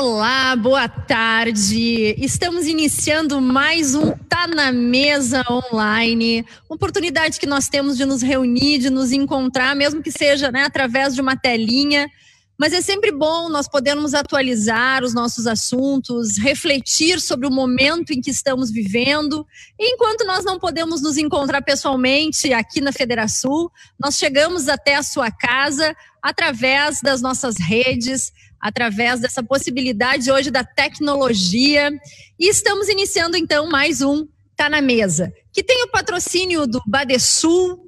Olá, 0.00 0.54
boa 0.54 0.88
tarde. 0.88 2.14
Estamos 2.18 2.68
iniciando 2.68 3.40
mais 3.40 3.96
um 3.96 4.12
Tá 4.12 4.46
na 4.46 4.70
Mesa 4.70 5.44
online, 5.50 6.46
oportunidade 6.68 7.40
que 7.40 7.48
nós 7.48 7.68
temos 7.68 7.96
de 7.96 8.04
nos 8.04 8.22
reunir, 8.22 8.78
de 8.78 8.90
nos 8.90 9.10
encontrar, 9.10 9.74
mesmo 9.74 10.00
que 10.00 10.12
seja 10.12 10.52
né, 10.52 10.62
através 10.62 11.16
de 11.16 11.20
uma 11.20 11.36
telinha. 11.36 12.08
Mas 12.56 12.72
é 12.72 12.80
sempre 12.80 13.10
bom 13.10 13.48
nós 13.48 13.66
podermos 13.66 14.14
atualizar 14.14 15.02
os 15.02 15.12
nossos 15.12 15.48
assuntos, 15.48 16.38
refletir 16.38 17.20
sobre 17.20 17.48
o 17.48 17.50
momento 17.50 18.12
em 18.12 18.20
que 18.20 18.30
estamos 18.30 18.70
vivendo. 18.70 19.44
E 19.76 19.94
enquanto 19.94 20.24
nós 20.24 20.44
não 20.44 20.60
podemos 20.60 21.02
nos 21.02 21.16
encontrar 21.16 21.60
pessoalmente 21.60 22.52
aqui 22.52 22.80
na 22.80 22.92
Federação, 22.92 23.68
nós 23.98 24.16
chegamos 24.16 24.68
até 24.68 24.94
a 24.94 25.02
sua 25.02 25.28
casa 25.28 25.92
através 26.22 27.00
das 27.00 27.20
nossas 27.20 27.56
redes, 27.58 28.32
através 28.60 29.20
dessa 29.20 29.42
possibilidade 29.42 30.30
hoje 30.30 30.50
da 30.50 30.64
tecnologia. 30.64 31.90
E 32.38 32.48
estamos 32.48 32.88
iniciando 32.88 33.36
então 33.36 33.68
mais 33.68 34.00
um 34.00 34.26
Tá 34.56 34.68
na 34.68 34.80
Mesa, 34.80 35.32
que 35.52 35.62
tem 35.62 35.84
o 35.84 35.88
patrocínio 35.88 36.66
do 36.66 36.82
Badesul, 36.84 37.78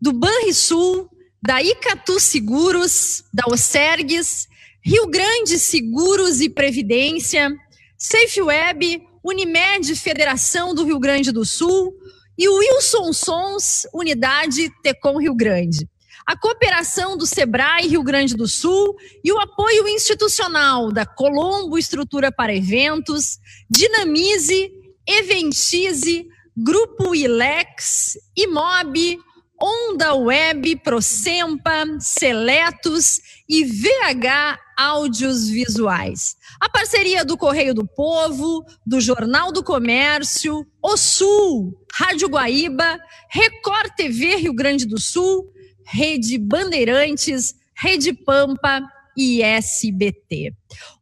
do 0.00 0.12
Banrisul, 0.12 1.08
da 1.40 1.62
Icatu 1.62 2.18
Seguros, 2.18 3.22
da 3.32 3.44
Osergues, 3.46 4.48
Rio 4.84 5.06
Grande 5.06 5.60
Seguros 5.60 6.40
e 6.40 6.50
Previdência, 6.50 7.54
SafeWeb, 7.96 9.00
Unimed 9.22 9.94
Federação 9.94 10.74
do 10.74 10.84
Rio 10.84 10.98
Grande 10.98 11.30
do 11.30 11.44
Sul 11.44 11.94
e 12.36 12.48
o 12.48 12.58
Wilson 12.58 13.12
Sons, 13.12 13.86
Unidade 13.94 14.72
Tecom 14.82 15.20
Rio 15.20 15.36
Grande 15.36 15.88
a 16.28 16.36
cooperação 16.36 17.16
do 17.16 17.24
SEBRAE 17.24 17.86
Rio 17.88 18.02
Grande 18.02 18.36
do 18.36 18.46
Sul 18.46 18.94
e 19.24 19.32
o 19.32 19.40
apoio 19.40 19.88
institucional 19.88 20.92
da 20.92 21.06
Colombo 21.06 21.78
Estrutura 21.78 22.30
para 22.30 22.54
Eventos, 22.54 23.38
Dinamize, 23.70 24.70
Eventize, 25.06 26.26
Grupo 26.54 27.14
Ilex, 27.14 28.18
Imob, 28.36 29.18
Onda 29.58 30.14
Web, 30.16 30.76
Procempa, 30.84 31.86
Seletos 31.98 33.20
e 33.48 33.64
VH 33.64 34.58
Áudios 34.76 35.48
Visuais. 35.48 36.36
A 36.60 36.68
parceria 36.68 37.24
do 37.24 37.38
Correio 37.38 37.72
do 37.72 37.88
Povo, 37.88 38.66
do 38.86 39.00
Jornal 39.00 39.50
do 39.50 39.64
Comércio, 39.64 40.66
O 40.82 40.94
Sul, 40.98 41.72
Rádio 41.90 42.28
Guaíba, 42.28 43.00
Record 43.30 43.94
TV 43.96 44.36
Rio 44.36 44.52
Grande 44.52 44.84
do 44.84 45.00
Sul, 45.00 45.50
Rede 45.90 46.38
Bandeirantes, 46.38 47.54
Rede 47.74 48.12
Pampa 48.12 48.82
e 49.16 49.42
SBT. 49.42 50.54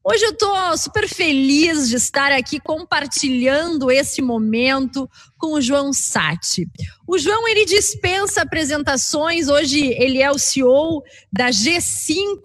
Hoje 0.08 0.24
eu 0.24 0.30
estou 0.30 0.78
super 0.78 1.08
feliz 1.08 1.88
de 1.88 1.96
estar 1.96 2.30
aqui 2.30 2.60
compartilhando 2.60 3.90
esse 3.90 4.22
momento 4.22 5.10
com 5.36 5.54
o 5.54 5.60
João 5.60 5.92
Sati. 5.92 6.64
O 7.08 7.18
João 7.18 7.48
ele 7.48 7.64
dispensa 7.64 8.42
apresentações, 8.42 9.48
hoje 9.48 9.84
ele 9.98 10.22
é 10.22 10.30
o 10.30 10.38
CEO 10.38 11.02
da 11.32 11.48
G5, 11.48 12.38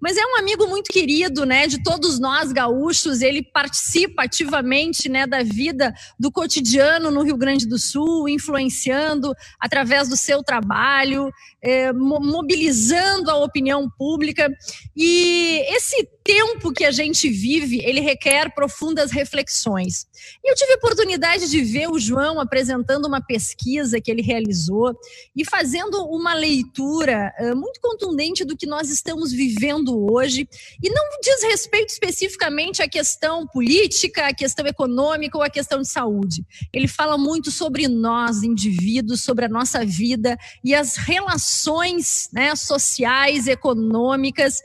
mas 0.00 0.16
é 0.16 0.24
um 0.24 0.38
amigo 0.38 0.66
muito 0.66 0.90
querido, 0.90 1.44
né, 1.44 1.66
de 1.66 1.82
todos 1.82 2.18
nós 2.18 2.52
gaúchos, 2.52 3.20
ele 3.20 3.42
participa 3.42 4.22
ativamente, 4.22 5.06
né, 5.06 5.26
da 5.26 5.42
vida 5.42 5.92
do 6.18 6.32
cotidiano 6.32 7.10
no 7.10 7.22
Rio 7.22 7.36
Grande 7.36 7.68
do 7.68 7.78
Sul, 7.78 8.30
influenciando 8.30 9.34
através 9.60 10.08
do 10.08 10.16
seu 10.16 10.42
trabalho, 10.42 11.30
é, 11.62 11.92
mobilizando 11.92 13.30
a 13.30 13.36
opinião 13.36 13.90
pública 13.90 14.50
e 14.96 15.62
esse 15.68 16.13
tempo 16.24 16.72
que 16.72 16.84
a 16.84 16.90
gente 16.90 17.28
vive, 17.28 17.84
ele 17.84 18.00
requer 18.00 18.54
profundas 18.54 19.10
reflexões. 19.10 20.06
E 20.42 20.50
eu 20.50 20.54
tive 20.54 20.72
a 20.72 20.76
oportunidade 20.76 21.50
de 21.50 21.60
ver 21.60 21.90
o 21.90 21.98
João 21.98 22.40
apresentando 22.40 23.04
uma 23.04 23.20
pesquisa 23.20 24.00
que 24.00 24.10
ele 24.10 24.22
realizou 24.22 24.98
e 25.36 25.44
fazendo 25.44 26.02
uma 26.06 26.32
leitura 26.32 27.30
uh, 27.38 27.54
muito 27.54 27.78
contundente 27.78 28.42
do 28.42 28.56
que 28.56 28.66
nós 28.66 28.88
estamos 28.88 29.32
vivendo 29.32 30.10
hoje. 30.10 30.48
E 30.82 30.88
não 30.88 31.04
diz 31.22 31.42
respeito 31.42 31.90
especificamente 31.90 32.82
à 32.82 32.88
questão 32.88 33.46
política, 33.46 34.28
à 34.28 34.34
questão 34.34 34.66
econômica 34.66 35.36
ou 35.36 35.44
à 35.44 35.50
questão 35.50 35.82
de 35.82 35.88
saúde. 35.88 36.42
Ele 36.72 36.88
fala 36.88 37.18
muito 37.18 37.50
sobre 37.50 37.86
nós, 37.86 38.42
indivíduos, 38.42 39.20
sobre 39.20 39.44
a 39.44 39.48
nossa 39.48 39.84
vida 39.84 40.38
e 40.64 40.74
as 40.74 40.96
relações 40.96 42.30
né, 42.32 42.56
sociais, 42.56 43.46
econômicas 43.46 44.62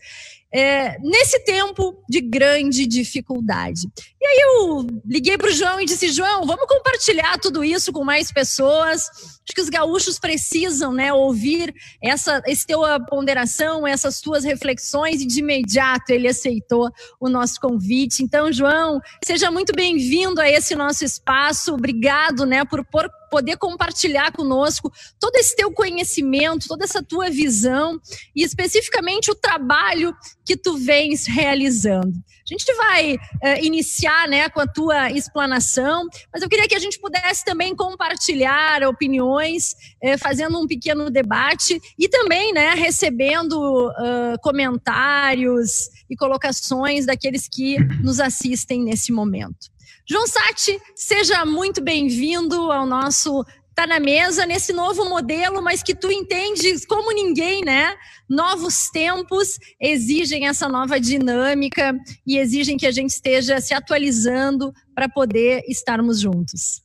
é, 0.52 0.98
nesse 1.00 1.40
tempo 1.44 2.04
de 2.10 2.22
grande 2.22 2.86
dificuldade. 2.88 3.88
E 4.20 4.26
aí 4.26 4.40
eu 4.44 4.88
liguei 5.06 5.38
para 5.38 5.50
o 5.50 5.54
João 5.54 5.80
e 5.80 5.86
disse: 5.86 6.12
João, 6.12 6.46
vamos 6.46 6.66
compartilhar 6.66 7.38
tudo 7.38 7.64
isso 7.64 7.94
com 7.94 8.04
mais 8.04 8.32
pessoas. 8.32 9.08
Acho 9.50 9.56
que 9.56 9.62
os 9.62 9.70
gaúchos 9.70 10.20
precisam 10.20 10.92
né, 10.92 11.14
ouvir 11.14 11.74
essa, 12.04 12.42
essa 12.46 12.66
tua 12.68 13.00
ponderação, 13.00 13.88
essas 13.88 14.22
tuas 14.22 14.44
reflexões, 14.44 15.22
e 15.22 15.28
de 15.28 15.40
imediato 15.40 16.12
ele 16.12 16.28
aceitou 16.28 16.90
o 17.20 17.30
nosso 17.30 17.60
convite. 17.60 18.24
Então, 18.24 18.52
João, 18.52 19.00
seja 19.24 19.50
muito 19.50 19.72
bem-vindo 19.76 20.42
a 20.42 20.50
esse 20.50 20.76
nosso 20.76 21.04
espaço. 21.04 21.74
Obrigado 21.74 22.46
né, 22.46 22.66
por, 22.66 22.86
por 22.86 23.10
poder 23.30 23.58
compartilhar 23.58 24.32
conosco 24.32 24.92
todo 25.20 25.36
esse 25.36 25.56
teu 25.56 25.72
conhecimento, 25.72 26.68
toda 26.68 26.84
essa 26.84 27.04
tua 27.04 27.30
visão 27.30 28.00
e 28.36 28.44
especificamente 28.44 29.32
o 29.32 29.36
trabalho 29.36 30.16
que 30.46 30.58
tu 30.58 30.78
vens 30.78 31.28
realizando. 31.28 32.14
A 32.50 32.58
gente 32.58 32.74
vai 32.74 33.14
uh, 33.14 33.64
iniciar 33.64 34.28
né, 34.28 34.50
com 34.50 34.60
a 34.60 34.66
tua 34.66 35.12
explanação, 35.12 36.08
mas 36.34 36.42
eu 36.42 36.50
queria 36.50 36.68
que 36.68 36.74
a 36.74 36.80
gente 36.80 37.00
pudesse 37.00 37.46
também 37.46 37.76
compartilhar 37.76 38.84
opiniões, 38.88 39.76
uh, 40.04 40.18
fazendo 40.18 40.60
um 40.60 40.66
pequeno 40.66 41.12
debate 41.12 41.80
e 41.98 42.10
também 42.10 42.52
né, 42.52 42.74
recebendo 42.74 43.54
uh, 43.90 44.40
comentários 44.42 45.90
e 46.10 46.16
colocações 46.16 47.06
daqueles 47.06 47.48
que 47.48 47.78
nos 48.02 48.20
assistem 48.20 48.84
nesse 48.84 49.12
momento. 49.12 49.70
João 50.10 50.26
Sati, 50.26 50.82
seja 50.96 51.46
muito 51.46 51.84
bem-vindo 51.84 52.72
ao 52.72 52.84
nosso 52.84 53.46
Tá 53.76 53.86
na 53.86 54.00
Mesa, 54.00 54.44
nesse 54.44 54.74
novo 54.74 55.08
modelo, 55.08 55.62
mas 55.62 55.84
que 55.84 55.94
tu 55.94 56.12
entendes 56.12 56.84
como 56.84 57.14
ninguém, 57.14 57.64
né? 57.64 57.94
Novos 58.28 58.90
tempos 58.90 59.60
exigem 59.80 60.48
essa 60.48 60.68
nova 60.68 61.00
dinâmica 61.00 61.96
e 62.26 62.40
exigem 62.40 62.76
que 62.76 62.88
a 62.88 62.92
gente 62.92 63.12
esteja 63.12 63.62
se 63.62 63.72
atualizando 63.72 64.74
para 64.96 65.08
poder 65.08 65.62
estarmos 65.68 66.20
juntos. 66.20 66.82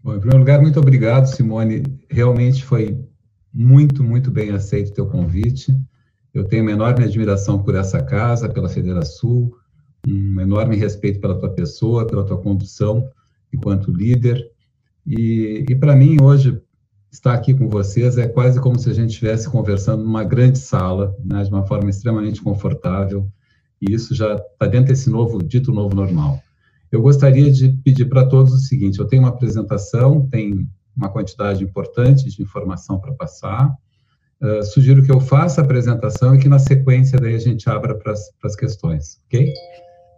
Bom, 0.00 0.14
em 0.14 0.20
primeiro 0.20 0.38
lugar, 0.38 0.62
muito 0.62 0.78
obrigado, 0.78 1.26
Simone. 1.26 1.82
Realmente 2.08 2.64
foi 2.64 2.96
muito, 3.52 4.04
muito 4.04 4.30
bem 4.30 4.52
aceito 4.52 4.90
o 4.90 4.94
teu 4.94 5.06
convite. 5.06 5.76
Eu 6.32 6.44
tenho 6.44 6.62
uma 6.62 6.70
enorme 6.70 7.04
admiração 7.04 7.60
por 7.60 7.74
essa 7.74 8.00
casa, 8.00 8.48
pela 8.48 8.68
Federação, 8.68 9.50
um 10.06 10.40
enorme 10.40 10.76
respeito 10.76 11.20
pela 11.20 11.38
tua 11.38 11.50
pessoa, 11.50 12.06
pela 12.06 12.24
tua 12.24 12.38
condução 12.38 13.08
enquanto 13.52 13.92
líder. 13.92 14.50
E, 15.06 15.64
e 15.68 15.74
para 15.74 15.94
mim, 15.94 16.16
hoje, 16.20 16.60
estar 17.10 17.34
aqui 17.34 17.54
com 17.54 17.68
vocês 17.68 18.18
é 18.18 18.26
quase 18.26 18.60
como 18.60 18.78
se 18.78 18.90
a 18.90 18.92
gente 18.92 19.10
estivesse 19.10 19.48
conversando 19.48 20.02
numa 20.02 20.24
grande 20.24 20.58
sala, 20.58 21.16
né, 21.24 21.42
de 21.44 21.50
uma 21.50 21.64
forma 21.64 21.88
extremamente 21.88 22.42
confortável, 22.42 23.30
e 23.80 23.94
isso 23.94 24.14
já 24.14 24.34
está 24.34 24.66
dentro 24.66 24.88
desse 24.88 25.08
novo, 25.08 25.42
dito 25.42 25.72
novo 25.72 25.94
normal. 25.94 26.40
Eu 26.90 27.02
gostaria 27.02 27.50
de 27.50 27.68
pedir 27.84 28.06
para 28.06 28.24
todos 28.26 28.52
o 28.52 28.58
seguinte: 28.58 28.98
eu 28.98 29.06
tenho 29.06 29.22
uma 29.22 29.28
apresentação, 29.28 30.28
tem 30.28 30.68
uma 30.96 31.08
quantidade 31.08 31.62
importante 31.62 32.28
de 32.28 32.42
informação 32.42 33.00
para 33.00 33.12
passar. 33.14 33.74
Uh, 34.40 34.62
sugiro 34.62 35.02
que 35.02 35.10
eu 35.10 35.20
faça 35.20 35.60
a 35.60 35.64
apresentação 35.64 36.34
e 36.34 36.38
que 36.38 36.48
na 36.48 36.58
sequência 36.58 37.18
daí 37.18 37.34
a 37.34 37.38
gente 37.38 37.68
abra 37.68 37.94
para 37.94 38.12
as 38.12 38.56
questões, 38.56 39.20
ok? 39.26 39.52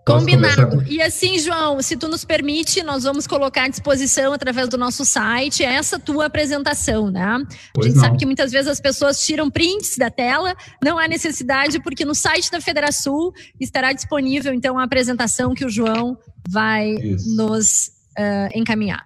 Combinado. 0.06 0.84
E 0.86 1.02
assim, 1.02 1.36
João, 1.36 1.82
se 1.82 1.96
tu 1.96 2.06
nos 2.06 2.24
permite, 2.24 2.80
nós 2.84 3.02
vamos 3.02 3.26
colocar 3.26 3.64
à 3.64 3.68
disposição 3.68 4.32
através 4.32 4.68
do 4.68 4.78
nosso 4.78 5.04
site 5.04 5.64
essa 5.64 5.98
tua 5.98 6.26
apresentação, 6.26 7.10
né? 7.10 7.42
Pois 7.74 7.86
a 7.86 7.88
gente 7.88 7.96
não. 7.96 8.04
sabe 8.04 8.16
que 8.16 8.24
muitas 8.24 8.52
vezes 8.52 8.70
as 8.70 8.80
pessoas 8.80 9.18
tiram 9.26 9.50
prints 9.50 9.98
da 9.98 10.08
tela, 10.08 10.54
não 10.80 10.96
há 10.96 11.08
necessidade, 11.08 11.80
porque 11.82 12.04
no 12.04 12.14
site 12.14 12.52
da 12.52 12.60
Federação 12.60 13.32
estará 13.58 13.92
disponível 13.92 14.54
então 14.54 14.78
a 14.78 14.84
apresentação 14.84 15.52
que 15.54 15.64
o 15.64 15.68
João 15.68 16.16
vai 16.48 16.92
Isso. 16.92 17.34
nos 17.34 17.90
uh, 18.16 18.48
encaminhar. 18.54 19.04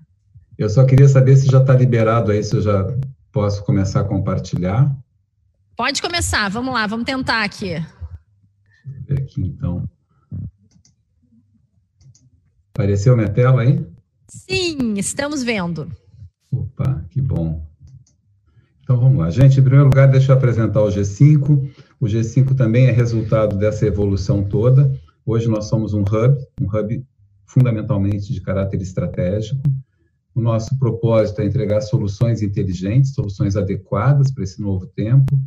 Eu 0.59 0.69
só 0.69 0.85
queria 0.85 1.09
saber 1.09 1.35
se 1.37 1.47
já 1.47 1.63
está 1.63 1.73
liberado 1.73 2.31
aí, 2.31 2.45
se 2.45 2.55
eu 2.55 2.61
já 2.61 2.87
posso 3.33 3.65
começar 3.65 4.01
a 4.01 4.05
compartilhar. 4.05 4.95
Pode 5.75 6.03
começar, 6.03 6.51
vamos 6.51 6.75
lá, 6.75 6.87
vamos 6.87 7.07
tentar 7.07 7.43
aqui. 7.43 7.71
Deixa 7.71 8.99
eu 8.99 9.05
ver 9.07 9.23
aqui 9.23 9.41
então. 9.41 9.89
Apareceu 12.73 13.17
minha 13.17 13.29
tela 13.29 13.63
aí? 13.63 13.85
Sim, 14.29 14.95
estamos 14.97 15.43
vendo. 15.43 15.91
Opa, 16.51 17.05
que 17.11 17.21
bom. 17.21 17.65
Então 18.83 18.99
vamos 18.99 19.19
lá. 19.19 19.31
Gente, 19.31 19.61
em 19.61 19.63
primeiro 19.63 19.87
lugar, 19.87 20.09
deixa 20.09 20.33
eu 20.33 20.37
apresentar 20.37 20.83
o 20.83 20.89
G5. 20.89 21.71
O 22.01 22.07
G5 22.07 22.57
também 22.57 22.87
é 22.87 22.91
resultado 22.91 23.57
dessa 23.57 23.87
evolução 23.87 24.43
toda. 24.43 24.93
Hoje 25.25 25.49
nós 25.49 25.67
somos 25.67 25.95
um 25.95 26.01
hub, 26.01 26.37
um 26.61 26.67
hub 26.67 27.07
fundamentalmente 27.45 28.33
de 28.33 28.41
caráter 28.41 28.81
estratégico. 28.81 29.63
O 30.35 30.41
nosso 30.41 30.79
propósito 30.79 31.41
é 31.41 31.45
entregar 31.45 31.81
soluções 31.81 32.43
inteligentes, 32.43 33.15
soluções 33.15 33.57
adequadas 33.57 34.31
para 34.33 34.45
esse 34.45 34.61
novo 34.61 34.87
tempo 34.87 35.41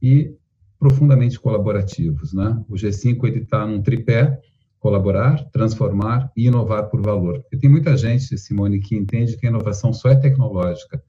e 0.00 0.34
profundamente 0.78 1.38
colaborativos. 1.38 2.32
Né? 2.32 2.60
O 2.68 2.74
G5 2.74 3.24
ele 3.24 3.40
está 3.40 3.66
num 3.66 3.82
tripé, 3.82 4.40
colaborar, 4.78 5.44
transformar 5.50 6.30
e 6.36 6.46
inovar 6.46 6.88
por 6.88 7.02
valor. 7.02 7.40
Porque 7.40 7.56
tem 7.56 7.70
muita 7.70 7.96
gente, 7.96 8.36
Simone, 8.38 8.80
que 8.80 8.96
entende 8.96 9.36
que 9.36 9.46
a 9.46 9.50
inovação 9.50 9.92
só 9.92 10.08
é 10.08 10.16
tecnológica. 10.16 11.02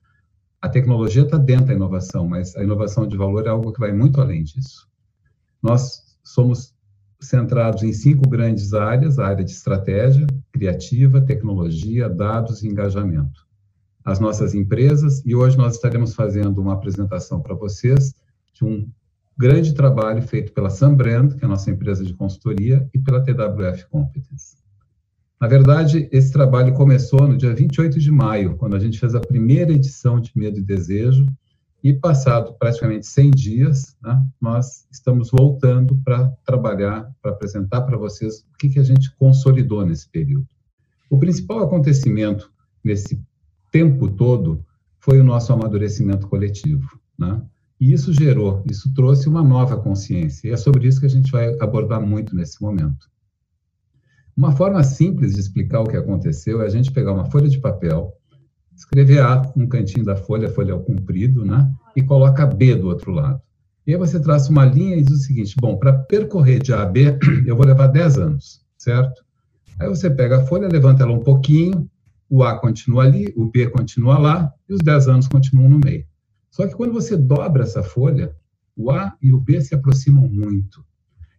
A 0.62 0.68
tecnologia 0.68 1.24
está 1.24 1.38
dentro 1.38 1.68
da 1.68 1.74
inovação, 1.74 2.28
mas 2.28 2.56
a 2.56 2.64
inovação 2.64 3.08
de 3.08 3.16
valor 3.16 3.46
é 3.46 3.50
algo 3.50 3.72
que 3.72 3.80
vai 3.80 3.94
muito 3.94 4.20
além 4.20 4.44
disso. 4.44 4.88
Nós 5.62 6.02
somos 6.24 6.74
centrados 7.22 7.84
em 7.84 7.94
cinco 7.94 8.28
grandes 8.28 8.74
áreas: 8.74 9.20
a 9.20 9.28
área 9.28 9.44
de 9.44 9.52
estratégia, 9.52 10.26
criativa, 10.52 11.22
tecnologia, 11.22 12.10
dados 12.10 12.64
e 12.64 12.68
engajamento. 12.68 13.48
As 14.04 14.20
nossas 14.20 14.54
empresas, 14.56 15.24
e 15.26 15.36
hoje 15.36 15.58
nós 15.58 15.76
estaremos 15.76 16.16
fazendo 16.16 16.60
uma 16.62 16.74
apresentação 16.74 17.42
para 17.42 17.54
vocês 17.54 18.16
de 18.54 18.66
um 18.66 18.90
grande 19.40 19.74
trabalho 19.74 20.22
feito 20.22 20.52
pela 20.52 20.70
Sunbrand, 20.70 21.30
que 21.30 21.46
é 21.46 21.46
a 21.46 21.50
nossa 21.50 21.72
empresa 21.72 22.04
de 22.04 22.14
consultoria, 22.14 22.86
e 22.94 23.00
pela 23.00 23.24
TWF 23.24 23.88
Competence. 23.90 24.58
Na 25.40 25.48
verdade, 25.48 26.10
esse 26.12 26.34
trabalho 26.34 26.74
começou 26.74 27.26
no 27.26 27.38
dia 27.38 27.56
28 27.56 27.98
de 28.00 28.12
maio, 28.12 28.58
quando 28.58 28.76
a 28.76 28.80
gente 28.80 29.00
fez 29.00 29.16
a 29.16 29.22
primeira 29.22 29.72
edição 29.72 30.20
de 30.20 30.30
Medo 30.36 30.60
e 30.60 30.62
Desejo, 30.62 31.26
e 31.82 31.94
passado 31.94 32.54
praticamente 32.60 33.08
100 33.08 33.32
dias, 33.32 33.98
né, 34.04 34.22
nós 34.42 34.86
estamos 34.92 35.32
voltando 35.32 35.96
para 36.04 36.28
trabalhar, 36.46 37.10
para 37.22 37.32
apresentar 37.32 37.84
para 37.84 37.96
vocês 37.96 38.42
o 38.54 38.58
que, 38.58 38.68
que 38.68 38.80
a 38.80 38.84
gente 38.84 39.10
consolidou 39.16 39.86
nesse 39.86 40.10
período. 40.10 40.50
O 41.10 41.18
principal 41.18 41.60
acontecimento 41.60 42.52
nesse 42.84 43.24
tempo 43.72 44.10
todo 44.10 44.66
foi 45.00 45.22
o 45.22 45.24
nosso 45.24 45.54
amadurecimento 45.54 46.28
coletivo. 46.28 47.00
Né? 47.18 47.42
E 47.80 47.94
isso 47.94 48.12
gerou, 48.12 48.62
isso 48.70 48.94
trouxe 48.94 49.30
uma 49.30 49.42
nova 49.42 49.78
consciência. 49.78 50.48
E 50.48 50.52
é 50.52 50.58
sobre 50.58 50.88
isso 50.88 51.00
que 51.00 51.06
a 51.06 51.10
gente 51.10 51.32
vai 51.32 51.56
abordar 51.60 52.02
muito 52.02 52.36
nesse 52.36 52.62
momento. 52.62 53.10
Uma 54.36 54.52
forma 54.52 54.84
simples 54.84 55.34
de 55.34 55.40
explicar 55.40 55.82
o 55.82 55.88
que 55.88 55.98
aconteceu 55.98 56.62
é 56.62 56.66
a 56.66 56.70
gente 56.70 56.92
pegar 56.92 57.14
uma 57.14 57.26
folha 57.26 57.48
de 57.48 57.60
papel, 57.60 58.14
escrever 58.76 59.22
A 59.22 59.42
um 59.56 59.68
cantinho 59.68 60.06
da 60.06 60.16
folha, 60.16 60.50
folha 60.50 60.72
é 60.72 60.74
o 60.74 60.80
comprido, 60.80 61.46
né? 61.46 61.72
E 61.96 62.02
coloca 62.02 62.46
B 62.46 62.76
do 62.76 62.88
outro 62.88 63.12
lado. 63.12 63.42
E 63.86 63.94
aí 63.94 63.98
você 63.98 64.20
traça 64.20 64.52
uma 64.52 64.66
linha 64.66 64.96
e 64.98 65.02
diz 65.02 65.18
o 65.18 65.24
seguinte: 65.24 65.56
bom, 65.60 65.78
para 65.78 65.92
percorrer 65.92 66.62
de 66.62 66.74
A 66.74 66.84
a 66.84 66.86
B, 66.86 67.18
eu 67.46 67.56
vou 67.56 67.66
levar 67.66 67.88
10 67.88 68.18
anos, 68.18 68.62
certo? 68.78 69.24
Aí 69.80 69.88
você 69.88 70.10
pega 70.10 70.38
a 70.38 70.46
folha, 70.46 70.68
levanta 70.68 71.04
ela 71.04 71.12
um 71.12 71.24
pouquinho, 71.24 71.90
o 72.30 72.44
A 72.44 72.60
continua 72.60 73.04
ali, 73.04 73.34
o 73.36 73.46
B 73.46 73.70
continua 73.70 74.18
lá, 74.18 74.54
e 74.70 74.74
os 74.74 74.80
10 74.80 75.08
anos 75.08 75.28
continuam 75.28 75.70
no 75.70 75.80
meio. 75.80 76.06
Só 76.50 76.68
que 76.68 76.76
quando 76.76 76.94
você 76.94 77.16
dobra 77.16 77.64
essa 77.64 77.84
folha, 77.84 78.36
o 78.76 78.92
A 78.92 79.16
e 79.22 79.34
o 79.34 79.40
B 79.40 79.60
se 79.62 79.76
aproximam 79.76 80.28
muito. 80.28 80.84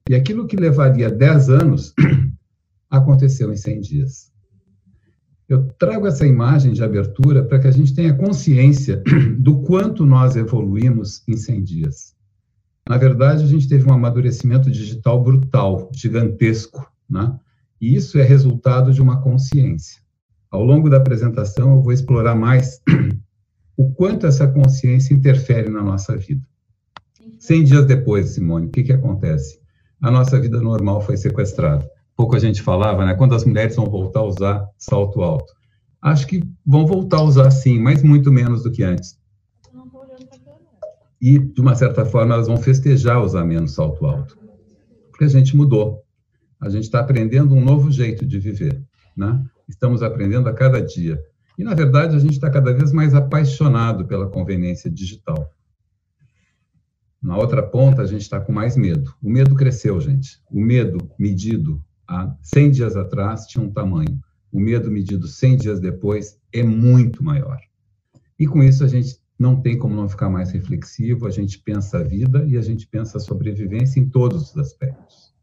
E 0.09 0.15
aquilo 0.15 0.47
que 0.47 0.57
levaria 0.57 1.11
10 1.11 1.51
anos 1.51 1.95
aconteceu 2.91 3.53
em 3.53 3.57
100 3.57 3.81
dias. 3.81 4.31
Eu 5.49 5.67
trago 5.79 6.07
essa 6.07 6.27
imagem 6.27 6.73
de 6.73 6.83
abertura 6.83 7.45
para 7.45 7.59
que 7.59 7.67
a 7.67 7.71
gente 7.73 7.95
tenha 7.95 8.15
consciência 8.15 9.03
do 9.39 9.63
quanto 9.63 10.07
nós 10.07 10.37
evoluímos 10.37 11.23
em 11.27 11.37
100 11.37 11.63
dias. 11.65 12.15
Na 12.89 12.97
verdade, 12.97 13.45
a 13.45 13.47
gente 13.47 13.69
teve 13.69 13.89
um 13.89 13.93
amadurecimento 13.93 14.71
digital 14.71 15.23
brutal, 15.23 15.91
gigantesco, 15.95 16.91
né? 17.09 17.39
E 17.81 17.95
isso 17.95 18.19
é 18.19 18.23
resultado 18.23 18.93
de 18.93 19.01
uma 19.01 19.21
consciência. 19.23 20.01
Ao 20.51 20.65
longo 20.65 20.91
da 20.91 20.97
apresentação, 20.99 21.77
eu 21.77 21.83
vou 21.83 21.93
explorar 21.93 22.35
mais 22.35 22.83
o 23.81 23.93
quanto 23.93 24.27
essa 24.27 24.47
consciência 24.47 25.15
interfere 25.15 25.71
na 25.71 25.83
nossa 25.83 26.17
vida. 26.17 26.43
100 27.39 27.65
dias 27.65 27.87
depois, 27.87 28.31
Simone, 28.31 28.67
o 28.67 28.71
que, 28.71 28.83
que 28.83 28.93
acontece? 28.93 29.59
A 30.03 30.11
nossa 30.11 30.39
vida 30.39 30.61
normal 30.61 31.01
foi 31.01 31.17
sequestrada 31.17 31.89
pouco 32.21 32.37
a 32.37 32.39
gente 32.39 32.61
falava, 32.61 33.07
né? 33.07 33.15
Quando 33.15 33.35
as 33.35 33.47
mulheres 33.47 33.75
vão 33.77 33.87
voltar 33.87 34.21
a 34.21 34.25
usar 34.25 34.69
salto 34.77 35.23
alto? 35.23 35.55
Acho 36.03 36.27
que 36.27 36.43
vão 36.67 36.85
voltar 36.85 37.17
a 37.17 37.23
usar 37.23 37.51
sim, 37.51 37.79
mas 37.79 38.03
muito 38.03 38.31
menos 38.31 38.63
do 38.63 38.71
que 38.71 38.83
antes. 38.83 39.19
E, 41.19 41.39
de 41.39 41.61
uma 41.63 41.75
certa 41.75 42.05
forma, 42.05 42.35
elas 42.35 42.47
vão 42.47 42.59
festejar 42.59 43.23
usar 43.23 43.43
menos 43.47 43.73
salto 43.73 44.05
alto. 44.05 44.39
Porque 45.11 45.25
a 45.25 45.29
gente 45.29 45.57
mudou. 45.57 46.03
A 46.61 46.69
gente 46.69 46.85
está 46.85 47.01
aprendendo 47.01 47.55
um 47.55 47.65
novo 47.65 47.91
jeito 47.91 48.27
de 48.27 48.39
viver, 48.39 48.83
né? 49.17 49.43
Estamos 49.67 50.03
aprendendo 50.03 50.47
a 50.47 50.53
cada 50.53 50.83
dia. 50.83 51.19
E, 51.61 51.63
na 51.63 51.75
verdade, 51.75 52.17
a 52.17 52.19
gente 52.19 52.33
está 52.33 52.49
cada 52.49 52.73
vez 52.73 52.91
mais 52.91 53.15
apaixonado 53.15 54.07
pela 54.07 54.27
conveniência 54.31 54.91
digital. 54.91 55.55
Na 57.23 57.37
outra 57.37 57.63
ponta, 57.63 58.01
a 58.01 58.07
gente 58.07 58.23
está 58.23 58.41
com 58.41 58.51
mais 58.51 58.79
medo. 58.79 59.15
O 59.23 59.29
medo 59.29 59.55
cresceu, 59.55 60.01
gente. 60.01 60.41
O 60.51 60.59
medo 60.59 60.97
medido 61.19 61.79
há 62.09 62.35
100 62.41 62.71
dias 62.71 62.97
atrás 62.97 63.45
tinha 63.45 63.63
um 63.63 63.71
tamanho. 63.71 64.19
O 64.51 64.59
medo 64.59 64.91
medido 64.91 65.29
100 65.29 65.57
dias 65.59 65.81
depois 65.81 66.41
é 66.51 66.63
muito 66.63 67.23
maior. 67.23 67.59
E 68.39 68.47
com 68.47 68.63
isso 68.63 68.83
a 68.83 68.89
gente 68.89 69.19
não 69.39 69.61
tem 69.61 69.77
como 69.79 69.95
não 69.95 70.09
ficar 70.09 70.31
mais 70.31 70.51
reflexivo, 70.53 71.27
a 71.27 71.31
gente 71.31 71.59
pensa 71.59 71.99
a 71.99 72.03
vida 72.03 72.43
e 72.47 72.57
a 72.57 72.63
gente 72.63 72.87
pensa 72.87 73.19
a 73.19 73.21
sobrevivência 73.21 74.01
em 74.01 74.09
todos 74.09 74.53
os 74.53 74.57
aspectos. 74.57 75.35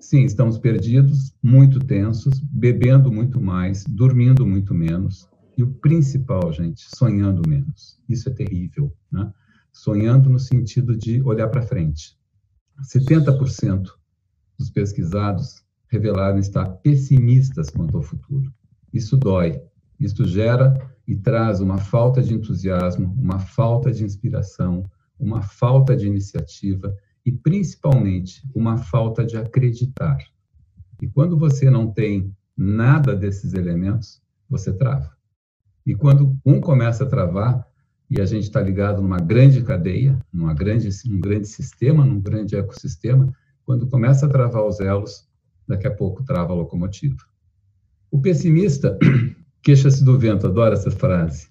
Sim, 0.00 0.24
estamos 0.24 0.56
perdidos, 0.56 1.34
muito 1.42 1.78
tensos, 1.78 2.40
bebendo 2.40 3.12
muito 3.12 3.38
mais, 3.38 3.84
dormindo 3.84 4.46
muito 4.46 4.74
menos, 4.74 5.30
e 5.56 5.62
o 5.62 5.72
principal, 5.74 6.52
gente, 6.52 6.86
sonhando 6.96 7.48
menos. 7.48 7.98
Isso 8.08 8.28
é 8.28 8.32
terrível, 8.32 8.94
né? 9.10 9.32
Sonhando 9.72 10.28
no 10.28 10.38
sentido 10.38 10.96
de 10.96 11.22
olhar 11.22 11.48
para 11.48 11.62
frente. 11.62 12.16
70% 12.82 13.90
dos 14.58 14.70
pesquisados 14.70 15.62
revelaram 15.88 16.38
estar 16.38 16.66
pessimistas 16.76 17.70
quanto 17.70 17.96
ao 17.96 18.02
futuro. 18.02 18.52
Isso 18.92 19.16
dói, 19.16 19.62
isso 20.00 20.24
gera 20.24 20.74
e 21.06 21.16
traz 21.16 21.60
uma 21.60 21.78
falta 21.78 22.22
de 22.22 22.34
entusiasmo, 22.34 23.14
uma 23.18 23.38
falta 23.38 23.90
de 23.90 24.04
inspiração, 24.04 24.84
uma 25.18 25.42
falta 25.42 25.96
de 25.96 26.06
iniciativa 26.06 26.94
e, 27.24 27.30
principalmente, 27.30 28.42
uma 28.54 28.76
falta 28.78 29.24
de 29.24 29.36
acreditar. 29.36 30.18
E 31.00 31.08
quando 31.08 31.36
você 31.38 31.70
não 31.70 31.90
tem 31.90 32.34
nada 32.56 33.14
desses 33.14 33.54
elementos, 33.54 34.20
você 34.48 34.72
trava. 34.72 35.10
E 35.84 35.94
quando 35.94 36.36
um 36.44 36.60
começa 36.60 37.04
a 37.04 37.06
travar, 37.06 37.66
e 38.08 38.20
a 38.20 38.26
gente 38.26 38.44
está 38.44 38.60
ligado 38.60 39.00
numa 39.00 39.18
grande 39.18 39.62
cadeia, 39.62 40.18
numa 40.32 40.52
grande, 40.52 40.88
num 41.06 41.20
grande 41.20 41.48
sistema, 41.48 42.04
num 42.04 42.20
grande 42.20 42.54
ecossistema, 42.54 43.34
quando 43.64 43.86
começa 43.86 44.26
a 44.26 44.28
travar 44.28 44.66
os 44.66 44.80
elos, 44.80 45.26
daqui 45.66 45.86
a 45.86 45.90
pouco 45.90 46.22
trava 46.22 46.52
a 46.52 46.56
locomotiva. 46.56 47.16
O 48.10 48.20
pessimista 48.20 48.98
queixa-se 49.62 50.04
do 50.04 50.18
vento, 50.18 50.46
adora 50.46 50.74
essa 50.74 50.90
frase. 50.90 51.48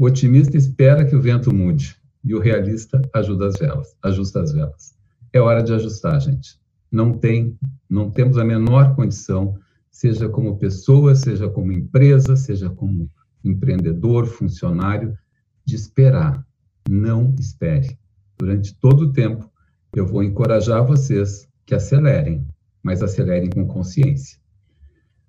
O 0.00 0.04
otimista 0.04 0.56
espera 0.56 1.04
que 1.04 1.14
o 1.14 1.20
vento 1.20 1.54
mude 1.54 1.96
e 2.24 2.34
o 2.34 2.40
realista 2.40 3.00
ajuda 3.14 3.46
as 3.46 3.58
velas, 3.58 3.96
ajusta 4.02 4.40
as 4.40 4.52
velas. 4.52 4.94
É 5.32 5.40
hora 5.40 5.62
de 5.62 5.72
ajustar, 5.72 6.20
gente. 6.20 6.58
Não 6.90 7.12
tem, 7.12 7.56
não 7.88 8.10
temos 8.10 8.36
a 8.36 8.44
menor 8.44 8.96
condição, 8.96 9.56
seja 9.90 10.28
como 10.28 10.58
pessoa, 10.58 11.14
seja 11.14 11.48
como 11.48 11.70
empresa, 11.70 12.34
seja 12.34 12.68
como 12.68 13.08
empreendedor, 13.44 14.26
funcionário, 14.26 15.16
de 15.64 15.76
esperar. 15.76 16.46
Não 16.88 17.34
espere. 17.38 17.98
Durante 18.38 18.74
todo 18.74 19.02
o 19.02 19.12
tempo, 19.12 19.50
eu 19.94 20.06
vou 20.06 20.22
encorajar 20.22 20.86
vocês 20.86 21.48
que 21.66 21.74
acelerem, 21.74 22.46
mas 22.82 23.02
acelerem 23.02 23.50
com 23.50 23.66
consciência. 23.66 24.38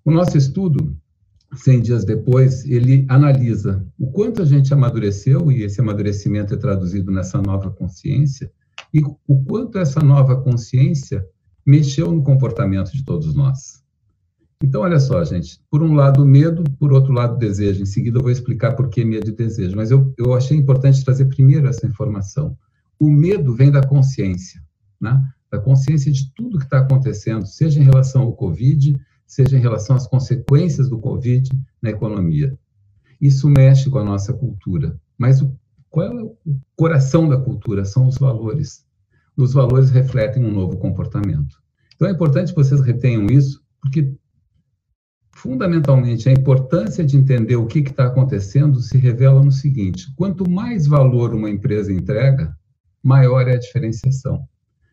O 0.04 0.12
nosso 0.12 0.38
estudo, 0.38 0.96
100 1.54 1.82
dias 1.82 2.06
depois, 2.06 2.66
ele 2.66 3.06
analisa 3.10 3.86
o 4.00 4.12
quanto 4.12 4.42
a 4.42 4.46
gente 4.46 4.74
amadureceu, 4.74 5.52
e 5.52 5.64
esse 5.64 5.82
amadurecimento 5.82 6.54
é 6.54 6.58
traduzido 6.58 7.12
nessa 7.12 7.42
nova 7.42 7.70
consciência, 7.70 8.52
e 8.94 9.02
o 9.04 9.44
quanto 9.44 9.78
essa 9.78 10.00
nova 10.00 10.42
consciência 10.42 11.26
mexeu 11.66 12.12
no 12.12 12.24
comportamento 12.24 12.92
de 12.92 13.04
todos 13.04 13.36
nós. 13.36 13.81
Então, 14.64 14.82
olha 14.82 15.00
só, 15.00 15.24
gente, 15.24 15.60
por 15.70 15.82
um 15.82 15.94
lado 15.96 16.24
medo, 16.26 16.64
por 16.80 16.94
outro 16.94 17.12
lado 17.12 17.38
desejo. 17.38 17.82
Em 17.82 17.86
seguida 17.86 18.20
eu 18.20 18.22
vou 18.22 18.32
explicar 18.32 18.76
por 18.76 18.90
que 18.90 19.04
medo 19.04 19.30
e 19.30 19.36
desejo, 19.36 19.76
mas 19.76 19.90
eu, 19.90 20.14
eu 20.18 20.34
achei 20.34 20.56
importante 20.56 21.04
trazer 21.04 21.26
primeiro 21.26 21.68
essa 21.68 21.88
informação. 21.88 22.56
O 23.00 23.10
medo 23.10 23.56
vem 23.56 23.72
da 23.72 23.82
consciência, 23.82 24.62
né? 25.00 25.22
da 25.52 25.60
consciência 25.60 26.12
de 26.12 26.32
tudo 26.34 26.60
que 26.60 26.64
está 26.64 26.80
acontecendo, 26.80 27.46
seja 27.46 27.80
em 27.80 27.84
relação 27.84 28.22
ao 28.22 28.34
Covid, 28.34 28.96
seja 29.26 29.58
em 29.58 29.62
relação 29.62 29.96
às 29.96 30.08
consequências 30.08 30.90
do 30.90 31.00
Covid 31.00 31.50
na 31.82 31.90
economia. 31.90 32.58
Isso 33.20 33.50
mexe 33.50 33.90
com 33.90 33.98
a 33.98 34.04
nossa 34.04 34.32
cultura. 34.32 34.98
Mas 35.18 35.42
o, 35.42 35.54
qual 35.90 36.08
é 36.08 36.24
o 36.24 36.36
coração 36.76 37.28
da 37.28 37.38
cultura? 37.38 37.84
São 37.84 38.08
os 38.08 38.18
valores. 38.18 38.86
Os 39.36 39.54
valores 39.54 39.90
refletem 39.90 40.46
um 40.46 40.52
novo 40.52 40.78
comportamento. 40.78 41.62
Então 41.96 42.08
é 42.08 42.12
importante 42.12 42.50
que 42.50 42.64
vocês 42.64 42.82
retenham 42.82 43.28
isso, 43.28 43.62
porque 43.82 44.14
fundamentalmente 45.42 46.30
a 46.30 46.32
importância 46.32 47.04
de 47.04 47.18
entender 47.18 47.56
o 47.56 47.66
que 47.66 47.80
está 47.80 48.06
acontecendo 48.06 48.80
se 48.80 48.96
revela 48.96 49.44
no 49.44 49.52
seguinte: 49.52 50.14
quanto 50.16 50.48
mais 50.48 50.86
valor 50.86 51.34
uma 51.34 51.50
empresa 51.50 51.92
entrega, 51.92 52.56
maior 53.04 53.48
é 53.48 53.56
a 53.56 53.60
diferenciação. 53.60 54.48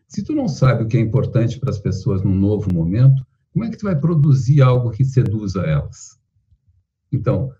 Se 0.07 0.23
tu 0.23 0.33
não 0.33 0.47
sabe 0.47 0.83
o 0.83 0.87
que 0.87 0.97
é 0.97 0.99
importante 0.99 1.59
para 1.59 1.69
as 1.69 1.77
pessoas 1.77 2.23
num 2.23 2.33
novo 2.33 2.73
momento, 2.73 3.23
como 3.53 3.63
é 3.63 3.69
que 3.69 3.77
tu 3.77 3.85
vai 3.85 3.95
produzir 3.95 4.63
algo 4.63 4.89
que 4.89 5.05
seduza 5.05 5.61
elas? 5.61 6.19
Então, 7.11 7.51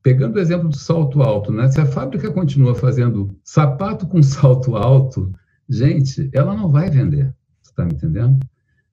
pegando 0.00 0.36
o 0.36 0.40
exemplo 0.40 0.68
do 0.68 0.76
salto 0.76 1.22
alto, 1.22 1.52
né? 1.52 1.68
Se 1.68 1.80
a 1.80 1.86
fábrica 1.86 2.30
continua 2.30 2.74
fazendo 2.76 3.36
sapato 3.42 4.06
com 4.06 4.22
salto 4.22 4.76
alto, 4.76 5.32
gente, 5.68 6.30
ela 6.32 6.54
não 6.54 6.68
vai 6.68 6.88
vender. 6.88 7.34
Você 7.60 7.70
está 7.72 7.84
me 7.84 7.94
entendendo? 7.94 8.38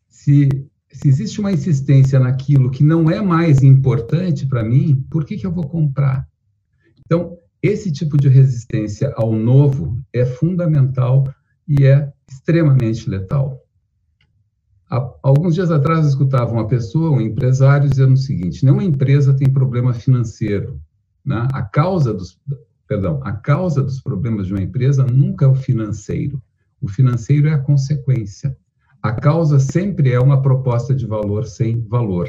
Se, 0.09 0.49
se 0.97 1.07
existe 1.07 1.39
uma 1.39 1.51
insistência 1.51 2.19
naquilo 2.19 2.71
que 2.71 2.83
não 2.83 3.09
é 3.09 3.21
mais 3.21 3.61
importante 3.61 4.45
para 4.47 4.63
mim, 4.63 5.05
por 5.09 5.25
que, 5.25 5.37
que 5.37 5.45
eu 5.45 5.51
vou 5.51 5.67
comprar? 5.67 6.27
Então, 7.05 7.37
esse 7.61 7.91
tipo 7.91 8.17
de 8.17 8.29
resistência 8.29 9.13
ao 9.17 9.33
novo 9.33 9.99
é 10.13 10.25
fundamental 10.25 11.23
e 11.67 11.85
é 11.85 12.11
extremamente 12.29 13.09
letal. 13.09 13.61
Há 14.89 15.13
alguns 15.23 15.55
dias 15.55 15.71
atrás 15.71 16.01
eu 16.01 16.09
escutava 16.09 16.53
uma 16.53 16.67
pessoa, 16.67 17.09
um 17.09 17.21
empresário, 17.21 17.89
dizendo 17.89 18.13
o 18.13 18.17
seguinte: 18.17 18.63
nenhuma 18.63 18.83
empresa 18.83 19.33
tem 19.33 19.51
problema 19.51 19.93
financeiro. 19.93 20.79
Né? 21.25 21.47
A 21.51 21.63
causa 21.63 22.13
dos, 22.13 22.39
perdão, 22.87 23.19
a 23.23 23.31
causa 23.31 23.81
dos 23.81 23.99
problemas 23.99 24.47
de 24.47 24.53
uma 24.53 24.61
empresa 24.61 25.03
nunca 25.03 25.45
é 25.45 25.47
o 25.47 25.55
financeiro. 25.55 26.41
O 26.79 26.87
financeiro 26.87 27.47
é 27.47 27.53
a 27.53 27.59
consequência. 27.59 28.55
A 29.05 29.11
causa 29.11 29.59
sempre 29.59 30.11
é 30.13 30.19
uma 30.19 30.41
proposta 30.41 30.95
de 30.95 31.05
valor 31.05 31.45
sem 31.45 31.79
valor. 31.79 32.27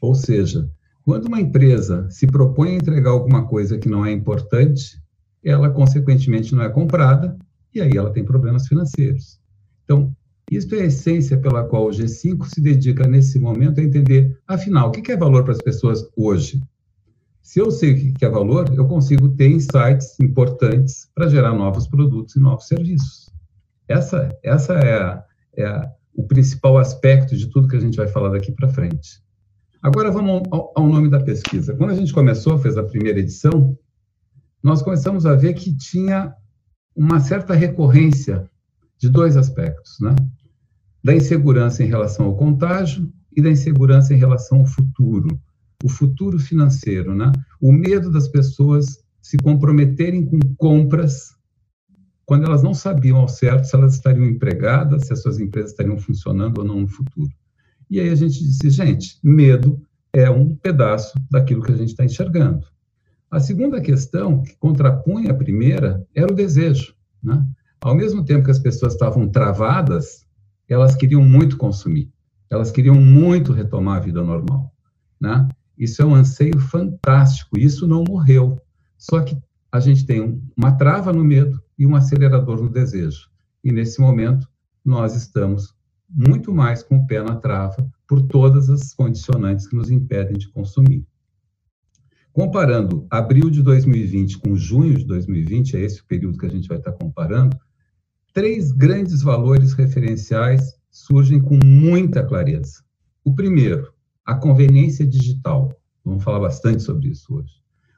Ou 0.00 0.14
seja, 0.14 0.70
quando 1.04 1.26
uma 1.26 1.40
empresa 1.40 2.08
se 2.08 2.24
propõe 2.24 2.68
a 2.68 2.74
entregar 2.76 3.10
alguma 3.10 3.44
coisa 3.44 3.76
que 3.76 3.88
não 3.88 4.06
é 4.06 4.12
importante, 4.12 5.02
ela 5.42 5.68
consequentemente 5.68 6.54
não 6.54 6.62
é 6.62 6.68
comprada 6.68 7.36
e 7.74 7.80
aí 7.80 7.90
ela 7.96 8.12
tem 8.12 8.24
problemas 8.24 8.68
financeiros. 8.68 9.40
Então, 9.82 10.14
isso 10.48 10.72
é 10.76 10.82
a 10.82 10.84
essência 10.84 11.36
pela 11.36 11.64
qual 11.64 11.88
o 11.88 11.90
G5 11.90 12.46
se 12.46 12.60
dedica 12.60 13.08
nesse 13.08 13.40
momento 13.40 13.80
a 13.80 13.82
entender, 13.82 14.38
afinal, 14.46 14.90
o 14.90 14.92
que 14.92 15.10
é 15.10 15.16
valor 15.16 15.42
para 15.42 15.54
as 15.54 15.60
pessoas 15.60 16.08
hoje? 16.16 16.62
Se 17.42 17.58
eu 17.58 17.72
sei 17.72 18.10
o 18.10 18.14
que 18.14 18.24
é 18.24 18.30
valor, 18.30 18.72
eu 18.72 18.86
consigo 18.86 19.28
ter 19.30 19.50
insights 19.50 20.14
importantes 20.20 21.10
para 21.12 21.28
gerar 21.28 21.54
novos 21.54 21.88
produtos 21.88 22.36
e 22.36 22.38
novos 22.38 22.68
serviços. 22.68 23.28
Essa, 23.88 24.28
essa 24.44 24.74
é, 24.74 25.02
a, 25.02 25.24
é 25.56 25.88
o 26.14 26.26
principal 26.26 26.78
aspecto 26.78 27.36
de 27.36 27.48
tudo 27.48 27.68
que 27.68 27.76
a 27.76 27.80
gente 27.80 27.96
vai 27.96 28.08
falar 28.08 28.30
daqui 28.30 28.52
para 28.52 28.68
frente. 28.68 29.22
Agora 29.82 30.10
vamos 30.10 30.42
ao, 30.50 30.72
ao 30.76 30.86
nome 30.86 31.08
da 31.08 31.20
pesquisa. 31.20 31.74
Quando 31.74 31.90
a 31.90 31.94
gente 31.94 32.12
começou, 32.12 32.58
fez 32.58 32.76
a 32.76 32.82
primeira 32.82 33.20
edição, 33.20 33.76
nós 34.62 34.82
começamos 34.82 35.24
a 35.24 35.34
ver 35.34 35.54
que 35.54 35.74
tinha 35.74 36.34
uma 36.94 37.20
certa 37.20 37.54
recorrência 37.54 38.48
de 38.98 39.08
dois 39.08 39.36
aspectos, 39.36 39.98
né? 40.00 40.14
da 41.02 41.14
insegurança 41.14 41.82
em 41.82 41.86
relação 41.86 42.26
ao 42.26 42.36
contágio 42.36 43.10
e 43.34 43.40
da 43.40 43.50
insegurança 43.50 44.12
em 44.12 44.18
relação 44.18 44.58
ao 44.60 44.66
futuro, 44.66 45.40
o 45.82 45.88
futuro 45.88 46.38
financeiro, 46.38 47.14
né? 47.14 47.32
O 47.60 47.72
medo 47.72 48.10
das 48.10 48.28
pessoas 48.28 48.98
se 49.22 49.38
comprometerem 49.38 50.26
com 50.26 50.38
compras 50.56 51.34
quando 52.30 52.44
elas 52.44 52.62
não 52.62 52.72
sabiam 52.72 53.16
ao 53.16 53.26
certo 53.26 53.64
se 53.64 53.74
elas 53.74 53.94
estariam 53.94 54.24
empregadas, 54.24 55.08
se 55.08 55.12
as 55.12 55.20
suas 55.20 55.40
empresas 55.40 55.72
estariam 55.72 55.98
funcionando 55.98 56.58
ou 56.58 56.64
não 56.64 56.82
no 56.82 56.86
futuro. 56.86 57.28
E 57.90 57.98
aí 57.98 58.08
a 58.08 58.14
gente 58.14 58.38
disse, 58.38 58.70
gente, 58.70 59.18
medo 59.20 59.82
é 60.12 60.30
um 60.30 60.54
pedaço 60.54 61.12
daquilo 61.28 61.60
que 61.60 61.72
a 61.72 61.76
gente 61.76 61.88
está 61.88 62.04
enxergando. 62.04 62.64
A 63.28 63.40
segunda 63.40 63.80
questão, 63.80 64.44
que 64.44 64.54
contrapunha 64.60 65.32
a 65.32 65.34
primeira, 65.34 66.06
era 66.14 66.32
o 66.32 66.36
desejo. 66.36 66.94
Né? 67.20 67.44
Ao 67.80 67.96
mesmo 67.96 68.24
tempo 68.24 68.44
que 68.44 68.52
as 68.52 68.60
pessoas 68.60 68.92
estavam 68.92 69.28
travadas, 69.28 70.24
elas 70.68 70.94
queriam 70.94 71.24
muito 71.24 71.56
consumir, 71.56 72.12
elas 72.48 72.70
queriam 72.70 72.94
muito 72.94 73.52
retomar 73.52 73.96
a 73.96 74.04
vida 74.04 74.22
normal, 74.22 74.72
né? 75.20 75.48
Isso 75.76 76.00
é 76.00 76.04
um 76.06 76.14
anseio 76.14 76.60
fantástico, 76.60 77.58
isso 77.58 77.88
não 77.88 78.04
morreu. 78.06 78.56
Só 78.96 79.18
que 79.20 79.36
a 79.72 79.80
gente 79.80 80.06
tem 80.06 80.40
uma 80.56 80.70
trava 80.70 81.12
no 81.12 81.24
medo 81.24 81.60
e 81.80 81.86
um 81.86 81.96
acelerador 81.96 82.62
no 82.62 82.68
desejo. 82.68 83.30
E 83.64 83.72
nesse 83.72 84.02
momento, 84.02 84.46
nós 84.84 85.16
estamos 85.16 85.74
muito 86.06 86.52
mais 86.52 86.82
com 86.82 86.98
o 86.98 87.06
pé 87.06 87.22
na 87.22 87.36
trava 87.36 87.90
por 88.06 88.20
todas 88.20 88.68
as 88.68 88.92
condicionantes 88.92 89.66
que 89.66 89.74
nos 89.74 89.90
impedem 89.90 90.36
de 90.36 90.48
consumir. 90.50 91.06
Comparando 92.34 93.06
abril 93.08 93.48
de 93.48 93.62
2020 93.62 94.40
com 94.40 94.54
junho 94.54 94.98
de 94.98 95.06
2020, 95.06 95.78
é 95.78 95.80
esse 95.80 96.02
o 96.02 96.04
período 96.04 96.38
que 96.38 96.44
a 96.44 96.50
gente 96.50 96.68
vai 96.68 96.76
estar 96.76 96.92
comparando, 96.92 97.56
três 98.34 98.72
grandes 98.72 99.22
valores 99.22 99.72
referenciais 99.72 100.74
surgem 100.90 101.40
com 101.40 101.58
muita 101.64 102.22
clareza. 102.22 102.84
O 103.24 103.34
primeiro, 103.34 103.90
a 104.22 104.34
conveniência 104.34 105.06
digital. 105.06 105.72
Vamos 106.04 106.22
falar 106.22 106.40
bastante 106.40 106.82
sobre 106.82 107.08
isso 107.08 107.34
hoje. 107.34 107.54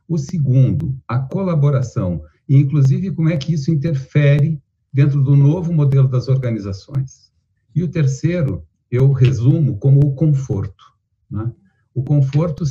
O 0.09 0.19
segundo, 0.19 0.97
a 1.09 1.19
colaboração, 1.19 2.23
e 2.49 2.57
inclusive 2.57 3.11
como 3.13 3.29
é 3.29 3.37
que 3.37 3.55
isso 3.55 3.71
interfere 3.71 4.61
dentro 4.93 5.23
do 5.23 5.35
novo 5.35 5.73
modelo 5.73 6.09
das 6.09 6.29
organizações. 6.29 7.33
E 7.75 7.83
o 7.83 7.89
terceiro, 7.89 8.65
eu 8.91 9.11
resumo 9.13 9.79
como 9.79 10.01
o 10.01 10.15
conforto. 10.15 10.85
Né? 11.31 11.51
O 11.95 12.03
conforto 12.03 12.65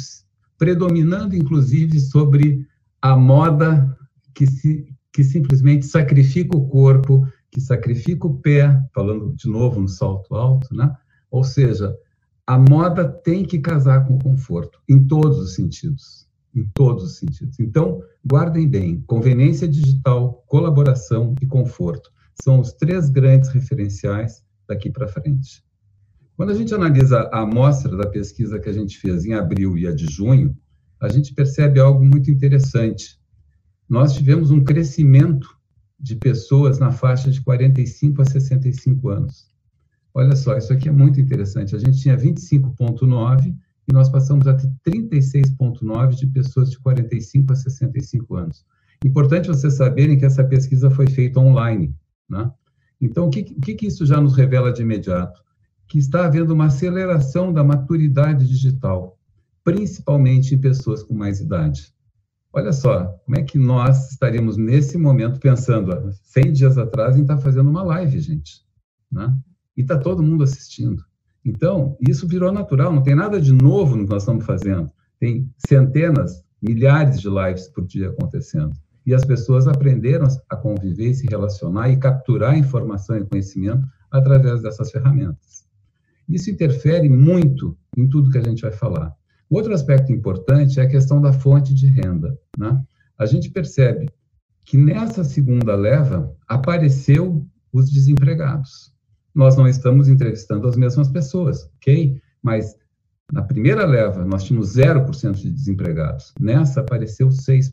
predominando, 0.57 1.35
inclusive, 1.35 1.99
sobre 1.99 2.67
a 3.01 3.15
moda 3.15 3.97
que, 4.35 4.45
se, 4.45 4.85
que 5.11 5.23
simplesmente 5.23 5.85
sacrifica 5.85 6.55
o 6.55 6.67
corpo 6.67 7.25
que 7.51 7.59
sacrifica 7.59 8.25
o 8.25 8.37
pé, 8.37 8.81
falando 8.93 9.35
de 9.35 9.49
novo 9.49 9.81
no 9.81 9.87
salto 9.87 10.33
alto, 10.35 10.73
né? 10.73 10.95
Ou 11.29 11.43
seja, 11.43 11.93
a 12.47 12.57
moda 12.57 13.07
tem 13.07 13.43
que 13.43 13.59
casar 13.59 14.07
com 14.07 14.15
o 14.15 14.23
conforto, 14.23 14.79
em 14.87 15.05
todos 15.05 15.37
os 15.37 15.53
sentidos. 15.53 16.20
Em 16.53 16.65
todos 16.73 17.03
os 17.03 17.17
sentidos. 17.17 17.59
Então, 17.59 18.01
guardem 18.25 18.67
bem: 18.67 19.01
conveniência 19.01 19.67
digital, 19.67 20.43
colaboração 20.47 21.33
e 21.41 21.45
conforto. 21.45 22.11
São 22.43 22.59
os 22.59 22.73
três 22.73 23.09
grandes 23.09 23.49
referenciais 23.49 24.43
daqui 24.67 24.89
para 24.89 25.07
frente. 25.07 25.63
Quando 26.35 26.49
a 26.49 26.55
gente 26.55 26.73
analisa 26.73 27.29
a 27.31 27.41
amostra 27.41 27.95
da 27.95 28.07
pesquisa 28.07 28.59
que 28.59 28.67
a 28.67 28.73
gente 28.73 28.97
fez 28.97 29.25
em 29.25 29.33
abril 29.33 29.77
e 29.77 29.87
a 29.87 29.93
de 29.93 30.05
junho, 30.11 30.57
a 30.99 31.07
gente 31.07 31.33
percebe 31.33 31.79
algo 31.79 32.03
muito 32.03 32.31
interessante. 32.31 33.19
Nós 33.87 34.13
tivemos 34.13 34.51
um 34.51 34.63
crescimento 34.63 35.47
de 35.99 36.15
pessoas 36.15 36.79
na 36.79 36.91
faixa 36.91 37.29
de 37.29 37.41
45 37.41 38.21
a 38.21 38.25
65 38.25 39.09
anos. 39.09 39.51
Olha 40.13 40.35
só, 40.35 40.57
isso 40.57 40.73
aqui 40.73 40.89
é 40.89 40.91
muito 40.91 41.21
interessante. 41.21 41.75
A 41.75 41.79
gente 41.79 41.99
tinha 41.99 42.17
25,9 42.17 43.55
e 43.87 43.93
nós 43.93 44.09
passamos 44.09 44.47
a 44.47 44.53
ter 44.53 44.69
36,9 44.87 46.15
de 46.15 46.27
pessoas 46.27 46.69
de 46.69 46.79
45 46.79 47.51
a 47.51 47.55
65 47.55 48.35
anos. 48.35 48.65
Importante 49.03 49.47
vocês 49.47 49.73
saberem 49.73 50.17
que 50.17 50.25
essa 50.25 50.43
pesquisa 50.43 50.89
foi 50.89 51.07
feita 51.07 51.39
online. 51.39 51.95
Né? 52.29 52.51
Então, 52.99 53.27
o 53.27 53.29
que, 53.29 53.55
o 53.57 53.61
que 53.61 53.87
isso 53.87 54.05
já 54.05 54.21
nos 54.21 54.35
revela 54.35 54.71
de 54.71 54.81
imediato? 54.81 55.41
Que 55.87 55.97
está 55.97 56.25
havendo 56.25 56.53
uma 56.53 56.65
aceleração 56.65 57.51
da 57.51 57.63
maturidade 57.63 58.47
digital, 58.47 59.19
principalmente 59.63 60.53
em 60.53 60.61
pessoas 60.61 61.01
com 61.03 61.13
mais 61.13 61.39
idade. 61.39 61.91
Olha 62.53 62.71
só, 62.71 63.07
como 63.25 63.37
é 63.37 63.43
que 63.43 63.57
nós 63.57 64.11
estaríamos 64.11 64.57
nesse 64.57 64.97
momento 64.97 65.39
pensando, 65.39 66.11
100 66.23 66.51
dias 66.51 66.77
atrás, 66.77 67.17
em 67.17 67.21
estar 67.21 67.37
tá 67.37 67.41
fazendo 67.41 67.69
uma 67.69 67.81
live, 67.81 68.19
gente, 68.19 68.61
né? 69.11 69.35
E 69.75 69.81
está 69.81 69.97
todo 69.97 70.21
mundo 70.21 70.43
assistindo. 70.43 71.03
Então, 71.43 71.97
isso 72.07 72.27
virou 72.27 72.51
natural, 72.51 72.93
não 72.93 73.01
tem 73.01 73.15
nada 73.15 73.41
de 73.41 73.51
novo 73.51 73.95
no 73.95 74.05
que 74.05 74.11
nós 74.11 74.23
estamos 74.23 74.45
fazendo. 74.45 74.91
Tem 75.19 75.49
centenas, 75.57 76.43
milhares 76.61 77.19
de 77.19 77.27
lives 77.29 77.67
por 77.67 77.85
dia 77.85 78.09
acontecendo. 78.09 78.71
E 79.05 79.13
as 79.13 79.25
pessoas 79.25 79.67
aprenderam 79.67 80.27
a 80.49 80.55
conviver, 80.55 81.13
se 81.13 81.25
relacionar 81.27 81.89
e 81.89 81.97
capturar 81.97 82.57
informação 82.57 83.17
e 83.17 83.25
conhecimento 83.25 83.87
através 84.11 84.61
dessas 84.61 84.91
ferramentas. 84.91 85.65
Isso 86.29 86.51
interfere 86.51 87.09
muito 87.09 87.77
em 87.97 88.07
tudo 88.07 88.29
que 88.29 88.37
a 88.37 88.43
gente 88.43 88.61
vai 88.61 88.71
falar. 88.71 89.13
Outro 89.49 89.73
aspecto 89.73 90.11
importante 90.11 90.79
é 90.79 90.83
a 90.83 90.87
questão 90.87 91.19
da 91.19 91.33
fonte 91.33 91.73
de 91.73 91.87
renda. 91.87 92.37
Né? 92.57 92.81
A 93.17 93.25
gente 93.25 93.49
percebe 93.49 94.07
que 94.65 94.77
nessa 94.77 95.23
segunda 95.23 95.75
leva 95.75 96.33
apareceu 96.47 97.45
os 97.73 97.89
desempregados. 97.89 98.90
Nós 99.33 99.55
não 99.55 99.67
estamos 99.67 100.07
entrevistando 100.07 100.67
as 100.67 100.75
mesmas 100.75 101.09
pessoas, 101.09 101.69
ok? 101.77 102.21
Mas 102.41 102.75
na 103.31 103.41
primeira 103.41 103.85
leva 103.85 104.25
nós 104.25 104.43
tínhamos 104.43 104.75
0% 104.75 105.33
de 105.33 105.51
desempregados, 105.51 106.33
nessa 106.39 106.81
apareceu 106.81 107.29
6%. 107.29 107.71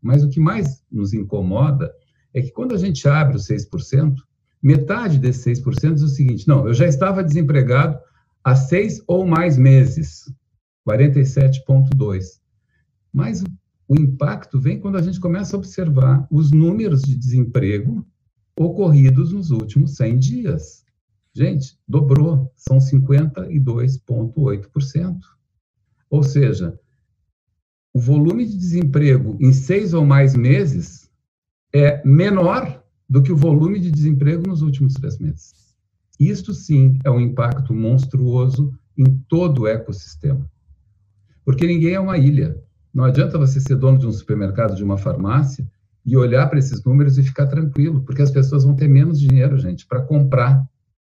Mas 0.00 0.24
o 0.24 0.28
que 0.28 0.40
mais 0.40 0.82
nos 0.90 1.12
incomoda 1.12 1.92
é 2.32 2.40
que 2.40 2.50
quando 2.50 2.74
a 2.74 2.78
gente 2.78 3.06
abre 3.08 3.36
os 3.36 3.46
6%, 3.46 4.16
Metade 4.64 5.18
desses 5.18 5.60
6% 5.60 5.92
diz 5.92 6.02
o 6.02 6.08
seguinte: 6.08 6.48
não, 6.48 6.66
eu 6.66 6.72
já 6.72 6.86
estava 6.86 7.22
desempregado 7.22 7.98
há 8.42 8.56
seis 8.56 8.98
ou 9.06 9.26
mais 9.26 9.58
meses, 9.58 10.24
47,2%. 10.88 12.40
Mas 13.12 13.44
o 13.86 13.94
impacto 13.94 14.58
vem 14.58 14.80
quando 14.80 14.96
a 14.96 15.02
gente 15.02 15.20
começa 15.20 15.54
a 15.54 15.58
observar 15.58 16.26
os 16.30 16.50
números 16.50 17.02
de 17.02 17.14
desemprego 17.14 18.06
ocorridos 18.58 19.34
nos 19.34 19.50
últimos 19.50 19.96
100 19.96 20.18
dias. 20.18 20.83
Gente, 21.34 21.76
dobrou, 21.86 22.50
são 22.54 22.78
52,8%. 22.78 25.18
Ou 26.08 26.22
seja, 26.22 26.78
o 27.92 28.00
volume 28.00 28.46
de 28.46 28.56
desemprego 28.56 29.36
em 29.40 29.52
seis 29.52 29.92
ou 29.94 30.06
mais 30.06 30.36
meses 30.36 31.10
é 31.74 32.00
menor 32.06 32.84
do 33.08 33.20
que 33.20 33.32
o 33.32 33.36
volume 33.36 33.80
de 33.80 33.90
desemprego 33.90 34.46
nos 34.46 34.62
últimos 34.62 34.94
três 34.94 35.18
meses. 35.18 35.74
Isto 36.20 36.54
sim 36.54 37.00
é 37.04 37.10
um 37.10 37.20
impacto 37.20 37.74
monstruoso 37.74 38.72
em 38.96 39.18
todo 39.28 39.62
o 39.62 39.66
ecossistema. 39.66 40.48
Porque 41.44 41.66
ninguém 41.66 41.94
é 41.94 42.00
uma 42.00 42.16
ilha. 42.16 42.62
Não 42.92 43.02
adianta 43.02 43.38
você 43.38 43.60
ser 43.60 43.74
dono 43.74 43.98
de 43.98 44.06
um 44.06 44.12
supermercado, 44.12 44.76
de 44.76 44.84
uma 44.84 44.96
farmácia, 44.96 45.68
e 46.06 46.16
olhar 46.16 46.48
para 46.48 46.60
esses 46.60 46.84
números 46.84 47.18
e 47.18 47.24
ficar 47.24 47.48
tranquilo, 47.48 48.02
porque 48.02 48.22
as 48.22 48.30
pessoas 48.30 48.62
vão 48.62 48.76
ter 48.76 48.86
menos 48.86 49.18
dinheiro, 49.18 49.58
gente, 49.58 49.84
para 49.84 50.02
comprar 50.02 50.64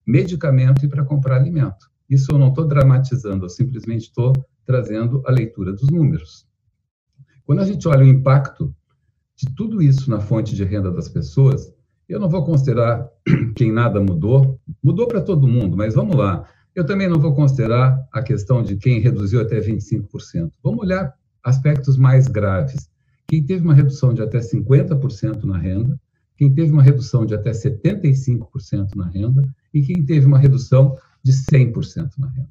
medicamento 0.05 0.85
e 0.85 0.87
para 0.87 1.03
comprar 1.03 1.37
alimento. 1.37 1.89
Isso 2.09 2.31
eu 2.31 2.37
não 2.37 2.49
estou 2.49 2.67
dramatizando, 2.67 3.45
eu 3.45 3.49
simplesmente 3.49 4.03
estou 4.03 4.33
trazendo 4.65 5.23
a 5.25 5.31
leitura 5.31 5.73
dos 5.73 5.89
números. 5.89 6.45
Quando 7.45 7.61
a 7.61 7.65
gente 7.65 7.87
olha 7.87 8.03
o 8.03 8.07
impacto 8.07 8.75
de 9.35 9.53
tudo 9.53 9.81
isso 9.81 10.09
na 10.09 10.19
fonte 10.19 10.55
de 10.55 10.63
renda 10.63 10.91
das 10.91 11.09
pessoas, 11.09 11.73
eu 12.07 12.19
não 12.19 12.29
vou 12.29 12.43
considerar 12.45 13.07
quem 13.55 13.71
nada 13.71 13.99
mudou, 13.99 14.59
mudou 14.83 15.07
para 15.07 15.21
todo 15.21 15.47
mundo, 15.47 15.75
mas 15.75 15.95
vamos 15.95 16.15
lá. 16.15 16.47
Eu 16.73 16.85
também 16.85 17.07
não 17.07 17.19
vou 17.19 17.33
considerar 17.33 17.97
a 18.11 18.21
questão 18.21 18.61
de 18.61 18.75
quem 18.75 18.99
reduziu 18.99 19.41
até 19.41 19.59
25%. 19.59 20.51
Vamos 20.63 20.79
olhar 20.79 21.13
aspectos 21.43 21.97
mais 21.97 22.27
graves. 22.27 22.89
Quem 23.27 23.43
teve 23.43 23.63
uma 23.63 23.73
redução 23.73 24.13
de 24.13 24.21
até 24.21 24.39
50% 24.39 25.43
na 25.43 25.57
renda, 25.57 25.99
quem 26.37 26.53
teve 26.53 26.71
uma 26.71 26.83
redução 26.83 27.25
de 27.25 27.33
até 27.33 27.51
75% 27.51 28.95
na 28.95 29.07
renda 29.07 29.41
e 29.75 29.81
quem 29.81 30.05
teve 30.05 30.25
uma 30.25 30.39
redução 30.39 30.97
de 31.21 31.33
100% 31.33 32.11
na 32.17 32.29
renda. 32.29 32.49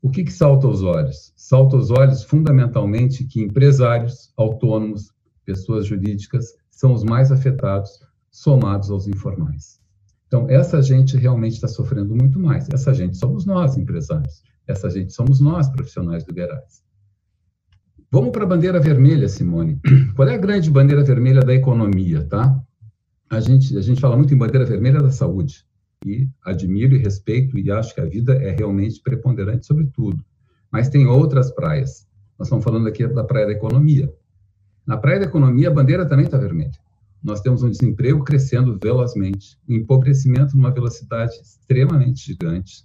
O 0.00 0.10
que, 0.10 0.24
que 0.24 0.32
salta 0.32 0.66
aos 0.66 0.82
olhos? 0.82 1.32
Salta 1.36 1.76
aos 1.76 1.90
olhos, 1.90 2.24
fundamentalmente, 2.24 3.24
que 3.24 3.40
empresários, 3.40 4.32
autônomos, 4.36 5.10
pessoas 5.44 5.86
jurídicas, 5.86 6.54
são 6.70 6.92
os 6.92 7.04
mais 7.04 7.30
afetados, 7.30 8.00
somados 8.30 8.90
aos 8.90 9.06
informais. 9.06 9.78
Então, 10.26 10.48
essa 10.48 10.82
gente 10.82 11.16
realmente 11.16 11.54
está 11.54 11.68
sofrendo 11.68 12.14
muito 12.16 12.40
mais. 12.40 12.68
Essa 12.72 12.92
gente 12.92 13.16
somos 13.16 13.44
nós, 13.44 13.76
empresários. 13.76 14.42
Essa 14.66 14.88
gente 14.88 15.12
somos 15.12 15.40
nós, 15.40 15.68
profissionais 15.68 16.24
liberais. 16.26 16.82
Vamos 18.10 18.30
para 18.30 18.44
a 18.44 18.46
bandeira 18.46 18.80
vermelha, 18.80 19.28
Simone. 19.28 19.80
Qual 20.16 20.26
é 20.26 20.34
a 20.34 20.38
grande 20.38 20.70
bandeira 20.70 21.04
vermelha 21.04 21.40
da 21.40 21.54
economia, 21.54 22.24
tá? 22.24 22.58
A 23.28 23.40
gente, 23.40 23.76
a 23.76 23.80
gente 23.80 24.00
fala 24.00 24.16
muito 24.16 24.32
em 24.32 24.38
bandeira 24.38 24.64
vermelha 24.64 25.00
da 25.00 25.10
saúde. 25.10 25.64
E 26.04 26.28
admiro 26.44 26.94
e 26.94 26.98
respeito 26.98 27.58
e 27.58 27.70
acho 27.70 27.94
que 27.94 28.00
a 28.00 28.04
vida 28.04 28.34
é 28.34 28.50
realmente 28.50 29.00
preponderante 29.00 29.64
sobre 29.64 29.86
tudo. 29.86 30.22
Mas 30.70 30.88
tem 30.88 31.06
outras 31.06 31.50
praias. 31.50 32.06
Nós 32.38 32.48
estamos 32.48 32.64
falando 32.64 32.86
aqui 32.86 33.06
da 33.06 33.24
praia 33.24 33.46
da 33.46 33.52
economia. 33.52 34.12
Na 34.86 34.98
praia 34.98 35.20
da 35.20 35.26
economia, 35.26 35.68
a 35.68 35.72
bandeira 35.72 36.06
também 36.06 36.26
está 36.26 36.36
vermelha. 36.36 36.78
Nós 37.22 37.40
temos 37.40 37.62
um 37.62 37.70
desemprego 37.70 38.22
crescendo 38.22 38.78
velozmente, 38.82 39.58
um 39.66 39.76
empobrecimento 39.76 40.54
numa 40.54 40.70
velocidade 40.70 41.32
extremamente 41.42 42.26
gigante, 42.26 42.84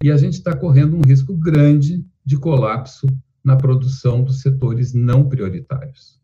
e 0.00 0.10
a 0.10 0.16
gente 0.16 0.34
está 0.34 0.56
correndo 0.56 0.96
um 0.96 1.00
risco 1.00 1.32
grande 1.36 2.04
de 2.24 2.36
colapso 2.36 3.06
na 3.42 3.56
produção 3.56 4.22
dos 4.22 4.40
setores 4.40 4.92
não 4.92 5.28
prioritários. 5.28 6.20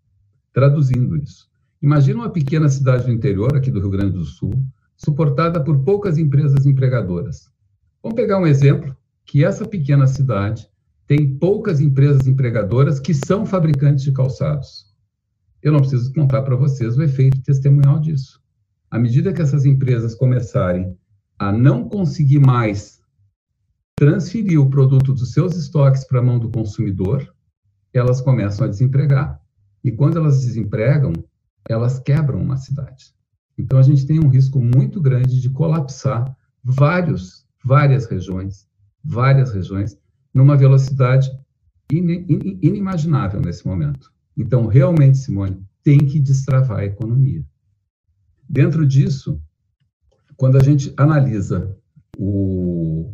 Traduzindo 0.52 1.16
isso, 1.16 1.48
imagina 1.82 2.20
uma 2.20 2.30
pequena 2.30 2.68
cidade 2.68 3.06
do 3.06 3.12
interior, 3.12 3.56
aqui 3.56 3.72
do 3.72 3.80
Rio 3.80 3.90
Grande 3.90 4.12
do 4.12 4.24
Sul, 4.24 4.52
suportada 4.98 5.62
por 5.62 5.84
poucas 5.84 6.18
empresas 6.18 6.66
empregadoras. 6.66 7.50
Vamos 8.02 8.16
pegar 8.16 8.38
um 8.38 8.46
exemplo 8.46 8.94
que 9.24 9.44
essa 9.44 9.66
pequena 9.66 10.06
cidade 10.06 10.68
tem 11.06 11.38
poucas 11.38 11.80
empresas 11.80 12.26
empregadoras 12.26 13.00
que 13.00 13.14
são 13.14 13.46
fabricantes 13.46 14.04
de 14.04 14.12
calçados. 14.12 14.86
Eu 15.62 15.72
não 15.72 15.80
preciso 15.80 16.12
contar 16.12 16.42
para 16.42 16.56
vocês 16.56 16.98
o 16.98 17.02
efeito 17.02 17.40
testemunhal 17.42 18.00
disso. 18.00 18.42
À 18.90 18.98
medida 18.98 19.32
que 19.32 19.40
essas 19.40 19.64
empresas 19.64 20.14
começarem 20.14 20.96
a 21.38 21.52
não 21.52 21.88
conseguir 21.88 22.40
mais 22.40 23.00
transferir 23.96 24.60
o 24.60 24.70
produto 24.70 25.12
dos 25.12 25.32
seus 25.32 25.56
estoques 25.56 26.04
para 26.04 26.20
a 26.20 26.22
mão 26.22 26.38
do 26.38 26.50
consumidor, 26.50 27.34
elas 27.92 28.20
começam 28.20 28.66
a 28.66 28.68
desempregar. 28.68 29.40
E 29.82 29.92
quando 29.92 30.18
elas 30.18 30.40
desempregam, 30.44 31.12
elas 31.68 31.98
quebram 31.98 32.40
uma 32.40 32.56
cidade. 32.56 33.17
Então 33.58 33.78
a 33.78 33.82
gente 33.82 34.06
tem 34.06 34.20
um 34.20 34.28
risco 34.28 34.60
muito 34.60 35.00
grande 35.00 35.40
de 35.40 35.50
colapsar 35.50 36.36
vários, 36.62 37.44
várias 37.64 38.06
regiões, 38.06 38.68
várias 39.04 39.52
regiões, 39.52 39.98
numa 40.32 40.56
velocidade 40.56 41.28
inimaginável 41.90 43.40
nesse 43.40 43.66
momento. 43.66 44.12
Então, 44.36 44.66
realmente, 44.66 45.18
Simone, 45.18 45.60
tem 45.82 45.98
que 45.98 46.20
destravar 46.20 46.80
a 46.80 46.84
economia. 46.84 47.44
Dentro 48.48 48.86
disso, 48.86 49.40
quando 50.36 50.56
a 50.56 50.62
gente 50.62 50.92
analisa 50.96 51.76
o, 52.16 53.12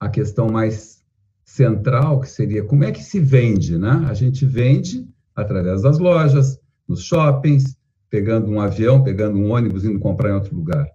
a 0.00 0.08
questão 0.08 0.48
mais 0.48 1.02
central, 1.44 2.20
que 2.20 2.28
seria 2.28 2.62
como 2.64 2.84
é 2.84 2.92
que 2.92 3.02
se 3.02 3.18
vende, 3.18 3.78
né? 3.78 4.04
A 4.08 4.14
gente 4.14 4.44
vende 4.44 5.08
através 5.34 5.82
das 5.82 5.98
lojas, 5.98 6.60
nos 6.86 7.02
shoppings, 7.02 7.77
pegando 8.10 8.50
um 8.50 8.60
avião, 8.60 9.02
pegando 9.02 9.38
um 9.38 9.52
ônibus, 9.52 9.84
indo 9.84 9.98
comprar 9.98 10.30
em 10.30 10.34
outro 10.34 10.54
lugar. 10.54 10.86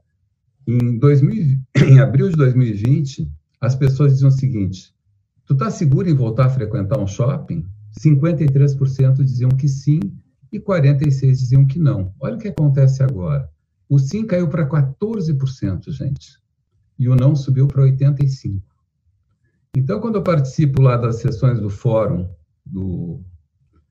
Em, 0.68 0.98
2000, 0.98 1.60
em 1.88 2.00
abril 2.00 2.30
de 2.30 2.36
2020, 2.36 3.32
as 3.60 3.76
pessoas 3.76 4.14
diziam 4.14 4.30
o 4.30 4.32
seguinte: 4.32 4.94
tu 5.46 5.54
está 5.54 5.70
seguro 5.70 6.10
em 6.10 6.16
voltar 6.16 6.46
a 6.46 6.50
frequentar 6.50 7.00
um 7.00 7.08
shopping? 7.08 7.66
53% 8.00 9.24
diziam 9.24 9.50
que 9.50 9.68
sim 9.68 10.00
e 10.52 10.60
46% 10.60 11.30
diziam 11.30 11.66
que 11.66 11.80
não. 11.80 12.14
Olha 12.20 12.36
o 12.36 12.40
que 12.40 12.48
acontece 12.48 13.04
agora. 13.04 13.50
O 13.88 14.00
sim 14.00 14.26
caiu 14.26 14.48
para 14.48 14.68
14%, 14.68 15.92
gente, 15.92 16.40
e 16.98 17.08
o 17.08 17.16
não 17.16 17.36
subiu 17.36 17.68
para 17.68 17.84
85%. 17.84 18.62
Então, 19.76 20.00
quando 20.00 20.16
eu 20.16 20.24
participo 20.24 20.82
lá 20.82 20.98
das 20.98 21.18
sessões 21.18 21.60
do 21.60 21.70
Fórum 21.70 22.30
do, 22.66 23.22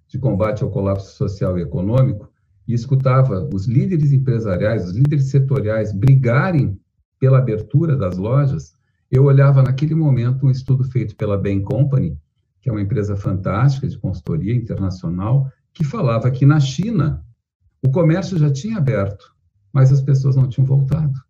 de 0.06 0.18
Combate 0.18 0.62
ao 0.62 0.70
Colapso 0.70 1.16
Social 1.16 1.58
e 1.58 1.62
Econômico, 1.62 2.31
e 2.72 2.74
escutava 2.74 3.46
os 3.52 3.66
líderes 3.66 4.12
empresariais, 4.12 4.86
os 4.86 4.96
líderes 4.96 5.26
setoriais 5.26 5.92
brigarem 5.92 6.80
pela 7.20 7.36
abertura 7.36 7.94
das 7.94 8.16
lojas, 8.16 8.74
eu 9.10 9.24
olhava 9.24 9.62
naquele 9.62 9.94
momento 9.94 10.46
um 10.46 10.50
estudo 10.50 10.82
feito 10.82 11.14
pela 11.14 11.36
Bain 11.36 11.60
Company, 11.60 12.18
que 12.62 12.70
é 12.70 12.72
uma 12.72 12.80
empresa 12.80 13.14
fantástica 13.14 13.86
de 13.86 13.98
consultoria 13.98 14.54
internacional, 14.54 15.52
que 15.74 15.84
falava 15.84 16.30
que 16.30 16.46
na 16.46 16.58
China 16.60 17.22
o 17.84 17.90
comércio 17.90 18.38
já 18.38 18.50
tinha 18.50 18.78
aberto, 18.78 19.34
mas 19.70 19.92
as 19.92 20.00
pessoas 20.00 20.34
não 20.34 20.48
tinham 20.48 20.66
voltado. 20.66 21.20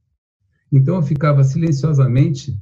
Então 0.71 0.95
eu 0.95 1.03
ficava 1.03 1.43
silenciosamente 1.43 2.57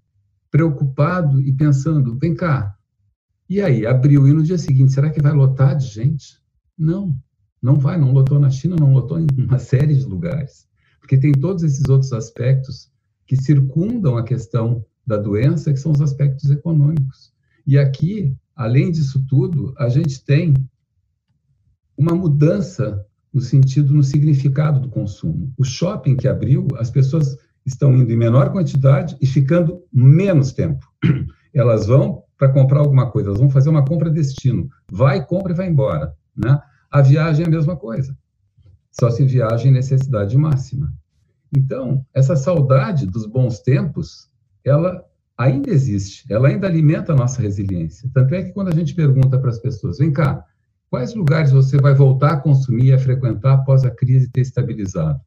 preocupado 0.51 1.39
e 1.43 1.53
pensando: 1.53 2.19
vem 2.19 2.35
cá, 2.35 2.75
e 3.47 3.61
aí, 3.61 3.85
abriu, 3.85 4.27
e 4.27 4.33
no 4.33 4.43
dia 4.43 4.57
seguinte, 4.57 4.93
será 4.93 5.11
que 5.11 5.21
vai 5.21 5.33
lotar 5.33 5.77
de 5.77 5.87
gente? 5.87 6.41
Não, 6.79 7.15
não 7.63 7.77
vai, 7.77 7.99
não 7.99 8.13
lotou 8.13 8.39
na 8.39 8.51
China, 8.51 8.77
não 8.79 8.93
lotou 8.93 9.19
em 9.19 9.27
uma 9.37 9.59
série 9.61 9.95
de 9.95 10.05
lugares, 10.05 10.67
porque 11.01 11.19
tem 11.19 11.33
todos 11.33 11.63
esses 11.63 11.89
outros 11.89 12.13
aspectos 12.13 12.91
que 13.27 13.37
circundam 13.37 14.17
a 14.17 14.25
questão 14.25 14.85
da 15.07 15.17
doença, 15.17 15.73
que 15.73 15.79
são 15.79 15.93
os 15.93 16.01
aspectos 16.01 16.51
econômicos. 16.51 17.33
E 17.67 17.79
aqui, 17.79 18.35
além 18.55 18.91
disso 18.91 19.25
tudo, 19.29 19.75
a 19.79 19.89
gente 19.89 20.25
tem 20.25 20.55
uma 21.97 22.15
mudança 22.15 23.05
no 23.33 23.41
sentido, 23.41 23.95
no 23.95 24.03
significado 24.03 24.81
do 24.81 24.89
consumo. 24.89 25.53
O 25.57 25.65
shopping 25.65 26.17
que 26.17 26.27
abriu, 26.27 26.67
as 26.79 26.91
pessoas 26.91 27.37
estão 27.65 27.95
indo 27.95 28.13
em 28.13 28.17
menor 28.17 28.51
quantidade 28.51 29.17
e 29.21 29.27
ficando 29.27 29.85
menos 29.93 30.53
tempo. 30.53 30.85
Elas 31.55 31.87
vão 31.87 32.23
para 32.39 32.53
comprar 32.53 32.81
alguma 32.81 33.11
coisa, 33.11 33.29
elas 33.29 33.41
vão 33.41 33.51
fazer 33.51 33.69
uma 33.69 33.85
compra 33.85 34.09
destino. 34.09 34.71
Vai, 34.91 35.27
compra 35.27 35.53
e 35.53 35.57
vai 35.57 35.69
embora. 35.69 36.15
Né? 36.35 36.59
A 36.91 37.01
viagem 37.01 37.45
é 37.45 37.49
a 37.49 37.51
mesma 37.51 37.77
coisa. 37.77 38.17
Só 38.91 39.11
se 39.11 39.25
viaja 39.25 39.69
em 39.69 39.73
necessidade 39.73 40.37
máxima. 40.37 40.93
Então, 41.57 42.05
essa 42.13 42.35
saudade 42.35 43.07
dos 43.07 43.27
bons 43.27 43.61
tempos, 43.61 44.29
ela 44.65 45.05
ainda 45.37 45.71
existe, 45.71 46.31
ela 46.31 46.49
ainda 46.49 46.67
alimenta 46.67 47.13
a 47.13 47.17
nossa 47.17 47.41
resiliência. 47.41 48.11
Tanto 48.13 48.35
é 48.35 48.43
que 48.43 48.53
quando 48.53 48.69
a 48.69 48.75
gente 48.75 48.95
pergunta 48.95 49.39
para 49.39 49.51
as 49.51 49.59
pessoas, 49.59 49.99
vem 49.99 50.13
cá, 50.13 50.45
quais 50.91 51.15
lugares 51.15 51.51
você 51.53 51.79
vai 51.79 51.95
voltar 51.95 52.33
a 52.33 52.37
consumir 52.37 52.87
e 52.87 52.93
a 52.93 52.99
frequentar 52.99 53.55
após 53.55 53.85
a 53.85 53.91
crise 53.91 54.29
ter 54.29 54.43
estabilizado? 54.43 55.21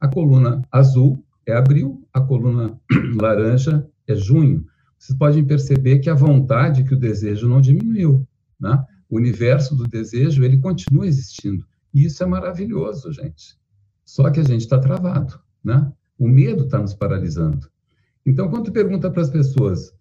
A 0.00 0.08
coluna 0.08 0.62
azul 0.70 1.24
é 1.46 1.54
abril, 1.54 2.06
a 2.12 2.20
coluna 2.20 2.78
laranja 3.20 3.86
é 4.06 4.14
junho. 4.14 4.66
Vocês 4.98 5.16
podem 5.16 5.44
perceber 5.44 5.98
que 6.00 6.10
a 6.10 6.14
vontade, 6.14 6.84
que 6.84 6.94
o 6.94 6.98
desejo 6.98 7.48
não 7.48 7.60
diminuiu, 7.60 8.26
né? 8.60 8.84
Universo 9.16 9.74
do 9.74 9.84
desejo, 9.84 10.44
ele 10.44 10.58
continua 10.58 11.06
existindo. 11.06 11.66
E 11.92 12.04
isso 12.04 12.22
é 12.22 12.26
maravilhoso, 12.26 13.12
gente. 13.12 13.56
Só 14.04 14.30
que 14.30 14.40
a 14.40 14.44
gente 14.44 14.62
está 14.62 14.78
travado, 14.78 15.38
né? 15.62 15.90
O 16.18 16.28
medo 16.28 16.64
está 16.64 16.78
nos 16.78 16.94
paralisando. 16.94 17.68
Então, 18.26 18.48
quando 18.48 18.66
tu 18.66 18.72
pergunta 18.72 19.10
para 19.10 19.22
as 19.22 19.30
pessoas, 19.30 19.92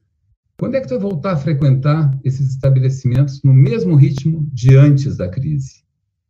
quando 0.57 0.75
é 0.75 0.81
que 0.81 0.87
tu 0.87 0.91
vai 0.91 0.99
voltar 0.99 1.33
a 1.33 1.37
frequentar 1.37 2.17
esses 2.23 2.51
estabelecimentos 2.51 3.41
no 3.43 3.53
mesmo 3.53 3.95
ritmo 3.95 4.47
de 4.51 4.75
antes 4.75 5.17
da 5.17 5.27
crise? 5.27 5.83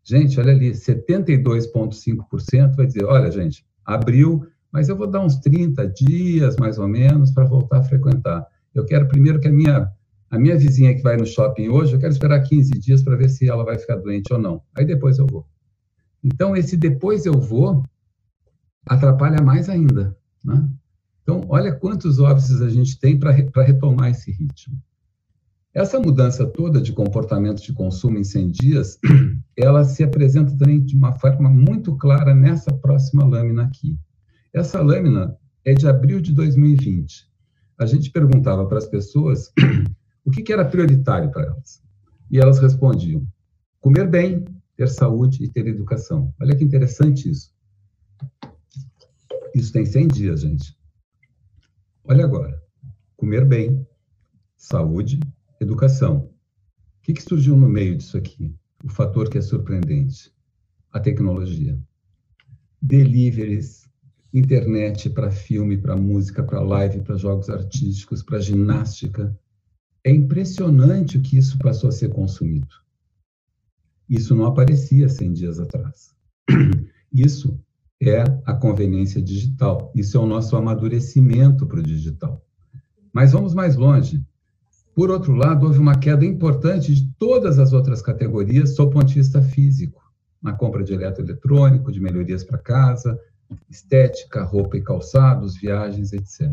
Gente, 0.03 0.39
olha 0.39 0.51
ali, 0.51 0.71
72,5% 0.71 2.75
vai 2.75 2.85
dizer, 2.85 3.05
olha, 3.05 3.31
gente, 3.31 3.65
abriu, 3.85 4.45
mas 4.71 4.89
eu 4.89 4.97
vou 4.97 5.07
dar 5.07 5.23
uns 5.23 5.37
30 5.37 5.87
dias, 5.87 6.57
mais 6.57 6.77
ou 6.77 6.87
menos, 6.87 7.31
para 7.31 7.45
voltar 7.45 7.77
a 7.77 7.83
frequentar. 7.83 8.45
Eu 8.73 8.85
quero 8.85 9.07
primeiro 9.07 9.39
que 9.39 9.47
a 9.47 9.51
minha, 9.51 9.87
a 10.33 10.39
minha 10.39 10.57
vizinha 10.57 10.95
que 10.95 11.03
vai 11.03 11.15
no 11.15 11.27
shopping 11.27 11.69
hoje, 11.69 11.93
eu 11.93 11.99
quero 11.99 12.11
esperar 12.11 12.41
15 12.41 12.71
dias 12.79 13.03
para 13.03 13.15
ver 13.15 13.29
se 13.29 13.47
ela 13.47 13.63
vai 13.63 13.77
ficar 13.77 13.97
doente 13.97 14.33
ou 14.33 14.39
não. 14.39 14.63
Aí 14.75 14.83
depois 14.83 15.19
eu 15.19 15.27
vou. 15.27 15.45
Então, 16.23 16.57
esse 16.57 16.75
depois 16.75 17.27
eu 17.27 17.39
vou 17.39 17.83
atrapalha 18.83 19.43
mais 19.43 19.69
ainda. 19.69 20.17
Né? 20.43 20.67
Então, 21.21 21.45
olha 21.49 21.71
quantos 21.71 22.17
óbices 22.17 22.63
a 22.63 22.69
gente 22.69 22.99
tem 22.99 23.19
para 23.19 23.31
retomar 23.31 24.09
esse 24.09 24.31
ritmo. 24.31 24.75
Essa 25.71 25.99
mudança 25.99 26.47
toda 26.47 26.81
de 26.81 26.93
comportamento 26.93 27.61
de 27.61 27.71
consumo 27.71 28.17
em 28.17 28.23
100 28.23 28.51
dias, 28.53 28.97
ela 29.55 29.83
se 29.83 30.03
apresenta 30.03 30.57
também 30.57 30.83
de 30.83 30.97
uma 30.97 31.11
forma 31.11 31.47
muito 31.47 31.95
clara 31.95 32.33
nessa 32.33 32.73
próxima 32.73 33.23
lâmina 33.23 33.65
aqui. 33.65 33.99
Essa 34.51 34.81
lâmina 34.81 35.37
é 35.63 35.75
de 35.75 35.87
abril 35.87 36.19
de 36.19 36.33
2020. 36.33 37.31
A 37.79 37.85
gente 37.85 38.09
perguntava 38.09 38.65
para 38.65 38.79
as 38.79 38.87
pessoas 38.87 39.53
o 40.25 40.31
que, 40.31 40.41
que 40.41 40.53
era 40.53 40.65
prioritário 40.65 41.31
para 41.31 41.45
elas. 41.45 41.81
E 42.29 42.39
elas 42.39 42.59
respondiam: 42.59 43.25
comer 43.79 44.07
bem, 44.09 44.45
ter 44.75 44.89
saúde 44.89 45.43
e 45.43 45.49
ter 45.49 45.67
educação. 45.67 46.33
Olha 46.39 46.55
que 46.55 46.63
interessante 46.63 47.29
isso. 47.29 47.53
Isso 49.53 49.71
tem 49.71 49.85
100 49.85 50.07
dias, 50.07 50.41
gente. 50.41 50.77
Olha 52.03 52.25
agora. 52.25 52.61
Comer 53.15 53.45
bem, 53.45 53.87
saúde, 54.57 55.19
educação. 55.59 56.29
O 56.99 57.01
que, 57.03 57.13
que 57.13 57.21
surgiu 57.21 57.55
no 57.55 57.69
meio 57.69 57.95
disso 57.95 58.17
aqui? 58.17 58.53
O 58.83 58.89
fator 58.89 59.29
que 59.29 59.37
é 59.37 59.41
surpreendente: 59.41 60.33
a 60.91 60.99
tecnologia. 60.99 61.79
Deliveries, 62.81 63.87
internet 64.33 65.09
para 65.09 65.31
filme, 65.31 65.77
para 65.77 65.95
música, 65.95 66.43
para 66.43 66.59
live, 66.59 67.01
para 67.01 67.15
jogos 67.15 67.49
artísticos, 67.49 68.23
para 68.23 68.39
ginástica. 68.39 69.37
É 70.03 70.11
impressionante 70.11 71.17
o 71.17 71.21
que 71.21 71.37
isso 71.37 71.57
passou 71.57 71.89
a 71.89 71.91
ser 71.91 72.09
consumido. 72.09 72.67
Isso 74.09 74.35
não 74.35 74.45
aparecia 74.45 75.07
100 75.07 75.33
dias 75.33 75.59
atrás. 75.59 76.13
Isso 77.11 77.57
é 78.01 78.21
a 78.45 78.53
conveniência 78.53 79.21
digital. 79.21 79.91
Isso 79.95 80.17
é 80.17 80.19
o 80.19 80.25
nosso 80.25 80.55
amadurecimento 80.55 81.65
para 81.65 81.79
o 81.79 81.83
digital. 81.83 82.45
Mas 83.13 83.31
vamos 83.31 83.53
mais 83.53 83.75
longe. 83.75 84.25
Por 84.93 85.09
outro 85.09 85.33
lado, 85.33 85.65
houve 85.65 85.79
uma 85.79 85.97
queda 85.97 86.25
importante 86.25 86.93
de 86.93 87.07
todas 87.17 87.57
as 87.57 87.71
outras 87.71 88.01
categorias 88.01 88.75
sob 88.75 88.89
o 88.89 88.93
ponto 88.93 89.07
de 89.07 89.15
vista 89.15 89.41
físico, 89.41 90.03
na 90.41 90.53
compra 90.53 90.83
de 90.83 90.93
eletroeletrônico, 90.93 91.91
de 91.91 91.99
melhorias 91.99 92.43
para 92.43 92.57
casa, 92.57 93.19
estética, 93.69 94.43
roupa 94.43 94.77
e 94.77 94.81
calçados, 94.81 95.55
viagens, 95.55 96.13
etc. 96.13 96.51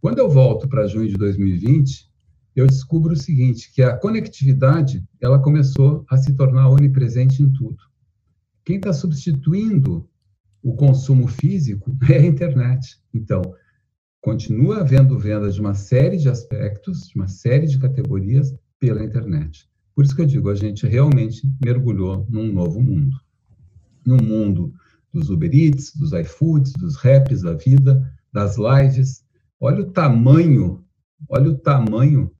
Quando 0.00 0.18
eu 0.18 0.28
volto 0.28 0.68
para 0.68 0.86
junho 0.86 1.08
de 1.08 1.16
2020, 1.16 2.08
eu 2.54 2.66
descubro 2.66 3.12
o 3.12 3.16
seguinte, 3.16 3.72
que 3.72 3.82
a 3.82 3.96
conectividade, 3.96 5.04
ela 5.20 5.40
começou 5.40 6.04
a 6.08 6.16
se 6.16 6.34
tornar 6.34 6.68
onipresente 6.68 7.42
em 7.42 7.52
tudo. 7.52 7.78
Quem 8.64 8.76
está 8.76 8.92
substituindo 8.92 10.08
o 10.62 10.74
consumo 10.74 11.26
físico 11.26 11.96
é 12.08 12.18
a 12.18 12.26
internet. 12.26 12.98
Então, 13.12 13.42
continua 14.20 14.80
havendo 14.80 15.18
vendas 15.18 15.56
de 15.56 15.60
uma 15.60 15.74
série 15.74 16.16
de 16.16 16.28
aspectos, 16.28 17.08
de 17.08 17.16
uma 17.16 17.28
série 17.28 17.66
de 17.66 17.78
categorias 17.78 18.54
pela 18.78 19.04
internet. 19.04 19.68
Por 19.94 20.04
isso 20.04 20.14
que 20.14 20.22
eu 20.22 20.26
digo, 20.26 20.48
a 20.48 20.54
gente 20.54 20.86
realmente 20.86 21.42
mergulhou 21.64 22.26
num 22.30 22.52
novo 22.52 22.80
mundo. 22.80 23.16
Num 24.06 24.22
mundo 24.22 24.72
dos 25.12 25.28
Uber 25.28 25.52
Eats, 25.52 25.94
dos 25.94 26.12
iFoods, 26.12 26.72
dos 26.72 26.96
raps 26.96 27.42
da 27.42 27.54
vida, 27.54 28.12
das 28.32 28.56
lives. 28.56 29.24
Olha 29.60 29.82
o 29.82 29.90
tamanho, 29.90 30.84
olha 31.28 31.50
o 31.50 31.58
tamanho 31.58 32.33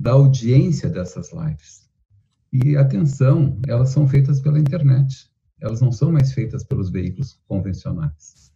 da 0.00 0.12
audiência 0.12 0.88
dessas 0.88 1.30
lives. 1.32 1.88
E 2.52 2.76
atenção, 2.76 3.58
elas 3.66 3.90
são 3.90 4.08
feitas 4.08 4.40
pela 4.40 4.58
internet 4.58 5.30
elas 5.60 5.80
não 5.80 5.92
são 5.92 6.10
mais 6.10 6.32
feitas 6.32 6.64
pelos 6.64 6.90
veículos 6.90 7.38
convencionais. 7.46 8.50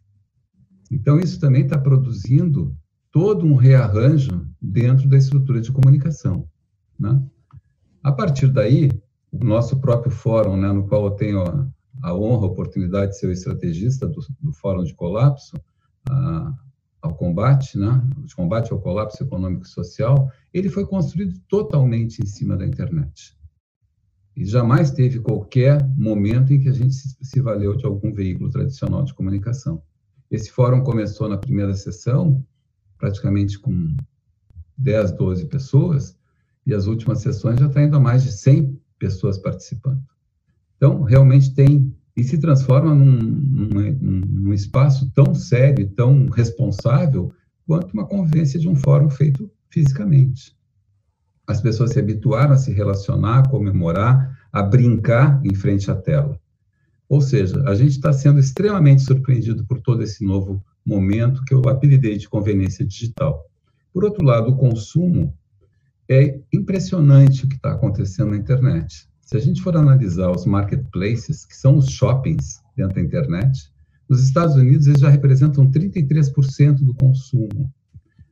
Então, 0.90 1.20
isso 1.20 1.38
também 1.38 1.64
está 1.64 1.78
produzindo 1.78 2.74
todo 3.12 3.44
um 3.44 3.54
rearranjo 3.54 4.48
dentro 4.60 5.08
da 5.08 5.16
estrutura 5.16 5.60
de 5.60 5.70
comunicação. 5.70 6.48
Né? 6.98 7.22
A 8.02 8.10
partir 8.10 8.48
daí, 8.48 8.90
o 9.30 9.44
nosso 9.44 9.78
próprio 9.80 10.10
fórum, 10.10 10.56
né, 10.56 10.72
no 10.72 10.86
qual 10.88 11.04
eu 11.04 11.10
tenho 11.12 11.42
a, 11.42 11.68
a 12.02 12.14
honra, 12.14 12.46
a 12.46 12.50
oportunidade 12.50 13.12
de 13.12 13.18
ser 13.18 13.26
o 13.26 13.32
estrategista 13.32 14.06
do, 14.08 14.20
do 14.40 14.52
Fórum 14.52 14.84
de 14.84 14.94
Colapso, 14.94 15.56
a, 16.08 16.54
ao 17.04 17.14
combate, 17.14 17.78
né, 17.78 18.02
de 18.24 18.34
combate 18.34 18.72
ao 18.72 18.80
colapso 18.80 19.22
econômico 19.22 19.66
e 19.66 19.68
social, 19.68 20.32
ele 20.52 20.70
foi 20.70 20.86
construído 20.86 21.38
totalmente 21.48 22.22
em 22.22 22.26
cima 22.26 22.56
da 22.56 22.66
internet. 22.66 23.36
E 24.34 24.44
jamais 24.44 24.90
teve 24.90 25.20
qualquer 25.20 25.86
momento 25.96 26.52
em 26.52 26.58
que 26.58 26.68
a 26.68 26.72
gente 26.72 26.94
se, 26.94 27.16
se 27.20 27.40
valeu 27.40 27.76
de 27.76 27.84
algum 27.84 28.10
veículo 28.12 28.50
tradicional 28.50 29.04
de 29.04 29.12
comunicação. 29.12 29.82
Esse 30.30 30.50
fórum 30.50 30.82
começou 30.82 31.28
na 31.28 31.36
primeira 31.36 31.74
sessão, 31.74 32.42
praticamente 32.98 33.58
com 33.58 33.94
10, 34.78 35.12
12 35.12 35.46
pessoas, 35.46 36.16
e 36.66 36.72
as 36.72 36.86
últimas 36.86 37.20
sessões 37.20 37.60
já 37.60 37.66
está 37.66 37.82
indo 37.82 37.96
a 37.96 38.00
mais 38.00 38.24
de 38.24 38.32
100 38.32 38.80
pessoas 38.98 39.36
participando. 39.36 40.02
Então, 40.78 41.02
realmente 41.02 41.54
tem, 41.54 41.94
e 42.16 42.22
se 42.22 42.38
transforma 42.38 42.94
num, 42.94 43.18
num, 43.20 44.20
num 44.20 44.52
espaço 44.52 45.10
tão 45.14 45.34
sério 45.34 45.82
e 45.82 45.88
tão 45.88 46.26
responsável 46.28 47.32
quanto 47.66 47.92
uma 47.92 48.06
convivência 48.06 48.58
de 48.58 48.68
um 48.68 48.76
fórum 48.76 49.10
feito 49.10 49.50
fisicamente 49.68 50.56
as 51.46 51.60
pessoas 51.60 51.90
se 51.90 51.98
habituaram 51.98 52.54
a 52.54 52.56
se 52.56 52.72
relacionar, 52.72 53.40
a 53.40 53.48
comemorar, 53.48 54.38
a 54.52 54.62
brincar 54.62 55.40
em 55.44 55.54
frente 55.54 55.90
à 55.90 55.94
tela. 55.94 56.38
Ou 57.08 57.20
seja, 57.20 57.62
a 57.68 57.74
gente 57.74 57.90
está 57.90 58.12
sendo 58.12 58.40
extremamente 58.40 59.02
surpreendido 59.02 59.64
por 59.66 59.80
todo 59.80 60.02
esse 60.02 60.24
novo 60.24 60.64
momento 60.84 61.44
que 61.44 61.52
eu 61.52 61.60
apelidei 61.68 62.16
de 62.16 62.28
conveniência 62.28 62.84
digital. 62.84 63.44
Por 63.92 64.04
outro 64.04 64.24
lado, 64.24 64.50
o 64.50 64.56
consumo 64.56 65.36
é 66.08 66.40
impressionante 66.52 67.44
o 67.44 67.48
que 67.48 67.56
está 67.56 67.72
acontecendo 67.72 68.30
na 68.30 68.36
internet. 68.36 69.08
Se 69.24 69.38
a 69.38 69.40
gente 69.40 69.62
for 69.62 69.74
analisar 69.74 70.30
os 70.30 70.44
marketplaces, 70.44 71.46
que 71.46 71.56
são 71.56 71.76
os 71.76 71.88
shoppings 71.88 72.60
dentro 72.76 72.96
da 72.96 73.00
internet, 73.00 73.72
nos 74.08 74.22
Estados 74.22 74.54
Unidos 74.54 74.86
eles 74.86 75.00
já 75.00 75.08
representam 75.08 75.70
33% 75.70 76.84
do 76.84 76.94
consumo. 76.94 77.72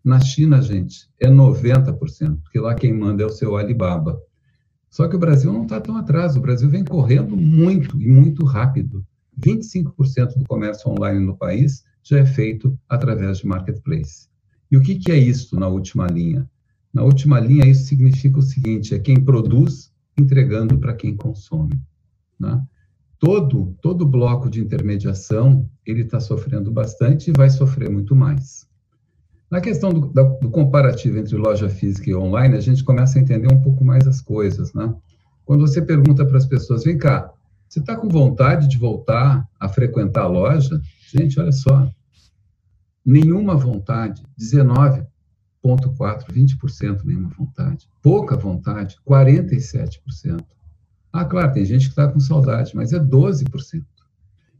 Na 0.04 0.20
China, 0.20 0.60
gente, 0.60 1.08
é 1.18 1.30
90%, 1.30 2.40
porque 2.42 2.60
lá 2.60 2.74
quem 2.74 2.92
manda 2.92 3.22
é 3.22 3.26
o 3.26 3.30
seu 3.30 3.56
Alibaba. 3.56 4.20
Só 4.90 5.08
que 5.08 5.16
o 5.16 5.18
Brasil 5.18 5.50
não 5.50 5.62
está 5.62 5.80
tão 5.80 5.96
atrás, 5.96 6.36
o 6.36 6.40
Brasil 6.40 6.68
vem 6.68 6.84
correndo 6.84 7.36
muito 7.36 7.98
e 8.00 8.06
muito 8.06 8.44
rápido. 8.44 9.02
25% 9.40 10.36
do 10.36 10.44
comércio 10.44 10.90
online 10.90 11.24
no 11.24 11.36
país 11.36 11.84
já 12.02 12.18
é 12.18 12.26
feito 12.26 12.78
através 12.86 13.38
de 13.38 13.46
marketplace. 13.46 14.28
E 14.70 14.76
o 14.76 14.82
que, 14.82 14.96
que 14.96 15.10
é 15.10 15.16
isso 15.16 15.58
na 15.58 15.68
última 15.68 16.06
linha? 16.06 16.46
Na 16.92 17.02
última 17.02 17.40
linha, 17.40 17.66
isso 17.66 17.86
significa 17.86 18.38
o 18.38 18.42
seguinte: 18.42 18.94
é 18.94 18.98
quem 18.98 19.24
produz 19.24 19.91
entregando 20.22 20.78
para 20.78 20.94
quem 20.94 21.16
consome. 21.16 21.80
Né? 22.38 22.62
Todo, 23.18 23.76
todo 23.80 24.06
bloco 24.06 24.48
de 24.48 24.60
intermediação 24.60 25.68
ele 25.86 26.02
está 26.02 26.20
sofrendo 26.20 26.70
bastante 26.70 27.30
e 27.30 27.34
vai 27.36 27.50
sofrer 27.50 27.90
muito 27.90 28.16
mais. 28.16 28.66
Na 29.50 29.60
questão 29.60 29.90
do, 29.90 30.00
do, 30.40 30.50
comparativo 30.50 31.18
entre 31.18 31.36
loja 31.36 31.68
física 31.68 32.08
e 32.08 32.14
online, 32.14 32.56
a 32.56 32.60
gente 32.60 32.82
começa 32.82 33.18
a 33.18 33.22
entender 33.22 33.52
um 33.52 33.60
pouco 33.60 33.84
mais 33.84 34.06
as 34.08 34.20
coisas, 34.20 34.72
né? 34.72 34.94
Quando 35.44 35.60
você 35.60 35.82
pergunta 35.82 36.24
para 36.24 36.38
as 36.38 36.46
pessoas, 36.46 36.84
vem 36.84 36.96
cá, 36.96 37.30
você 37.68 37.80
está 37.80 37.94
com 37.94 38.08
vontade 38.08 38.66
de 38.66 38.78
voltar 38.78 39.46
a 39.60 39.68
frequentar 39.68 40.22
a 40.22 40.28
loja? 40.28 40.80
Gente, 41.12 41.38
olha 41.38 41.52
só, 41.52 41.86
nenhuma 43.04 43.54
vontade, 43.54 44.22
19,4%, 45.64 46.24
20% 46.32 47.04
nenhuma 47.04 47.30
vontade. 47.30 47.88
Pouca 48.02 48.36
vontade, 48.36 48.96
47%. 49.08 50.44
Ah, 51.12 51.24
claro, 51.24 51.52
tem 51.52 51.64
gente 51.64 51.84
que 51.84 51.90
está 51.90 52.08
com 52.08 52.18
saudade, 52.18 52.74
mas 52.74 52.92
é 52.92 52.98
12%. 52.98 53.84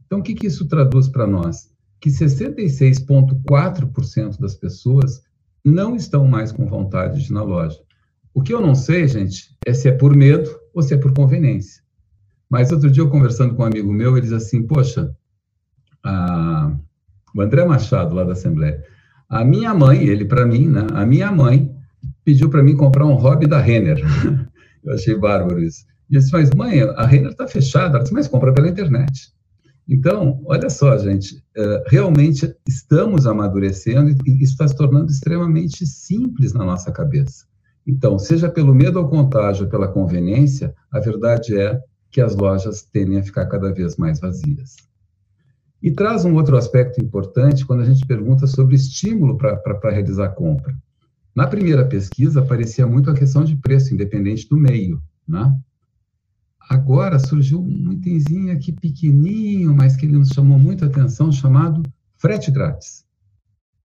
Então, 0.05 0.19
o 0.19 0.23
que, 0.23 0.35
que 0.35 0.47
isso 0.47 0.67
traduz 0.67 1.07
para 1.07 1.25
nós? 1.25 1.73
que 2.03 2.09
66,4% 2.09 4.37
das 4.37 4.55
pessoas 4.57 5.23
não 5.63 5.95
estão 5.95 6.27
mais 6.27 6.51
com 6.51 6.65
vontade 6.65 7.21
de 7.21 7.27
ir 7.31 7.33
na 7.33 7.43
loja. 7.43 7.79
O 8.33 8.41
que 8.41 8.53
eu 8.53 8.59
não 8.59 8.75
sei, 8.75 9.07
gente, 9.07 9.55
é 9.65 9.73
se 9.73 9.87
é 9.87 9.93
por 9.93 10.13
medo 10.13 10.53
ou 10.73 10.81
se 10.81 10.93
é 10.93 10.97
por 10.97 11.13
conveniência. 11.13 11.81
Mas 12.49 12.73
outro 12.73 12.91
dia, 12.91 13.01
eu 13.01 13.09
conversando 13.09 13.55
com 13.55 13.63
um 13.63 13.65
amigo 13.65 13.89
meu, 13.89 14.17
ele 14.17 14.25
diz 14.25 14.33
assim: 14.33 14.67
Poxa, 14.67 15.15
a... 16.03 16.75
o 17.33 17.41
André 17.41 17.63
Machado, 17.63 18.13
lá 18.13 18.25
da 18.25 18.33
Assembleia, 18.33 18.85
a 19.29 19.43
minha 19.43 19.73
mãe, 19.73 20.03
ele 20.03 20.25
para 20.25 20.45
mim, 20.45 20.67
né? 20.67 20.87
A 20.93 21.05
minha 21.05 21.31
mãe 21.31 21.73
pediu 22.23 22.49
para 22.49 22.63
mim 22.63 22.75
comprar 22.75 23.05
um 23.05 23.15
hobby 23.15 23.47
da 23.47 23.59
Renner. 23.59 24.01
eu 24.83 24.93
achei 24.93 25.15
bárbaro 25.15 25.61
isso. 25.61 25.85
E 26.09 26.15
eu 26.15 26.19
disse: 26.19 26.33
Mas 26.33 26.49
mãe, 26.51 26.81
a 26.81 27.05
Renner 27.05 27.31
está 27.31 27.47
fechada. 27.47 27.95
Ela 27.95 28.03
disse: 28.03 28.13
Mas 28.13 28.27
compra 28.27 28.53
pela 28.53 28.69
internet. 28.69 29.33
Então, 29.87 30.41
olha 30.45 30.69
só, 30.69 30.97
gente, 30.97 31.43
é, 31.55 31.83
realmente 31.87 32.55
estamos 32.67 33.27
amadurecendo 33.27 34.11
e 34.25 34.43
isso 34.43 34.53
está 34.53 34.67
se 34.67 34.75
tornando 34.75 35.11
extremamente 35.11 35.85
simples 35.85 36.53
na 36.53 36.63
nossa 36.63 36.91
cabeça. 36.91 37.45
Então, 37.85 38.17
seja 38.17 38.49
pelo 38.49 38.73
medo 38.73 38.97
ao 38.97 39.09
contágio, 39.09 39.67
pela 39.67 39.89
conveniência, 39.89 40.73
a 40.89 41.01
verdade 41.01 41.57
é 41.57 41.81
que 42.09 42.21
as 42.21 42.33
lojas 42.33 42.83
tendem 42.83 43.19
a 43.19 43.23
ficar 43.23 43.45
cada 43.47 43.73
vez 43.73 43.97
mais 43.97 44.21
vazias. 44.21 44.75
E 45.83 45.91
traz 45.91 46.23
um 46.23 46.33
outro 46.35 46.55
aspecto 46.55 47.03
importante 47.03 47.65
quando 47.65 47.81
a 47.81 47.85
gente 47.85 48.07
pergunta 48.07 48.47
sobre 48.47 48.73
estímulo 48.73 49.37
para 49.37 49.89
realizar 49.91 50.29
compra. 50.29 50.73
Na 51.35 51.45
primeira 51.45 51.85
pesquisa, 51.85 52.39
aparecia 52.39 52.87
muito 52.87 53.11
a 53.11 53.13
questão 53.13 53.43
de 53.43 53.57
preço, 53.57 53.93
independente 53.93 54.47
do 54.47 54.55
meio, 54.55 55.03
né? 55.27 55.53
Agora 56.69 57.19
surgiu 57.19 57.61
um 57.61 57.91
itemzinho 57.91 58.53
aqui 58.53 58.71
pequenininho, 58.71 59.75
mas 59.75 59.97
que 59.97 60.05
ele 60.05 60.17
nos 60.17 60.29
chamou 60.29 60.57
muita 60.57 60.85
atenção, 60.85 61.29
chamado 61.33 61.83
frete 62.15 62.49
grátis. 62.49 63.03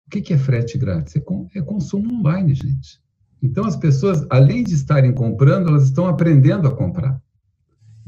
O 0.06 0.11
que 0.11 0.32
é 0.32 0.38
frete 0.38 0.78
grátis? 0.78 1.16
É, 1.16 1.22
é 1.58 1.62
consumo 1.62 2.20
online, 2.20 2.54
gente. 2.54 3.00
Então, 3.42 3.64
as 3.64 3.74
pessoas, 3.74 4.24
além 4.30 4.62
de 4.62 4.74
estarem 4.74 5.12
comprando, 5.12 5.68
elas 5.68 5.84
estão 5.84 6.06
aprendendo 6.06 6.68
a 6.68 6.74
comprar. 6.74 7.20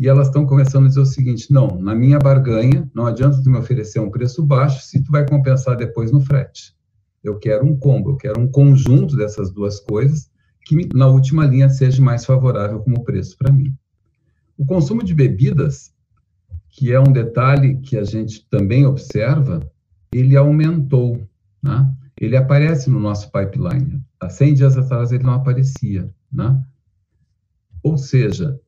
E 0.01 0.09
elas 0.09 0.29
estão 0.29 0.47
começando 0.47 0.87
a 0.87 0.89
dizer 0.89 1.01
o 1.01 1.05
seguinte: 1.05 1.53
não, 1.53 1.79
na 1.79 1.95
minha 1.95 2.19
barganha, 2.19 2.91
não 2.95 3.05
adianta 3.05 3.43
tu 3.43 3.51
me 3.51 3.59
oferecer 3.59 4.01
um 4.01 4.11
preço 4.11 4.43
baixo 4.43 4.83
se 4.83 5.05
tu 5.05 5.13
vai 5.13 5.29
compensar 5.29 5.77
depois 5.77 6.11
no 6.11 6.23
frete. 6.23 6.75
Eu 7.23 7.39
quero 7.39 7.67
um 7.67 7.77
combo, 7.79 8.13
eu 8.13 8.17
quero 8.17 8.41
um 8.41 8.51
conjunto 8.51 9.15
dessas 9.15 9.53
duas 9.53 9.79
coisas 9.79 10.31
que, 10.65 10.89
na 10.95 11.07
última 11.07 11.45
linha, 11.45 11.69
seja 11.69 12.03
mais 12.03 12.25
favorável 12.25 12.81
como 12.81 13.05
preço 13.05 13.37
para 13.37 13.53
mim. 13.53 13.77
O 14.57 14.65
consumo 14.65 15.05
de 15.05 15.15
bebidas, 15.15 15.93
que 16.71 16.91
é 16.91 16.99
um 16.99 17.13
detalhe 17.13 17.77
que 17.83 17.99
a 17.99 18.05
gente 18.05 18.49
também 18.49 18.87
observa, 18.87 19.71
ele 20.11 20.35
aumentou, 20.35 21.29
né? 21.63 21.95
Ele 22.19 22.39
aparece 22.39 22.89
no 22.89 22.99
nosso 22.99 23.31
pipeline. 23.31 24.03
Há 24.19 24.31
100 24.31 24.55
dias 24.55 24.79
atrás 24.79 25.13
ele 25.13 25.25
não 25.25 25.35
aparecia, 25.35 26.11
né? 26.33 26.59
Ou 27.83 27.99
seja, 27.99 28.59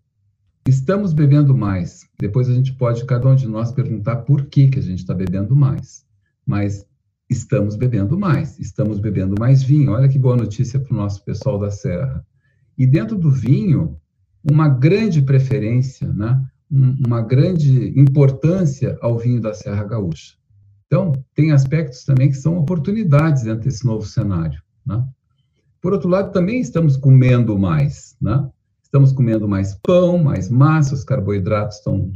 estamos 0.66 1.12
bebendo 1.12 1.56
mais. 1.56 2.06
Depois 2.18 2.48
a 2.48 2.54
gente 2.54 2.72
pode, 2.74 3.04
cada 3.04 3.28
um 3.28 3.34
de 3.34 3.48
nós, 3.48 3.72
perguntar 3.72 4.16
por 4.16 4.46
que, 4.46 4.68
que 4.68 4.78
a 4.78 4.82
gente 4.82 5.00
está 5.00 5.14
bebendo 5.14 5.56
mais. 5.56 6.04
Mas 6.46 6.86
estamos 7.28 7.76
bebendo 7.76 8.18
mais, 8.18 8.58
estamos 8.58 8.98
bebendo 8.98 9.34
mais 9.38 9.62
vinho. 9.62 9.92
Olha 9.92 10.08
que 10.08 10.18
boa 10.18 10.36
notícia 10.36 10.78
para 10.78 10.92
o 10.92 10.96
nosso 10.96 11.24
pessoal 11.24 11.58
da 11.58 11.70
Serra. 11.70 12.24
E 12.76 12.86
dentro 12.86 13.16
do 13.16 13.30
vinho, 13.30 13.96
uma 14.50 14.68
grande 14.68 15.22
preferência, 15.22 16.08
né? 16.12 16.44
uma 16.70 17.20
grande 17.20 17.92
importância 17.98 18.98
ao 19.02 19.18
vinho 19.18 19.40
da 19.40 19.52
Serra 19.52 19.84
Gaúcha. 19.84 20.36
Então, 20.86 21.12
tem 21.34 21.52
aspectos 21.52 22.04
também 22.04 22.28
que 22.28 22.36
são 22.36 22.58
oportunidades 22.58 23.42
dentro 23.42 23.64
desse 23.64 23.84
novo 23.84 24.06
cenário. 24.06 24.62
Né? 24.84 25.06
Por 25.80 25.92
outro 25.92 26.08
lado, 26.08 26.32
também 26.32 26.60
estamos 26.60 26.96
comendo 26.96 27.58
mais. 27.58 28.16
Né? 28.20 28.48
Estamos 28.92 29.10
comendo 29.10 29.48
mais 29.48 29.74
pão, 29.82 30.18
mais 30.18 30.50
massa, 30.50 30.92
os 30.92 31.02
carboidratos 31.02 31.78
estão 31.78 32.12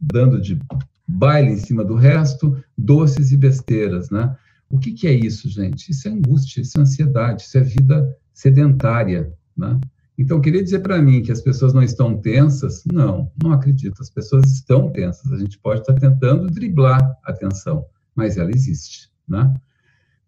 dando 0.00 0.40
de 0.40 0.58
baile 1.06 1.52
em 1.52 1.56
cima 1.56 1.84
do 1.84 1.94
resto, 1.94 2.60
doces 2.76 3.30
e 3.30 3.36
besteiras. 3.36 4.10
Né? 4.10 4.36
O 4.68 4.76
que, 4.76 4.90
que 4.90 5.06
é 5.06 5.12
isso, 5.12 5.48
gente? 5.48 5.92
Isso 5.92 6.08
é 6.08 6.10
angústia, 6.10 6.62
isso 6.62 6.76
é 6.76 6.80
ansiedade, 6.80 7.42
isso 7.42 7.56
é 7.56 7.60
vida 7.60 8.18
sedentária. 8.34 9.32
Né? 9.56 9.78
Então, 10.18 10.40
queria 10.40 10.64
dizer 10.64 10.80
para 10.80 11.00
mim 11.00 11.22
que 11.22 11.30
as 11.30 11.40
pessoas 11.40 11.72
não 11.72 11.80
estão 11.80 12.20
tensas? 12.20 12.82
Não, 12.92 13.30
não 13.40 13.52
acredito. 13.52 14.02
As 14.02 14.10
pessoas 14.10 14.50
estão 14.50 14.90
tensas. 14.90 15.30
A 15.30 15.38
gente 15.38 15.60
pode 15.60 15.82
estar 15.82 15.94
tentando 15.94 16.48
driblar 16.48 17.16
a 17.22 17.32
tensão, 17.32 17.86
mas 18.16 18.36
ela 18.36 18.50
existe, 18.50 19.12
né? 19.28 19.54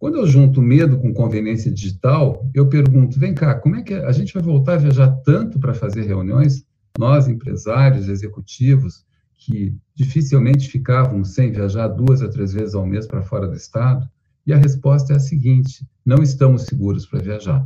Quando 0.03 0.19
eu 0.19 0.27
junto 0.27 0.61
medo 0.61 0.99
com 0.99 1.15
conveniência 1.15 1.71
digital, 1.71 2.51
eu 2.53 2.69
pergunto: 2.69 3.21
vem 3.21 3.33
cá, 3.33 3.55
como 3.55 3.77
é 3.77 3.83
que 3.83 3.95
a 3.95 4.11
gente 4.11 4.35
vai 4.35 4.43
voltar 4.43 4.73
a 4.73 4.79
viajar 4.79 5.09
tanto 5.25 5.61
para 5.61 5.73
fazer 5.73 6.03
reuniões? 6.03 6.67
Nós, 6.99 7.29
empresários, 7.29 8.09
executivos, 8.09 9.07
que 9.33 9.77
dificilmente 9.95 10.69
ficávamos 10.69 11.35
sem 11.35 11.53
viajar 11.53 11.87
duas 11.87 12.21
a 12.21 12.29
três 12.29 12.53
vezes 12.53 12.75
ao 12.75 12.85
mês 12.85 13.07
para 13.07 13.23
fora 13.23 13.47
do 13.47 13.55
estado? 13.55 14.05
E 14.45 14.53
a 14.53 14.57
resposta 14.57 15.13
é 15.13 15.17
a 15.19 15.21
seguinte: 15.21 15.87
não 16.05 16.21
estamos 16.21 16.63
seguros 16.63 17.07
para 17.07 17.21
viajar 17.21 17.65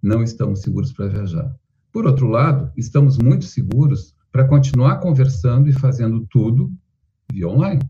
não 0.00 0.22
estamos 0.22 0.60
seguros 0.60 0.92
para 0.92 1.06
viajar. 1.06 1.54
Por 1.92 2.06
outro 2.06 2.26
lado, 2.28 2.72
estamos 2.76 3.18
muito 3.18 3.44
seguros 3.44 4.14
para 4.30 4.46
continuar 4.46 4.98
conversando 4.98 5.68
e 5.68 5.72
fazendo 5.72 6.24
tudo 6.30 6.72
via 7.32 7.48
online, 7.48 7.82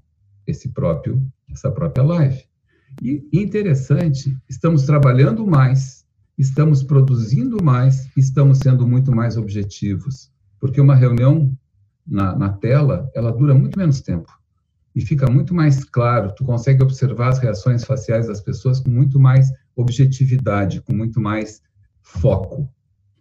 esse 0.47 0.69
próprio, 0.69 1.23
essa 1.51 1.71
própria 1.71 2.03
live. 2.03 2.52
E 3.01 3.29
interessante, 3.33 4.37
estamos 4.49 4.83
trabalhando 4.85 5.47
mais, 5.47 6.05
estamos 6.37 6.83
produzindo 6.83 7.63
mais, 7.63 8.09
estamos 8.17 8.59
sendo 8.59 8.87
muito 8.87 9.15
mais 9.15 9.37
objetivos, 9.37 10.31
porque 10.61 10.81
uma 10.81 10.95
reunião 10.95 11.57
na, 12.07 12.37
na 12.37 12.49
tela, 12.51 13.11
ela 13.15 13.33
dura 13.33 13.55
muito 13.55 13.79
menos 13.79 14.01
tempo 14.01 14.31
e 14.95 15.01
fica 15.01 15.31
muito 15.31 15.55
mais 15.55 15.85
claro, 15.85 16.35
tu 16.35 16.45
consegue 16.45 16.83
observar 16.83 17.29
as 17.29 17.39
reações 17.39 17.85
faciais 17.85 18.27
das 18.27 18.41
pessoas 18.41 18.81
com 18.81 18.91
muito 18.91 19.19
mais 19.19 19.51
objetividade, 19.75 20.83
com 20.83 20.95
muito 20.95 21.21
mais 21.21 21.63
foco. 22.03 22.69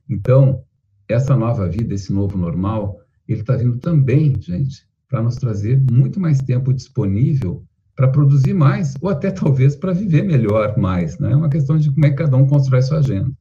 Então, 0.09 0.63
essa 1.07 1.35
nova 1.35 1.69
vida, 1.69 1.93
esse 1.93 2.11
novo 2.11 2.37
normal, 2.37 2.99
ele 3.27 3.41
está 3.41 3.55
vindo 3.55 3.77
também, 3.77 4.35
gente, 4.41 4.85
para 5.07 5.21
nos 5.21 5.35
trazer 5.35 5.81
muito 5.89 6.19
mais 6.19 6.39
tempo 6.39 6.73
disponível 6.73 7.65
para 7.95 8.07
produzir 8.07 8.53
mais, 8.53 8.95
ou 9.01 9.09
até 9.09 9.31
talvez 9.31 9.75
para 9.75 9.93
viver 9.93 10.23
melhor 10.23 10.77
mais. 10.77 11.17
Né? 11.19 11.31
É 11.31 11.35
uma 11.35 11.49
questão 11.49 11.77
de 11.77 11.91
como 11.91 12.05
é 12.05 12.09
que 12.09 12.15
cada 12.15 12.37
um 12.37 12.47
constrói 12.47 12.81
sua 12.81 12.99
agenda. 12.99 13.31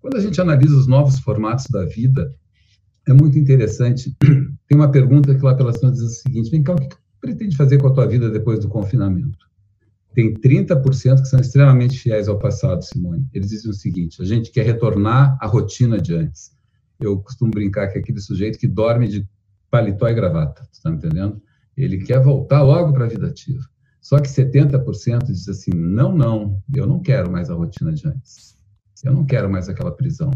Quando 0.00 0.16
a 0.16 0.20
gente 0.20 0.40
analisa 0.40 0.76
os 0.76 0.86
novos 0.86 1.18
formatos 1.20 1.66
da 1.70 1.84
vida, 1.84 2.34
é 3.08 3.12
muito 3.12 3.38
interessante. 3.38 4.14
Tem 4.68 4.76
uma 4.76 4.90
pergunta 4.90 5.34
que 5.34 5.42
lá 5.42 5.54
pela 5.54 5.72
diz 5.72 6.00
o 6.00 6.08
seguinte: 6.08 6.50
vem 6.50 6.62
cá, 6.62 6.72
o 6.72 6.76
que 6.76 6.96
pretende 7.20 7.56
fazer 7.56 7.78
com 7.78 7.88
a 7.88 7.92
tua 7.92 8.06
vida 8.06 8.30
depois 8.30 8.60
do 8.60 8.68
confinamento? 8.68 9.44
tem 10.14 10.32
30% 10.32 11.22
que 11.22 11.28
são 11.28 11.40
extremamente 11.40 11.98
fiéis 11.98 12.28
ao 12.28 12.38
passado, 12.38 12.82
Simone. 12.82 13.28
Eles 13.34 13.48
dizem 13.50 13.70
o 13.70 13.74
seguinte: 13.74 14.22
a 14.22 14.24
gente 14.24 14.50
quer 14.50 14.64
retornar 14.64 15.36
à 15.40 15.46
rotina 15.46 16.00
de 16.00 16.14
antes. 16.14 16.52
Eu 17.00 17.18
costumo 17.18 17.50
brincar 17.50 17.88
que 17.88 17.98
é 17.98 18.00
aquele 18.00 18.20
sujeito 18.20 18.58
que 18.58 18.68
dorme 18.68 19.08
de 19.08 19.28
paletó 19.70 20.08
e 20.08 20.14
gravata, 20.14 20.66
está 20.72 20.90
entendendo? 20.90 21.42
Ele 21.76 21.98
quer 21.98 22.20
voltar 22.22 22.62
logo 22.62 22.92
para 22.92 23.04
a 23.04 23.08
vida 23.08 23.26
ativa. 23.26 23.62
Só 24.00 24.18
que 24.18 24.28
70% 24.28 25.24
diz 25.24 25.48
assim: 25.48 25.70
não, 25.74 26.14
não, 26.14 26.62
eu 26.74 26.86
não 26.86 27.00
quero 27.00 27.30
mais 27.30 27.50
a 27.50 27.54
rotina 27.54 27.92
de 27.92 28.06
antes. 28.06 28.56
Eu 29.02 29.12
não 29.12 29.24
quero 29.24 29.50
mais 29.50 29.68
aquela 29.68 29.92
prisão. 29.92 30.30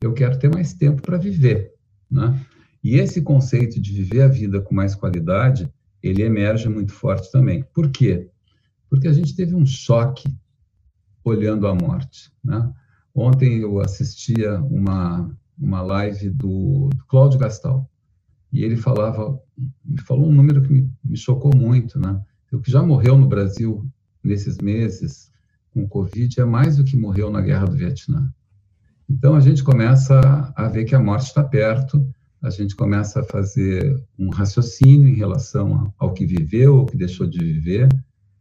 Eu 0.00 0.12
quero 0.12 0.38
ter 0.38 0.52
mais 0.52 0.74
tempo 0.74 1.02
para 1.02 1.16
viver, 1.16 1.72
né? 2.10 2.38
E 2.82 2.96
esse 2.96 3.22
conceito 3.22 3.80
de 3.80 3.92
viver 3.92 4.22
a 4.22 4.28
vida 4.28 4.60
com 4.60 4.74
mais 4.74 4.94
qualidade, 4.94 5.72
ele 6.02 6.22
emerge 6.22 6.68
muito 6.68 6.92
forte 6.92 7.30
também. 7.30 7.64
Por 7.72 7.90
quê? 7.90 8.28
porque 8.92 9.08
a 9.08 9.12
gente 9.14 9.34
teve 9.34 9.54
um 9.54 9.64
choque 9.64 10.28
olhando 11.24 11.66
a 11.66 11.74
morte. 11.74 12.30
Né? 12.44 12.70
Ontem 13.14 13.60
eu 13.60 13.80
assistia 13.80 14.60
uma, 14.60 15.34
uma 15.58 15.80
live 15.80 16.28
do, 16.28 16.90
do 16.94 17.04
Cláudio 17.06 17.38
Gastal, 17.38 17.90
e 18.52 18.64
ele 18.64 18.76
falava, 18.76 19.38
me 19.84 20.00
falou 20.00 20.28
um 20.28 20.34
número 20.34 20.62
que 20.62 20.72
me, 20.72 20.90
me 21.04 21.16
chocou 21.16 21.54
muito, 21.56 21.98
né? 21.98 22.20
O 22.52 22.60
que 22.60 22.70
já 22.70 22.82
morreu 22.82 23.16
no 23.16 23.26
Brasil 23.26 23.86
nesses 24.22 24.58
meses 24.58 25.30
com 25.72 25.88
Covid 25.88 26.38
é 26.38 26.44
mais 26.44 26.76
do 26.76 26.84
que 26.84 26.96
morreu 26.96 27.30
na 27.30 27.40
Guerra 27.40 27.64
do 27.64 27.76
Vietnã. 27.76 28.30
Então 29.08 29.34
a 29.34 29.40
gente 29.40 29.64
começa 29.64 30.52
a 30.54 30.68
ver 30.68 30.84
que 30.84 30.94
a 30.94 31.00
morte 31.00 31.26
está 31.26 31.42
perto, 31.42 32.06
a 32.42 32.50
gente 32.50 32.76
começa 32.76 33.20
a 33.20 33.24
fazer 33.24 33.98
um 34.18 34.28
raciocínio 34.28 35.08
em 35.08 35.14
relação 35.14 35.92
ao 35.98 36.12
que 36.12 36.26
viveu, 36.26 36.76
ao 36.76 36.86
que 36.86 36.96
deixou 36.96 37.26
de 37.26 37.38
viver, 37.38 37.88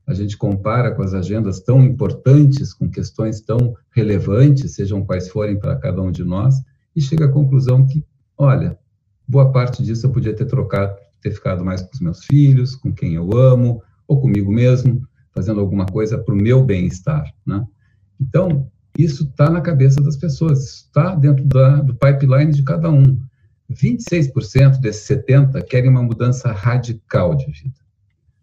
a 0.06 0.14
gente 0.14 0.38
compara 0.38 0.94
com 0.94 1.02
as 1.02 1.14
agendas 1.14 1.62
tão 1.62 1.84
importantes, 1.84 2.74
com 2.74 2.90
questões 2.90 3.40
tão 3.40 3.76
relevantes, 3.92 4.74
sejam 4.74 5.06
quais 5.06 5.30
forem 5.30 5.58
para 5.58 5.78
cada 5.78 6.02
um 6.02 6.12
de 6.12 6.24
nós, 6.24 6.56
e 6.96 7.02
chega 7.02 7.26
à 7.26 7.32
conclusão 7.32 7.86
que, 7.86 8.04
olha, 8.38 8.78
boa 9.32 9.50
parte 9.50 9.82
disso 9.82 10.06
eu 10.06 10.12
podia 10.12 10.36
ter 10.36 10.46
trocado, 10.46 10.94
ter 11.22 11.32
ficado 11.32 11.64
mais 11.64 11.82
com 11.82 11.90
os 11.94 12.02
meus 12.02 12.26
filhos, 12.26 12.76
com 12.76 12.92
quem 12.92 13.14
eu 13.14 13.32
amo, 13.34 13.82
ou 14.06 14.20
comigo 14.20 14.52
mesmo, 14.52 15.08
fazendo 15.34 15.62
alguma 15.62 15.86
coisa 15.86 16.18
para 16.18 16.34
o 16.34 16.38
meu 16.38 16.62
bem-estar, 16.62 17.34
né? 17.48 17.66
Então, 18.20 18.70
isso 18.98 19.24
está 19.24 19.50
na 19.50 19.62
cabeça 19.62 20.02
das 20.02 20.18
pessoas, 20.18 20.84
está 20.84 21.16
dentro 21.16 21.46
da, 21.46 21.78
do 21.78 21.96
pipeline 21.96 22.52
de 22.52 22.62
cada 22.62 22.90
um. 22.90 23.18
26% 23.72 24.82
desses 24.82 25.04
70 25.04 25.62
querem 25.62 25.90
uma 25.90 26.04
mudança 26.04 26.52
radical 26.52 27.34
de 27.34 27.46
vida. 27.46 27.80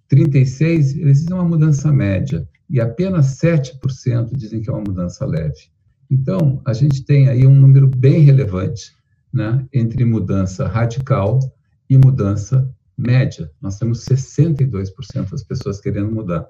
36 0.08 0.96
eles 0.96 1.18
dizem 1.18 1.34
uma 1.34 1.44
mudança 1.44 1.92
média 1.92 2.48
e 2.70 2.80
apenas 2.80 3.38
7% 3.38 4.34
dizem 4.34 4.62
que 4.62 4.70
é 4.70 4.72
uma 4.72 4.80
mudança 4.80 5.26
leve. 5.26 5.68
Então, 6.10 6.62
a 6.64 6.72
gente 6.72 7.04
tem 7.04 7.28
aí 7.28 7.46
um 7.46 7.54
número 7.54 7.86
bem 7.86 8.20
relevante 8.20 8.97
né, 9.38 9.64
entre 9.72 10.04
mudança 10.04 10.66
radical 10.66 11.38
e 11.88 11.96
mudança 11.96 12.68
média. 12.96 13.48
Nós 13.62 13.78
temos 13.78 14.04
62% 14.04 15.30
das 15.30 15.44
pessoas 15.44 15.80
querendo 15.80 16.10
mudar. 16.10 16.44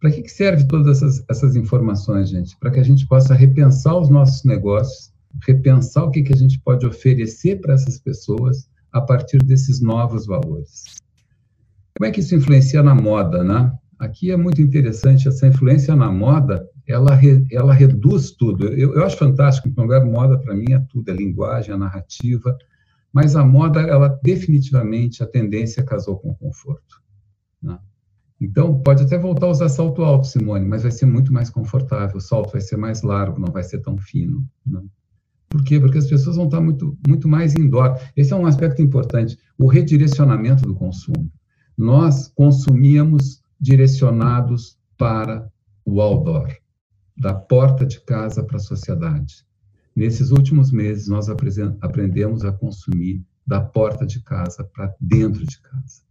Para 0.00 0.10
que, 0.10 0.22
que 0.22 0.28
serve 0.28 0.66
todas 0.66 0.96
essas, 0.96 1.24
essas 1.30 1.54
informações, 1.54 2.28
gente? 2.28 2.58
Para 2.58 2.72
que 2.72 2.80
a 2.80 2.82
gente 2.82 3.06
possa 3.06 3.32
repensar 3.32 3.96
os 3.96 4.10
nossos 4.10 4.42
negócios, 4.44 5.12
repensar 5.46 6.02
o 6.02 6.10
que, 6.10 6.22
que 6.22 6.32
a 6.32 6.36
gente 6.36 6.58
pode 6.58 6.84
oferecer 6.84 7.60
para 7.60 7.74
essas 7.74 8.00
pessoas 8.00 8.68
a 8.92 9.00
partir 9.00 9.38
desses 9.38 9.80
novos 9.80 10.26
valores. 10.26 10.96
Como 11.96 12.08
é 12.08 12.10
que 12.10 12.18
isso 12.18 12.34
influencia 12.34 12.82
na 12.82 12.96
moda, 12.96 13.44
né? 13.44 13.72
Aqui 14.00 14.32
é 14.32 14.36
muito 14.36 14.60
interessante 14.60 15.28
essa 15.28 15.46
influência 15.46 15.94
na 15.94 16.10
moda, 16.10 16.68
ela, 16.86 17.14
re, 17.14 17.46
ela 17.50 17.72
reduz 17.72 18.32
tudo. 18.32 18.66
Eu, 18.68 18.94
eu 18.94 19.04
acho 19.04 19.16
fantástico, 19.16 19.68
em 19.68 19.72
primeiro 19.72 20.04
lugar, 20.04 20.12
moda 20.12 20.38
para 20.38 20.54
mim 20.54 20.72
é 20.72 20.80
tudo, 20.88 21.10
é 21.10 21.14
linguagem, 21.14 21.74
é 21.74 21.76
narrativa, 21.76 22.56
mas 23.12 23.36
a 23.36 23.44
moda, 23.44 23.80
ela 23.80 24.08
definitivamente, 24.22 25.22
a 25.22 25.26
tendência 25.26 25.82
casou 25.82 26.16
com 26.16 26.30
o 26.30 26.34
conforto. 26.34 27.02
Né? 27.62 27.78
Então, 28.40 28.80
pode 28.80 29.04
até 29.04 29.18
voltar 29.18 29.46
a 29.46 29.50
usar 29.50 29.68
salto 29.68 30.02
alto, 30.02 30.26
Simone, 30.26 30.66
mas 30.66 30.82
vai 30.82 30.90
ser 30.90 31.06
muito 31.06 31.32
mais 31.32 31.50
confortável, 31.50 32.16
o 32.16 32.20
salto 32.20 32.52
vai 32.52 32.60
ser 32.60 32.76
mais 32.76 33.02
largo, 33.02 33.38
não 33.38 33.52
vai 33.52 33.62
ser 33.62 33.80
tão 33.80 33.98
fino. 33.98 34.44
Né? 34.66 34.82
Por 35.48 35.62
quê? 35.62 35.78
Porque 35.78 35.98
as 35.98 36.08
pessoas 36.08 36.36
vão 36.36 36.46
estar 36.46 36.60
muito, 36.60 36.96
muito 37.06 37.28
mais 37.28 37.54
indoor. 37.54 37.98
Esse 38.16 38.32
é 38.32 38.36
um 38.36 38.46
aspecto 38.46 38.80
importante, 38.80 39.38
o 39.58 39.68
redirecionamento 39.68 40.64
do 40.64 40.74
consumo. 40.74 41.30
Nós 41.76 42.28
consumíamos 42.28 43.42
direcionados 43.60 44.78
para 44.96 45.48
o 45.84 46.00
outdoor, 46.00 46.48
da 47.16 47.34
porta 47.34 47.86
de 47.86 48.00
casa 48.00 48.42
para 48.42 48.56
a 48.56 48.60
sociedade. 48.60 49.44
Nesses 49.94 50.30
últimos 50.30 50.70
meses, 50.70 51.08
nós 51.08 51.28
aprendemos 51.28 52.44
a 52.44 52.52
consumir 52.52 53.22
da 53.46 53.60
porta 53.60 54.06
de 54.06 54.20
casa 54.20 54.64
para 54.64 54.94
dentro 55.00 55.44
de 55.46 55.60
casa. 55.60 56.02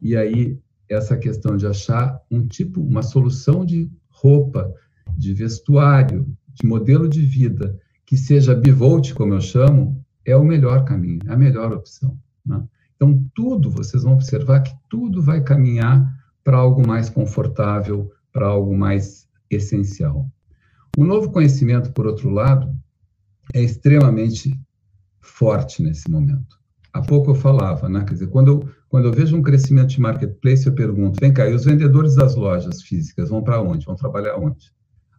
E 0.00 0.16
aí, 0.16 0.58
essa 0.88 1.16
questão 1.16 1.56
de 1.56 1.66
achar 1.66 2.20
um 2.30 2.46
tipo, 2.46 2.80
uma 2.80 3.02
solução 3.02 3.64
de 3.64 3.90
roupa, 4.08 4.72
de 5.16 5.34
vestuário, 5.34 6.26
de 6.54 6.66
modelo 6.66 7.08
de 7.08 7.20
vida, 7.20 7.78
que 8.04 8.16
seja 8.16 8.54
bivolt, 8.54 9.12
como 9.12 9.34
eu 9.34 9.40
chamo, 9.40 10.02
é 10.24 10.36
o 10.36 10.44
melhor 10.44 10.84
caminho, 10.84 11.20
é 11.26 11.32
a 11.32 11.36
melhor 11.36 11.72
opção. 11.72 12.18
Né? 12.44 12.62
Então, 12.94 13.24
tudo, 13.34 13.70
vocês 13.70 14.02
vão 14.04 14.14
observar 14.14 14.60
que 14.60 14.74
tudo 14.88 15.20
vai 15.20 15.42
caminhar 15.42 16.14
para 16.42 16.56
algo 16.56 16.86
mais 16.86 17.10
confortável, 17.10 18.10
para 18.32 18.46
algo 18.46 18.76
mais 18.76 19.28
essencial. 19.50 20.30
O 20.96 21.04
novo 21.04 21.30
conhecimento, 21.30 21.92
por 21.92 22.06
outro 22.06 22.30
lado, 22.30 22.74
é 23.52 23.62
extremamente 23.62 24.58
forte 25.20 25.82
nesse 25.82 26.10
momento. 26.10 26.56
Há 26.90 27.02
pouco 27.02 27.32
eu 27.32 27.34
falava, 27.34 27.86
né? 27.86 28.02
Quer 28.02 28.14
dizer, 28.14 28.28
quando 28.28 28.48
eu, 28.48 28.68
quando 28.88 29.04
eu 29.04 29.12
vejo 29.12 29.36
um 29.36 29.42
crescimento 29.42 29.88
de 29.88 30.00
marketplace, 30.00 30.66
eu 30.66 30.74
pergunto: 30.74 31.20
vem 31.20 31.34
cá, 31.34 31.46
e 31.46 31.52
os 31.52 31.66
vendedores 31.66 32.14
das 32.14 32.34
lojas 32.34 32.80
físicas 32.80 33.28
vão 33.28 33.42
para 33.42 33.60
onde? 33.60 33.84
Vão 33.84 33.94
trabalhar 33.94 34.36
onde? 34.38 34.72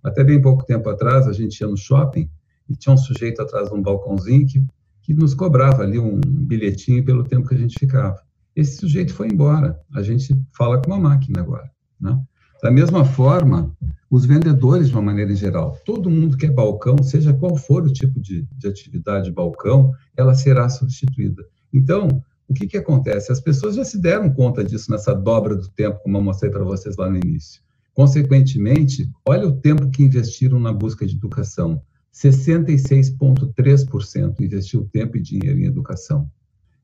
Até 0.04 0.24
bem 0.24 0.42
pouco 0.42 0.66
tempo 0.66 0.90
atrás, 0.90 1.28
a 1.28 1.32
gente 1.32 1.60
ia 1.62 1.68
no 1.68 1.78
shopping 1.78 2.28
e 2.68 2.76
tinha 2.76 2.96
um 2.96 2.98
sujeito 2.98 3.40
atrás 3.44 3.70
de 3.70 3.76
um 3.76 3.82
balcãozinho 3.82 4.48
que, 4.48 4.66
que 5.04 5.14
nos 5.14 5.36
cobrava 5.36 5.84
ali 5.84 6.00
um 6.00 6.20
bilhetinho 6.20 7.06
pelo 7.06 7.24
tempo 7.24 7.48
que 7.48 7.54
a 7.54 7.58
gente 7.58 7.78
ficava. 7.78 8.20
Esse 8.56 8.78
sujeito 8.78 9.14
foi 9.14 9.28
embora. 9.28 9.80
A 9.94 10.02
gente 10.02 10.34
fala 10.58 10.82
com 10.82 10.90
uma 10.90 11.00
máquina 11.00 11.42
agora. 11.42 11.70
Né? 12.02 12.20
Da 12.62 12.72
mesma 12.72 13.06
forma, 13.06 13.72
os 14.10 14.26
vendedores, 14.26 14.88
de 14.88 14.94
uma 14.94 15.02
maneira 15.02 15.36
geral, 15.36 15.78
todo 15.86 16.10
mundo 16.10 16.38
que 16.38 16.46
é 16.46 16.52
balcão, 16.52 17.02
seja 17.04 17.34
qual 17.34 17.56
for 17.56 17.84
o 17.84 17.92
tipo 17.92 18.20
de, 18.20 18.48
de 18.58 18.68
atividade 18.68 19.32
balcão, 19.32 19.92
ela 20.16 20.34
será 20.34 20.68
substituída. 20.70 21.46
Então, 21.74 22.24
o 22.48 22.54
que, 22.54 22.66
que 22.66 22.78
acontece? 22.78 23.32
As 23.32 23.42
pessoas 23.42 23.76
já 23.76 23.84
se 23.84 24.00
deram 24.00 24.34
conta 24.34 24.64
disso 24.64 24.90
nessa 24.90 25.14
dobra 25.14 25.56
do 25.56 25.68
tempo, 25.70 26.00
como 26.02 26.18
eu 26.18 26.22
mostrei 26.22 26.50
para 26.50 26.64
vocês 26.64 26.96
lá 26.96 27.10
no 27.10 27.18
início. 27.18 27.62
Consequentemente, 27.94 29.12
olha 29.26 29.48
o 29.48 29.60
tempo 29.60 29.90
que 29.90 30.04
investiram 30.04 30.60
na 30.60 30.72
busca 30.72 31.06
de 31.06 31.16
educação. 31.16 31.82
66,3% 32.14 34.40
investiu 34.40 34.88
tempo 34.92 35.18
e 35.18 35.22
dinheiro 35.22 35.60
em 35.60 35.66
educação. 35.66 36.30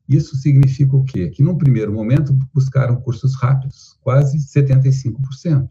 Isso 0.08 0.36
significa 0.36 0.96
o 0.96 1.04
quê? 1.04 1.30
Que, 1.30 1.42
num 1.42 1.56
primeiro 1.56 1.92
momento, 1.92 2.36
buscaram 2.52 2.96
cursos 2.96 3.34
rápidos, 3.34 3.96
quase 4.02 4.38
75%. 4.38 5.68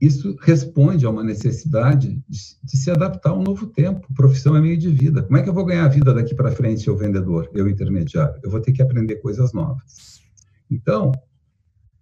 Isso 0.00 0.36
responde 0.42 1.06
a 1.06 1.10
uma 1.10 1.22
necessidade 1.22 2.22
de, 2.28 2.38
de, 2.62 2.76
se 2.76 2.90
adaptar 2.90 3.30
a 3.30 3.34
um 3.34 3.42
novo 3.42 3.66
tempo. 3.68 4.12
Profissão 4.14 4.56
é 4.56 4.60
meio 4.60 4.76
de 4.76 4.88
vida. 4.90 5.22
Como 5.22 5.36
é 5.36 5.42
que 5.42 5.48
eu 5.48 5.54
vou 5.54 5.64
ganhar 5.64 5.84
a 5.84 5.88
vida 5.88 6.12
daqui 6.12 6.34
para 6.34 6.50
frente, 6.50 6.88
eu 6.88 6.96
vendedor, 6.96 7.48
eu 7.54 7.68
intermediário? 7.68 8.38
Eu 8.42 8.50
vou 8.50 8.60
ter 8.60 8.72
que 8.72 8.82
aprender 8.82 9.16
coisas 9.16 9.52
novas. 9.52 10.20
Então, 10.70 11.12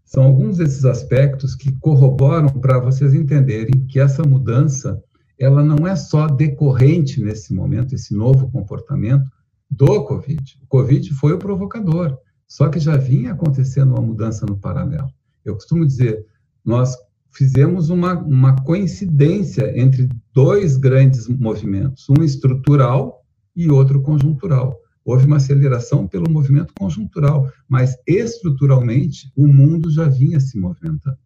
são 0.05 0.25
alguns 0.25 0.57
desses 0.57 0.85
aspectos 0.85 1.55
que 1.55 1.73
corroboram 1.79 2.49
para 2.49 2.79
vocês 2.79 3.15
entenderem 3.15 3.87
que 3.87 4.01
essa 4.01 4.23
mudança, 4.23 5.03
ela 5.39 5.63
não 5.63 5.87
é 5.87 5.95
só 5.95 6.27
decorrente 6.27 7.21
nesse 7.21 7.55
momento, 7.55 7.95
esse 7.95 8.15
novo 8.15 8.51
comportamento, 8.51 9.31
do 9.73 10.05
Covid. 10.05 10.59
O 10.63 10.67
Covid 10.67 11.15
foi 11.15 11.33
o 11.33 11.39
provocador, 11.39 12.19
só 12.47 12.69
que 12.69 12.79
já 12.79 12.97
vinha 12.99 13.33
acontecendo 13.33 13.93
uma 13.93 14.03
mudança 14.03 14.45
no 14.45 14.59
paralelo. 14.59 15.09
Eu 15.43 15.55
costumo 15.55 15.87
dizer, 15.87 16.27
nós 16.63 16.95
fizemos 17.31 17.89
uma, 17.89 18.13
uma 18.13 18.55
coincidência 18.63 19.73
entre 19.81 20.11
dois 20.35 20.77
grandes 20.77 21.27
movimentos, 21.27 22.07
um 22.11 22.23
estrutural 22.23 23.25
e 23.57 23.71
outro 23.71 24.03
conjuntural. 24.03 24.79
Houve 25.05 25.27
uma 25.27 25.37
aceleração 25.37 26.07
pelo 26.07 26.31
movimento 26.31 26.75
conjuntural, 26.79 27.51
mas 27.67 27.97
estruturalmente 28.07 29.33
o 29.35 29.49
mundo 29.49 29.91
já 29.91 30.07
vinha 30.07 30.39
se 30.39 30.59
movimentando 30.59 31.17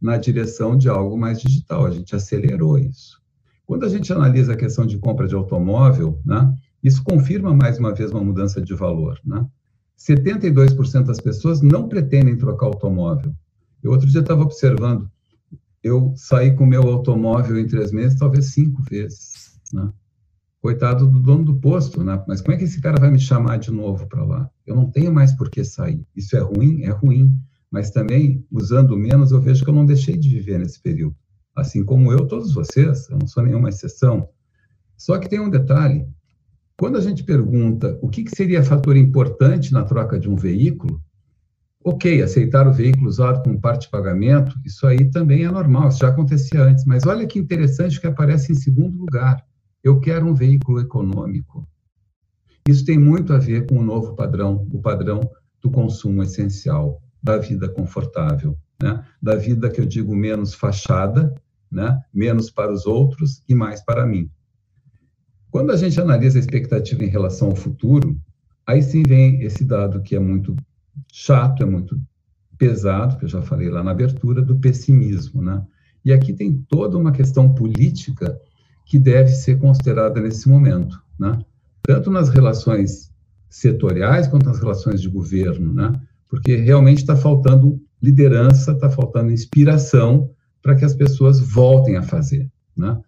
na 0.00 0.16
direção 0.16 0.76
de 0.76 0.88
algo 0.88 1.16
mais 1.16 1.40
digital. 1.40 1.84
A 1.84 1.90
gente 1.90 2.16
acelerou 2.16 2.78
isso. 2.78 3.20
Quando 3.66 3.84
a 3.84 3.88
gente 3.88 4.12
analisa 4.12 4.54
a 4.54 4.56
questão 4.56 4.86
de 4.86 4.98
compra 4.98 5.28
de 5.28 5.34
automóvel, 5.34 6.18
né, 6.24 6.52
isso 6.86 7.02
confirma 7.02 7.52
mais 7.52 7.78
uma 7.78 7.92
vez 7.92 8.12
uma 8.12 8.22
mudança 8.22 8.62
de 8.62 8.72
valor, 8.72 9.20
né? 9.24 9.44
72% 9.98 11.04
das 11.04 11.20
pessoas 11.20 11.60
não 11.60 11.88
pretendem 11.88 12.36
trocar 12.36 12.66
automóvel. 12.66 13.34
Eu 13.82 13.90
outro 13.90 14.06
dia 14.06 14.20
estava 14.20 14.42
observando, 14.42 15.10
eu 15.82 16.12
saí 16.16 16.54
com 16.54 16.64
meu 16.64 16.82
automóvel 16.82 17.58
em 17.58 17.66
três 17.66 17.90
meses, 17.90 18.16
talvez 18.16 18.52
cinco 18.52 18.82
vezes, 18.88 19.58
né? 19.72 19.92
Coitado 20.60 21.08
do 21.08 21.18
dono 21.18 21.44
do 21.44 21.56
posto, 21.56 22.04
né? 22.04 22.22
Mas 22.28 22.40
como 22.40 22.54
é 22.54 22.56
que 22.56 22.64
esse 22.64 22.80
cara 22.80 23.00
vai 23.00 23.10
me 23.10 23.18
chamar 23.18 23.56
de 23.58 23.72
novo 23.72 24.06
para 24.06 24.24
lá? 24.24 24.50
Eu 24.64 24.76
não 24.76 24.88
tenho 24.88 25.12
mais 25.12 25.32
por 25.32 25.50
que 25.50 25.64
sair. 25.64 26.06
Isso 26.14 26.36
é 26.36 26.40
ruim? 26.40 26.82
É 26.82 26.90
ruim. 26.90 27.36
Mas 27.68 27.90
também, 27.90 28.44
usando 28.50 28.96
menos, 28.96 29.32
eu 29.32 29.40
vejo 29.40 29.64
que 29.64 29.70
eu 29.70 29.74
não 29.74 29.84
deixei 29.84 30.16
de 30.16 30.28
viver 30.28 30.58
nesse 30.58 30.80
período. 30.80 31.16
Assim 31.54 31.84
como 31.84 32.12
eu, 32.12 32.26
todos 32.26 32.54
vocês, 32.54 33.08
eu 33.10 33.18
não 33.18 33.26
sou 33.26 33.42
nenhuma 33.42 33.70
exceção. 33.70 34.28
Só 34.96 35.18
que 35.18 35.28
tem 35.28 35.40
um 35.40 35.50
detalhe: 35.50 36.06
quando 36.78 36.98
a 36.98 37.00
gente 37.00 37.24
pergunta 37.24 37.98
o 38.02 38.08
que, 38.08 38.24
seria 38.28 38.62
fator 38.62 38.96
importante 38.96 39.72
na 39.72 39.82
troca 39.82 40.18
de 40.18 40.28
um 40.28 40.36
veículo, 40.36 41.02
ok, 41.82 42.20
aceitar 42.20 42.66
o 42.68 42.72
veículo 42.72 43.08
usado 43.08 43.42
como 43.42 43.60
parte 43.60 43.82
de 43.82 43.90
pagamento, 43.90 44.54
isso 44.64 44.86
aí 44.86 45.10
também 45.10 45.44
é 45.44 45.50
normal, 45.50 45.88
isso 45.88 46.00
já 46.00 46.08
acontecia 46.08 46.62
antes, 46.62 46.84
mas 46.84 47.06
olha 47.06 47.26
que 47.26 47.38
interessante 47.38 48.00
que 48.00 48.06
aparece 48.06 48.52
em 48.52 48.56
segundo 48.56 48.98
lugar. 48.98 49.42
Eu 49.82 50.00
quero 50.00 50.26
um 50.26 50.34
veículo 50.34 50.80
econômico. 50.80 51.66
Isso 52.68 52.84
tem 52.84 52.98
muito 52.98 53.32
a 53.32 53.38
ver 53.38 53.66
com 53.66 53.78
o 53.78 53.84
novo 53.84 54.14
padrão, 54.14 54.66
o 54.72 54.80
padrão 54.80 55.20
do 55.62 55.70
consumo 55.70 56.22
essencial, 56.22 57.00
da 57.22 57.38
vida 57.38 57.68
confortável, 57.68 58.58
né? 58.82 59.04
da 59.22 59.36
vida 59.36 59.70
que 59.70 59.80
eu 59.80 59.86
digo 59.86 60.14
menos 60.14 60.52
fachada, 60.54 61.32
né? 61.70 62.00
menos 62.12 62.50
para 62.50 62.72
os 62.72 62.84
outros 62.84 63.42
e 63.48 63.54
mais 63.54 63.82
para 63.82 64.04
mim. 64.04 64.28
Quando 65.56 65.70
a 65.70 65.76
gente 65.78 65.98
analisa 65.98 66.38
a 66.38 66.40
expectativa 66.40 67.02
em 67.02 67.08
relação 67.08 67.48
ao 67.48 67.56
futuro, 67.56 68.14
aí 68.66 68.82
sim 68.82 69.02
vem 69.02 69.40
esse 69.40 69.64
dado 69.64 70.02
que 70.02 70.14
é 70.14 70.18
muito 70.18 70.54
chato, 71.10 71.62
é 71.62 71.64
muito 71.64 71.98
pesado, 72.58 73.16
que 73.16 73.24
eu 73.24 73.28
já 73.30 73.40
falei 73.40 73.70
lá 73.70 73.82
na 73.82 73.90
abertura, 73.90 74.42
do 74.42 74.58
pessimismo, 74.58 75.40
né? 75.40 75.64
E 76.04 76.12
aqui 76.12 76.34
tem 76.34 76.62
toda 76.68 76.98
uma 76.98 77.10
questão 77.10 77.54
política 77.54 78.38
que 78.84 78.98
deve 78.98 79.30
ser 79.30 79.58
considerada 79.58 80.20
nesse 80.20 80.46
momento, 80.46 81.02
né? 81.18 81.38
Tanto 81.84 82.10
nas 82.10 82.28
relações 82.28 83.10
setoriais 83.48 84.28
quanto 84.28 84.44
nas 84.44 84.58
relações 84.58 85.00
de 85.00 85.08
governo, 85.08 85.72
né? 85.72 85.90
Porque 86.28 86.54
realmente 86.54 86.98
está 86.98 87.16
faltando 87.16 87.80
liderança, 88.02 88.72
está 88.72 88.90
faltando 88.90 89.32
inspiração 89.32 90.28
para 90.60 90.74
que 90.74 90.84
as 90.84 90.94
pessoas 90.94 91.40
voltem 91.40 91.96
a 91.96 92.02
fazer, 92.02 92.46
né? 92.76 93.00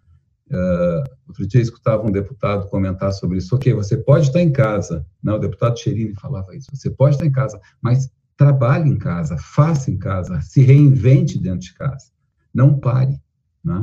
Uh, 0.51 1.05
outro 1.29 1.47
dia 1.47 1.61
eu 1.61 1.63
escutava 1.63 2.07
um 2.07 2.11
deputado 2.11 2.69
comentar 2.69 3.13
sobre 3.13 3.39
isso. 3.39 3.55
Ok, 3.55 3.73
você 3.75 3.97
pode 3.97 4.29
estar 4.29 4.41
em 4.41 4.51
casa, 4.51 5.05
né? 5.23 5.33
o 5.33 5.39
deputado 5.39 5.79
Cherini 5.79 6.15
falava 6.15 6.57
isso. 6.57 6.69
Você 6.73 6.91
pode 6.91 7.17
estar 7.17 7.27
em 7.27 7.33
casa, 7.33 7.61
mas 7.83 8.11
trabalhe 8.37 8.89
em 8.89 8.97
casa, 8.97 9.37
faça 9.37 9.91
em 9.91 9.99
casa, 9.99 10.41
se 10.41 10.63
reinvente 10.63 11.39
dentro 11.39 11.61
de 11.61 11.75
casa. 11.75 12.07
Não 12.55 12.79
pare. 12.79 13.21
Né? 13.63 13.83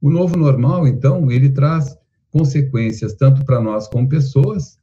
O 0.00 0.10
novo 0.10 0.36
normal, 0.36 0.86
então, 0.86 1.30
ele 1.30 1.50
traz 1.50 1.96
consequências 2.30 3.14
tanto 3.14 3.44
para 3.44 3.60
nós 3.60 3.86
como 3.86 4.08
pessoas. 4.08 4.78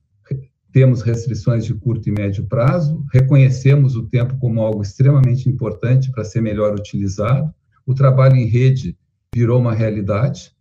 Temos 0.72 1.02
restrições 1.02 1.66
de 1.66 1.74
curto 1.74 2.08
e 2.08 2.12
médio 2.14 2.46
prazo, 2.46 3.06
reconhecemos 3.12 3.98
o 3.98 4.08
tempo 4.08 4.38
como 4.38 4.62
algo 4.62 4.82
extremamente 4.82 5.50
importante 5.50 6.10
para 6.10 6.24
ser 6.24 6.40
melhor 6.40 6.74
utilizado. 6.74 7.54
O 7.86 7.94
trabalho 7.94 8.38
em 8.38 8.46
rede 8.46 8.98
virou 9.36 9.60
uma 9.60 9.74
realidade. 9.74 10.56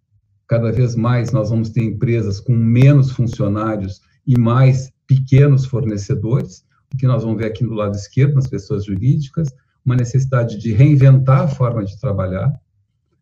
Cada 0.51 0.73
vez 0.73 0.97
mais 0.97 1.31
nós 1.31 1.49
vamos 1.49 1.71
ter 1.71 1.85
empresas 1.85 2.41
com 2.41 2.53
menos 2.53 3.13
funcionários 3.13 4.01
e 4.27 4.37
mais 4.37 4.91
pequenos 5.07 5.65
fornecedores, 5.65 6.67
o 6.93 6.97
que 6.97 7.07
nós 7.07 7.23
vamos 7.23 7.39
ver 7.39 7.47
aqui 7.47 7.63
no 7.63 7.73
lado 7.73 7.95
esquerdo, 7.95 8.35
nas 8.35 8.49
pessoas 8.49 8.85
jurídicas, 8.85 9.55
uma 9.87 9.95
necessidade 9.95 10.59
de 10.59 10.73
reinventar 10.73 11.43
a 11.43 11.47
forma 11.47 11.85
de 11.85 11.97
trabalhar. 12.01 12.53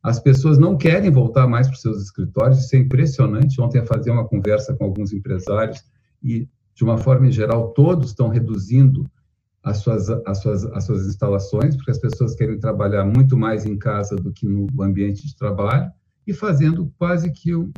As 0.03 0.18
pessoas 0.18 0.57
não 0.57 0.79
querem 0.79 1.11
voltar 1.11 1.47
mais 1.47 1.66
para 1.66 1.74
os 1.74 1.83
seus 1.83 2.03
escritórios, 2.03 2.61
isso 2.61 2.74
é 2.74 2.79
impressionante. 2.79 3.61
Ontem 3.61 3.85
fazia 3.85 4.11
uma 4.11 4.26
conversa 4.26 4.72
com 4.72 4.85
alguns 4.85 5.12
empresários 5.12 5.85
e, 6.22 6.49
de 6.74 6.83
uma 6.83 6.97
forma 6.97 7.26
em 7.26 7.33
geral, 7.33 7.74
todos 7.74 8.09
estão 8.09 8.29
reduzindo 8.29 9.05
as 9.62 9.76
suas, 9.76 10.09
as 10.09 10.39
suas, 10.39 10.64
as 10.64 10.85
suas 10.85 11.07
instalações, 11.07 11.76
porque 11.76 11.91
as 11.91 11.99
pessoas 11.99 12.35
querem 12.35 12.59
trabalhar 12.59 13.05
muito 13.05 13.37
mais 13.37 13.66
em 13.66 13.76
casa 13.76 14.16
do 14.16 14.33
que 14.33 14.47
no 14.47 14.66
ambiente 14.83 15.26
de 15.26 15.37
trabalho 15.37 15.93
e 16.29 16.35
fazendo 16.35 16.93
quase 16.99 17.33
que 17.33 17.57
um, 17.57 17.72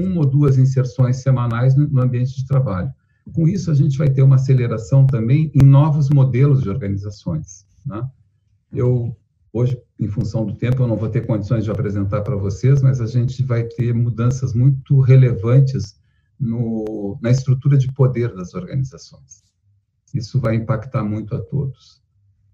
uma 0.00 0.20
ou 0.20 0.24
duas 0.24 0.56
inserções 0.56 1.16
semanais 1.16 1.74
no 1.74 2.00
ambiente 2.00 2.36
de 2.36 2.46
trabalho. 2.46 2.92
Com 3.34 3.48
isso, 3.48 3.72
a 3.72 3.74
gente 3.74 3.98
vai 3.98 4.08
ter 4.08 4.22
uma 4.22 4.36
aceleração 4.36 5.04
também 5.04 5.50
em 5.52 5.66
novos 5.66 6.08
modelos 6.08 6.62
de 6.62 6.70
organizações. 6.70 7.66
Né? 7.84 8.08
Eu, 8.72 9.16
hoje, 9.52 9.82
em 9.98 10.06
função 10.06 10.46
do 10.46 10.54
tempo, 10.54 10.80
eu 10.80 10.86
não 10.86 10.96
vou 10.96 11.08
ter 11.08 11.26
condições 11.26 11.64
de 11.64 11.72
apresentar 11.72 12.22
para 12.22 12.36
vocês, 12.36 12.80
mas 12.80 13.00
a 13.00 13.06
gente 13.06 13.42
vai 13.42 13.64
ter 13.64 13.92
mudanças 13.92 14.54
muito 14.54 15.00
relevantes 15.00 15.98
no, 16.38 17.18
na 17.20 17.32
estrutura 17.32 17.76
de 17.76 17.92
poder 17.92 18.32
das 18.32 18.54
organizações. 18.54 19.42
Isso 20.14 20.38
vai 20.38 20.54
impactar 20.54 21.02
muito 21.02 21.34
a 21.34 21.40
todos. 21.40 22.00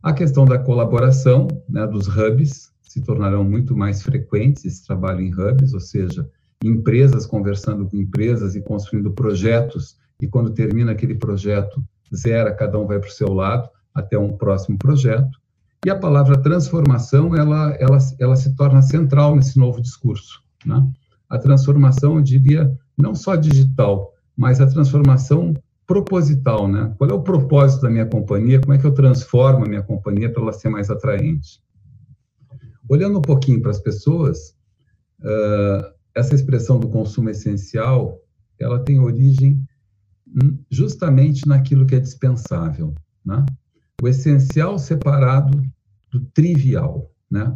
A 0.02 0.14
questão 0.14 0.46
da 0.46 0.58
colaboração, 0.58 1.48
né, 1.68 1.86
dos 1.86 2.08
hubs, 2.08 2.72
se 2.94 3.02
tornarão 3.02 3.42
muito 3.42 3.76
mais 3.76 4.04
frequentes 4.04 4.64
esse 4.64 4.86
trabalho 4.86 5.20
em 5.20 5.34
hubs, 5.34 5.74
ou 5.74 5.80
seja, 5.80 6.30
empresas 6.62 7.26
conversando 7.26 7.86
com 7.86 7.96
empresas 7.96 8.54
e 8.54 8.62
construindo 8.62 9.10
projetos, 9.10 9.96
e 10.20 10.28
quando 10.28 10.52
termina 10.52 10.92
aquele 10.92 11.16
projeto, 11.16 11.82
zera, 12.14 12.54
cada 12.54 12.78
um 12.78 12.86
vai 12.86 13.00
para 13.00 13.08
o 13.08 13.12
seu 13.12 13.32
lado, 13.32 13.68
até 13.92 14.16
um 14.16 14.36
próximo 14.36 14.78
projeto. 14.78 15.40
E 15.84 15.90
a 15.90 15.98
palavra 15.98 16.40
transformação, 16.40 17.34
ela, 17.34 17.72
ela, 17.80 17.98
ela 18.20 18.36
se 18.36 18.54
torna 18.54 18.80
central 18.80 19.34
nesse 19.34 19.58
novo 19.58 19.82
discurso. 19.82 20.40
Né? 20.64 20.88
A 21.28 21.36
transformação, 21.36 22.14
eu 22.14 22.22
diria, 22.22 22.72
não 22.96 23.12
só 23.12 23.34
digital, 23.34 24.12
mas 24.36 24.60
a 24.60 24.68
transformação 24.68 25.52
proposital, 25.84 26.68
né? 26.68 26.94
Qual 26.96 27.10
é 27.10 27.12
o 27.12 27.22
propósito 27.22 27.82
da 27.82 27.90
minha 27.90 28.06
companhia? 28.06 28.60
Como 28.60 28.72
é 28.72 28.78
que 28.78 28.86
eu 28.86 28.94
transformo 28.94 29.64
a 29.64 29.68
minha 29.68 29.82
companhia 29.82 30.32
para 30.32 30.42
ela 30.42 30.52
ser 30.52 30.68
mais 30.68 30.88
atraente? 30.90 31.60
Olhando 32.88 33.18
um 33.18 33.22
pouquinho 33.22 33.60
para 33.60 33.70
as 33.70 33.80
pessoas, 33.80 34.54
uh, 35.20 35.94
essa 36.14 36.34
expressão 36.34 36.78
do 36.78 36.88
consumo 36.88 37.30
essencial, 37.30 38.20
ela 38.58 38.78
tem 38.78 38.98
origem 38.98 39.66
justamente 40.70 41.46
naquilo 41.46 41.86
que 41.86 41.94
é 41.94 42.00
dispensável, 42.00 42.94
né? 43.24 43.44
O 44.02 44.08
essencial 44.08 44.78
separado 44.78 45.62
do 46.10 46.20
trivial, 46.20 47.10
né? 47.30 47.54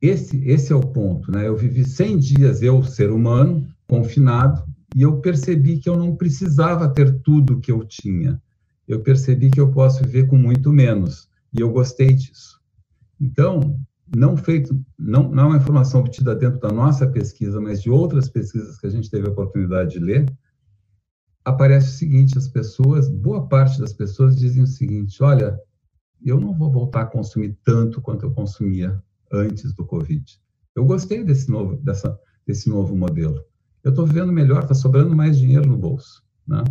Esse, 0.00 0.36
esse 0.48 0.72
é 0.72 0.76
o 0.76 0.80
ponto, 0.80 1.30
né? 1.30 1.46
Eu 1.46 1.56
vivi 1.56 1.84
100 1.84 2.18
dias, 2.18 2.62
eu, 2.62 2.82
ser 2.82 3.10
humano, 3.10 3.66
confinado, 3.86 4.64
e 4.94 5.02
eu 5.02 5.20
percebi 5.20 5.78
que 5.78 5.88
eu 5.88 5.96
não 5.96 6.14
precisava 6.14 6.88
ter 6.88 7.20
tudo 7.20 7.60
que 7.60 7.72
eu 7.72 7.84
tinha. 7.84 8.40
Eu 8.86 9.00
percebi 9.00 9.50
que 9.50 9.60
eu 9.60 9.72
posso 9.72 10.02
viver 10.04 10.26
com 10.26 10.36
muito 10.36 10.72
menos, 10.72 11.28
e 11.52 11.60
eu 11.60 11.70
gostei 11.70 12.12
disso. 12.12 12.60
Então, 13.20 13.80
não 14.16 14.36
feito, 14.36 14.78
não, 14.98 15.30
não 15.30 15.44
é 15.44 15.46
uma 15.46 15.56
informação 15.56 16.00
obtida 16.00 16.34
dentro 16.34 16.60
da 16.60 16.70
nossa 16.70 17.06
pesquisa, 17.06 17.60
mas 17.60 17.82
de 17.82 17.90
outras 17.90 18.28
pesquisas 18.28 18.78
que 18.78 18.86
a 18.86 18.90
gente 18.90 19.10
teve 19.10 19.26
a 19.26 19.30
oportunidade 19.30 19.92
de 19.92 19.98
ler, 19.98 20.26
aparece 21.44 21.88
o 21.88 21.92
seguinte: 21.92 22.38
as 22.38 22.48
pessoas, 22.48 23.08
boa 23.08 23.46
parte 23.48 23.80
das 23.80 23.92
pessoas 23.92 24.36
dizem 24.36 24.62
o 24.62 24.66
seguinte: 24.66 25.22
olha, 25.22 25.58
eu 26.24 26.40
não 26.40 26.54
vou 26.54 26.70
voltar 26.70 27.02
a 27.02 27.06
consumir 27.06 27.58
tanto 27.64 28.00
quanto 28.00 28.24
eu 28.24 28.32
consumia 28.32 29.02
antes 29.32 29.74
do 29.74 29.84
Covid. 29.84 30.24
Eu 30.74 30.84
gostei 30.84 31.22
desse 31.22 31.50
novo, 31.50 31.76
dessa, 31.76 32.18
desse 32.46 32.68
novo 32.68 32.96
modelo. 32.96 33.40
Eu 33.82 33.90
estou 33.90 34.06
vivendo 34.06 34.32
melhor, 34.32 34.62
está 34.62 34.74
sobrando 34.74 35.14
mais 35.14 35.38
dinheiro 35.38 35.68
no 35.68 35.76
bolso, 35.76 36.22
né? 36.46 36.64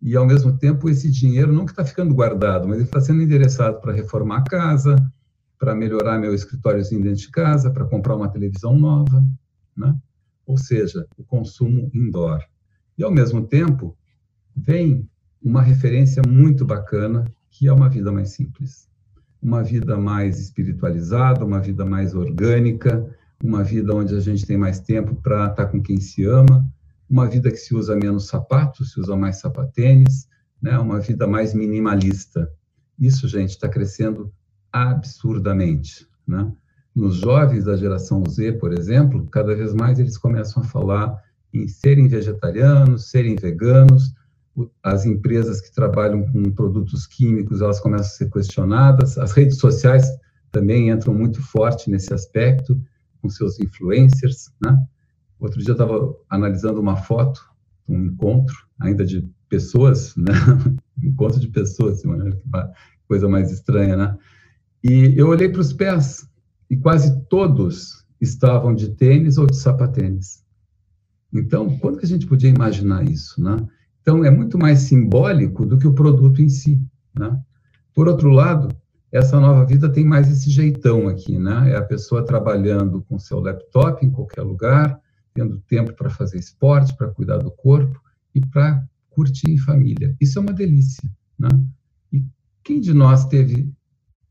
E 0.00 0.16
ao 0.16 0.26
mesmo 0.26 0.58
tempo 0.58 0.90
esse 0.90 1.10
dinheiro 1.10 1.52
não 1.52 1.64
que 1.64 1.72
está 1.72 1.84
ficando 1.84 2.14
guardado, 2.14 2.68
mas 2.68 2.78
ele 2.78 2.86
está 2.86 3.00
sendo 3.00 3.22
endereçado 3.22 3.80
para 3.80 3.92
reformar 3.92 4.38
a 4.38 4.44
casa, 4.44 4.96
para 5.62 5.76
melhorar 5.76 6.18
meu 6.18 6.34
escritóriozinho 6.34 7.00
dentro 7.00 7.20
de 7.20 7.30
casa, 7.30 7.70
para 7.70 7.84
comprar 7.84 8.16
uma 8.16 8.28
televisão 8.28 8.76
nova, 8.76 9.24
né? 9.76 9.96
Ou 10.44 10.58
seja, 10.58 11.06
o 11.16 11.22
consumo 11.22 11.88
indoor. 11.94 12.40
E, 12.98 13.04
ao 13.04 13.12
mesmo 13.12 13.46
tempo, 13.46 13.96
vem 14.56 15.08
uma 15.40 15.62
referência 15.62 16.20
muito 16.26 16.64
bacana, 16.64 17.32
que 17.48 17.68
é 17.68 17.72
uma 17.72 17.88
vida 17.88 18.10
mais 18.10 18.30
simples. 18.30 18.88
Uma 19.40 19.62
vida 19.62 19.96
mais 19.96 20.40
espiritualizada, 20.40 21.44
uma 21.44 21.60
vida 21.60 21.86
mais 21.86 22.12
orgânica, 22.12 23.08
uma 23.40 23.62
vida 23.62 23.94
onde 23.94 24.16
a 24.16 24.20
gente 24.20 24.44
tem 24.44 24.56
mais 24.56 24.80
tempo 24.80 25.14
para 25.14 25.44
estar 25.44 25.54
tá 25.54 25.66
com 25.66 25.80
quem 25.80 26.00
se 26.00 26.24
ama, 26.24 26.68
uma 27.08 27.28
vida 27.28 27.52
que 27.52 27.56
se 27.56 27.72
usa 27.72 27.94
menos 27.94 28.26
sapatos, 28.26 28.90
se 28.90 28.98
usa 28.98 29.14
mais 29.14 29.36
sapatênis, 29.36 30.26
né? 30.60 30.76
uma 30.76 30.98
vida 30.98 31.24
mais 31.24 31.54
minimalista. 31.54 32.50
Isso, 32.98 33.28
gente, 33.28 33.50
está 33.50 33.68
crescendo 33.68 34.32
absurdamente. 34.72 36.06
Né? 36.26 36.50
Nos 36.94 37.16
jovens 37.16 37.64
da 37.64 37.76
geração 37.76 38.24
Z, 38.28 38.52
por 38.54 38.72
exemplo, 38.72 39.26
cada 39.26 39.54
vez 39.54 39.74
mais 39.74 39.98
eles 39.98 40.16
começam 40.16 40.62
a 40.62 40.66
falar 40.66 41.22
em 41.52 41.68
serem 41.68 42.08
vegetarianos, 42.08 43.10
serem 43.10 43.36
veganos. 43.36 44.14
As 44.82 45.06
empresas 45.06 45.60
que 45.60 45.74
trabalham 45.74 46.26
com 46.30 46.50
produtos 46.50 47.06
químicos, 47.06 47.60
elas 47.60 47.80
começam 47.80 48.06
a 48.06 48.10
ser 48.10 48.30
questionadas. 48.30 49.18
As 49.18 49.32
redes 49.32 49.58
sociais 49.58 50.06
também 50.50 50.90
entram 50.90 51.14
muito 51.14 51.40
forte 51.40 51.90
nesse 51.90 52.12
aspecto, 52.12 52.78
com 53.20 53.28
seus 53.28 53.58
influencers. 53.58 54.52
Né? 54.62 54.76
Outro 55.38 55.58
dia 55.58 55.70
eu 55.70 55.74
estava 55.74 56.14
analisando 56.28 56.80
uma 56.80 56.96
foto, 56.96 57.40
um 57.88 58.04
encontro, 58.04 58.54
ainda 58.78 59.04
de 59.04 59.28
pessoas, 59.48 60.14
né? 60.16 60.32
encontro 61.02 61.40
de 61.40 61.48
pessoas, 61.48 61.98
assim, 61.98 62.08
coisa 63.06 63.28
mais 63.28 63.50
estranha, 63.50 63.96
né? 63.96 64.16
E 64.82 65.14
eu 65.16 65.28
olhei 65.28 65.48
para 65.48 65.60
os 65.60 65.72
pés 65.72 66.28
e 66.68 66.76
quase 66.76 67.24
todos 67.26 68.04
estavam 68.20 68.74
de 68.74 68.90
tênis 68.90 69.38
ou 69.38 69.46
de 69.46 69.56
sapatênis. 69.56 70.42
Então, 71.32 71.78
quando 71.78 71.98
que 71.98 72.04
a 72.04 72.08
gente 72.08 72.26
podia 72.26 72.50
imaginar 72.50 73.08
isso, 73.08 73.42
né? 73.42 73.56
Então, 74.00 74.24
é 74.24 74.30
muito 74.30 74.58
mais 74.58 74.80
simbólico 74.80 75.64
do 75.64 75.78
que 75.78 75.86
o 75.86 75.94
produto 75.94 76.42
em 76.42 76.48
si, 76.48 76.80
né? 77.14 77.40
Por 77.94 78.08
outro 78.08 78.30
lado, 78.30 78.68
essa 79.10 79.38
nova 79.38 79.64
vida 79.64 79.88
tem 79.88 80.04
mais 80.04 80.30
esse 80.30 80.50
jeitão 80.50 81.08
aqui, 81.08 81.38
né? 81.38 81.70
É 81.70 81.76
a 81.76 81.82
pessoa 81.82 82.24
trabalhando 82.24 83.02
com 83.02 83.18
seu 83.18 83.40
laptop 83.40 84.04
em 84.04 84.10
qualquer 84.10 84.42
lugar, 84.42 84.98
tendo 85.34 85.60
tempo 85.60 85.92
para 85.94 86.10
fazer 86.10 86.38
esporte, 86.38 86.96
para 86.96 87.08
cuidar 87.08 87.38
do 87.38 87.50
corpo 87.50 88.00
e 88.34 88.40
para 88.40 88.82
curtir 89.10 89.50
em 89.50 89.58
família. 89.58 90.16
Isso 90.20 90.38
é 90.38 90.42
uma 90.42 90.52
delícia, 90.52 91.08
né? 91.38 91.48
E 92.12 92.24
quem 92.64 92.80
de 92.80 92.92
nós 92.92 93.26
teve 93.26 93.72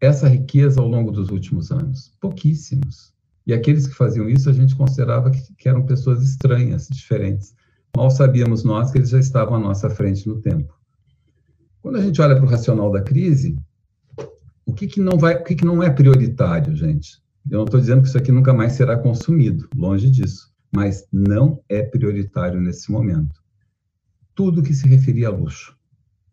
essa 0.02 0.28
riqueza 0.28 0.82
ao 0.82 0.88
longo 0.88 1.12
dos 1.12 1.30
últimos 1.30 1.72
anos? 1.72 2.12
Pouquíssimos. 2.20 3.14
E 3.46 3.54
aqueles 3.54 3.88
que 3.88 3.94
faziam 3.94 4.28
isso, 4.28 4.50
a 4.50 4.54
gente 4.54 4.76
considerava 4.76 5.30
que, 5.30 5.54
que 5.56 5.70
eram 5.70 5.86
pessoas 5.86 6.24
estranhas, 6.24 6.88
diferentes. 6.90 7.54
Mal 7.96 8.10
sabíamos 8.10 8.64
nós 8.64 8.92
que 8.92 8.98
eles 8.98 9.10
já 9.10 9.20
estavam 9.20 9.56
à 9.56 9.60
nossa 9.60 9.90
frente 9.90 10.28
no 10.28 10.42
tempo. 10.42 10.74
Quando 11.82 11.98
a 11.98 12.02
gente 12.02 12.22
olha 12.22 12.36
para 12.36 12.46
o 12.46 12.50
racional 12.50 12.92
da 12.92 13.02
crise, 13.02 13.56
o 14.66 14.74
que, 14.74 14.88
que 14.88 15.00
não 15.00 15.18
vai, 15.18 15.36
o 15.36 15.44
que, 15.44 15.56
que 15.56 15.66
não 15.66 15.82
é 15.84 15.90
prioritário, 15.90 16.76
gente? 16.76 17.22
Eu 17.50 17.58
não 17.58 17.66
estou 17.66 17.80
dizendo 17.80 18.02
que 18.02 18.08
isso 18.08 18.18
aqui 18.18 18.32
nunca 18.32 18.54
mais 18.54 18.74
será 18.74 18.98
consumido, 18.98 19.68
longe 19.76 20.10
disso, 20.10 20.54
mas 20.74 21.06
não 21.12 21.62
é 21.68 21.82
prioritário 21.82 22.60
nesse 22.62 22.92
momento. 22.92 23.42
Tudo 24.36 24.64
que 24.64 24.74
se 24.74 24.88
referia 24.88 25.28
a 25.28 25.32
luxo, 25.32 25.76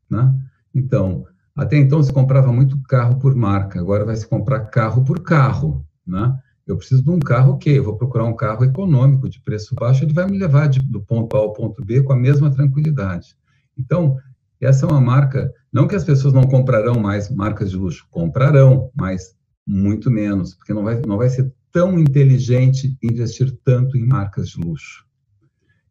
né? 0.08 0.34
Então, 0.74 1.26
Até 1.58 1.76
então 1.76 2.00
se 2.00 2.12
comprava 2.12 2.52
muito 2.52 2.80
carro 2.84 3.18
por 3.18 3.34
marca, 3.34 3.80
agora 3.80 4.04
vai 4.04 4.14
se 4.14 4.28
comprar 4.28 4.66
carro 4.66 5.02
por 5.02 5.24
carro, 5.24 5.84
né? 6.06 6.38
Eu 6.64 6.76
preciso 6.76 7.02
de 7.02 7.10
um 7.10 7.18
carro, 7.18 7.54
ok, 7.54 7.76
eu 7.76 7.82
vou 7.82 7.96
procurar 7.96 8.26
um 8.26 8.36
carro 8.36 8.64
econômico, 8.64 9.28
de 9.28 9.40
preço 9.40 9.74
baixo, 9.74 10.04
ele 10.04 10.12
vai 10.12 10.30
me 10.30 10.38
levar 10.38 10.68
de, 10.68 10.78
do 10.78 11.00
ponto 11.00 11.36
A 11.36 11.40
ao 11.40 11.52
ponto 11.52 11.84
B 11.84 12.00
com 12.02 12.12
a 12.12 12.16
mesma 12.16 12.48
tranquilidade. 12.48 13.34
Então, 13.76 14.16
essa 14.60 14.86
é 14.86 14.88
uma 14.88 15.00
marca, 15.00 15.52
não 15.72 15.88
que 15.88 15.96
as 15.96 16.04
pessoas 16.04 16.32
não 16.32 16.44
comprarão 16.44 17.00
mais 17.00 17.28
marcas 17.28 17.70
de 17.70 17.76
luxo, 17.76 18.06
comprarão, 18.08 18.92
mas 18.94 19.34
muito 19.66 20.12
menos, 20.12 20.54
porque 20.54 20.72
não 20.72 20.84
vai, 20.84 21.00
não 21.00 21.16
vai 21.16 21.28
ser 21.28 21.52
tão 21.72 21.98
inteligente 21.98 22.96
investir 23.02 23.52
tanto 23.64 23.96
em 23.96 24.06
marcas 24.06 24.50
de 24.50 24.60
luxo. 24.60 25.04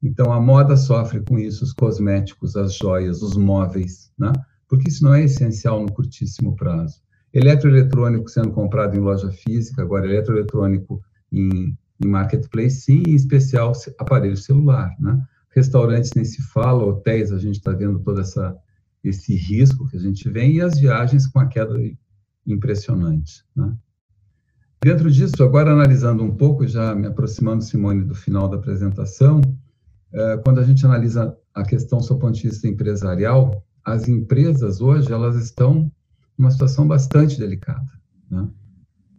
Então, 0.01 0.32
a 0.32 0.39
moda 0.39 0.78
sofre 0.78 1.20
com 1.20 1.38
isso, 1.38 1.65
os 1.65 1.74
cosméticos, 1.74 2.55
as 2.55 2.78
joias, 2.78 3.22
os 3.22 3.36
móveis, 3.36 4.13
né? 4.18 4.32
Porque 4.68 4.89
isso 4.89 5.03
não 5.03 5.13
é 5.13 5.24
essencial 5.24 5.82
no 5.82 5.91
curtíssimo 5.91 6.55
prazo. 6.55 7.01
Eletroeletrônico 7.34 8.30
sendo 8.30 8.51
comprado 8.51 8.95
em 8.95 8.99
loja 8.99 9.32
física, 9.32 9.82
agora 9.82 10.05
eletroeletrônico 10.05 11.01
em, 11.32 11.78
em 12.03 12.07
marketplace, 12.07 12.82
sim, 12.82 13.03
em 13.07 13.15
especial 13.15 13.74
aparelho 13.99 14.38
celular. 14.38 14.95
Né? 14.99 15.22
Restaurantes 15.55 16.11
nem 16.15 16.26
se 16.26 16.41
fala, 16.41 16.84
hotéis, 16.84 17.32
a 17.32 17.38
gente 17.38 17.57
está 17.57 17.72
vendo 17.72 17.99
todo 17.99 18.22
essa, 18.22 18.55
esse 19.03 19.36
risco 19.36 19.88
que 19.88 19.97
a 19.97 19.99
gente 19.99 20.30
vê, 20.30 20.47
e 20.47 20.61
as 20.61 20.80
viagens 20.80 21.28
com 21.28 21.39
a 21.39 21.47
queda 21.47 21.76
impressionante. 22.45 23.43
Né? 23.55 23.76
Dentro 24.84 25.11
disso, 25.11 25.43
agora 25.43 25.72
analisando 25.72 26.24
um 26.24 26.36
pouco, 26.36 26.68
já 26.68 26.93
me 26.93 27.07
aproximando, 27.07 27.63
Simone, 27.63 28.03
do 28.03 28.15
final 28.15 28.47
da 28.47 28.57
apresentação, 28.57 29.41
é, 30.13 30.38
quando 30.38 30.59
a 30.59 30.63
gente 30.63 30.86
analisa 30.86 31.36
a 31.53 31.63
questão 31.63 31.99
do 31.99 32.18
ponto 32.18 32.34
de 32.34 32.43
vista 32.43 32.68
empresarial, 32.68 33.63
as 33.88 34.10
empresas 34.10 34.82
hoje 34.82 35.14
elas 35.14 35.38
estão 35.38 35.90
numa 36.38 36.52
situação 36.52 36.86
bastante 36.86 37.40
delicada, 37.40 37.90
né? 38.30 38.50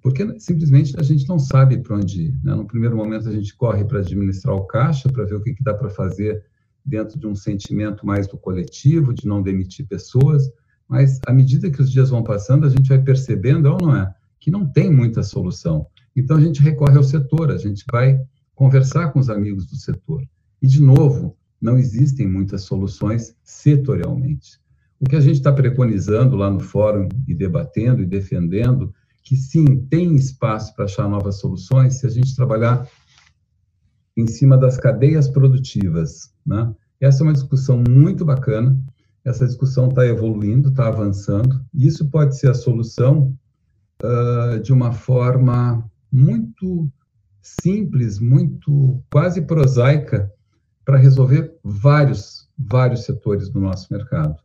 porque 0.02 0.38
simplesmente 0.38 0.94
a 0.98 1.02
gente 1.02 1.26
não 1.26 1.38
sabe 1.38 1.78
para 1.78 1.96
onde 1.96 2.24
ir. 2.24 2.40
Né? 2.44 2.54
No 2.54 2.66
primeiro 2.66 2.94
momento 2.94 3.30
a 3.30 3.32
gente 3.32 3.56
corre 3.56 3.82
para 3.86 4.00
administrar 4.00 4.54
o 4.54 4.66
caixa, 4.66 5.08
para 5.08 5.24
ver 5.24 5.36
o 5.36 5.42
que, 5.42 5.54
que 5.54 5.64
dá 5.64 5.72
para 5.72 5.88
fazer 5.88 6.44
dentro 6.84 7.18
de 7.18 7.26
um 7.26 7.34
sentimento 7.34 8.06
mais 8.06 8.28
do 8.28 8.36
coletivo, 8.36 9.14
de 9.14 9.26
não 9.26 9.42
demitir 9.42 9.86
pessoas, 9.86 10.44
mas 10.86 11.18
à 11.26 11.32
medida 11.32 11.70
que 11.70 11.80
os 11.80 11.90
dias 11.90 12.10
vão 12.10 12.22
passando, 12.22 12.66
a 12.66 12.70
gente 12.70 12.90
vai 12.90 13.02
percebendo, 13.02 13.70
ou 13.70 13.78
não 13.80 13.96
é, 13.96 14.14
que 14.38 14.50
não 14.50 14.70
tem 14.70 14.92
muita 14.92 15.22
solução. 15.22 15.86
Então 16.14 16.36
a 16.36 16.40
gente 16.40 16.60
recorre 16.60 16.98
ao 16.98 17.04
setor, 17.04 17.50
a 17.50 17.56
gente 17.56 17.84
vai 17.90 18.20
conversar 18.54 19.12
com 19.12 19.18
os 19.18 19.30
amigos 19.30 19.66
do 19.66 19.76
setor. 19.76 20.22
E, 20.60 20.66
de 20.66 20.82
novo, 20.82 21.38
não 21.60 21.78
existem 21.78 22.26
muitas 22.26 22.62
soluções 22.62 23.34
setorialmente. 23.42 24.60
O 25.00 25.04
que 25.04 25.16
a 25.16 25.20
gente 25.20 25.36
está 25.36 25.52
preconizando 25.52 26.36
lá 26.36 26.50
no 26.50 26.60
fórum 26.60 27.08
e 27.26 27.34
debatendo 27.34 28.02
e 28.02 28.06
defendendo, 28.06 28.92
que 29.22 29.36
sim, 29.36 29.86
tem 29.88 30.16
espaço 30.16 30.74
para 30.74 30.86
achar 30.86 31.08
novas 31.08 31.38
soluções 31.38 32.00
se 32.00 32.06
a 32.06 32.10
gente 32.10 32.34
trabalhar 32.34 32.88
em 34.16 34.26
cima 34.26 34.58
das 34.58 34.76
cadeias 34.76 35.28
produtivas. 35.28 36.32
Né? 36.44 36.74
Essa 37.00 37.22
é 37.22 37.24
uma 37.24 37.32
discussão 37.32 37.82
muito 37.88 38.24
bacana, 38.24 38.76
essa 39.24 39.46
discussão 39.46 39.88
está 39.88 40.06
evoluindo, 40.06 40.70
está 40.70 40.88
avançando, 40.88 41.64
e 41.72 41.86
isso 41.86 42.08
pode 42.10 42.36
ser 42.36 42.50
a 42.50 42.54
solução 42.54 43.36
uh, 44.02 44.58
de 44.60 44.72
uma 44.72 44.92
forma 44.92 45.88
muito 46.10 46.90
simples, 47.40 48.18
muito 48.18 49.02
quase 49.10 49.42
prosaica, 49.42 50.32
para 50.88 50.96
resolver 50.96 51.54
vários, 51.62 52.48
vários 52.58 53.04
setores 53.04 53.50
do 53.50 53.60
nosso 53.60 53.92
mercado. 53.92 54.36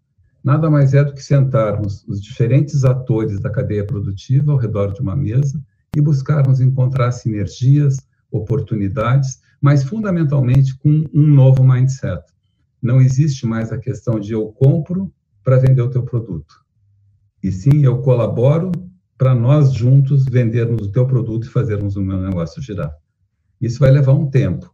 Nada 0.43 0.69
mais 0.69 0.93
é 0.93 1.01
do 1.01 1.13
que 1.13 1.23
sentarmos 1.23 2.03
os 2.05 2.21
diferentes 2.21 2.83
atores 2.83 3.39
da 3.39 3.49
cadeia 3.49 3.87
produtiva 3.87 4.51
ao 4.51 4.57
redor 4.57 4.91
de 4.91 4.99
uma 4.99 5.15
mesa 5.15 5.63
e 5.95 6.01
buscarmos 6.01 6.59
encontrar 6.59 7.13
sinergias, 7.13 7.95
oportunidades, 8.29 9.39
mas 9.61 9.85
fundamentalmente 9.85 10.77
com 10.79 11.05
um 11.13 11.25
novo 11.25 11.63
mindset. 11.63 12.21
Não 12.81 12.99
existe 12.99 13.45
mais 13.47 13.71
a 13.71 13.77
questão 13.77 14.19
de 14.19 14.33
eu 14.33 14.49
compro 14.49 15.09
para 15.45 15.57
vender 15.57 15.81
o 15.81 15.89
teu 15.89 16.03
produto. 16.03 16.55
E 17.41 17.53
sim, 17.53 17.85
eu 17.85 18.01
colaboro 18.01 18.69
para 19.17 19.33
nós 19.33 19.71
juntos 19.71 20.25
vendermos 20.25 20.87
o 20.87 20.91
teu 20.91 21.07
produto 21.07 21.45
e 21.45 21.49
fazermos 21.49 21.95
o 21.95 22.01
meu 22.01 22.21
negócio 22.21 22.61
girar. 22.61 22.93
Isso 23.61 23.79
vai 23.79 23.91
levar 23.91 24.11
um 24.11 24.29
tempo. 24.29 24.72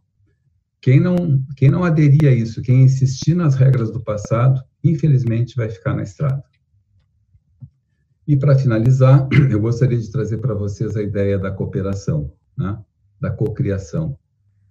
Quem 0.80 0.98
não, 0.98 1.44
quem 1.56 1.70
não 1.70 1.84
aderir 1.84 2.26
a 2.26 2.32
isso, 2.32 2.62
quem 2.62 2.84
insistir 2.84 3.34
nas 3.34 3.54
regras 3.54 3.90
do 3.90 4.02
passado, 4.02 4.62
infelizmente 4.82 5.54
vai 5.54 5.68
ficar 5.68 5.94
na 5.94 6.02
estrada. 6.02 6.42
E 8.26 8.36
para 8.36 8.56
finalizar, 8.56 9.28
eu 9.50 9.60
gostaria 9.60 9.98
de 9.98 10.10
trazer 10.10 10.38
para 10.38 10.54
vocês 10.54 10.96
a 10.96 11.02
ideia 11.02 11.38
da 11.38 11.50
cooperação, 11.50 12.32
né? 12.56 12.78
da 13.20 13.30
cocriação. 13.30 14.16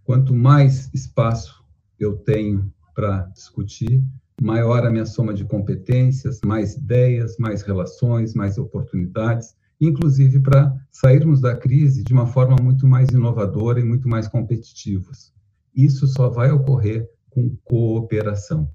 Quanto 0.03 0.33
mais 0.33 0.89
espaço 0.93 1.63
eu 1.99 2.15
tenho 2.15 2.73
para 2.95 3.27
discutir, 3.27 4.03
maior 4.41 4.85
a 4.85 4.89
minha 4.89 5.05
soma 5.05 5.33
de 5.33 5.45
competências, 5.45 6.39
mais 6.43 6.75
ideias, 6.75 7.37
mais 7.37 7.61
relações, 7.61 8.33
mais 8.33 8.57
oportunidades, 8.57 9.55
inclusive 9.79 10.39
para 10.39 10.75
sairmos 10.89 11.39
da 11.39 11.55
crise 11.55 12.03
de 12.03 12.13
uma 12.13 12.25
forma 12.25 12.55
muito 12.61 12.87
mais 12.87 13.09
inovadora 13.09 13.79
e 13.79 13.83
muito 13.83 14.09
mais 14.09 14.27
competitivos. 14.27 15.31
Isso 15.75 16.07
só 16.07 16.29
vai 16.29 16.51
ocorrer 16.51 17.09
com 17.29 17.55
cooperação. 17.63 18.69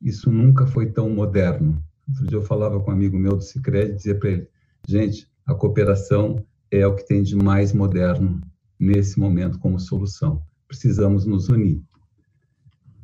Isso 0.00 0.30
nunca 0.30 0.66
foi 0.66 0.90
tão 0.90 1.10
moderno. 1.10 1.82
Outro 2.08 2.26
dia 2.26 2.36
eu 2.36 2.42
falava 2.42 2.80
com 2.80 2.90
um 2.90 2.94
amigo 2.94 3.18
meu 3.18 3.36
do 3.36 3.42
Cicred 3.42 3.92
e 3.92 3.94
dizia 3.96 4.14
para 4.14 4.30
ele, 4.30 4.48
gente, 4.86 5.28
a 5.46 5.54
cooperação 5.54 6.44
é 6.70 6.86
o 6.86 6.94
que 6.94 7.06
tem 7.06 7.22
de 7.22 7.36
mais 7.36 7.72
moderno 7.72 8.40
nesse 8.78 9.18
momento 9.18 9.58
como 9.58 9.78
solução. 9.78 10.42
Precisamos 10.66 11.24
nos 11.24 11.48
unir. 11.48 11.82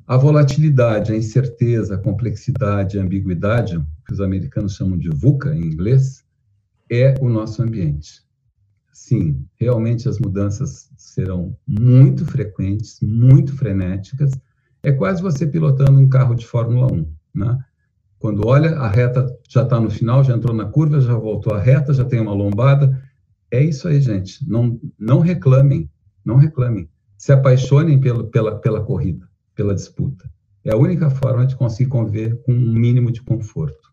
A 0.06 0.16
volatilidade, 0.16 1.12
a 1.12 1.16
incerteza, 1.16 1.94
a 1.94 1.98
complexidade, 1.98 2.98
a 2.98 3.02
ambiguidade, 3.02 3.82
que 4.06 4.12
os 4.12 4.20
americanos 4.20 4.74
chamam 4.74 4.98
de 4.98 5.08
VUCA 5.08 5.54
em 5.54 5.62
inglês, 5.62 6.24
é 6.90 7.14
o 7.20 7.28
nosso 7.28 7.62
ambiente 7.62 8.23
sim, 8.94 9.44
realmente 9.56 10.08
as 10.08 10.18
mudanças 10.20 10.88
serão 10.96 11.56
muito 11.66 12.24
frequentes, 12.24 13.00
muito 13.02 13.54
frenéticas. 13.56 14.30
É 14.82 14.92
quase 14.92 15.20
você 15.20 15.46
pilotando 15.46 15.98
um 15.98 16.08
carro 16.08 16.34
de 16.34 16.46
Fórmula 16.46 16.90
1, 16.92 17.06
né? 17.34 17.58
Quando 18.18 18.46
olha, 18.46 18.78
a 18.78 18.88
reta 18.88 19.26
já 19.48 19.64
está 19.64 19.78
no 19.78 19.90
final, 19.90 20.24
já 20.24 20.34
entrou 20.34 20.56
na 20.56 20.64
curva, 20.64 21.00
já 21.00 21.14
voltou 21.14 21.52
à 21.52 21.60
reta, 21.60 21.92
já 21.92 22.04
tem 22.04 22.20
uma 22.20 22.32
lombada. 22.32 23.02
É 23.50 23.62
isso 23.62 23.86
aí, 23.88 24.00
gente. 24.00 24.48
Não, 24.48 24.80
não 24.98 25.18
reclamem, 25.18 25.90
não 26.24 26.36
reclamem. 26.36 26.88
Se 27.18 27.32
apaixonem 27.32 28.00
pela, 28.00 28.60
pela 28.60 28.82
corrida, 28.82 29.28
pela 29.54 29.74
disputa. 29.74 30.30
É 30.64 30.72
a 30.72 30.76
única 30.76 31.10
forma 31.10 31.44
de 31.44 31.56
conseguir 31.56 31.90
conviver 31.90 32.40
com 32.42 32.52
um 32.52 32.72
mínimo 32.72 33.10
de 33.10 33.20
conforto. 33.20 33.92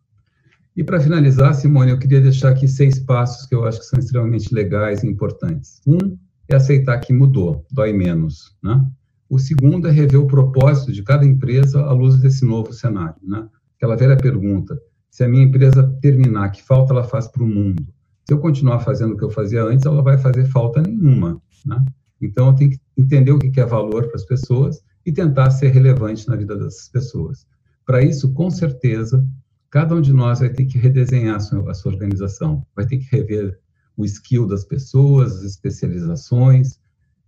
E 0.76 0.84
para 0.84 1.02
finalizar, 1.02 1.54
Simone, 1.54 1.92
eu 1.92 2.00
queria 2.00 2.22
deixar 2.22 2.50
aqui 2.50 2.68
seis 2.68 2.98
passos 2.98 3.46
que 3.46 3.54
eu 3.54 3.66
acho 3.66 3.80
que 3.80 3.86
são 3.86 4.00
extremamente 4.00 4.54
legais 4.54 5.04
e 5.04 5.08
importantes. 5.08 5.82
Um 5.86 6.18
é 6.48 6.56
aceitar 6.56 7.00
que 7.00 7.12
mudou, 7.12 7.66
dói 7.72 7.92
menos, 7.92 8.56
né? 8.64 8.86
O 9.30 9.40
segundo 9.40 9.88
é 9.88 9.92
rever 9.92 10.20
o 10.20 10.28
propósito 10.28 10.92
de 10.92 11.04
cada 11.04 11.26
empresa 11.26 11.82
à 11.82 11.94
luz 11.94 12.20
desse 12.20 12.46
novo 12.46 12.74
cenário, 12.74 13.16
né? 13.24 13.48
Aquela 13.78 13.96
velha 13.96 14.18
pergunta: 14.18 14.78
se 15.10 15.24
a 15.24 15.28
minha 15.28 15.44
empresa 15.44 15.84
terminar, 16.02 16.50
que 16.52 16.64
falta 16.64 16.94
ela 16.94 17.04
faz 17.04 17.28
para 17.28 17.44
o 17.44 17.48
mundo? 17.48 17.86
Se 18.28 18.34
eu 18.34 18.40
continuar 18.40 18.80
fazendo 18.80 19.14
o 19.14 19.18
que 19.18 19.24
eu 19.24 19.30
fazia 19.30 19.64
antes, 19.64 19.86
ela 19.86 20.02
vai 20.02 20.18
fazer 20.18 20.46
falta 20.46 20.82
nenhuma, 20.82 21.42
né? 21.66 21.84
Então, 22.22 22.48
eu 22.48 22.54
tenho 22.54 22.72
que 22.72 22.80
entender 22.98 23.32
o 23.32 23.40
que 23.40 23.60
é 23.60 23.66
valor 23.66 24.08
para 24.08 24.16
as 24.16 24.26
pessoas 24.26 24.82
e 25.06 25.12
tentar 25.12 25.50
ser 25.50 25.70
relevante 25.70 26.28
na 26.28 26.36
vida 26.36 26.56
dessas 26.56 26.88
pessoas. 26.88 27.48
Para 27.86 28.04
isso, 28.04 28.32
com 28.34 28.50
certeza, 28.50 29.26
Cada 29.72 29.96
um 29.96 30.02
de 30.02 30.12
nós 30.12 30.40
vai 30.40 30.50
ter 30.50 30.66
que 30.66 30.78
redesenhar 30.78 31.38
a 31.38 31.40
sua, 31.40 31.72
a 31.72 31.74
sua 31.74 31.94
organização, 31.94 32.68
vai 32.76 32.86
ter 32.86 32.98
que 32.98 33.16
rever 33.16 33.58
o 33.96 34.04
skill 34.04 34.46
das 34.46 34.66
pessoas, 34.66 35.38
as 35.38 35.44
especializações. 35.44 36.78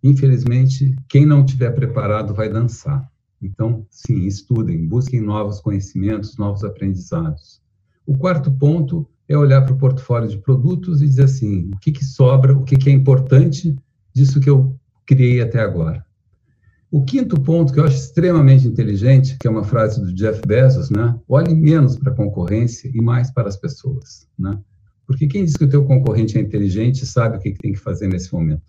Infelizmente, 0.03 0.93
quem 1.07 1.25
não 1.25 1.45
tiver 1.45 1.71
preparado 1.71 2.33
vai 2.33 2.49
dançar. 2.49 3.09
Então, 3.41 3.87
sim, 3.89 4.25
estudem, 4.25 4.85
busquem 4.85 5.21
novos 5.21 5.61
conhecimentos, 5.61 6.37
novos 6.37 6.65
aprendizados. 6.65 7.61
O 8.05 8.17
quarto 8.17 8.51
ponto 8.51 9.07
é 9.29 9.37
olhar 9.37 9.61
para 9.61 9.73
o 9.73 9.77
portfólio 9.77 10.27
de 10.27 10.37
produtos 10.37 11.01
e 11.01 11.05
dizer 11.05 11.23
assim, 11.23 11.71
o 11.73 11.79
que, 11.79 11.93
que 11.93 12.03
sobra, 12.03 12.53
o 12.57 12.65
que, 12.65 12.75
que 12.75 12.89
é 12.89 12.93
importante 12.93 13.73
disso 14.13 14.41
que 14.41 14.49
eu 14.49 14.77
criei 15.05 15.41
até 15.41 15.61
agora. 15.61 16.05
O 16.93 17.03
quinto 17.03 17.41
ponto, 17.41 17.73
que 17.73 17.79
eu 17.79 17.85
acho 17.85 17.97
extremamente 17.97 18.67
inteligente, 18.67 19.35
que 19.39 19.47
é 19.47 19.49
uma 19.49 19.63
frase 19.63 19.99
do 19.99 20.13
Jeff 20.13 20.39
Bezos, 20.45 20.91
né? 20.91 21.19
Olhe 21.27 21.55
menos 21.55 21.97
para 21.97 22.13
a 22.13 22.15
concorrência 22.15 22.87
e 22.93 23.01
mais 23.01 23.31
para 23.31 23.49
as 23.49 23.57
pessoas, 23.57 24.29
né? 24.37 24.61
Porque 25.07 25.25
quem 25.25 25.43
diz 25.43 25.55
que 25.55 25.63
o 25.63 25.69
teu 25.69 25.83
concorrente 25.85 26.37
é 26.37 26.41
inteligente 26.41 27.03
sabe 27.07 27.37
o 27.37 27.39
que, 27.39 27.51
tem 27.55 27.71
que 27.71 27.79
fazer 27.79 28.07
nesse 28.07 28.31
momento. 28.31 28.61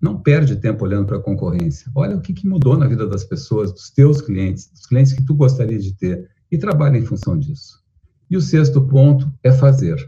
Não 0.00 0.22
perde 0.22 0.54
tempo 0.54 0.84
olhando 0.84 1.06
para 1.06 1.16
a 1.16 1.20
concorrência. 1.20 1.90
Olha 1.92 2.16
o 2.16 2.20
que, 2.20 2.32
que 2.32 2.46
mudou 2.46 2.78
na 2.78 2.86
vida 2.86 3.04
das 3.04 3.24
pessoas, 3.24 3.72
dos 3.72 3.90
teus 3.90 4.20
clientes, 4.20 4.70
dos 4.70 4.86
clientes 4.86 5.12
que 5.12 5.24
tu 5.24 5.34
gostaria 5.34 5.80
de 5.80 5.92
ter, 5.92 6.30
e 6.52 6.56
trabalha 6.56 6.98
em 6.98 7.04
função 7.04 7.36
disso. 7.36 7.82
E 8.30 8.36
o 8.36 8.40
sexto 8.40 8.80
ponto 8.86 9.28
é 9.42 9.50
fazer. 9.50 9.98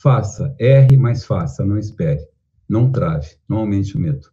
Faça, 0.00 0.54
erre, 0.58 0.96
mas 0.96 1.22
faça, 1.22 1.66
não 1.66 1.76
espere. 1.76 2.26
Não 2.66 2.90
trave, 2.90 3.28
não 3.46 3.58
aumente 3.58 3.94
o 3.94 4.00
medo. 4.00 4.30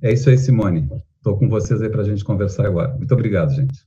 É 0.00 0.14
isso 0.14 0.30
aí, 0.30 0.38
Simone. 0.38 0.88
Estou 1.22 1.38
com 1.38 1.48
vocês 1.48 1.80
aí 1.80 1.88
para 1.88 2.02
a 2.02 2.04
gente 2.04 2.24
conversar 2.24 2.66
agora. 2.66 2.96
Muito 2.96 3.14
obrigado, 3.14 3.54
gente. 3.54 3.86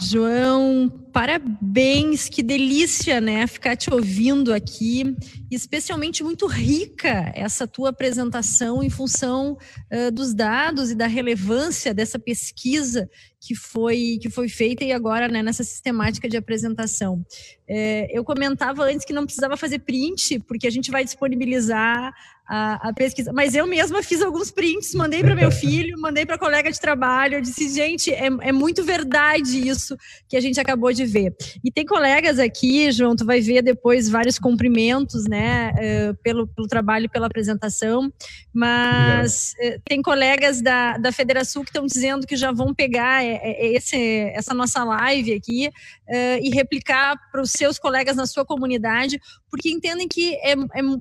João, 0.00 0.88
parabéns, 1.12 2.30
que 2.30 2.42
delícia, 2.42 3.20
né? 3.20 3.46
Ficar 3.46 3.76
te 3.76 3.92
ouvindo 3.92 4.54
aqui, 4.54 5.14
especialmente 5.50 6.24
muito 6.24 6.46
rica 6.46 7.30
essa 7.34 7.68
tua 7.68 7.90
apresentação 7.90 8.82
em 8.82 8.88
função 8.88 9.58
uh, 9.92 10.10
dos 10.10 10.32
dados 10.32 10.90
e 10.90 10.94
da 10.94 11.06
relevância 11.06 11.92
dessa 11.92 12.18
pesquisa 12.18 13.06
que 13.38 13.54
foi 13.54 14.18
que 14.20 14.30
foi 14.30 14.48
feita 14.48 14.82
e 14.82 14.92
agora 14.92 15.28
né, 15.28 15.42
nessa 15.42 15.62
sistemática 15.62 16.26
de 16.26 16.38
apresentação. 16.38 17.22
É, 17.68 18.08
eu 18.16 18.24
comentava 18.24 18.84
antes 18.84 19.04
que 19.04 19.12
não 19.12 19.26
precisava 19.26 19.58
fazer 19.58 19.80
print, 19.80 20.38
porque 20.48 20.66
a 20.66 20.70
gente 20.70 20.90
vai 20.90 21.04
disponibilizar 21.04 22.14
a, 22.54 22.90
a, 22.90 22.92
pesquisa. 22.92 23.32
Mas 23.32 23.54
eu 23.54 23.66
mesma 23.66 24.02
fiz 24.02 24.20
alguns 24.20 24.50
prints, 24.50 24.94
mandei 24.94 25.22
para 25.22 25.34
meu 25.34 25.48
filho, 25.50 25.98
mandei 25.98 26.26
para 26.26 26.36
colega 26.36 26.70
de 26.70 26.78
trabalho. 26.78 27.36
Eu 27.36 27.40
disse, 27.40 27.66
gente, 27.70 28.12
é, 28.12 28.26
é, 28.26 28.52
muito 28.52 28.84
verdade 28.84 29.66
isso 29.66 29.96
que 30.28 30.36
a 30.36 30.40
gente 30.40 30.60
acabou 30.60 30.92
de 30.92 31.06
ver. 31.06 31.34
E 31.64 31.72
tem 31.72 31.86
colegas 31.86 32.38
aqui, 32.38 32.92
João, 32.92 33.16
tu 33.16 33.24
vai 33.24 33.40
ver 33.40 33.62
depois 33.62 34.06
vários 34.06 34.38
cumprimentos, 34.38 35.24
né, 35.24 35.72
uh, 35.72 36.14
pelo, 36.22 36.46
pelo 36.46 36.68
trabalho, 36.68 37.08
pela 37.08 37.26
apresentação. 37.26 38.12
Mas 38.52 39.54
uh, 39.58 39.80
tem 39.82 40.02
colegas 40.02 40.60
da, 40.60 40.98
da 40.98 41.10
Federação 41.10 41.64
que 41.64 41.70
estão 41.70 41.86
dizendo 41.86 42.26
que 42.26 42.36
já 42.36 42.52
vão 42.52 42.74
pegar 42.74 43.24
é, 43.24 43.40
é, 43.42 43.72
esse, 43.72 43.96
essa 44.34 44.52
nossa 44.52 44.84
live 44.84 45.32
aqui 45.32 45.68
uh, 45.68 46.38
e 46.42 46.50
replicar 46.50 47.16
para 47.30 47.40
os 47.40 47.52
seus 47.52 47.78
colegas 47.78 48.14
na 48.14 48.26
sua 48.26 48.44
comunidade, 48.44 49.18
porque 49.50 49.70
entendem 49.70 50.08
que 50.08 50.34
é, 50.36 50.52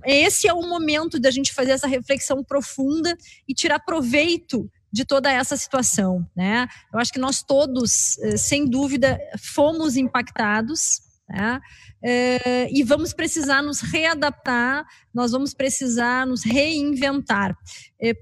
é, 0.05 0.21
esse 0.21 0.45
é 0.45 0.53
o 0.53 0.61
momento 0.61 1.17
da 1.17 1.31
gente 1.31 1.40
fazer 1.49 1.71
essa 1.71 1.87
reflexão 1.87 2.43
profunda 2.43 3.17
e 3.47 3.53
tirar 3.53 3.79
proveito 3.79 4.69
de 4.91 5.05
toda 5.05 5.31
essa 5.31 5.55
situação, 5.55 6.27
né? 6.35 6.67
Eu 6.93 6.99
acho 6.99 7.13
que 7.13 7.19
nós 7.19 7.41
todos, 7.41 8.17
eh, 8.19 8.35
sem 8.35 8.69
dúvida, 8.69 9.17
fomos 9.39 9.95
impactados, 9.95 11.01
né? 11.29 11.61
É, 12.03 12.67
e 12.71 12.83
vamos 12.83 13.13
precisar 13.13 13.61
nos 13.61 13.79
readaptar, 13.79 14.85
nós 15.13 15.31
vamos 15.31 15.53
precisar 15.53 16.25
nos 16.25 16.43
reinventar, 16.43 17.55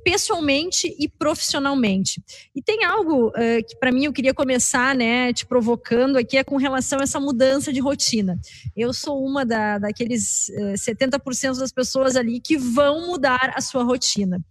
pessoalmente 0.04 0.94
e 1.00 1.08
profissionalmente. 1.08 2.22
E 2.54 2.62
tem 2.62 2.84
algo 2.84 3.32
é, 3.36 3.64
que, 3.64 3.78
para 3.78 3.92
mim, 3.92 4.06
eu 4.06 4.14
queria 4.14 4.34
começar, 4.34 4.94
né, 4.94 5.32
te 5.32 5.46
provocando 5.46 6.18
aqui, 6.18 6.38
é 6.38 6.44
com 6.44 6.58
relação 6.58 7.00
a 7.00 7.04
essa 7.04 7.20
mudança 7.20 7.72
de 7.72 7.80
rotina. 7.80 8.38
Eu 8.76 8.94
sou 8.94 9.24
uma 9.24 9.46
da, 9.46 9.78
daqueles 9.78 10.52
70% 10.76 11.58
das 11.58 11.72
pessoas 11.72 12.16
ali 12.16 12.42
que 12.42 12.58
vão 12.58 13.08
mudar 13.08 13.54
a 13.56 13.62
sua 13.62 13.84
rotina. 13.84 14.44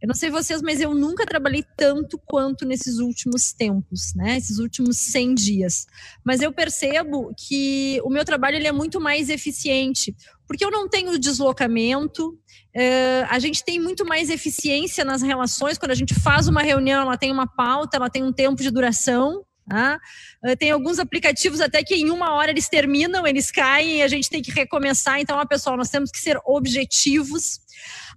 Eu 0.00 0.06
não 0.06 0.14
sei 0.14 0.30
vocês, 0.30 0.62
mas 0.62 0.80
eu 0.80 0.94
nunca 0.94 1.26
trabalhei 1.26 1.64
tanto 1.76 2.16
quanto 2.24 2.64
nesses 2.64 2.98
últimos 2.98 3.52
tempos, 3.52 4.14
né, 4.14 4.36
esses 4.36 4.58
últimos 4.58 4.96
100 4.98 5.34
dias. 5.34 5.86
Mas 6.24 6.40
eu 6.40 6.52
percebo 6.52 7.34
que 7.36 8.00
o 8.04 8.10
meu 8.10 8.24
trabalho 8.24 8.56
ele 8.56 8.68
é 8.68 8.72
muito 8.72 9.00
mais 9.00 9.28
eficiente, 9.30 10.14
porque 10.46 10.64
eu 10.64 10.70
não 10.70 10.88
tenho 10.88 11.18
deslocamento, 11.18 12.38
uh, 12.76 13.26
a 13.30 13.38
gente 13.38 13.64
tem 13.64 13.80
muito 13.80 14.04
mais 14.04 14.28
eficiência 14.28 15.04
nas 15.04 15.22
relações, 15.22 15.78
quando 15.78 15.92
a 15.92 15.96
gente 15.96 16.14
faz 16.14 16.46
uma 16.46 16.62
reunião, 16.62 17.02
ela 17.02 17.16
tem 17.16 17.32
uma 17.32 17.46
pauta, 17.46 17.96
ela 17.96 18.10
tem 18.10 18.22
um 18.22 18.32
tempo 18.32 18.62
de 18.62 18.70
duração, 18.70 19.42
Uh, 19.68 20.56
tem 20.56 20.70
alguns 20.70 20.98
aplicativos 20.98 21.60
até 21.60 21.82
que 21.82 21.94
em 21.94 22.10
uma 22.10 22.34
hora 22.34 22.50
eles 22.50 22.68
terminam, 22.68 23.26
eles 23.26 23.50
caem 23.50 23.98
e 23.98 24.02
a 24.02 24.08
gente 24.08 24.30
tem 24.30 24.42
que 24.42 24.50
recomeçar. 24.50 25.20
Então, 25.20 25.44
pessoal, 25.46 25.76
nós 25.76 25.90
temos 25.90 26.10
que 26.10 26.18
ser 26.18 26.38
objetivos 26.44 27.60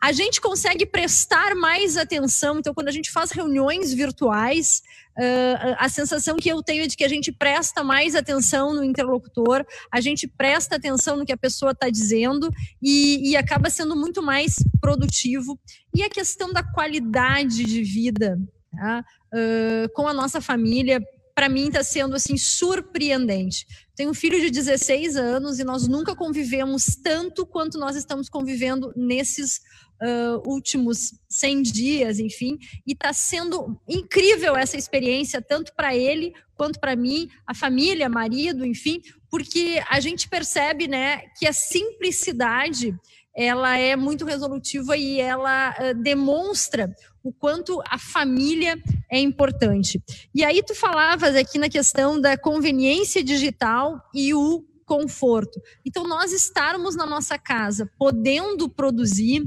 a 0.02 0.12
gente 0.12 0.40
consegue 0.40 0.86
prestar 0.86 1.56
mais 1.56 1.98
atenção. 1.98 2.60
Então, 2.60 2.74
quando 2.74 2.88
a 2.88 2.92
gente 2.92 3.12
faz 3.12 3.32
reuniões 3.32 3.94
virtuais, 3.94 4.82
uh, 5.18 5.76
a 5.78 5.90
sensação 5.90 6.38
que 6.38 6.50
eu 6.50 6.64
tenho 6.64 6.84
é 6.84 6.88
de 6.88 6.96
que 6.96 7.04
a 7.04 7.10
gente 7.10 7.32
presta 7.32 7.84
mais 7.84 8.16
atenção 8.16 8.74
no 8.74 8.84
interlocutor, 8.84 9.66
a 9.92 10.00
gente 10.00 10.26
presta 10.26 10.78
atenção 10.78 11.18
no 11.18 11.26
que 11.26 11.34
a 11.34 11.38
pessoa 11.38 11.72
está 11.72 11.90
dizendo 11.90 12.50
e, 12.82 13.32
e 13.32 13.36
acaba 13.36 13.70
sendo 13.70 13.96
muito 13.96 14.24
mais 14.24 14.56
produtivo. 14.80 15.60
E 15.94 16.02
a 16.02 16.10
questão 16.10 16.54
da 16.54 16.64
qualidade 16.64 17.66
de 17.66 17.84
vida 17.84 18.40
tá? 18.72 19.04
uh, 19.34 19.94
com 19.94 20.08
a 20.08 20.14
nossa 20.14 20.40
família, 20.40 21.02
para 21.40 21.48
mim 21.48 21.68
está 21.68 21.82
sendo 21.82 22.18
assim 22.18 22.36
surpreendente. 22.36 23.66
Tenho 23.96 24.10
um 24.10 24.14
filho 24.14 24.42
de 24.42 24.50
16 24.50 25.16
anos 25.16 25.58
e 25.58 25.64
nós 25.64 25.88
nunca 25.88 26.14
convivemos 26.14 26.98
tanto 27.02 27.46
quanto 27.46 27.78
nós 27.78 27.96
estamos 27.96 28.28
convivendo 28.28 28.92
nesses 28.94 29.62
uh, 30.02 30.46
últimos 30.46 31.14
100 31.30 31.62
dias, 31.62 32.20
enfim, 32.20 32.58
e 32.86 32.92
está 32.92 33.14
sendo 33.14 33.80
incrível 33.88 34.58
essa 34.58 34.76
experiência, 34.76 35.42
tanto 35.42 35.74
para 35.78 35.96
ele 35.96 36.34
quanto 36.58 36.78
para 36.78 36.94
mim, 36.94 37.30
a 37.48 37.56
família, 37.56 38.10
marido, 38.10 38.66
enfim, 38.66 39.02
porque 39.32 39.82
a 39.90 40.02
gente 40.02 40.28
percebe, 40.28 40.90
né, 40.90 41.22
que 41.40 41.48
a 41.48 41.54
simplicidade 41.54 42.94
ela 43.34 43.78
é 43.78 43.96
muito 43.96 44.26
resolutiva 44.26 44.98
e 44.98 45.22
ela 45.22 45.70
uh, 45.70 45.94
demonstra 46.04 46.94
o 47.30 47.34
quanto 47.34 47.80
a 47.88 48.00
família 48.00 48.76
é 49.08 49.20
importante. 49.20 50.02
E 50.34 50.44
aí 50.44 50.64
tu 50.64 50.74
falavas 50.74 51.36
aqui 51.36 51.60
na 51.60 51.70
questão 51.70 52.20
da 52.20 52.36
conveniência 52.36 53.24
digital 53.24 54.02
e 54.16 54.34
o 54.34 54.66
conforto. 54.84 55.62
Então 55.86 56.08
nós 56.08 56.34
estarmos 56.34 56.96
na 56.96 57.06
nossa 57.06 57.38
casa 57.38 57.88
podendo 58.00 58.68
produzir 58.68 59.46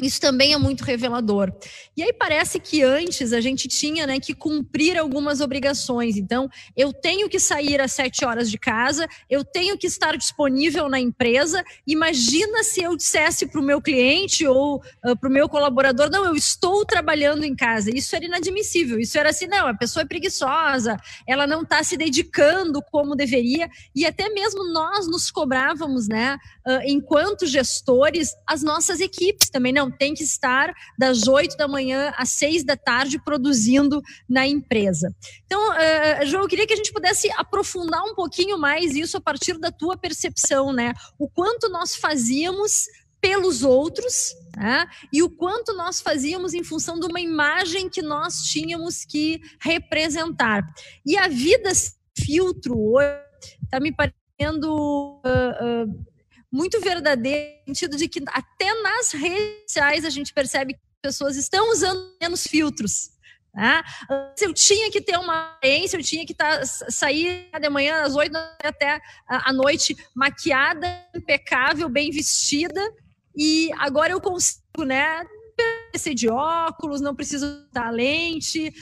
isso 0.00 0.20
também 0.20 0.52
é 0.52 0.58
muito 0.58 0.82
revelador. 0.82 1.52
E 1.96 2.02
aí 2.02 2.12
parece 2.12 2.58
que 2.58 2.82
antes 2.82 3.32
a 3.32 3.40
gente 3.40 3.68
tinha 3.68 4.06
né, 4.06 4.18
que 4.18 4.34
cumprir 4.34 4.98
algumas 4.98 5.40
obrigações. 5.40 6.16
Então, 6.16 6.48
eu 6.76 6.92
tenho 6.92 7.28
que 7.28 7.38
sair 7.38 7.80
às 7.80 7.92
sete 7.92 8.24
horas 8.24 8.50
de 8.50 8.58
casa, 8.58 9.06
eu 9.30 9.44
tenho 9.44 9.78
que 9.78 9.86
estar 9.86 10.16
disponível 10.16 10.88
na 10.88 10.98
empresa. 10.98 11.64
Imagina 11.86 12.62
se 12.64 12.82
eu 12.82 12.96
dissesse 12.96 13.46
para 13.46 13.60
o 13.60 13.64
meu 13.64 13.80
cliente 13.80 14.46
ou 14.46 14.82
uh, 15.04 15.16
para 15.16 15.28
o 15.28 15.32
meu 15.32 15.48
colaborador: 15.48 16.10
não, 16.10 16.24
eu 16.24 16.34
estou 16.34 16.84
trabalhando 16.84 17.44
em 17.44 17.54
casa. 17.54 17.90
Isso 17.94 18.14
era 18.16 18.24
inadmissível. 18.24 18.98
Isso 18.98 19.16
era 19.18 19.30
assim: 19.30 19.46
não, 19.46 19.66
a 19.66 19.74
pessoa 19.74 20.02
é 20.02 20.06
preguiçosa, 20.06 20.96
ela 21.26 21.46
não 21.46 21.62
está 21.62 21.82
se 21.84 21.96
dedicando 21.96 22.82
como 22.90 23.14
deveria. 23.14 23.68
E 23.94 24.04
até 24.04 24.28
mesmo 24.28 24.64
nós 24.72 25.06
nos 25.06 25.30
cobrávamos, 25.30 26.08
né, 26.08 26.36
uh, 26.66 26.80
enquanto 26.84 27.46
gestores, 27.46 28.34
as 28.46 28.62
nossas 28.62 29.00
equipes 29.00 29.48
também. 29.50 29.72
Não, 29.72 29.83
tem 29.90 30.14
que 30.14 30.22
estar 30.22 30.72
das 30.98 31.26
8 31.26 31.56
da 31.56 31.68
manhã 31.68 32.12
às 32.16 32.30
6 32.30 32.64
da 32.64 32.76
tarde 32.76 33.18
produzindo 33.18 34.02
na 34.28 34.46
empresa. 34.46 35.14
Então, 35.46 35.60
uh, 35.70 36.26
João, 36.26 36.42
eu 36.42 36.48
queria 36.48 36.66
que 36.66 36.72
a 36.72 36.76
gente 36.76 36.92
pudesse 36.92 37.30
aprofundar 37.32 38.02
um 38.04 38.14
pouquinho 38.14 38.58
mais 38.58 38.94
isso 38.94 39.16
a 39.16 39.20
partir 39.20 39.58
da 39.58 39.70
tua 39.70 39.96
percepção, 39.96 40.72
né? 40.72 40.92
O 41.18 41.28
quanto 41.28 41.68
nós 41.68 41.94
fazíamos 41.94 42.86
pelos 43.20 43.62
outros 43.62 44.36
né? 44.54 44.86
e 45.10 45.22
o 45.22 45.30
quanto 45.30 45.72
nós 45.72 45.98
fazíamos 45.98 46.52
em 46.52 46.62
função 46.62 47.00
de 47.00 47.06
uma 47.06 47.20
imagem 47.20 47.88
que 47.88 48.02
nós 48.02 48.42
tínhamos 48.42 49.02
que 49.02 49.40
representar. 49.58 50.62
E 51.06 51.16
a 51.16 51.26
vida 51.26 51.70
filtro 52.18 52.78
hoje 52.78 53.16
está 53.62 53.80
me 53.80 53.92
parecendo. 53.92 55.20
Uh, 55.24 55.88
uh, 55.88 56.13
muito 56.54 56.80
verdadeiro, 56.80 57.50
no 57.66 57.74
sentido 57.74 57.96
de 57.96 58.06
que 58.06 58.22
até 58.28 58.80
nas 58.80 59.10
redes 59.10 59.62
sociais 59.66 60.04
a 60.04 60.10
gente 60.10 60.32
percebe 60.32 60.74
que 60.74 60.80
pessoas 61.02 61.36
estão 61.36 61.72
usando 61.72 62.14
menos 62.22 62.46
filtros. 62.46 63.10
Né? 63.52 63.82
Se 64.36 64.46
eu 64.46 64.54
tinha 64.54 64.88
que 64.88 65.00
ter 65.00 65.18
uma 65.18 65.54
aparência, 65.56 65.96
eu 65.96 66.02
tinha 66.02 66.24
que 66.24 66.32
tá, 66.32 66.64
sair 66.64 67.50
de 67.60 67.68
manhã 67.68 68.02
às 68.02 68.14
oito 68.14 68.36
até 68.62 69.00
a 69.26 69.52
noite 69.52 69.96
maquiada, 70.14 71.04
impecável, 71.12 71.88
bem 71.88 72.12
vestida, 72.12 72.80
e 73.36 73.68
agora 73.78 74.12
eu 74.12 74.20
consigo, 74.20 74.84
né? 74.86 75.24
Ser 75.96 76.14
de 76.14 76.28
óculos, 76.28 77.00
não 77.00 77.16
preciso 77.16 77.68
dar 77.72 77.90
lente, 77.90 78.72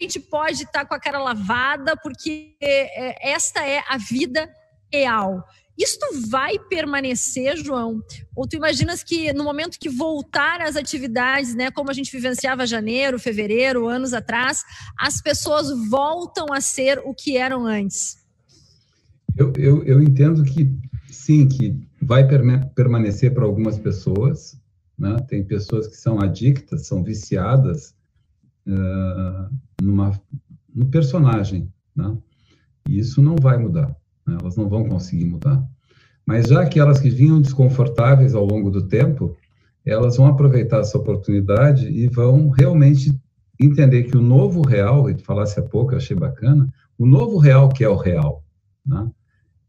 a 0.00 0.02
gente 0.02 0.18
pode 0.18 0.62
estar 0.62 0.86
com 0.86 0.94
a 0.94 1.00
cara 1.00 1.18
lavada, 1.18 1.94
porque 1.94 2.56
é, 2.58 3.32
esta 3.32 3.66
é 3.66 3.82
a 3.86 3.98
vida 3.98 4.50
real. 4.90 5.44
Isto 5.78 6.06
vai 6.28 6.58
permanecer, 6.58 7.56
João? 7.56 8.02
Ou 8.34 8.48
tu 8.48 8.56
imaginas 8.56 9.04
que 9.04 9.32
no 9.32 9.44
momento 9.44 9.78
que 9.78 9.88
voltar 9.88 10.60
às 10.60 10.74
atividades, 10.74 11.54
né, 11.54 11.70
como 11.70 11.88
a 11.88 11.94
gente 11.94 12.10
vivenciava 12.10 12.66
janeiro, 12.66 13.18
fevereiro, 13.18 13.86
anos 13.86 14.12
atrás, 14.12 14.64
as 14.98 15.22
pessoas 15.22 15.68
voltam 15.88 16.52
a 16.52 16.60
ser 16.60 16.98
o 17.04 17.14
que 17.14 17.36
eram 17.36 17.64
antes? 17.64 18.18
Eu, 19.36 19.52
eu, 19.56 19.84
eu 19.84 20.02
entendo 20.02 20.42
que 20.42 20.68
sim, 21.08 21.46
que 21.46 21.78
vai 22.02 22.26
permanecer 22.74 23.32
para 23.32 23.44
algumas 23.44 23.78
pessoas. 23.78 24.60
Né? 24.98 25.16
Tem 25.28 25.44
pessoas 25.44 25.86
que 25.86 25.96
são 25.96 26.20
adictas, 26.20 26.88
são 26.88 27.04
viciadas 27.04 27.94
uh, 28.66 29.54
numa, 29.80 30.20
no 30.74 30.86
personagem. 30.86 31.72
Né? 31.94 32.18
E 32.88 32.98
isso 32.98 33.22
não 33.22 33.36
vai 33.36 33.56
mudar. 33.58 33.94
Né? 34.28 34.36
elas 34.40 34.56
não 34.56 34.68
vão 34.68 34.88
conseguir 34.88 35.24
mudar. 35.24 35.64
Mas 36.26 36.46
já 36.46 36.60
aquelas 36.60 37.00
que 37.00 37.08
vinham 37.08 37.40
desconfortáveis 37.40 38.34
ao 38.34 38.44
longo 38.44 38.70
do 38.70 38.86
tempo, 38.86 39.34
elas 39.84 40.18
vão 40.18 40.26
aproveitar 40.26 40.80
essa 40.80 40.98
oportunidade 40.98 41.88
e 41.88 42.06
vão 42.08 42.50
realmente 42.50 43.18
entender 43.58 44.04
que 44.04 44.16
o 44.16 44.22
novo 44.22 44.60
real, 44.60 45.08
e 45.08 45.18
falasse 45.18 45.58
há 45.58 45.62
pouco, 45.62 45.92
eu 45.92 45.96
achei 45.96 46.14
bacana, 46.14 46.68
o 46.98 47.06
novo 47.06 47.38
real 47.38 47.68
que 47.70 47.82
é 47.82 47.88
o 47.88 47.96
real, 47.96 48.44
né? 48.86 49.10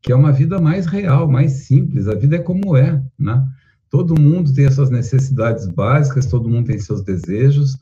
que 0.02 0.12
é 0.12 0.16
uma 0.16 0.32
vida 0.32 0.60
mais 0.60 0.86
real, 0.86 1.28
mais 1.28 1.52
simples, 1.66 2.08
a 2.08 2.16
vida 2.16 2.36
é 2.36 2.40
como 2.40 2.76
é, 2.76 3.02
né? 3.18 3.48
Todo 3.90 4.20
mundo 4.20 4.54
tem 4.54 4.66
as 4.66 4.76
suas 4.76 4.90
necessidades 4.90 5.68
básicas, 5.68 6.28
todo 6.28 6.48
mundo 6.48 6.68
tem 6.68 6.78
seus 6.78 7.02
desejos. 7.02 7.76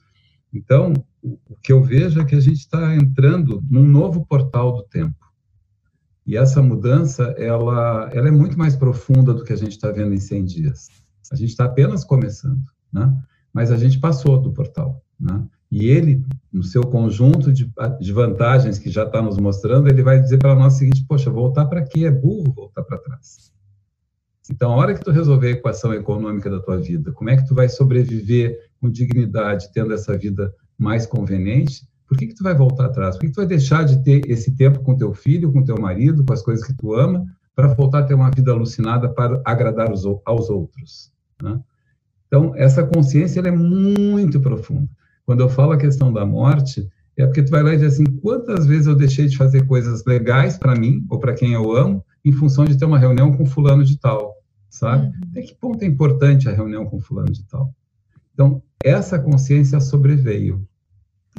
Então, 0.53 0.93
o 1.21 1.55
que 1.61 1.73
eu 1.73 1.83
vejo 1.83 2.21
é 2.21 2.25
que 2.25 2.35
a 2.35 2.39
gente 2.39 2.59
está 2.59 2.95
entrando 2.95 3.61
num 3.69 3.85
novo 3.85 4.25
portal 4.25 4.71
do 4.71 4.83
tempo. 4.83 5.26
E 6.27 6.35
essa 6.35 6.61
mudança, 6.61 7.23
ela, 7.37 8.09
ela 8.11 8.27
é 8.27 8.31
muito 8.31 8.59
mais 8.59 8.75
profunda 8.75 9.33
do 9.33 9.45
que 9.45 9.53
a 9.53 9.55
gente 9.55 9.71
está 9.71 9.89
vendo 9.89 10.13
em 10.13 10.19
100 10.19 10.43
dias. 10.43 10.89
A 11.31 11.35
gente 11.37 11.51
está 11.51 11.63
apenas 11.63 12.03
começando, 12.03 12.61
né? 12.91 13.17
Mas 13.53 13.71
a 13.71 13.77
gente 13.77 13.97
passou 13.97 14.37
do 14.37 14.51
portal, 14.51 15.01
né? 15.17 15.47
E 15.71 15.87
ele, 15.87 16.25
no 16.51 16.63
seu 16.63 16.83
conjunto 16.83 17.51
de, 17.51 17.71
de 17.99 18.13
vantagens 18.13 18.77
que 18.77 18.89
já 18.89 19.03
está 19.03 19.21
nos 19.21 19.37
mostrando, 19.37 19.87
ele 19.87 20.03
vai 20.03 20.19
dizer 20.19 20.37
para 20.37 20.53
nós 20.53 20.75
o 20.75 20.77
seguinte: 20.77 21.05
poxa, 21.07 21.29
voltar 21.29 21.65
para 21.65 21.81
quê? 21.81 22.05
É 22.05 22.11
burro 22.11 22.53
voltar 22.53 22.83
para 22.83 22.97
trás. 22.97 23.53
Então, 24.49 24.71
a 24.73 24.75
hora 24.75 24.93
que 24.93 25.03
tu 25.03 25.11
resolver 25.11 25.47
a 25.47 25.51
equação 25.51 25.93
econômica 25.93 26.49
da 26.49 26.59
tua 26.59 26.77
vida, 26.77 27.11
como 27.13 27.29
é 27.29 27.37
que 27.37 27.47
tu 27.47 27.55
vai 27.55 27.69
sobreviver 27.69 28.57
com 28.79 28.89
dignidade, 28.89 29.71
tendo 29.73 29.93
essa 29.93 30.17
vida 30.17 30.53
mais 30.77 31.05
conveniente? 31.05 31.86
Por 32.07 32.17
que 32.17 32.27
que 32.27 32.35
tu 32.35 32.43
vai 32.43 32.55
voltar 32.55 32.85
atrás? 32.85 33.15
Por 33.15 33.21
que, 33.21 33.27
que 33.27 33.33
tu 33.33 33.41
vai 33.41 33.47
deixar 33.47 33.83
de 33.83 34.01
ter 34.03 34.21
esse 34.29 34.55
tempo 34.55 34.79
com 34.79 34.95
teu 34.95 35.13
filho, 35.13 35.51
com 35.51 35.63
teu 35.63 35.77
marido, 35.79 36.23
com 36.23 36.33
as 36.33 36.41
coisas 36.41 36.65
que 36.65 36.73
tu 36.73 36.93
ama, 36.93 37.25
para 37.55 37.73
voltar 37.73 37.99
a 37.99 38.03
ter 38.03 38.13
uma 38.13 38.31
vida 38.31 38.51
alucinada 38.51 39.09
para 39.09 39.41
agradar 39.43 39.91
os, 39.91 40.03
aos 40.25 40.49
outros? 40.49 41.11
Né? 41.41 41.59
Então, 42.27 42.53
essa 42.55 42.83
consciência 42.83 43.41
é 43.41 43.51
muito 43.51 44.39
profunda. 44.39 44.87
Quando 45.25 45.41
eu 45.41 45.49
falo 45.49 45.73
a 45.73 45.77
questão 45.77 46.11
da 46.13 46.25
morte, 46.25 46.89
é 47.17 47.25
porque 47.25 47.43
tu 47.43 47.51
vai 47.51 47.63
lá 47.63 47.73
e 47.73 47.77
diz 47.77 47.93
assim, 47.93 48.05
quantas 48.05 48.65
vezes 48.65 48.87
eu 48.87 48.95
deixei 48.95 49.25
de 49.25 49.35
fazer 49.35 49.65
coisas 49.65 50.05
legais 50.05 50.57
para 50.57 50.75
mim 50.75 51.05
ou 51.09 51.19
para 51.19 51.33
quem 51.33 51.53
eu 51.53 51.75
amo 51.75 52.05
em 52.23 52.31
função 52.31 52.63
de 52.63 52.77
ter 52.77 52.85
uma 52.85 52.99
reunião 52.99 53.33
com 53.33 53.45
fulano 53.45 53.83
de 53.83 53.97
tal, 53.97 54.35
sabe? 54.69 55.07
Uhum. 55.07 55.13
Até 55.31 55.41
que 55.41 55.55
ponto 55.55 55.81
é 55.83 55.87
importante 55.87 56.47
a 56.47 56.53
reunião 56.53 56.85
com 56.85 56.99
fulano 56.99 57.31
de 57.31 57.43
tal? 57.45 57.73
Então, 58.33 58.61
essa 58.83 59.17
consciência 59.17 59.79
sobreveio. 59.79 60.67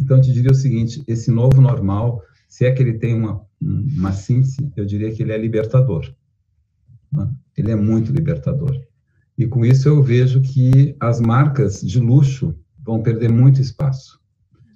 Então, 0.00 0.16
eu 0.16 0.22
te 0.22 0.32
diria 0.32 0.50
o 0.50 0.54
seguinte, 0.54 1.02
esse 1.06 1.30
novo 1.30 1.60
normal, 1.60 2.22
se 2.48 2.64
é 2.64 2.72
que 2.72 2.82
ele 2.82 2.94
tem 2.94 3.14
uma, 3.14 3.42
uma 3.60 4.12
síntese, 4.12 4.56
eu 4.76 4.84
diria 4.84 5.12
que 5.12 5.22
ele 5.22 5.32
é 5.32 5.38
libertador. 5.38 6.12
Né? 7.12 7.30
Ele 7.56 7.70
é 7.72 7.76
muito 7.76 8.12
libertador. 8.12 8.80
E 9.36 9.46
com 9.46 9.64
isso 9.64 9.88
eu 9.88 10.02
vejo 10.02 10.40
que 10.40 10.96
as 10.98 11.20
marcas 11.20 11.80
de 11.80 12.00
luxo 12.00 12.54
vão 12.84 13.02
perder 13.02 13.30
muito 13.30 13.60
espaço, 13.60 14.18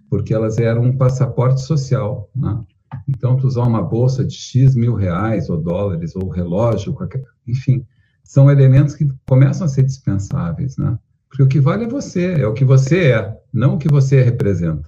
porque 0.08 0.32
elas 0.32 0.58
eram 0.58 0.82
um 0.82 0.96
passaporte 0.96 1.62
social, 1.62 2.30
né? 2.34 2.62
Então, 3.08 3.36
tu 3.36 3.46
usar 3.46 3.62
uma 3.62 3.82
bolsa 3.82 4.22
de 4.22 4.34
X 4.34 4.74
mil 4.74 4.94
reais, 4.94 5.48
ou 5.48 5.56
dólares, 5.56 6.14
ou 6.14 6.28
relógio, 6.28 6.92
qualquer, 6.92 7.24
enfim, 7.46 7.86
são 8.22 8.50
elementos 8.50 8.94
que 8.94 9.08
começam 9.26 9.64
a 9.64 9.68
ser 9.68 9.82
dispensáveis, 9.82 10.76
né? 10.76 10.98
Porque 11.28 11.42
o 11.42 11.48
que 11.48 11.58
vale 11.58 11.84
é 11.84 11.88
você, 11.88 12.34
é 12.34 12.46
o 12.46 12.52
que 12.52 12.64
você 12.64 13.12
é, 13.12 13.40
não 13.50 13.74
o 13.74 13.78
que 13.78 13.88
você 13.88 14.22
representa. 14.22 14.86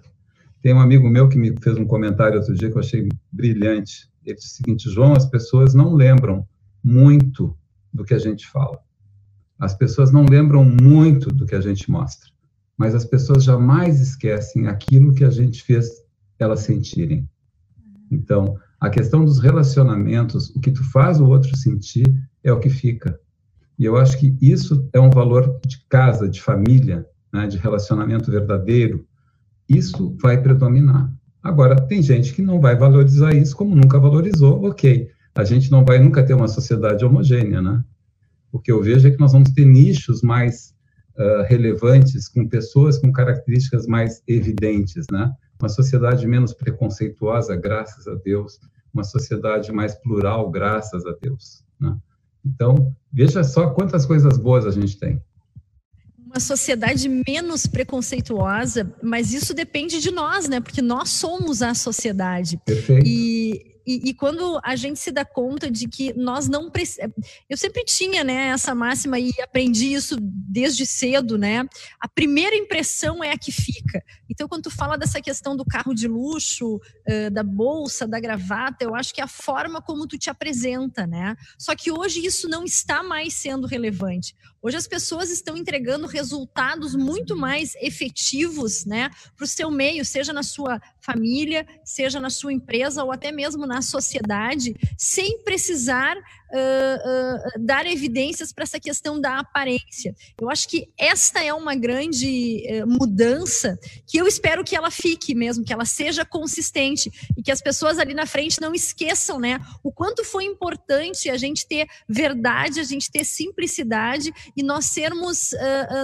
Tem 0.65 0.75
um 0.75 0.81
amigo 0.81 1.09
meu 1.09 1.29
que 1.29 1.39
me 1.39 1.55
fez 1.62 1.79
um 1.79 1.87
comentário 1.87 2.41
outro 2.41 2.55
dia 2.55 2.69
que 2.69 2.77
eu 2.77 2.81
achei 2.81 3.09
brilhante. 3.31 4.11
Ele 4.27 4.35
disse 4.35 4.49
o 4.49 4.57
seguinte, 4.57 4.91
João, 4.91 5.12
as 5.12 5.27
pessoas 5.27 5.75
não 5.75 5.95
lembram 5.95 6.45
muito 6.83 7.57
do 7.93 8.05
que 8.05 8.15
a 8.15 8.19
gente 8.19 8.49
fala. 8.49 8.81
As 9.61 9.77
pessoas 9.77 10.11
não 10.11 10.25
lembram 10.25 10.65
muito 10.65 11.29
do 11.29 11.47
que 11.47 11.55
a 11.55 11.61
gente 11.61 11.89
mostra 11.89 12.35
mas 12.77 12.95
as 12.95 13.05
pessoas 13.05 13.45
jamais 13.45 14.01
esquecem 14.01 14.67
aquilo 14.67 15.15
que 15.15 15.25
a 15.25 15.31
gente 15.31 15.62
fez 15.62 16.03
elas 16.39 16.61
sentirem. 16.61 17.29
Então, 18.11 18.59
a 18.81 18.91
questão 18.91 19.25
dos 19.25 19.39
relacionamentos, 19.39 20.51
o 20.51 20.61
que 20.61 20.71
tu 20.71 20.83
faz 20.91 21.21
o 21.21 21.27
outro 21.27 21.57
sentir 21.57 22.05
é 22.43 22.53
o 22.53 22.59
que 22.59 22.69
fica. 22.69 23.19
E 23.79 23.85
eu 23.85 23.97
acho 23.97 24.19
que 24.19 24.37
isso 24.41 24.89
é 24.93 25.01
um 25.01 25.11
valor 25.11 25.61
de 25.67 25.85
casa, 25.89 26.29
de 26.29 26.41
família, 26.41 27.07
né, 27.33 27.47
de 27.47 27.57
relacionamento 27.57 28.31
verdadeiro. 28.31 29.07
Isso 29.75 30.16
vai 30.22 30.41
predominar. 30.41 31.12
Agora, 31.43 31.77
tem 31.77 32.03
gente 32.03 32.33
que 32.33 32.41
não 32.41 32.61
vai 32.61 32.77
valorizar 32.77 33.35
isso 33.35 33.57
como 33.57 33.75
nunca 33.75 33.99
valorizou, 33.99 34.64
ok. 34.64 35.11
A 35.35 35.45
gente 35.45 35.70
não 35.70 35.85
vai 35.85 35.99
nunca 35.99 36.22
ter 36.22 36.33
uma 36.33 36.49
sociedade 36.49 37.05
homogênea, 37.05 37.61
né? 37.61 37.85
O 38.53 38.59
que 38.59 38.70
eu 38.70 38.81
vejo 38.81 39.07
é 39.09 39.11
que 39.11 39.18
nós 39.18 39.33
vamos 39.33 39.51
ter 39.51 39.64
nichos 39.64 40.22
mais 40.22 40.75
uh, 41.18 41.43
relevantes, 41.49 42.29
com 42.29 42.49
pessoas 42.49 42.99
com 42.99 43.12
características 43.12 43.87
mais 43.87 44.22
evidentes, 44.29 45.07
né? 45.11 45.33
Uma 45.61 45.68
sociedade 45.68 46.27
menos 46.27 46.55
preconceituosa, 46.55 47.57
graças 47.57 48.07
a 48.07 48.14
Deus, 48.14 48.61
uma 48.93 49.03
sociedade 49.03 49.72
mais 49.72 49.95
plural, 49.97 50.51
graças 50.51 51.05
a 51.05 51.14
Deus, 51.20 51.64
né? 51.81 51.97
Então, 52.45 52.95
veja 53.12 53.43
só 53.43 53.70
quantas 53.70 54.07
coisas 54.07 54.39
boas 54.39 54.66
a 54.66 54.70
gente 54.70 54.99
tem 54.99 55.20
uma 56.35 56.41
sociedade 56.41 57.09
menos 57.09 57.64
preconceituosa, 57.64 58.93
mas 59.01 59.32
isso 59.32 59.55
depende 59.55 60.01
de 60.01 60.11
nós, 60.11 60.49
né? 60.49 60.61
Porque 60.61 60.82
nós 60.82 61.11
somos 61.11 61.62
a 61.62 61.74
sociedade. 61.74 62.59
Perfeito. 62.66 63.07
E 63.07 63.74
e, 63.87 64.11
e, 64.11 64.14
quando 64.14 64.61
a 64.62 64.76
gente 64.76 64.99
se 64.99 65.12
dá 65.12 65.24
conta 65.24 65.70
de 65.70 65.87
que 65.87 66.12
nós 66.14 66.49
não 66.49 66.70
precisamos. 66.70 67.14
Eu 67.49 67.57
sempre 67.57 67.85
tinha 67.85 68.24
né, 68.24 68.49
essa 68.49 68.74
máxima 68.74 69.18
e 69.18 69.32
aprendi 69.43 69.93
isso 69.93 70.16
desde 70.20 70.87
cedo, 70.87 71.37
né? 71.37 71.66
A 72.01 72.09
primeira 72.09 72.57
impressão 72.57 73.22
é 73.22 73.30
a 73.30 73.39
que 73.39 73.53
fica. 73.53 74.03
Então, 74.28 74.49
quando 74.49 74.64
tu 74.64 74.70
fala 74.70 74.97
dessa 74.97 75.20
questão 75.20 75.57
do 75.57 75.64
carro 75.64 75.95
de 75.95 76.09
luxo, 76.09 76.76
uh, 76.76 77.30
da 77.30 77.43
bolsa, 77.43 78.07
da 78.07 78.18
gravata, 78.18 78.85
eu 78.85 78.95
acho 78.95 79.12
que 79.12 79.20
é 79.20 79.24
a 79.24 79.28
forma 79.28 79.82
como 79.82 80.07
tu 80.07 80.16
te 80.16 80.30
apresenta, 80.30 81.07
né? 81.07 81.37
Só 81.59 81.74
que 81.76 81.93
hoje 81.93 82.24
isso 82.24 82.49
não 82.49 82.64
está 82.64 83.03
mais 83.03 83.35
sendo 83.35 83.66
relevante. 83.66 84.35
Hoje 84.64 84.78
as 84.78 84.87
pessoas 84.87 85.28
estão 85.28 85.59
entregando 85.59 86.07
resultados 86.07 86.95
muito 86.95 87.37
mais 87.37 87.74
efetivos, 87.82 88.87
né, 88.87 89.11
para 89.37 89.45
o 89.45 89.47
seu 89.47 89.70
meio, 89.70 90.07
seja 90.07 90.32
na 90.32 90.43
sua 90.43 90.80
família, 91.05 91.67
seja 91.85 92.19
na 92.19 92.31
sua 92.31 92.53
empresa 92.53 93.05
ou 93.05 93.13
até 93.13 93.31
mesmo 93.31 93.67
na 93.67 93.83
sociedade, 93.83 94.75
sem 94.97 95.43
precisar 95.45 96.17
uh, 96.55 97.61
dar 97.61 97.87
evidências 97.87 98.53
para 98.53 98.65
essa 98.65 98.79
questão 98.79 99.21
da 99.21 99.39
aparência. 99.39 100.15
Eu 100.41 100.49
acho 100.49 100.69
que 100.69 100.89
esta 100.99 101.43
é 101.43 101.53
uma 101.53 101.75
grande 101.75 102.63
uh, 102.83 102.87
mudança 102.87 103.79
que 104.07 104.19
eu 104.19 104.27
espero 104.27 104.65
que 104.65 104.77
ela 104.77 104.91
fique 104.91 105.35
mesmo, 105.35 105.65
que 105.65 105.73
ela 105.73 105.85
seja 105.85 106.25
consistente 106.25 107.11
e 107.37 107.43
que 107.43 107.51
as 107.51 107.61
pessoas 107.61 107.99
ali 107.99 108.15
na 108.15 108.27
frente 108.27 108.61
não 108.61 108.75
esqueçam, 108.75 109.41
né, 109.41 109.59
o 109.83 109.91
quanto 109.91 110.25
foi 110.25 110.45
importante 110.45 111.29
a 111.29 111.37
gente 111.37 111.67
ter 111.67 111.87
verdade, 112.09 112.81
a 112.81 112.85
gente 112.85 113.11
ter 113.11 113.25
simplicidade 113.25 114.33
e 114.57 114.63
nós 114.63 114.87
sermos 114.87 115.51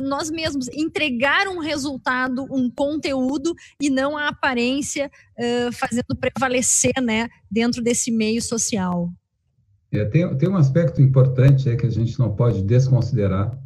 nós 0.02 0.30
mesmos, 0.30 0.68
entregar 0.68 1.48
um 1.48 1.58
resultado, 1.58 2.46
um 2.50 2.70
conteúdo 2.70 3.54
e 3.80 3.90
não 3.90 4.16
a 4.16 4.28
aparência 4.28 5.10
fazendo 5.72 6.16
prevalecer, 6.18 7.00
né, 7.02 7.28
dentro 7.50 7.82
desse 7.82 8.10
meio 8.10 8.42
social. 8.42 9.10
É, 9.92 10.04
tem, 10.04 10.36
tem 10.36 10.48
um 10.48 10.56
aspecto 10.56 11.02
importante 11.02 11.68
é 11.68 11.76
que 11.76 11.86
a 11.86 11.90
gente 11.90 12.18
não 12.18 12.34
pode 12.34 12.62
desconsiderar, 12.62 13.58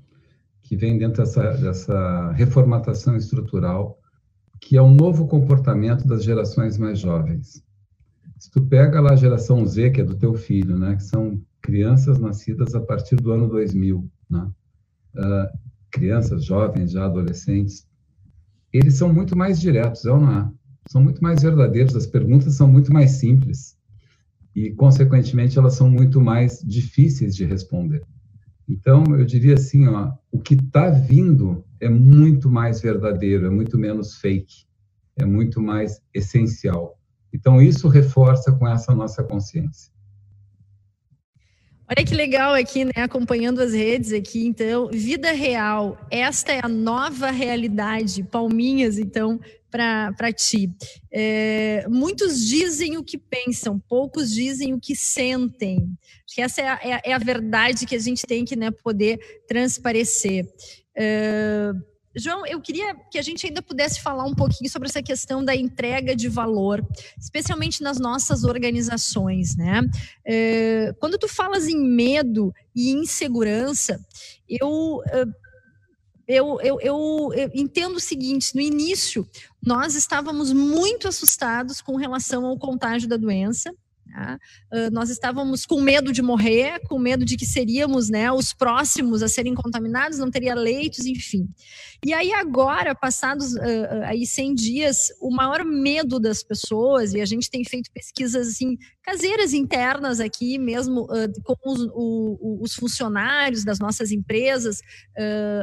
que 0.62 0.74
vem 0.74 0.96
dentro 0.96 1.22
dessa, 1.22 1.52
dessa 1.52 2.32
reformatação 2.32 3.14
estrutural, 3.16 3.98
que 4.60 4.76
é 4.76 4.82
um 4.82 4.94
novo 4.94 5.26
comportamento 5.26 6.08
das 6.08 6.24
gerações 6.24 6.78
mais 6.78 6.98
jovens. 6.98 7.62
Se 8.38 8.50
tu 8.50 8.62
pega 8.62 9.00
lá 9.00 9.12
a 9.12 9.16
geração 9.16 9.66
Z, 9.66 9.90
que 9.90 10.00
é 10.00 10.04
do 10.04 10.16
teu 10.16 10.34
filho, 10.34 10.78
né, 10.78 10.96
que 10.96 11.02
são 11.02 11.40
crianças 11.60 12.18
nascidas 12.18 12.74
a 12.74 12.80
partir 12.80 13.16
do 13.16 13.30
ano 13.32 13.46
2000, 13.46 14.10
né, 14.30 14.50
uh, 15.16 15.58
crianças, 15.90 16.44
jovens, 16.44 16.92
já 16.92 17.04
adolescentes, 17.04 17.86
eles 18.72 18.94
são 18.94 19.12
muito 19.12 19.36
mais 19.36 19.60
diretos, 19.60 20.06
é 20.06 20.10
ou 20.10 20.20
não 20.20 20.32
é? 20.32 20.50
São 20.88 21.02
muito 21.02 21.22
mais 21.22 21.42
verdadeiros, 21.42 21.94
as 21.94 22.06
perguntas 22.06 22.54
são 22.54 22.66
muito 22.66 22.92
mais 22.92 23.12
simples 23.12 23.76
e, 24.54 24.70
consequentemente, 24.70 25.58
elas 25.58 25.74
são 25.74 25.90
muito 25.90 26.20
mais 26.20 26.60
difíceis 26.60 27.34
de 27.34 27.44
responder. 27.44 28.02
Então, 28.68 29.04
eu 29.18 29.24
diria 29.24 29.54
assim, 29.54 29.86
ó, 29.88 30.12
o 30.30 30.38
que 30.38 30.54
está 30.54 30.88
vindo 30.90 31.64
é 31.80 31.88
muito 31.88 32.50
mais 32.50 32.80
verdadeiro, 32.80 33.46
é 33.46 33.50
muito 33.50 33.76
menos 33.76 34.16
fake, 34.16 34.64
é 35.16 35.24
muito 35.24 35.60
mais 35.60 36.00
essencial. 36.14 36.98
Então, 37.32 37.60
isso 37.60 37.88
reforça 37.88 38.52
com 38.52 38.66
essa 38.66 38.94
nossa 38.94 39.22
consciência. 39.22 39.92
Olha 41.86 42.06
que 42.06 42.14
legal 42.14 42.54
aqui, 42.54 42.86
né? 42.86 42.92
Acompanhando 42.96 43.60
as 43.60 43.74
redes 43.74 44.12
aqui, 44.12 44.46
então, 44.46 44.88
vida 44.90 45.32
real. 45.32 45.98
Esta 46.10 46.52
é 46.52 46.60
a 46.62 46.68
nova 46.68 47.30
realidade. 47.30 48.22
Palminhas, 48.22 48.98
então, 48.98 49.38
para 49.74 50.32
ti. 50.32 50.70
É, 51.12 51.84
muitos 51.88 52.38
dizem 52.46 52.96
o 52.96 53.02
que 53.02 53.18
pensam, 53.18 53.80
poucos 53.88 54.32
dizem 54.32 54.72
o 54.72 54.80
que 54.80 54.94
sentem. 54.94 55.90
Acho 56.24 56.34
que 56.36 56.40
essa 56.40 56.60
é 56.60 56.68
a, 56.68 56.80
é, 56.80 57.00
é 57.10 57.12
a 57.12 57.18
verdade 57.18 57.84
que 57.84 57.96
a 57.96 57.98
gente 57.98 58.24
tem 58.24 58.44
que 58.44 58.54
né, 58.54 58.70
poder 58.70 59.18
transparecer. 59.48 60.46
É, 60.96 61.72
João, 62.16 62.46
eu 62.46 62.60
queria 62.60 62.94
que 63.10 63.18
a 63.18 63.22
gente 63.22 63.44
ainda 63.44 63.60
pudesse 63.60 64.00
falar 64.00 64.24
um 64.24 64.34
pouquinho 64.34 64.70
sobre 64.70 64.88
essa 64.88 65.02
questão 65.02 65.44
da 65.44 65.56
entrega 65.56 66.14
de 66.14 66.28
valor, 66.28 66.80
especialmente 67.18 67.82
nas 67.82 67.98
nossas 67.98 68.44
organizações, 68.44 69.56
né? 69.56 69.80
É, 70.24 70.94
quando 71.00 71.18
tu 71.18 71.26
falas 71.26 71.66
em 71.66 71.76
medo 71.76 72.54
e 72.76 72.92
insegurança, 72.92 73.98
eu 74.48 75.02
é, 75.08 75.24
eu, 76.26 76.60
eu, 76.60 76.80
eu, 76.80 77.32
eu, 77.34 77.50
entendo 77.54 77.96
o 77.96 78.00
seguinte: 78.00 78.54
no 78.54 78.60
início, 78.60 79.26
nós 79.62 79.94
estávamos 79.94 80.52
muito 80.52 81.08
assustados 81.08 81.80
com 81.80 81.96
relação 81.96 82.46
ao 82.46 82.58
contágio 82.58 83.08
da 83.08 83.16
doença. 83.16 83.74
Uh, 84.14 84.90
nós 84.92 85.10
estávamos 85.10 85.66
com 85.66 85.80
medo 85.80 86.12
de 86.12 86.22
morrer, 86.22 86.80
com 86.88 86.98
medo 86.98 87.24
de 87.24 87.36
que 87.36 87.44
seríamos 87.44 88.08
né, 88.08 88.30
os 88.30 88.52
próximos 88.52 89.22
a 89.22 89.28
serem 89.28 89.54
contaminados, 89.54 90.18
não 90.18 90.30
teria 90.30 90.54
leitos, 90.54 91.04
enfim. 91.04 91.48
E 92.04 92.12
aí 92.12 92.32
agora, 92.32 92.94
passados 92.94 93.54
uh, 93.54 94.04
aí 94.04 94.24
100 94.24 94.54
dias, 94.54 95.08
o 95.20 95.34
maior 95.34 95.64
medo 95.64 96.20
das 96.20 96.42
pessoas, 96.42 97.12
e 97.12 97.20
a 97.20 97.24
gente 97.24 97.50
tem 97.50 97.64
feito 97.64 97.90
pesquisas 97.92 98.48
assim, 98.48 98.76
caseiras 99.02 99.52
internas 99.52 100.20
aqui 100.20 100.58
mesmo, 100.58 101.04
uh, 101.04 101.42
com 101.42 101.56
os, 101.64 101.80
o, 101.92 102.58
os, 102.62 102.74
funcionários 102.74 103.64
das 103.64 103.78
nossas 103.78 104.10
empresas 104.10 104.80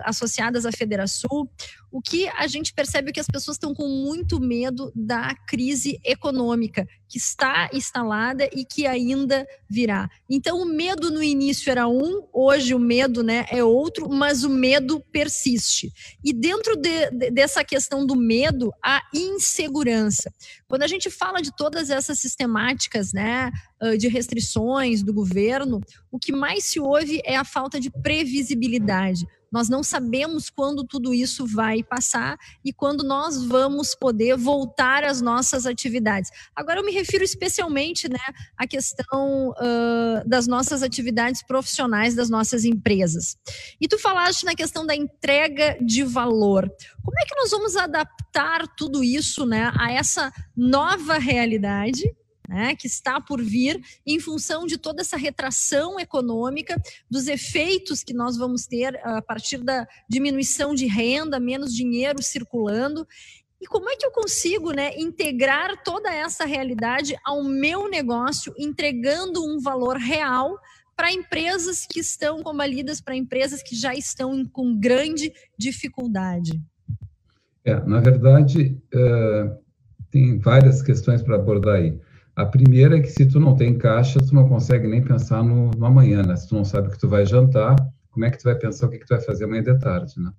associadas 0.03 0.65
à 0.65 0.71
Federação, 0.71 1.47
o 1.91 2.01
que 2.01 2.27
a 2.29 2.47
gente 2.47 2.73
percebe 2.73 3.09
é 3.09 3.13
que 3.13 3.19
as 3.19 3.27
pessoas 3.27 3.55
estão 3.55 3.73
com 3.73 3.87
muito 3.87 4.39
medo 4.39 4.91
da 4.95 5.35
crise 5.47 5.99
econômica 6.03 6.87
que 7.09 7.17
está 7.17 7.69
instalada 7.73 8.49
e 8.53 8.63
que 8.63 8.87
ainda 8.87 9.45
virá. 9.69 10.09
Então, 10.29 10.61
o 10.61 10.65
medo 10.65 11.11
no 11.11 11.21
início 11.21 11.69
era 11.69 11.85
um, 11.87 12.25
hoje 12.31 12.73
o 12.73 12.79
medo 12.79 13.21
né, 13.21 13.45
é 13.49 13.61
outro, 13.61 14.09
mas 14.09 14.45
o 14.45 14.49
medo 14.49 15.01
persiste. 15.11 15.91
E 16.23 16.31
dentro 16.31 16.77
de, 16.77 17.11
de, 17.11 17.31
dessa 17.31 17.65
questão 17.65 18.05
do 18.05 18.15
medo, 18.15 18.71
a 18.81 19.01
insegurança. 19.13 20.33
Quando 20.69 20.83
a 20.83 20.87
gente 20.87 21.09
fala 21.09 21.41
de 21.41 21.53
todas 21.53 21.89
essas 21.89 22.17
sistemáticas 22.19 23.11
né, 23.11 23.51
de 23.99 24.07
restrições 24.07 25.03
do 25.03 25.13
governo, 25.13 25.81
o 26.09 26.17
que 26.17 26.31
mais 26.31 26.63
se 26.63 26.79
ouve 26.79 27.21
é 27.25 27.35
a 27.35 27.43
falta 27.43 27.77
de 27.77 27.89
previsibilidade. 27.89 29.27
Nós 29.51 29.67
não 29.67 29.83
sabemos 29.83 30.49
quando 30.49 30.83
tudo 30.83 31.13
isso 31.13 31.45
vai 31.45 31.83
passar 31.83 32.37
e 32.63 32.71
quando 32.71 33.03
nós 33.03 33.43
vamos 33.43 33.93
poder 33.93 34.37
voltar 34.37 35.03
às 35.03 35.21
nossas 35.21 35.65
atividades. 35.65 36.31
Agora, 36.55 36.79
eu 36.79 36.85
me 36.85 36.91
refiro 36.91 37.23
especialmente 37.23 38.09
né, 38.09 38.19
à 38.57 38.65
questão 38.65 39.49
uh, 39.49 40.27
das 40.27 40.47
nossas 40.47 40.81
atividades 40.81 41.43
profissionais, 41.43 42.15
das 42.15 42.29
nossas 42.29 42.63
empresas. 42.63 43.37
E 43.79 43.87
tu 43.87 43.99
falaste 43.99 44.45
na 44.45 44.55
questão 44.55 44.85
da 44.85 44.95
entrega 44.95 45.77
de 45.81 46.03
valor. 46.03 46.69
Como 47.03 47.19
é 47.19 47.25
que 47.25 47.35
nós 47.35 47.51
vamos 47.51 47.75
adaptar 47.75 48.67
tudo 48.77 49.03
isso 49.03 49.45
né, 49.45 49.71
a 49.77 49.91
essa 49.91 50.31
nova 50.55 51.17
realidade? 51.17 52.03
Né, 52.51 52.75
que 52.75 52.85
está 52.85 53.21
por 53.21 53.41
vir 53.41 53.81
em 54.05 54.19
função 54.19 54.65
de 54.65 54.77
toda 54.77 55.01
essa 55.01 55.15
retração 55.15 55.97
econômica, 55.97 56.79
dos 57.09 57.27
efeitos 57.27 58.03
que 58.03 58.13
nós 58.13 58.35
vamos 58.35 58.67
ter 58.67 58.99
a 59.05 59.21
partir 59.21 59.59
da 59.59 59.87
diminuição 60.09 60.75
de 60.75 60.85
renda, 60.85 61.39
menos 61.39 61.73
dinheiro 61.73 62.21
circulando. 62.21 63.07
E 63.61 63.65
como 63.65 63.89
é 63.89 63.95
que 63.95 64.05
eu 64.05 64.11
consigo 64.11 64.73
né, 64.73 64.91
integrar 64.99 65.81
toda 65.81 66.13
essa 66.13 66.43
realidade 66.43 67.15
ao 67.23 67.41
meu 67.41 67.89
negócio, 67.89 68.53
entregando 68.57 69.41
um 69.45 69.59
valor 69.61 69.95
real 69.95 70.59
para 70.93 71.11
empresas 71.11 71.87
que 71.89 72.01
estão 72.01 72.43
combalidas, 72.43 72.99
para 72.99 73.15
empresas 73.15 73.63
que 73.63 73.75
já 73.75 73.95
estão 73.95 74.45
com 74.45 74.77
grande 74.77 75.31
dificuldade? 75.57 76.61
É, 77.63 77.79
na 77.85 78.01
verdade, 78.01 78.77
uh, 78.93 79.57
tem 80.09 80.37
várias 80.37 80.81
questões 80.81 81.21
para 81.21 81.35
abordar 81.35 81.75
aí. 81.75 81.97
A 82.41 82.45
primeira 82.45 82.97
é 82.97 83.01
que 83.01 83.09
se 83.11 83.25
tu 83.25 83.39
não 83.39 83.55
tem 83.55 83.77
caixa, 83.77 84.19
tu 84.19 84.33
não 84.33 84.49
consegue 84.49 84.87
nem 84.87 85.03
pensar 85.03 85.43
no, 85.43 85.69
no 85.69 85.85
amanhã, 85.85 86.23
né? 86.23 86.35
Se 86.35 86.49
tu 86.49 86.55
não 86.55 86.65
sabe 86.65 86.87
o 86.87 86.91
que 86.91 86.97
tu 86.97 87.07
vai 87.07 87.23
jantar, 87.23 87.75
como 88.09 88.25
é 88.25 88.31
que 88.31 88.37
tu 88.39 88.45
vai 88.45 88.55
pensar 88.55 88.87
o 88.87 88.89
que, 88.89 88.97
que 88.97 89.05
tu 89.05 89.13
vai 89.13 89.21
fazer 89.21 89.45
amanhã 89.45 89.61
de 89.61 89.77
tarde, 89.77 90.19
né? 90.19 90.31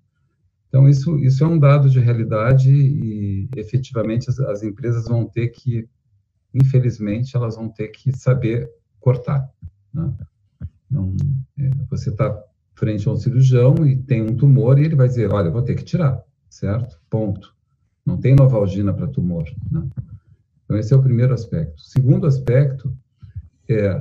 Então, 0.68 0.88
isso, 0.88 1.16
isso 1.20 1.44
é 1.44 1.46
um 1.46 1.59
dado 1.59 1.88
de 1.88 2.00
realidade 2.00 2.72
e, 2.72 3.48
efetivamente, 3.55 4.28
as, 4.28 4.40
as 4.40 4.64
empresas 4.64 5.07
vão 5.07 5.26
ter 5.26 5.48
que, 5.48 5.88
infelizmente, 6.53 7.36
elas 7.36 7.55
vão 7.55 7.68
ter 7.68 7.88
que 7.88 8.11
saber 8.16 8.68
cortar, 8.98 9.48
né? 9.94 10.12
Não, 10.90 11.14
é, 11.59 11.70
você 11.88 12.11
está 12.11 12.36
frente 12.74 13.09
a 13.09 13.12
um 13.12 13.16
cirurgião 13.16 13.74
e 13.86 13.96
tem 13.96 14.22
um 14.22 14.34
tumor 14.34 14.78
e 14.78 14.84
ele 14.84 14.96
vai 14.96 15.07
dizer, 15.07 15.32
olha, 15.32 15.50
vou 15.50 15.62
ter 15.62 15.76
que 15.76 15.84
tirar, 15.84 16.20
certo? 16.50 16.98
Ponto. 17.09 17.55
Não 18.05 18.18
tem 18.18 18.34
novalgina 18.34 18.92
para 18.92 19.07
tumor, 19.07 19.44
né? 19.70 19.86
Então, 20.73 20.81
esse 20.81 20.95
é 20.95 20.97
o 20.97 21.03
primeiro 21.03 21.35
aspecto. 21.35 21.77
O 21.77 21.85
segundo 21.85 22.27
aspecto 22.27 22.97
é, 23.68 23.99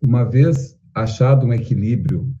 uma 0.00 0.24
vez 0.24 0.74
achado 0.94 1.44
um 1.44 1.52
equilíbrio 1.52 2.34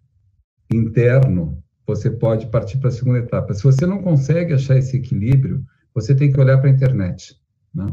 interno, 0.72 1.62
você 1.86 2.10
pode 2.10 2.46
partir 2.46 2.78
para 2.78 2.88
a 2.88 2.92
segunda 2.92 3.18
etapa. 3.18 3.52
Se 3.52 3.62
você 3.62 3.84
não 3.84 4.00
consegue 4.00 4.54
achar 4.54 4.78
esse 4.78 4.96
equilíbrio, 4.96 5.62
você 5.94 6.14
tem 6.14 6.32
que 6.32 6.40
olhar 6.40 6.56
para 6.56 6.70
a 6.70 6.72
internet. 6.72 7.38
Né? 7.74 7.86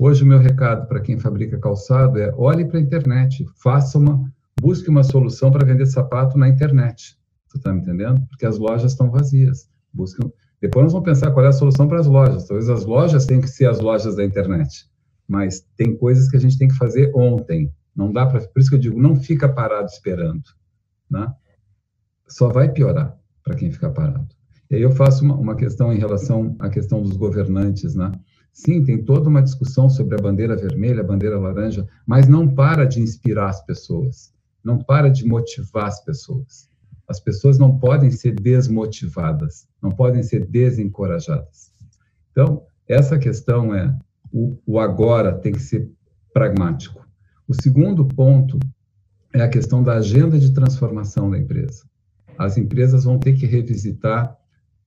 Hoje, 0.00 0.22
o 0.22 0.26
meu 0.26 0.38
recado 0.38 0.86
para 0.86 1.00
quem 1.00 1.18
fabrica 1.18 1.58
calçado 1.58 2.20
é 2.20 2.32
olhe 2.36 2.64
para 2.64 2.78
a 2.78 2.82
internet, 2.82 3.44
faça 3.56 3.98
uma, 3.98 4.32
busque 4.60 4.88
uma 4.88 5.02
solução 5.02 5.50
para 5.50 5.66
vender 5.66 5.86
sapato 5.86 6.38
na 6.38 6.48
internet. 6.48 7.18
Você 7.48 7.56
está 7.56 7.72
me 7.72 7.80
entendendo? 7.80 8.24
Porque 8.28 8.46
as 8.46 8.58
lojas 8.58 8.92
estão 8.92 9.10
vazias. 9.10 9.68
Busque... 9.92 10.22
Depois 10.60 10.84
nós 10.84 10.92
vamos 10.92 11.04
pensar 11.04 11.32
qual 11.32 11.44
é 11.44 11.48
a 11.48 11.52
solução 11.52 11.88
para 11.88 11.98
as 11.98 12.06
lojas. 12.06 12.46
Talvez 12.46 12.70
as 12.70 12.84
lojas 12.84 13.26
tenham 13.26 13.42
que 13.42 13.50
ser 13.50 13.68
as 13.68 13.80
lojas 13.80 14.14
da 14.14 14.24
internet 14.24 14.91
mas 15.28 15.66
tem 15.76 15.96
coisas 15.96 16.28
que 16.28 16.36
a 16.36 16.40
gente 16.40 16.58
tem 16.58 16.68
que 16.68 16.76
fazer 16.76 17.10
ontem. 17.14 17.72
Não 17.94 18.10
dá 18.10 18.26
para, 18.26 18.40
por 18.40 18.60
isso 18.60 18.70
que 18.70 18.76
eu 18.76 18.80
digo, 18.80 19.00
não 19.00 19.16
fica 19.16 19.48
parado 19.48 19.86
esperando, 19.86 20.42
né? 21.10 21.32
Só 22.28 22.48
vai 22.48 22.70
piorar 22.70 23.16
para 23.44 23.54
quem 23.54 23.70
ficar 23.70 23.90
parado. 23.90 24.28
E 24.70 24.76
aí 24.76 24.82
eu 24.82 24.90
faço 24.90 25.24
uma, 25.24 25.34
uma 25.34 25.54
questão 25.54 25.92
em 25.92 25.98
relação 25.98 26.56
à 26.58 26.70
questão 26.70 27.02
dos 27.02 27.16
governantes, 27.16 27.94
né? 27.94 28.10
Sim, 28.52 28.84
tem 28.84 29.02
toda 29.02 29.28
uma 29.28 29.42
discussão 29.42 29.88
sobre 29.88 30.14
a 30.14 30.22
bandeira 30.22 30.56
vermelha, 30.56 31.00
a 31.00 31.06
bandeira 31.06 31.38
laranja, 31.38 31.86
mas 32.06 32.28
não 32.28 32.54
para 32.54 32.84
de 32.84 33.00
inspirar 33.00 33.48
as 33.48 33.64
pessoas, 33.64 34.32
não 34.62 34.78
para 34.78 35.08
de 35.08 35.26
motivar 35.26 35.86
as 35.86 36.04
pessoas. 36.04 36.68
As 37.08 37.18
pessoas 37.18 37.58
não 37.58 37.78
podem 37.78 38.10
ser 38.10 38.34
desmotivadas, 38.34 39.66
não 39.82 39.90
podem 39.90 40.22
ser 40.22 40.46
desencorajadas. 40.46 41.72
Então, 42.30 42.62
essa 42.88 43.18
questão 43.18 43.74
é 43.74 43.94
o, 44.32 44.58
o 44.66 44.78
agora 44.78 45.32
tem 45.32 45.52
que 45.52 45.62
ser 45.62 45.90
pragmático. 46.32 47.06
O 47.46 47.54
segundo 47.54 48.04
ponto 48.04 48.58
é 49.32 49.42
a 49.42 49.48
questão 49.48 49.82
da 49.82 49.94
agenda 49.94 50.38
de 50.38 50.52
transformação 50.52 51.30
da 51.30 51.38
empresa. 51.38 51.84
As 52.38 52.56
empresas 52.56 53.04
vão 53.04 53.18
ter 53.18 53.34
que 53.34 53.46
revisitar 53.46 54.36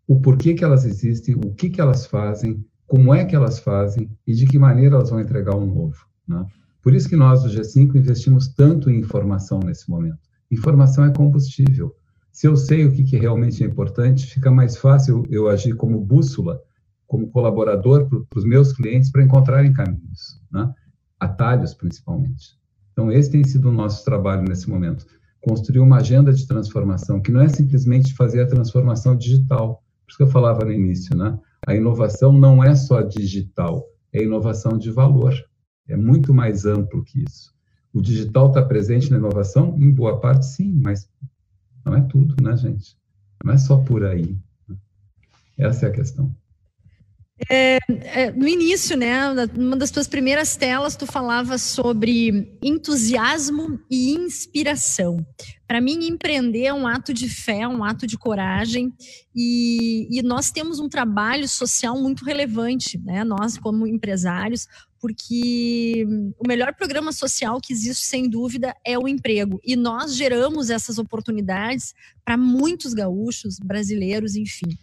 o 0.07 0.19
porquê 0.19 0.53
que 0.53 0.63
elas 0.63 0.85
existem, 0.85 1.35
o 1.35 1.53
que, 1.53 1.69
que 1.69 1.81
elas 1.81 2.05
fazem, 2.05 2.63
como 2.87 3.13
é 3.13 3.25
que 3.25 3.35
elas 3.35 3.59
fazem 3.59 4.09
e 4.25 4.33
de 4.33 4.45
que 4.45 4.59
maneira 4.59 4.95
elas 4.95 5.09
vão 5.09 5.19
entregar 5.19 5.55
um 5.55 5.65
novo. 5.65 6.05
Né? 6.27 6.45
Por 6.81 6.93
isso 6.93 7.09
que 7.09 7.15
nós, 7.15 7.43
do 7.43 7.49
G5, 7.49 7.95
investimos 7.95 8.47
tanto 8.47 8.89
em 8.89 8.99
informação 8.99 9.59
nesse 9.59 9.89
momento. 9.89 10.19
Informação 10.51 11.03
é 11.05 11.11
combustível. 11.11 11.95
Se 12.31 12.47
eu 12.47 12.55
sei 12.55 12.85
o 12.85 12.91
que, 12.91 13.03
que 13.03 13.17
realmente 13.17 13.63
é 13.63 13.67
importante, 13.67 14.27
fica 14.27 14.51
mais 14.51 14.77
fácil 14.77 15.23
eu 15.29 15.47
agir 15.47 15.73
como 15.75 15.99
bússola 15.99 16.61
como 17.07 17.29
colaborador 17.29 18.07
para 18.07 18.39
os 18.39 18.45
meus 18.45 18.73
clientes 18.73 19.11
para 19.11 19.23
encontrarem 19.23 19.73
caminhos, 19.73 20.41
né? 20.51 20.73
atalhos 21.19 21.73
principalmente. 21.73 22.57
Então, 22.91 23.11
esse 23.11 23.31
tem 23.31 23.43
sido 23.43 23.69
o 23.69 23.73
nosso 23.73 24.05
trabalho 24.05 24.43
nesse 24.43 24.69
momento. 24.69 25.05
Construir 25.41 25.79
uma 25.79 25.97
agenda 25.97 26.33
de 26.33 26.47
transformação, 26.47 27.21
que 27.21 27.31
não 27.31 27.41
é 27.41 27.49
simplesmente 27.49 28.13
fazer 28.13 28.41
a 28.41 28.47
transformação 28.47 29.15
digital. 29.15 29.83
Por 30.05 30.11
isso 30.11 30.17
que 30.17 30.23
eu 30.23 30.27
falava 30.27 30.63
no 30.63 30.71
início, 30.71 31.15
né? 31.15 31.37
A 31.67 31.75
inovação 31.75 32.31
não 32.31 32.63
é 32.63 32.75
só 32.75 33.01
digital, 33.01 33.85
é 34.13 34.23
inovação 34.23 34.77
de 34.77 34.91
valor. 34.91 35.33
É 35.87 35.95
muito 35.95 36.33
mais 36.33 36.65
amplo 36.65 37.03
que 37.03 37.23
isso. 37.23 37.53
O 37.93 38.01
digital 38.01 38.47
está 38.47 38.63
presente 38.63 39.11
na 39.11 39.17
inovação? 39.17 39.75
Em 39.77 39.91
boa 39.91 40.19
parte, 40.19 40.45
sim, 40.45 40.79
mas 40.81 41.09
não 41.85 41.95
é 41.95 42.01
tudo, 42.01 42.35
né, 42.41 42.55
gente? 42.57 42.97
Não 43.43 43.53
é 43.53 43.57
só 43.57 43.77
por 43.77 44.03
aí. 44.03 44.37
Essa 45.57 45.85
é 45.85 45.89
a 45.89 45.91
questão. 45.91 46.35
É, 47.49 47.77
é, 47.89 48.31
no 48.31 48.47
início, 48.47 48.95
né, 48.95 49.29
uma 49.57 49.75
das 49.75 49.91
tuas 49.91 50.07
primeiras 50.07 50.55
telas, 50.55 50.95
tu 50.95 51.05
falava 51.05 51.57
sobre 51.57 52.57
entusiasmo 52.63 53.77
e 53.91 54.13
inspiração. 54.13 55.25
Para 55.67 55.81
mim, 55.81 56.07
empreender 56.07 56.65
é 56.65 56.73
um 56.73 56.87
ato 56.87 57.13
de 57.13 57.27
fé, 57.27 57.67
um 57.67 57.83
ato 57.83 58.07
de 58.07 58.17
coragem, 58.17 58.93
e, 59.35 60.07
e 60.09 60.21
nós 60.21 60.49
temos 60.49 60.79
um 60.79 60.87
trabalho 60.87 61.47
social 61.47 61.99
muito 61.99 62.23
relevante, 62.23 62.97
né? 62.99 63.23
Nós, 63.23 63.57
como 63.57 63.85
empresários, 63.85 64.67
porque 64.99 66.05
o 66.39 66.47
melhor 66.47 66.73
programa 66.73 67.11
social 67.11 67.59
que 67.61 67.73
existe, 67.73 68.05
sem 68.05 68.29
dúvida, 68.29 68.75
é 68.83 68.97
o 68.97 69.07
emprego. 69.07 69.59
E 69.63 69.75
nós 69.75 70.15
geramos 70.15 70.69
essas 70.69 70.97
oportunidades 70.97 71.93
para 72.23 72.37
muitos 72.37 72.93
gaúchos, 72.93 73.59
brasileiros, 73.59 74.35
enfim. 74.35 74.77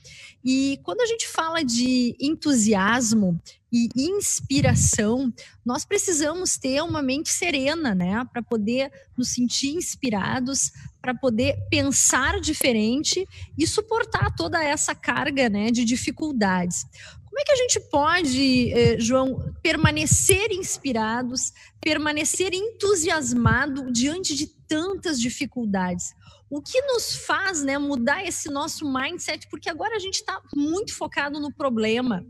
E 0.44 0.78
quando 0.82 1.00
a 1.00 1.06
gente 1.06 1.26
fala 1.26 1.64
de 1.64 2.14
entusiasmo 2.20 3.40
e 3.72 3.88
inspiração, 3.96 5.32
nós 5.64 5.84
precisamos 5.84 6.58
ter 6.58 6.82
uma 6.82 7.02
mente 7.02 7.30
serena, 7.30 7.94
né, 7.94 8.24
para 8.30 8.42
poder 8.42 8.92
nos 9.16 9.30
sentir 9.30 9.74
inspirados, 9.74 10.70
para 11.00 11.14
poder 11.14 11.56
pensar 11.70 12.38
diferente 12.38 13.26
e 13.58 13.66
suportar 13.66 14.34
toda 14.36 14.62
essa 14.62 14.94
carga, 14.94 15.48
né, 15.48 15.70
de 15.70 15.84
dificuldades. 15.84 16.84
Como 17.32 17.40
é 17.40 17.44
que 17.44 17.52
a 17.52 17.56
gente 17.56 17.80
pode, 17.80 18.72
eh, 18.74 19.00
João, 19.00 19.54
permanecer 19.62 20.52
inspirados, 20.52 21.50
permanecer 21.80 22.52
entusiasmado 22.52 23.90
diante 23.90 24.34
de 24.34 24.48
tantas 24.68 25.18
dificuldades? 25.18 26.14
O 26.50 26.60
que 26.60 26.78
nos 26.82 27.16
faz 27.24 27.62
né, 27.62 27.78
mudar 27.78 28.22
esse 28.22 28.50
nosso 28.50 28.84
mindset? 28.84 29.48
Porque 29.48 29.70
agora 29.70 29.96
a 29.96 29.98
gente 29.98 30.16
está 30.16 30.42
muito 30.54 30.94
focado 30.94 31.40
no 31.40 31.50
problema. 31.50 32.22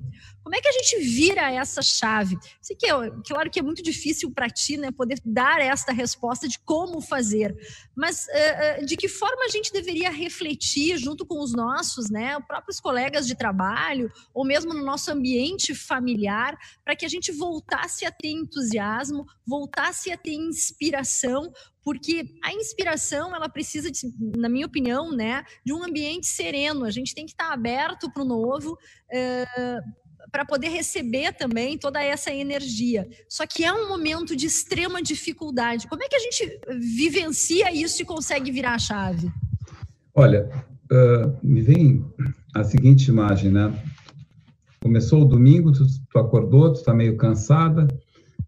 Como 0.43 0.57
é 0.57 0.61
que 0.61 0.69
a 0.69 0.73
gente 0.73 0.99
vira 0.99 1.51
essa 1.53 1.81
chave? 1.81 2.37
Sei 2.61 2.75
que 2.75 2.87
é, 2.87 2.93
claro 3.27 3.51
que 3.51 3.61
é 3.61 3.63
muito 3.63 3.83
difícil 3.83 4.31
para 4.31 4.49
ti, 4.49 4.77
né, 4.77 4.91
poder 4.91 5.21
dar 5.25 5.61
esta 5.61 5.93
resposta 5.93 6.49
de 6.49 6.59
como 6.59 7.01
fazer, 7.01 7.57
mas 7.95 8.27
uh, 8.27 8.85
de 8.85 8.97
que 8.97 9.09
forma 9.09 9.45
a 9.45 9.49
gente 9.49 9.73
deveria 9.73 10.11
refletir 10.11 10.99
junto 10.99 11.25
com 11.25 11.41
os 11.41 11.53
nossos, 11.53 12.11
né, 12.11 12.39
próprios 12.41 12.81
colegas 12.81 13.27
de 13.27 13.37
trabalho 13.37 14.11
ou 14.35 14.45
mesmo 14.45 14.75
no 14.75 14.85
nosso 14.85 15.11
ambiente 15.11 15.75
familiar, 15.75 16.59
para 16.85 16.97
que 16.97 17.05
a 17.05 17.09
gente 17.09 17.31
voltasse 17.31 18.05
a 18.05 18.11
ter 18.11 18.31
entusiasmo, 18.31 19.27
voltasse 19.47 20.11
a 20.11 20.17
ter 20.17 20.35
inspiração, 20.35 21.53
porque 21.85 22.25
a 22.43 22.53
inspiração 22.53 23.35
ela 23.35 23.49
precisa, 23.49 23.91
de, 23.91 24.13
na 24.37 24.49
minha 24.49 24.67
opinião, 24.67 25.11
né, 25.11 25.45
de 25.65 25.73
um 25.73 25.83
ambiente 25.83 26.27
sereno. 26.27 26.85
A 26.85 26.91
gente 26.91 27.15
tem 27.15 27.27
que 27.27 27.33
estar 27.33 27.53
aberto 27.53 28.11
para 28.11 28.23
o 28.23 28.27
novo. 28.27 28.73
Uh, 28.73 30.02
para 30.33 30.47
poder 30.47 30.69
receber 30.69 31.35
também 31.35 31.77
toda 31.77 32.03
essa 32.03 32.33
energia. 32.33 33.07
Só 33.29 33.47
que 33.47 33.63
é 33.63 33.73
um 33.73 33.87
momento 33.87 34.35
de 34.35 34.47
extrema 34.47 35.03
dificuldade. 35.03 35.87
Como 35.87 36.03
é 36.03 36.09
que 36.09 36.17
a 36.17 36.19
gente 36.19 36.59
vivencia 36.97 37.71
isso 37.71 38.01
e 38.01 38.07
consegue 38.07 38.51
virar 38.51 38.75
a 38.75 38.79
chave? 38.79 39.31
Olha, 40.15 40.51
uh, 40.91 41.37
me 41.43 41.61
vem 41.61 42.03
a 42.55 42.65
seguinte 42.65 43.09
imagem, 43.09 43.53
né? 43.53 43.73
Começou 44.83 45.21
o 45.21 45.27
domingo, 45.27 45.71
tu, 45.71 45.85
tu 46.11 46.19
acordou, 46.19 46.73
tu 46.73 46.77
está 46.77 46.95
meio 46.95 47.17
cansada, 47.19 47.87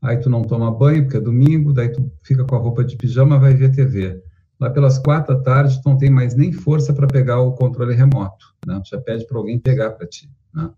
aí 0.01 0.17
tu 0.17 0.31
não 0.31 0.43
toma 0.43 0.71
banho 0.71 1.05
porque 1.05 1.19
é 1.19 1.21
domingo, 1.21 1.73
daí 1.73 1.93
tu 1.93 2.11
fica 2.23 2.45
com 2.45 2.57
a 2.57 2.59
roupa 2.59 2.83
de 2.83 2.97
pijama, 2.97 3.39
vai 3.39 3.55
ver 3.55 3.71
TV. 3.71 4.23
Lá 4.59 4.71
pelas 4.71 4.99
quatro 4.99 5.37
da 5.37 5.43
tarde, 5.43 5.83
tu 5.83 5.89
não 5.89 5.99
tem 5.99 6.09
mais 6.09 6.35
nem 6.35 6.51
força 6.51 6.95
para 6.95 7.07
pegar 7.07 7.41
o 7.41 7.53
controle 7.53 7.95
remoto, 7.95 8.55
né? 8.67 8.81
Tu 8.83 8.89
já 8.89 9.01
pede 9.01 9.27
para 9.27 9.37
alguém 9.37 9.59
pegar 9.59 9.91
para 9.91 10.07
ti, 10.07 10.31
né? 10.55 10.71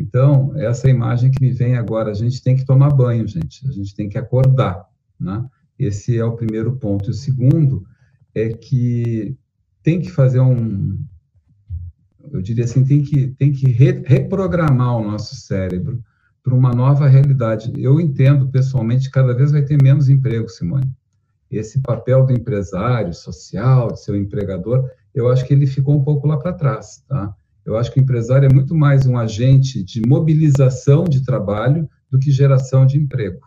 Então, 0.00 0.52
essa 0.56 0.88
imagem 0.88 1.30
que 1.30 1.40
me 1.40 1.50
vem 1.50 1.76
agora, 1.76 2.10
a 2.10 2.14
gente 2.14 2.42
tem 2.42 2.56
que 2.56 2.64
tomar 2.64 2.90
banho, 2.90 3.26
gente, 3.26 3.66
a 3.66 3.72
gente 3.72 3.94
tem 3.94 4.08
que 4.08 4.18
acordar, 4.18 4.88
né? 5.18 5.44
Esse 5.78 6.18
é 6.18 6.24
o 6.24 6.36
primeiro 6.36 6.76
ponto. 6.76 7.08
E 7.08 7.10
o 7.10 7.14
segundo 7.14 7.86
é 8.34 8.48
que 8.48 9.36
tem 9.82 10.00
que 10.00 10.10
fazer 10.10 10.40
um, 10.40 10.98
eu 12.32 12.42
diria 12.42 12.64
assim, 12.64 12.84
tem 12.84 13.02
que, 13.02 13.28
tem 13.28 13.52
que 13.52 13.70
re, 13.70 14.02
reprogramar 14.04 14.96
o 14.96 15.04
nosso 15.04 15.34
cérebro 15.36 16.02
para 16.42 16.54
uma 16.54 16.72
nova 16.72 17.06
realidade. 17.06 17.72
Eu 17.76 18.00
entendo, 18.00 18.48
pessoalmente, 18.48 19.10
cada 19.10 19.34
vez 19.34 19.52
vai 19.52 19.62
ter 19.62 19.80
menos 19.82 20.08
emprego, 20.08 20.48
Simone. 20.48 20.90
Esse 21.50 21.80
papel 21.80 22.26
do 22.26 22.32
empresário 22.32 23.12
social, 23.14 23.92
de 23.92 24.02
seu 24.02 24.16
empregador, 24.16 24.88
eu 25.14 25.28
acho 25.28 25.46
que 25.46 25.54
ele 25.54 25.66
ficou 25.66 25.96
um 25.96 26.04
pouco 26.04 26.26
lá 26.26 26.36
para 26.36 26.52
trás, 26.52 27.02
tá? 27.08 27.34
Eu 27.64 27.76
acho 27.76 27.92
que 27.92 28.00
o 28.00 28.02
empresário 28.02 28.48
é 28.48 28.52
muito 28.52 28.74
mais 28.74 29.06
um 29.06 29.16
agente 29.16 29.82
de 29.82 30.00
mobilização 30.06 31.04
de 31.04 31.24
trabalho 31.24 31.88
do 32.10 32.18
que 32.18 32.30
geração 32.30 32.86
de 32.86 32.98
emprego. 32.98 33.40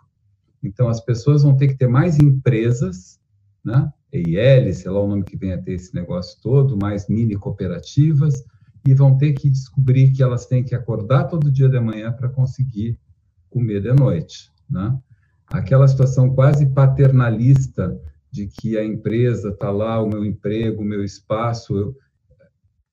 Então, 0.63 0.87
as 0.87 1.01
pessoas 1.01 1.43
vão 1.43 1.55
ter 1.55 1.69
que 1.69 1.77
ter 1.77 1.87
mais 1.87 2.19
empresas, 2.19 3.19
né? 3.63 3.91
EIL, 4.11 4.73
sei 4.73 4.91
lá 4.91 5.01
o 5.01 5.07
nome 5.07 5.23
que 5.23 5.37
vem 5.37 5.53
a 5.53 5.61
ter 5.61 5.73
esse 5.73 5.95
negócio 5.95 6.39
todo, 6.41 6.77
mais 6.77 7.07
mini 7.07 7.35
cooperativas, 7.35 8.43
e 8.85 8.93
vão 8.93 9.17
ter 9.17 9.33
que 9.33 9.49
descobrir 9.49 10.11
que 10.11 10.21
elas 10.21 10.45
têm 10.45 10.63
que 10.63 10.75
acordar 10.75 11.25
todo 11.25 11.51
dia 11.51 11.69
de 11.69 11.79
manhã 11.79 12.11
para 12.11 12.29
conseguir 12.29 12.99
comer 13.49 13.81
de 13.81 13.93
noite, 13.93 14.51
né? 14.69 14.97
Aquela 15.47 15.87
situação 15.87 16.33
quase 16.33 16.65
paternalista 16.67 17.99
de 18.31 18.47
que 18.47 18.77
a 18.77 18.83
empresa 18.83 19.49
está 19.49 19.69
lá, 19.69 20.01
o 20.01 20.07
meu 20.07 20.25
emprego, 20.25 20.81
o 20.81 20.85
meu 20.85 21.03
espaço, 21.03 21.77
eu, 21.77 21.97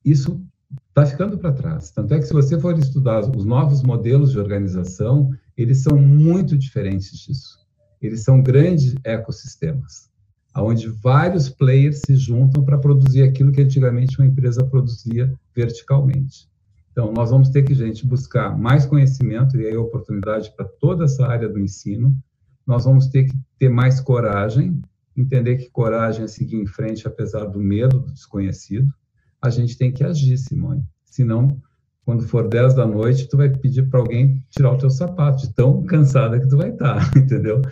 isso 0.04 0.44
está 0.88 1.06
ficando 1.06 1.38
para 1.38 1.52
trás. 1.52 1.90
Tanto 1.90 2.12
é 2.14 2.18
que, 2.18 2.26
se 2.26 2.32
você 2.32 2.58
for 2.58 2.76
estudar 2.78 3.20
os 3.20 3.44
novos 3.44 3.82
modelos 3.82 4.32
de 4.32 4.38
organização, 4.38 5.30
eles 5.56 5.82
são 5.82 5.98
muito 5.98 6.56
diferentes 6.56 7.18
disso. 7.18 7.58
Eles 8.00 8.22
são 8.22 8.42
grandes 8.42 8.94
ecossistemas, 9.04 10.10
onde 10.56 10.88
vários 10.88 11.48
players 11.48 12.00
se 12.04 12.16
juntam 12.16 12.64
para 12.64 12.78
produzir 12.78 13.22
aquilo 13.22 13.52
que 13.52 13.62
antigamente 13.62 14.18
uma 14.18 14.26
empresa 14.26 14.64
produzia 14.64 15.32
verticalmente. 15.54 16.48
Então, 16.92 17.12
nós 17.12 17.30
vamos 17.30 17.48
ter 17.48 17.62
que, 17.62 17.74
gente, 17.74 18.06
buscar 18.06 18.56
mais 18.58 18.84
conhecimento, 18.84 19.56
e 19.56 19.66
aí 19.66 19.76
oportunidade 19.76 20.52
para 20.56 20.66
toda 20.66 21.04
essa 21.04 21.26
área 21.26 21.48
do 21.48 21.58
ensino. 21.58 22.16
Nós 22.66 22.84
vamos 22.84 23.06
ter 23.06 23.24
que 23.24 23.36
ter 23.58 23.68
mais 23.68 24.00
coragem, 24.00 24.80
entender 25.16 25.56
que 25.56 25.70
coragem 25.70 26.24
é 26.24 26.28
seguir 26.28 26.56
em 26.56 26.66
frente 26.66 27.06
apesar 27.06 27.44
do 27.44 27.60
medo 27.60 28.00
do 28.00 28.12
desconhecido 28.12 28.92
a 29.40 29.50
gente 29.50 29.76
tem 29.76 29.92
que 29.92 30.04
agir, 30.04 30.36
Simone. 30.36 30.84
Senão, 31.04 31.60
quando 32.04 32.26
for 32.26 32.48
10 32.48 32.74
da 32.74 32.86
noite, 32.86 33.28
tu 33.28 33.36
vai 33.36 33.50
pedir 33.50 33.88
para 33.88 34.00
alguém 34.00 34.44
tirar 34.50 34.72
o 34.72 34.78
teu 34.78 34.90
sapato, 34.90 35.46
de 35.46 35.54
tão 35.54 35.84
cansada 35.84 36.40
que 36.40 36.48
tu 36.48 36.56
vai 36.56 36.70
estar, 36.70 37.10
tá, 37.10 37.12
entendeu? 37.18 37.62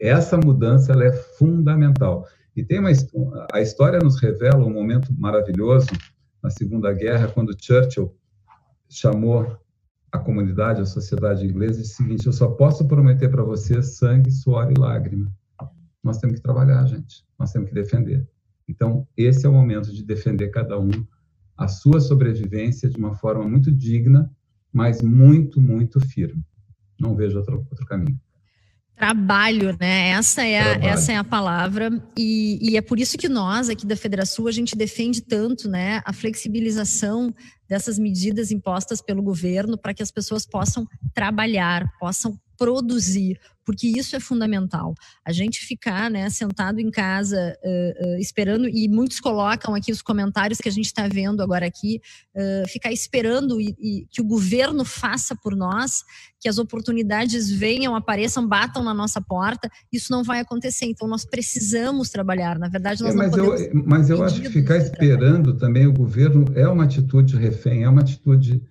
Essa 0.00 0.36
mudança 0.36 0.92
ela 0.92 1.04
é 1.04 1.12
fundamental. 1.12 2.26
E 2.56 2.62
tem 2.62 2.78
uma 2.78 2.90
a 3.52 3.60
história 3.60 3.98
nos 3.98 4.20
revela 4.20 4.64
um 4.64 4.72
momento 4.72 5.12
maravilhoso 5.18 5.88
na 6.42 6.50
Segunda 6.50 6.92
Guerra, 6.92 7.28
quando 7.28 7.56
Churchill 7.58 8.14
chamou 8.88 9.58
a 10.12 10.18
comunidade, 10.18 10.80
a 10.80 10.86
sociedade 10.86 11.44
inglesa, 11.44 11.80
e 11.80 11.82
disse 11.82 11.94
o 11.94 11.96
seguinte: 11.96 12.26
eu 12.26 12.32
só 12.32 12.48
posso 12.48 12.86
prometer 12.86 13.28
para 13.28 13.42
vocês 13.42 13.96
sangue, 13.96 14.30
suor 14.30 14.70
e 14.70 14.78
lágrima. 14.78 15.32
Nós 16.02 16.18
temos 16.18 16.36
que 16.36 16.42
trabalhar, 16.42 16.86
gente. 16.86 17.24
Nós 17.38 17.50
temos 17.50 17.68
que 17.68 17.74
defender. 17.74 18.28
Então, 18.68 19.06
esse 19.16 19.46
é 19.46 19.48
o 19.48 19.52
momento 19.52 19.92
de 19.92 20.02
defender 20.02 20.48
cada 20.48 20.78
um 20.78 20.90
a 21.56 21.68
sua 21.68 22.00
sobrevivência 22.00 22.88
de 22.88 22.96
uma 22.96 23.14
forma 23.14 23.46
muito 23.48 23.70
digna, 23.70 24.30
mas 24.72 25.00
muito, 25.02 25.60
muito 25.60 26.00
firme. 26.00 26.44
Não 26.98 27.14
vejo 27.14 27.38
outro, 27.38 27.66
outro 27.70 27.86
caminho. 27.86 28.18
Trabalho, 28.96 29.76
né? 29.78 30.10
Essa 30.10 30.44
é, 30.44 30.60
a, 30.60 30.74
essa 30.84 31.12
é 31.12 31.16
a 31.16 31.24
palavra. 31.24 31.90
E, 32.16 32.58
e, 32.62 32.76
é 32.76 32.80
por 32.80 32.98
isso 32.98 33.18
que 33.18 33.28
nós, 33.28 33.68
aqui 33.68 33.84
da 33.84 33.96
Federação, 33.96 34.46
a 34.46 34.52
gente 34.52 34.76
defende 34.76 35.20
tanto 35.20 35.68
né, 35.68 36.00
a 36.04 36.12
flexibilização 36.12 37.34
dessas 37.68 37.98
medidas 37.98 38.52
impostas 38.52 39.02
pelo 39.02 39.20
governo 39.20 39.76
para 39.76 39.92
que 39.92 40.02
as 40.02 40.12
pessoas 40.12 40.46
possam 40.46 40.86
trabalhar, 41.12 41.90
possam 41.98 42.38
produzir, 42.56 43.38
porque 43.64 43.88
isso 43.88 44.14
é 44.14 44.20
fundamental. 44.20 44.94
A 45.24 45.32
gente 45.32 45.60
ficar 45.60 46.10
né, 46.10 46.28
sentado 46.28 46.78
em 46.80 46.90
casa 46.90 47.56
uh, 47.64 48.06
uh, 48.06 48.18
esperando, 48.18 48.68
e 48.68 48.88
muitos 48.88 49.20
colocam 49.20 49.74
aqui 49.74 49.90
os 49.90 50.02
comentários 50.02 50.58
que 50.58 50.68
a 50.68 50.72
gente 50.72 50.86
está 50.86 51.08
vendo 51.08 51.42
agora 51.42 51.66
aqui, 51.66 52.00
uh, 52.34 52.68
ficar 52.68 52.92
esperando 52.92 53.60
e, 53.60 53.74
e, 53.78 54.06
que 54.10 54.20
o 54.20 54.24
governo 54.24 54.84
faça 54.84 55.34
por 55.34 55.56
nós, 55.56 56.04
que 56.38 56.48
as 56.48 56.58
oportunidades 56.58 57.50
venham, 57.50 57.96
apareçam, 57.96 58.46
batam 58.46 58.84
na 58.84 58.92
nossa 58.92 59.20
porta, 59.20 59.70
isso 59.90 60.12
não 60.12 60.22
vai 60.22 60.40
acontecer. 60.40 60.84
Então, 60.84 61.08
nós 61.08 61.24
precisamos 61.24 62.10
trabalhar. 62.10 62.58
Na 62.58 62.68
verdade, 62.68 63.02
nós 63.02 63.14
é, 63.14 63.16
mas 63.16 63.30
não 63.30 63.38
podemos. 63.46 63.60
Eu, 63.60 63.84
mas 63.86 64.10
eu 64.10 64.22
acho 64.22 64.42
que 64.42 64.50
ficar 64.50 64.76
esperando 64.76 65.56
também 65.56 65.86
o 65.86 65.92
governo 65.92 66.44
é 66.54 66.68
uma 66.68 66.84
atitude 66.84 67.36
refém, 67.36 67.84
é 67.84 67.88
uma 67.88 68.02
atitude 68.02 68.62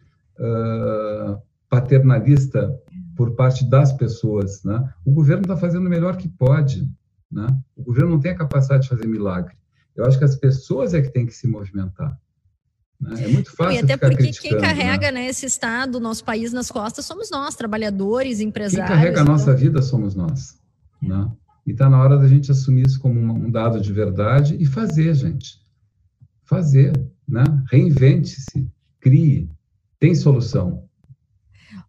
paternalista 1.70 2.80
por 3.16 3.36
parte 3.36 3.70
das 3.70 3.94
pessoas. 3.94 4.64
Né? 4.64 4.94
O 5.06 5.12
governo 5.12 5.44
está 5.44 5.58
fazendo 5.58 5.88
o 5.88 5.90
melhor 5.90 6.18
que 6.18 6.28
pode. 6.28 6.90
Né? 7.32 7.48
O 7.76 7.84
governo 7.84 8.12
não 8.12 8.20
tem 8.20 8.32
a 8.32 8.38
capacidade 8.38 8.84
de 8.84 8.90
fazer 8.90 9.08
milagre. 9.08 9.56
Eu 9.96 10.06
acho 10.06 10.18
que 10.18 10.26
as 10.26 10.36
pessoas 10.36 10.94
é 10.94 11.02
que 11.02 11.10
têm 11.10 11.26
que 11.26 11.34
se 11.34 11.48
movimentar. 11.48 12.18
Né? 13.00 13.26
É 13.26 13.28
muito 13.28 13.56
fácil. 13.56 13.76
E 13.76 13.80
até 13.80 13.98
porque 13.98 14.32
quem 14.32 14.58
carrega 14.58 15.12
né? 15.12 15.22
né? 15.22 15.28
esse 15.28 15.46
Estado, 15.46 16.00
nosso 16.00 16.24
país 16.24 16.54
nas 16.54 16.72
costas, 16.72 17.06
somos 17.06 17.30
nós, 17.30 17.56
trabalhadores, 17.56 18.40
empresários. 18.40 18.88
Quem 18.88 18.98
carrega 18.98 19.22
a 19.22 19.26
nossa 19.26 19.52
então 19.52 19.58
vida 19.58 19.82
somos 19.82 20.16
nós. 20.16 20.60
Né? 21.02 21.32
E 21.66 21.72
está 21.72 21.90
na 21.90 22.02
hora 22.02 22.18
da 22.18 22.28
gente 22.28 22.52
assumir 22.52 22.86
isso 22.88 23.00
como 23.00 23.20
um 23.20 23.52
dado 23.52 23.80
de 23.80 23.92
verdade 23.92 24.56
e 24.60 24.66
fazer, 24.66 25.14
gente. 25.14 25.62
Fazer. 26.44 26.94
Né? 27.28 27.44
Reinvente-se, 27.70 28.68
crie, 29.00 29.50
tem 30.00 30.16
solução. 30.16 30.84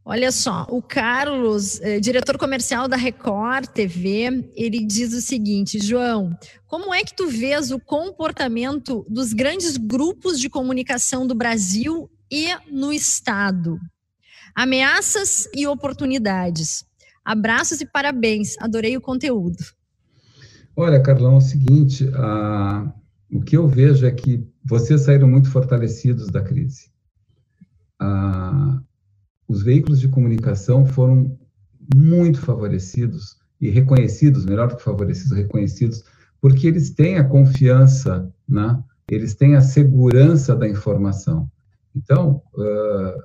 Olha 0.07 0.31
só, 0.31 0.67
o 0.69 0.83
Carlos, 0.83 1.81
eh, 1.81 1.99
diretor 1.99 2.37
comercial 2.37 2.87
da 2.87 2.95
Record 2.95 3.69
TV, 3.69 4.51
ele 4.55 4.85
diz 4.85 5.15
o 5.15 5.21
seguinte: 5.23 5.79
João, 5.83 6.37
como 6.67 6.93
é 6.93 7.03
que 7.03 7.17
tu 7.17 7.27
vês 7.27 7.71
o 7.71 7.81
comportamento 7.81 9.07
dos 9.09 9.33
grandes 9.33 9.79
grupos 9.79 10.39
de 10.39 10.51
comunicação 10.51 11.27
do 11.27 11.35
Brasil 11.35 12.11
e 12.31 12.49
no 12.71 12.93
Estado? 12.93 13.79
Ameaças 14.55 15.49
e 15.55 15.67
oportunidades. 15.67 16.85
Abraços 17.25 17.81
e 17.81 17.87
parabéns, 17.87 18.59
adorei 18.59 18.99
o 18.99 19.01
conteúdo. 19.01 19.57
Olha, 20.77 21.03
Carlão, 21.03 21.37
é 21.37 21.39
o 21.39 21.41
seguinte: 21.41 22.07
o 23.33 23.41
que 23.41 23.57
eu 23.57 23.67
vejo 23.67 24.05
é 24.05 24.11
que 24.11 24.47
vocês 24.63 25.01
saíram 25.01 25.29
muito 25.29 25.51
fortalecidos 25.51 26.29
da 26.29 26.43
crise. 26.43 26.91
Os 29.49 29.63
veículos 29.63 30.01
de 30.01 30.09
comunicação 30.09 30.87
foram 30.87 31.37
muito 31.95 32.41
favorecidos 32.41 33.37
e 33.61 33.69
reconhecidos, 33.71 34.45
melhor 34.45 34.69
do 34.69 34.77
que 34.77 34.83
favorecidos, 34.83 35.37
reconhecidos, 35.37 36.05
porque 36.41 36.67
eles 36.67 36.91
têm 36.91 37.17
a 37.17 37.25
confiança, 37.25 38.31
né? 38.49 38.83
eles 39.09 39.35
têm 39.35 39.55
a 39.55 39.61
segurança 39.61 40.55
da 40.55 40.69
informação. 40.69 41.51
Então, 41.95 42.43
uh, 42.55 43.23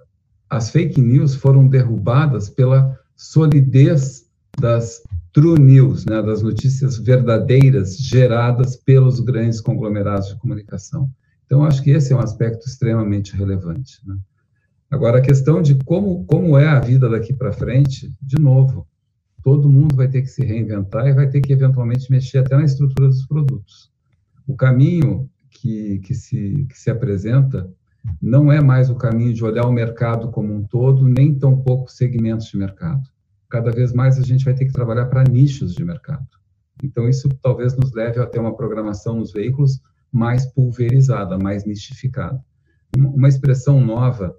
as 0.49 0.69
fake 0.69 1.01
news 1.01 1.35
foram 1.35 1.67
derrubadas 1.67 2.49
pela 2.49 2.97
solidez 3.15 4.25
das 4.59 5.01
true 5.33 5.59
news, 5.59 6.05
né? 6.05 6.21
das 6.21 6.41
notícias 6.41 6.97
verdadeiras 6.97 7.97
geradas 7.97 8.75
pelos 8.75 9.19
grandes 9.19 9.61
conglomerados 9.61 10.29
de 10.29 10.37
comunicação. 10.37 11.09
Então, 11.45 11.63
acho 11.63 11.81
que 11.83 11.91
esse 11.91 12.13
é 12.13 12.15
um 12.15 12.19
aspecto 12.19 12.67
extremamente 12.67 13.35
relevante. 13.35 13.99
Né? 14.05 14.17
Agora, 14.89 15.19
a 15.19 15.21
questão 15.21 15.61
de 15.61 15.75
como, 15.75 16.25
como 16.25 16.57
é 16.57 16.67
a 16.67 16.79
vida 16.79 17.07
daqui 17.07 17.33
para 17.33 17.53
frente, 17.53 18.11
de 18.21 18.41
novo, 18.41 18.87
todo 19.43 19.69
mundo 19.69 19.95
vai 19.95 20.07
ter 20.07 20.21
que 20.21 20.27
se 20.27 20.43
reinventar 20.43 21.07
e 21.07 21.13
vai 21.13 21.29
ter 21.29 21.41
que, 21.41 21.53
eventualmente, 21.53 22.11
mexer 22.11 22.39
até 22.39 22.55
na 22.55 22.65
estrutura 22.65 23.07
dos 23.07 23.25
produtos. 23.25 23.91
O 24.47 24.55
caminho 24.55 25.29
que, 25.51 25.99
que, 25.99 26.15
se, 26.15 26.65
que 26.67 26.77
se 26.77 26.89
apresenta 26.89 27.69
não 28.21 28.51
é 28.51 28.61
mais 28.61 28.89
o 28.89 28.95
caminho 28.95 29.33
de 29.33 29.43
olhar 29.43 29.65
o 29.65 29.71
mercado 29.71 30.31
como 30.31 30.53
um 30.53 30.63
todo, 30.63 31.07
nem 31.07 31.37
tão 31.37 31.55
pouco 31.61 31.91
segmentos 31.91 32.47
de 32.47 32.57
mercado. 32.57 33.03
Cada 33.49 33.71
vez 33.71 33.93
mais 33.93 34.17
a 34.17 34.23
gente 34.23 34.45
vai 34.45 34.53
ter 34.53 34.65
que 34.65 34.73
trabalhar 34.73 35.05
para 35.05 35.23
nichos 35.23 35.75
de 35.75 35.83
mercado. 35.83 36.27
Então, 36.83 37.07
isso 37.09 37.29
talvez 37.43 37.75
nos 37.75 37.93
leve 37.93 38.19
a 38.19 38.25
ter 38.25 38.39
uma 38.39 38.55
programação 38.55 39.17
nos 39.17 39.31
veículos 39.31 39.81
mais 40.11 40.45
pulverizada, 40.45 41.37
mais 41.37 41.65
nichificada. 41.65 42.43
Uma 42.97 43.27
expressão 43.27 43.79
nova 43.83 44.35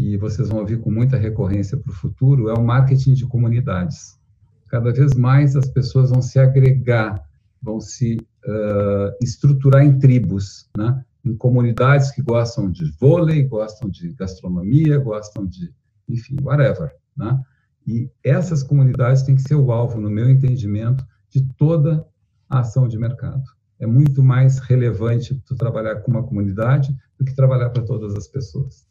que 0.00 0.16
vocês 0.16 0.48
vão 0.48 0.60
ouvir 0.60 0.80
com 0.80 0.90
muita 0.90 1.18
recorrência 1.18 1.76
para 1.76 1.92
o 1.92 1.94
futuro 1.94 2.48
é 2.48 2.54
o 2.54 2.64
marketing 2.64 3.12
de 3.12 3.26
comunidades. 3.26 4.18
Cada 4.66 4.90
vez 4.90 5.14
mais 5.14 5.54
as 5.54 5.68
pessoas 5.68 6.08
vão 6.08 6.22
se 6.22 6.38
agregar, 6.38 7.22
vão 7.62 7.80
se 7.80 8.16
uh, 8.16 9.12
estruturar 9.22 9.84
em 9.84 9.98
tribos, 9.98 10.70
né? 10.74 11.04
em 11.22 11.36
comunidades 11.36 12.10
que 12.12 12.22
gostam 12.22 12.70
de 12.70 12.90
vôlei, 12.98 13.44
gostam 13.44 13.90
de 13.90 14.14
gastronomia, 14.14 14.98
gostam 14.98 15.44
de, 15.44 15.70
enfim, 16.08 16.36
whatever. 16.42 16.92
Né? 17.14 17.38
E 17.86 18.10
essas 18.24 18.62
comunidades 18.62 19.22
têm 19.22 19.34
que 19.34 19.42
ser 19.42 19.56
o 19.56 19.70
alvo, 19.70 20.00
no 20.00 20.08
meu 20.08 20.30
entendimento, 20.30 21.04
de 21.28 21.42
toda 21.58 22.06
a 22.48 22.60
ação 22.60 22.88
de 22.88 22.96
mercado. 22.96 23.42
É 23.78 23.86
muito 23.86 24.22
mais 24.22 24.60
relevante 24.60 25.34
tu 25.44 25.54
trabalhar 25.54 25.96
com 25.96 26.10
uma 26.10 26.22
comunidade 26.22 26.96
do 27.18 27.24
que 27.24 27.34
trabalhar 27.34 27.68
para 27.68 27.82
todas 27.82 28.14
as 28.14 28.26
pessoas. 28.26 28.88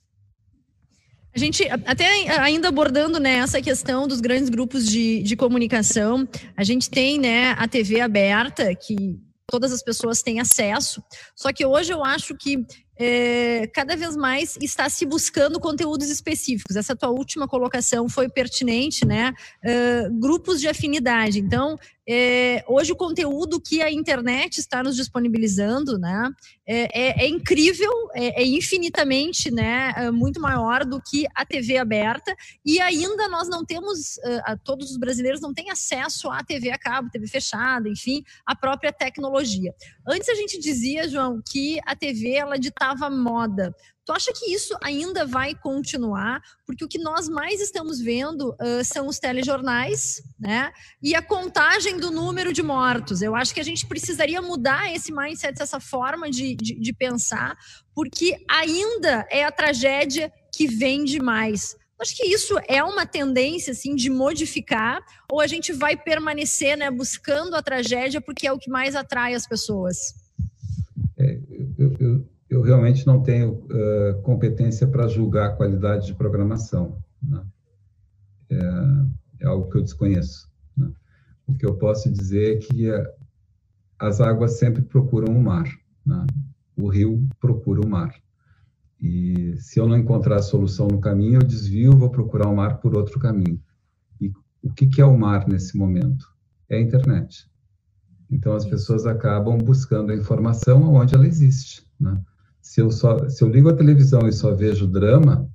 A 1.35 1.39
gente, 1.39 1.63
até 1.85 2.07
ainda 2.39 2.69
abordando 2.69 3.19
né, 3.19 3.37
essa 3.37 3.61
questão 3.61 4.07
dos 4.07 4.19
grandes 4.19 4.49
grupos 4.49 4.87
de, 4.87 5.21
de 5.21 5.35
comunicação, 5.35 6.27
a 6.57 6.63
gente 6.63 6.89
tem 6.89 7.19
né, 7.19 7.51
a 7.51 7.67
TV 7.67 8.01
aberta, 8.01 8.73
que 8.73 9.19
todas 9.49 9.71
as 9.71 9.83
pessoas 9.83 10.21
têm 10.21 10.39
acesso, 10.39 11.03
só 11.35 11.51
que 11.51 11.65
hoje 11.65 11.91
eu 11.93 12.03
acho 12.03 12.35
que 12.35 12.65
é, 13.01 13.65
cada 13.67 13.95
vez 13.95 14.17
mais 14.17 14.57
está 14.61 14.89
se 14.89 15.05
buscando 15.05 15.57
conteúdos 15.57 16.09
específicos. 16.09 16.75
Essa 16.75 16.93
tua 16.93 17.09
última 17.09 17.47
colocação 17.47 18.09
foi 18.09 18.27
pertinente, 18.27 19.05
né? 19.05 19.33
Uh, 19.63 20.19
grupos 20.19 20.59
de 20.59 20.67
afinidade. 20.67 21.39
Então, 21.39 21.79
é, 22.11 22.63
hoje 22.67 22.91
o 22.91 22.95
conteúdo 22.95 23.61
que 23.61 23.83
a 23.83 23.91
internet 23.91 24.57
está 24.57 24.81
nos 24.81 24.95
disponibilizando, 24.95 25.99
né, 25.99 26.31
é, 26.65 27.01
é, 27.07 27.25
é 27.25 27.27
incrível, 27.27 27.91
é, 28.15 28.41
é, 28.41 28.45
infinitamente, 28.47 29.51
né, 29.51 29.93
é 29.95 30.09
muito 30.09 30.41
maior 30.41 30.83
do 30.83 30.99
que 30.99 31.27
a 31.35 31.45
TV 31.45 31.77
aberta. 31.77 32.35
E 32.65 32.81
ainda 32.81 33.27
nós 33.27 33.47
não 33.47 33.63
temos, 33.63 34.17
uh, 34.17 34.59
todos 34.63 34.89
os 34.89 34.97
brasileiros 34.97 35.39
não 35.39 35.53
têm 35.53 35.69
acesso 35.69 36.31
à 36.31 36.43
TV 36.43 36.71
a 36.71 36.79
cabo, 36.79 37.11
TV 37.11 37.27
fechada, 37.27 37.87
enfim, 37.87 38.23
a 38.43 38.55
própria 38.55 38.91
tecnologia. 38.91 39.71
Antes 40.07 40.29
a 40.29 40.33
gente 40.33 40.59
dizia, 40.59 41.07
João, 41.07 41.39
que 41.47 41.79
a 41.85 41.95
TV 41.95 42.33
ela 42.33 42.57
ditava 42.57 43.07
moda. 43.07 43.75
Tu 44.09 44.13
acha 44.13 44.33
que 44.33 44.51
isso 44.51 44.75
ainda 44.81 45.23
vai 45.23 45.53
continuar? 45.53 46.41
Porque 46.65 46.83
o 46.83 46.87
que 46.87 46.97
nós 46.97 47.29
mais 47.29 47.61
estamos 47.61 47.99
vendo 47.99 48.55
uh, 48.59 48.83
são 48.83 49.05
os 49.05 49.19
telejornais, 49.19 50.19
né? 50.39 50.71
E 50.99 51.13
a 51.13 51.21
contagem 51.21 51.99
do 51.99 52.09
número 52.09 52.51
de 52.51 52.63
mortos. 52.63 53.21
Eu 53.21 53.35
acho 53.35 53.53
que 53.53 53.59
a 53.59 53.63
gente 53.63 53.85
precisaria 53.85 54.41
mudar 54.41 54.91
esse 54.91 55.13
mindset, 55.13 55.61
essa 55.61 55.79
forma 55.79 56.27
de, 56.27 56.55
de, 56.55 56.79
de 56.79 56.91
pensar, 56.91 57.55
porque 57.93 58.43
ainda 58.49 59.27
é 59.29 59.43
a 59.43 59.51
tragédia 59.51 60.33
que 60.55 60.65
vende 60.65 61.21
mais. 61.21 61.75
Acho 62.01 62.17
que 62.17 62.25
isso 62.25 62.55
é 62.67 62.83
uma 62.83 63.05
tendência 63.05 63.73
assim 63.73 63.95
de 63.95 64.09
modificar 64.09 65.03
ou 65.31 65.39
a 65.39 65.45
gente 65.45 65.71
vai 65.71 65.95
permanecer, 65.95 66.75
né, 66.75 66.89
buscando 66.89 67.55
a 67.55 67.61
tragédia 67.61 68.19
porque 68.19 68.47
é 68.47 68.51
o 68.51 68.57
que 68.57 68.71
mais 68.71 68.95
atrai 68.95 69.35
as 69.35 69.45
pessoas. 69.45 70.15
É, 71.19 71.37
eu, 71.77 71.95
eu, 71.99 72.08
eu 72.59 72.63
realmente 72.63 73.07
não 73.07 73.23
tenho 73.23 73.53
uh, 73.53 74.21
competência 74.21 74.85
para 74.85 75.07
julgar 75.07 75.47
a 75.47 75.55
qualidade 75.55 76.07
de 76.07 76.13
programação. 76.13 76.97
Né? 77.21 77.41
É, 78.49 78.59
é, 79.41 79.47
algo 79.47 79.69
que 79.69 79.77
eu 79.77 79.81
desconheço. 79.81 80.49
Né? 80.75 80.91
O 81.47 81.53
que 81.53 81.65
eu 81.65 81.75
posso 81.75 82.11
dizer 82.11 82.57
é 82.57 82.59
que 82.59 82.91
uh, 82.91 83.07
as 83.97 84.19
águas 84.19 84.57
sempre 84.59 84.81
procuram 84.81 85.33
o 85.33 85.41
mar. 85.41 85.67
Né? 86.05 86.25
O 86.75 86.89
rio 86.89 87.27
procura 87.39 87.81
o 87.81 87.89
mar. 87.89 88.13
E 89.01 89.55
se 89.57 89.79
eu 89.79 89.87
não 89.87 89.97
encontrar 89.97 90.35
a 90.35 90.41
solução 90.41 90.87
no 90.87 90.99
caminho, 90.99 91.39
eu 91.39 91.47
desvio, 91.47 91.97
vou 91.97 92.09
procurar 92.09 92.49
o 92.49 92.55
mar 92.55 92.79
por 92.81 92.97
outro 92.97 93.19
caminho. 93.19 93.61
E 94.19 94.33
o 94.61 94.73
que, 94.73 94.85
que 94.87 94.99
é 94.99 95.05
o 95.05 95.17
mar 95.17 95.47
nesse 95.47 95.77
momento? 95.77 96.25
É 96.67 96.75
a 96.75 96.81
internet. 96.81 97.49
Então 98.29 98.53
as 98.53 98.65
pessoas 98.65 99.05
acabam 99.05 99.57
buscando 99.57 100.11
a 100.11 100.15
informação 100.15 100.93
onde 100.93 101.15
ela 101.15 101.25
existe. 101.25 101.87
Né? 101.97 102.21
Se 102.61 102.81
eu 102.81 102.91
só 102.91 103.27
se 103.29 103.43
eu 103.43 103.49
ligo 103.49 103.69
a 103.69 103.75
televisão 103.75 104.27
e 104.27 104.31
só 104.31 104.53
vejo 104.53 104.87
drama, 104.87 105.49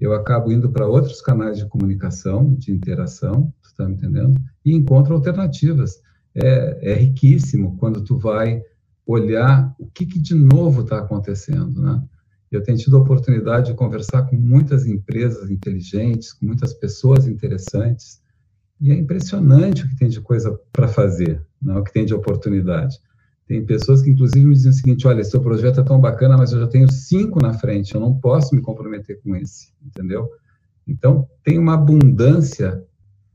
eu 0.00 0.14
acabo 0.14 0.50
indo 0.50 0.70
para 0.70 0.86
outros 0.86 1.20
canais 1.20 1.58
de 1.58 1.66
comunicação, 1.66 2.54
de 2.54 2.72
interação, 2.72 3.52
tu 3.62 3.68
está 3.68 3.86
me 3.86 3.94
entendendo? 3.94 4.40
E 4.64 4.74
encontro 4.74 5.14
alternativas. 5.14 6.00
É, 6.34 6.92
é 6.92 6.94
riquíssimo 6.94 7.76
quando 7.76 8.02
tu 8.02 8.16
vai 8.16 8.62
olhar 9.04 9.74
o 9.78 9.86
que, 9.86 10.06
que 10.06 10.18
de 10.18 10.34
novo 10.34 10.82
está 10.82 10.98
acontecendo, 10.98 11.82
né? 11.82 12.02
Eu 12.50 12.62
tenho 12.62 12.78
tido 12.78 12.96
a 12.96 13.00
oportunidade 13.00 13.66
de 13.66 13.74
conversar 13.74 14.22
com 14.22 14.36
muitas 14.36 14.84
empresas 14.84 15.50
inteligentes, 15.50 16.32
com 16.32 16.46
muitas 16.46 16.74
pessoas 16.74 17.26
interessantes, 17.26 18.20
e 18.80 18.90
é 18.90 18.94
impressionante 18.94 19.84
o 19.84 19.88
que 19.88 19.96
tem 19.96 20.08
de 20.08 20.20
coisa 20.20 20.58
para 20.72 20.88
fazer, 20.88 21.44
né? 21.62 21.76
o 21.76 21.84
que 21.84 21.92
tem 21.92 22.04
de 22.04 22.14
oportunidade. 22.14 22.98
Tem 23.50 23.66
pessoas 23.66 24.00
que, 24.00 24.10
inclusive, 24.10 24.46
me 24.46 24.54
dizem 24.54 24.70
o 24.70 24.74
seguinte: 24.74 25.08
olha, 25.08 25.24
seu 25.24 25.40
projeto 25.40 25.80
é 25.80 25.82
tão 25.82 26.00
bacana, 26.00 26.36
mas 26.36 26.52
eu 26.52 26.60
já 26.60 26.68
tenho 26.68 26.88
cinco 26.88 27.42
na 27.42 27.52
frente, 27.52 27.92
eu 27.92 28.00
não 28.00 28.14
posso 28.14 28.54
me 28.54 28.62
comprometer 28.62 29.20
com 29.20 29.34
esse, 29.34 29.72
entendeu? 29.84 30.30
Então, 30.86 31.28
tem 31.42 31.58
uma 31.58 31.74
abundância 31.74 32.80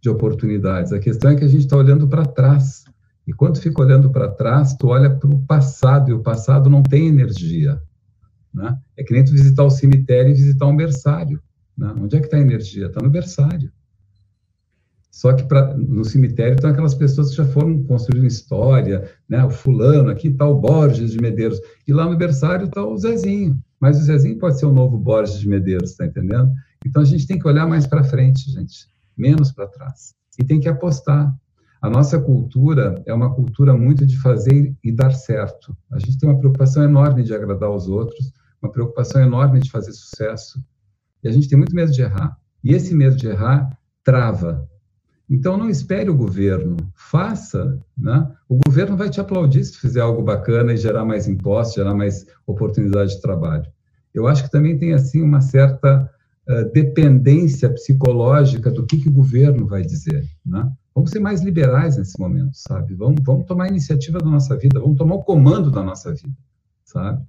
de 0.02 0.10
oportunidades. 0.10 0.94
A 0.94 1.00
questão 1.00 1.32
é 1.32 1.36
que 1.36 1.44
a 1.44 1.50
gente 1.50 1.66
está 1.66 1.76
olhando 1.76 2.08
para 2.08 2.26
trás. 2.26 2.86
E 3.28 3.34
quando 3.34 3.60
fica 3.60 3.82
olhando 3.82 4.10
para 4.10 4.30
trás, 4.32 4.74
tu 4.78 4.88
olha 4.88 5.10
para 5.10 5.30
o 5.30 5.46
passado, 5.46 6.10
e 6.10 6.14
o 6.14 6.24
passado 6.24 6.70
não 6.70 6.82
tem 6.82 7.10
energia. 7.10 7.82
Né? 8.54 8.74
É 8.96 9.04
que 9.04 9.12
nem 9.14 9.26
tu 9.26 9.34
visitar 9.34 9.66
o 9.66 9.70
cemitério 9.70 10.32
e 10.32 10.34
visitar 10.34 10.66
um 10.66 10.78
berçário. 10.78 11.42
Né? 11.78 11.94
Onde 12.00 12.16
é 12.16 12.20
que 12.22 12.28
está 12.28 12.38
a 12.38 12.40
energia? 12.40 12.86
Está 12.86 13.02
no 13.02 13.10
berçário. 13.10 13.70
Só 15.16 15.32
que 15.32 15.46
pra, 15.46 15.74
no 15.78 16.04
cemitério 16.04 16.56
estão 16.56 16.70
aquelas 16.70 16.94
pessoas 16.94 17.30
que 17.30 17.38
já 17.38 17.46
foram 17.46 17.82
construindo 17.86 18.26
história, 18.26 19.10
né? 19.30 19.46
O 19.46 19.50
fulano, 19.50 20.10
aqui 20.10 20.28
está 20.28 20.46
o 20.46 20.60
Borges 20.60 21.12
de 21.12 21.22
Medeiros, 21.22 21.58
e 21.88 21.94
lá 21.94 22.04
no 22.04 22.18
berçário 22.18 22.66
está 22.66 22.86
o 22.86 22.98
Zezinho. 22.98 23.58
mas 23.80 23.98
o 23.98 24.04
Zezinho 24.04 24.38
pode 24.38 24.60
ser 24.60 24.66
o 24.66 24.74
novo 24.74 24.98
Borges 24.98 25.40
de 25.40 25.48
Medeiros, 25.48 25.92
está 25.92 26.06
entendendo? 26.06 26.52
Então 26.86 27.02
a 27.02 27.06
gente 27.06 27.26
tem 27.26 27.40
que 27.40 27.48
olhar 27.48 27.66
mais 27.66 27.88
para 27.88 28.04
frente, 28.04 28.52
gente, 28.52 28.90
menos 29.18 29.54
para 29.54 29.68
trás. 29.68 30.14
E 30.38 30.44
tem 30.44 30.60
que 30.60 30.68
apostar. 30.68 31.34
A 31.82 31.90
nossa 31.90 32.20
cultura 32.20 33.02
é 33.06 33.14
uma 33.14 33.34
cultura 33.34 33.74
muito 33.74 34.06
de 34.06 34.18
fazer 34.20 34.76
e 34.84 34.92
dar 34.92 35.12
certo. 35.12 35.74
A 35.94 35.98
gente 35.98 36.20
tem 36.20 36.28
uma 36.28 36.38
preocupação 36.38 36.84
enorme 36.84 37.24
de 37.24 37.34
agradar 37.34 37.70
os 37.70 37.88
outros, 37.88 38.34
uma 38.62 38.70
preocupação 38.70 39.22
enorme 39.22 39.62
de 39.62 39.72
fazer 39.72 39.94
sucesso. 39.94 40.62
E 41.24 41.30
a 41.30 41.32
gente 41.32 41.48
tem 41.48 41.58
muito 41.58 41.74
medo 41.74 41.94
de 41.94 42.02
errar. 42.02 42.38
E 42.62 42.74
esse 42.74 42.94
medo 42.94 43.16
de 43.16 43.28
errar 43.28 43.70
trava. 44.04 44.68
Então, 45.30 45.58
não 45.58 45.70
espere 45.70 46.10
o 46.10 46.16
governo, 46.16 46.78
faça. 46.96 47.80
Né? 47.98 48.32
O 48.48 48.60
governo 48.66 48.96
vai 48.96 49.10
te 49.10 49.20
aplaudir 49.20 49.64
se 49.64 49.78
fizer 49.78 50.02
algo 50.02 50.22
bacana 50.22 50.74
e 50.74 50.78
gerar 50.78 51.04
mais 51.04 51.28
impostos, 51.28 51.76
gerar 51.76 51.96
mais 51.96 52.26
oportunidade 52.46 53.16
de 53.16 53.22
trabalho. 53.22 53.66
Eu 54.14 54.28
acho 54.28 54.44
que 54.44 54.52
também 54.52 54.78
tem 54.78 54.94
assim 54.94 55.22
uma 55.22 55.42
certa 55.42 56.10
uh, 56.48 56.72
dependência 56.72 57.70
psicológica 57.70 58.72
do 58.72 58.86
que, 58.86 58.98
que 58.98 59.10
o 59.10 59.14
governo 59.14 59.68
vai 59.68 59.82
dizer. 59.82 60.24
Né? 60.46 60.72
Vamos 60.94 61.10
ser 61.10 61.20
mais 61.20 61.42
liberais 61.42 61.98
nesse 61.98 62.18
momento, 62.20 62.54
sabe? 62.54 62.94
Vamos, 62.94 63.22
vamos 63.24 63.46
tomar 63.46 63.66
a 63.66 63.70
iniciativa 63.70 64.20
da 64.20 64.30
nossa 64.30 64.56
vida, 64.56 64.80
vamos 64.80 64.98
tomar 64.98 65.16
o 65.16 65.24
comando 65.24 65.70
da 65.70 65.84
nossa 65.84 66.14
vida, 66.14 66.38
sabe? 66.86 67.22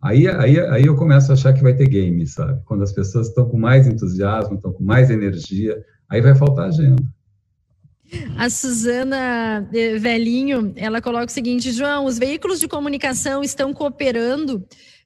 Aí, 0.00 0.26
aí, 0.28 0.58
aí 0.58 0.86
eu 0.86 0.96
começo 0.96 1.30
a 1.30 1.34
achar 1.34 1.52
que 1.52 1.62
vai 1.62 1.74
ter 1.74 1.88
game, 1.88 2.26
sabe? 2.26 2.60
Quando 2.64 2.82
as 2.82 2.92
pessoas 2.92 3.28
estão 3.28 3.48
com 3.48 3.58
mais 3.58 3.86
entusiasmo, 3.86 4.56
estão 4.56 4.72
com 4.72 4.82
mais 4.82 5.10
energia, 5.10 5.84
aí 6.08 6.20
vai 6.20 6.34
faltar 6.34 6.68
agenda. 6.68 7.02
A 8.36 8.48
Suzana 8.48 9.68
eh, 9.72 9.98
Velhinho, 9.98 10.72
ela 10.76 11.00
coloca 11.00 11.26
o 11.26 11.30
seguinte, 11.30 11.72
João, 11.72 12.04
os 12.04 12.18
veículos 12.18 12.58
de 12.60 12.68
comunicação 12.68 13.42
estão 13.42 13.74
cooperando 13.74 14.64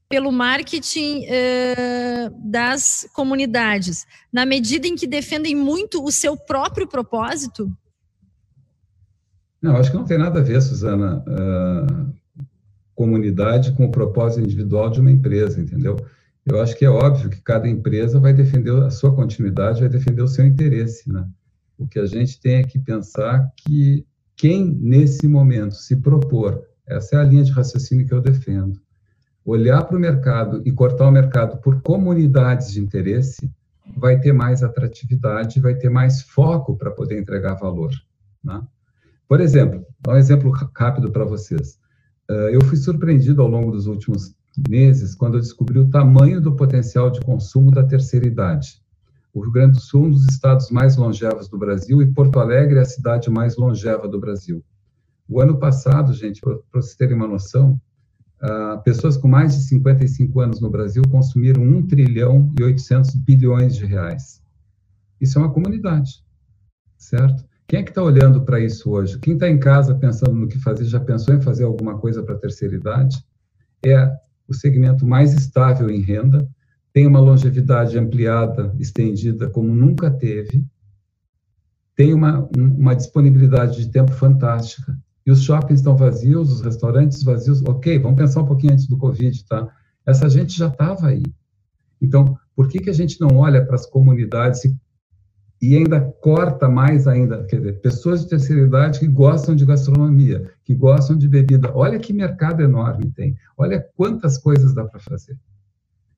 pelo 0.08 0.30
marketing 0.30 1.24
eh, 1.26 2.30
das 2.44 3.08
comunidades, 3.14 4.06
na 4.32 4.44
medida 4.44 4.86
em 4.86 4.94
que 4.94 5.06
defendem 5.06 5.56
muito 5.56 6.04
o 6.04 6.12
seu 6.12 6.36
próprio 6.36 6.86
propósito? 6.86 7.70
Não, 9.62 9.76
acho 9.76 9.90
que 9.90 9.96
não 9.96 10.04
tem 10.04 10.18
nada 10.18 10.40
a 10.40 10.42
ver, 10.42 10.60
Suzana. 10.60 11.24
Uh, 11.26 12.12
comunidade 12.94 13.72
com 13.72 13.86
o 13.86 13.90
propósito 13.90 14.44
individual 14.44 14.90
de 14.90 15.00
uma 15.00 15.10
empresa, 15.10 15.60
entendeu? 15.60 15.96
Eu 16.44 16.60
acho 16.60 16.76
que 16.76 16.84
é 16.84 16.90
óbvio 16.90 17.30
que 17.30 17.40
cada 17.40 17.68
empresa 17.68 18.20
vai 18.20 18.34
defender 18.34 18.74
a 18.82 18.90
sua 18.90 19.14
continuidade, 19.14 19.80
vai 19.80 19.88
defender 19.88 20.20
o 20.20 20.28
seu 20.28 20.44
interesse, 20.44 21.10
né? 21.10 21.26
O 21.78 21.86
que 21.86 21.98
a 21.98 22.06
gente 22.06 22.40
tem 22.40 22.56
é 22.56 22.62
que 22.62 22.78
pensar 22.78 23.50
que 23.56 24.06
quem 24.36 24.64
nesse 24.64 25.26
momento 25.26 25.74
se 25.74 25.96
propor, 25.96 26.62
essa 26.86 27.16
é 27.16 27.18
a 27.20 27.24
linha 27.24 27.44
de 27.44 27.52
raciocínio 27.52 28.06
que 28.06 28.12
eu 28.12 28.20
defendo, 28.20 28.80
olhar 29.44 29.82
para 29.84 29.96
o 29.96 30.00
mercado 30.00 30.62
e 30.64 30.72
cortar 30.72 31.08
o 31.08 31.12
mercado 31.12 31.58
por 31.58 31.80
comunidades 31.82 32.72
de 32.72 32.80
interesse, 32.80 33.50
vai 33.96 34.18
ter 34.20 34.32
mais 34.32 34.62
atratividade, 34.62 35.60
vai 35.60 35.74
ter 35.74 35.88
mais 35.88 36.22
foco 36.22 36.76
para 36.76 36.90
poder 36.90 37.18
entregar 37.18 37.54
valor. 37.54 37.90
Né? 38.42 38.62
Por 39.28 39.40
exemplo, 39.40 39.84
um 40.06 40.16
exemplo 40.16 40.52
rápido 40.76 41.10
para 41.10 41.24
vocês. 41.24 41.78
Eh, 42.30 42.50
eu 42.54 42.60
fui 42.64 42.76
surpreendido 42.76 43.42
ao 43.42 43.48
longo 43.48 43.70
dos 43.70 43.86
últimos 43.86 44.34
meses 44.68 45.14
quando 45.14 45.34
eu 45.34 45.40
descobri 45.40 45.78
o 45.78 45.88
tamanho 45.88 46.40
do 46.40 46.54
potencial 46.54 47.10
de 47.10 47.20
consumo 47.20 47.70
da 47.70 47.82
terceira 47.82 48.26
idade. 48.26 48.81
O 49.32 49.40
Rio 49.40 49.52
Grande 49.52 49.72
do 49.72 49.80
Sul 49.80 50.04
é 50.04 50.06
um 50.08 50.10
dos 50.10 50.26
estados 50.28 50.70
mais 50.70 50.96
longevos 50.96 51.48
do 51.48 51.58
Brasil 51.58 52.02
e 52.02 52.12
Porto 52.12 52.38
Alegre 52.38 52.78
é 52.78 52.82
a 52.82 52.84
cidade 52.84 53.30
mais 53.30 53.56
longeva 53.56 54.06
do 54.06 54.20
Brasil. 54.20 54.62
O 55.26 55.40
ano 55.40 55.58
passado, 55.58 56.12
gente, 56.12 56.40
para 56.40 56.58
vocês 56.74 56.94
terem 56.94 57.16
uma 57.16 57.26
noção, 57.26 57.80
uh, 58.42 58.82
pessoas 58.82 59.16
com 59.16 59.28
mais 59.28 59.54
de 59.54 59.62
55 59.62 60.38
anos 60.40 60.60
no 60.60 60.68
Brasil 60.68 61.02
consumiram 61.10 61.62
1 61.62 61.86
trilhão 61.86 62.52
e 62.58 62.62
800 62.62 63.14
bilhões 63.14 63.74
de 63.74 63.86
reais. 63.86 64.42
Isso 65.18 65.38
é 65.38 65.42
uma 65.42 65.52
comunidade, 65.52 66.22
certo? 66.98 67.42
Quem 67.66 67.80
é 67.80 67.82
que 67.82 67.90
está 67.90 68.02
olhando 68.02 68.44
para 68.44 68.60
isso 68.60 68.90
hoje? 68.90 69.18
Quem 69.18 69.32
está 69.32 69.48
em 69.48 69.58
casa 69.58 69.94
pensando 69.94 70.34
no 70.34 70.46
que 70.46 70.58
fazer, 70.58 70.84
já 70.84 71.00
pensou 71.00 71.34
em 71.34 71.40
fazer 71.40 71.64
alguma 71.64 71.96
coisa 71.96 72.22
para 72.22 72.34
a 72.34 72.38
terceira 72.38 72.74
idade? 72.74 73.24
É 73.82 74.10
o 74.46 74.52
segmento 74.52 75.06
mais 75.06 75.32
estável 75.32 75.88
em 75.88 76.02
renda, 76.02 76.46
tem 76.92 77.06
uma 77.06 77.20
longevidade 77.20 77.98
ampliada, 77.98 78.74
estendida, 78.78 79.48
como 79.48 79.74
nunca 79.74 80.10
teve, 80.10 80.64
tem 81.96 82.12
uma, 82.12 82.48
uma 82.56 82.94
disponibilidade 82.94 83.78
de 83.78 83.90
tempo 83.90 84.12
fantástica. 84.12 84.98
E 85.24 85.30
os 85.30 85.42
shoppings 85.42 85.80
estão 85.80 85.96
vazios, 85.96 86.52
os 86.52 86.60
restaurantes 86.60 87.22
vazios. 87.22 87.62
Ok, 87.62 87.98
vamos 87.98 88.18
pensar 88.18 88.42
um 88.42 88.46
pouquinho 88.46 88.72
antes 88.72 88.86
do 88.86 88.96
Covid, 88.96 89.44
tá? 89.46 89.68
Essa 90.04 90.28
gente 90.28 90.58
já 90.58 90.68
estava 90.68 91.08
aí. 91.08 91.22
Então, 92.00 92.36
por 92.56 92.68
que, 92.68 92.80
que 92.80 92.90
a 92.90 92.94
gente 92.94 93.20
não 93.20 93.36
olha 93.38 93.64
para 93.64 93.76
as 93.76 93.86
comunidades 93.86 94.64
e 94.64 94.76
e 95.62 95.76
ainda 95.76 96.00
corta 96.00 96.68
mais 96.68 97.06
ainda, 97.06 97.44
quer 97.44 97.58
dizer, 97.58 97.80
pessoas 97.80 98.22
de 98.22 98.30
terceira 98.30 98.62
idade 98.62 98.98
que 98.98 99.06
gostam 99.06 99.54
de 99.54 99.64
gastronomia, 99.64 100.50
que 100.64 100.74
gostam 100.74 101.16
de 101.16 101.28
bebida. 101.28 101.70
Olha 101.72 102.00
que 102.00 102.12
mercado 102.12 102.60
enorme 102.62 103.12
tem. 103.12 103.36
Olha 103.56 103.86
quantas 103.96 104.36
coisas 104.36 104.74
dá 104.74 104.84
para 104.84 104.98
fazer. 104.98 105.38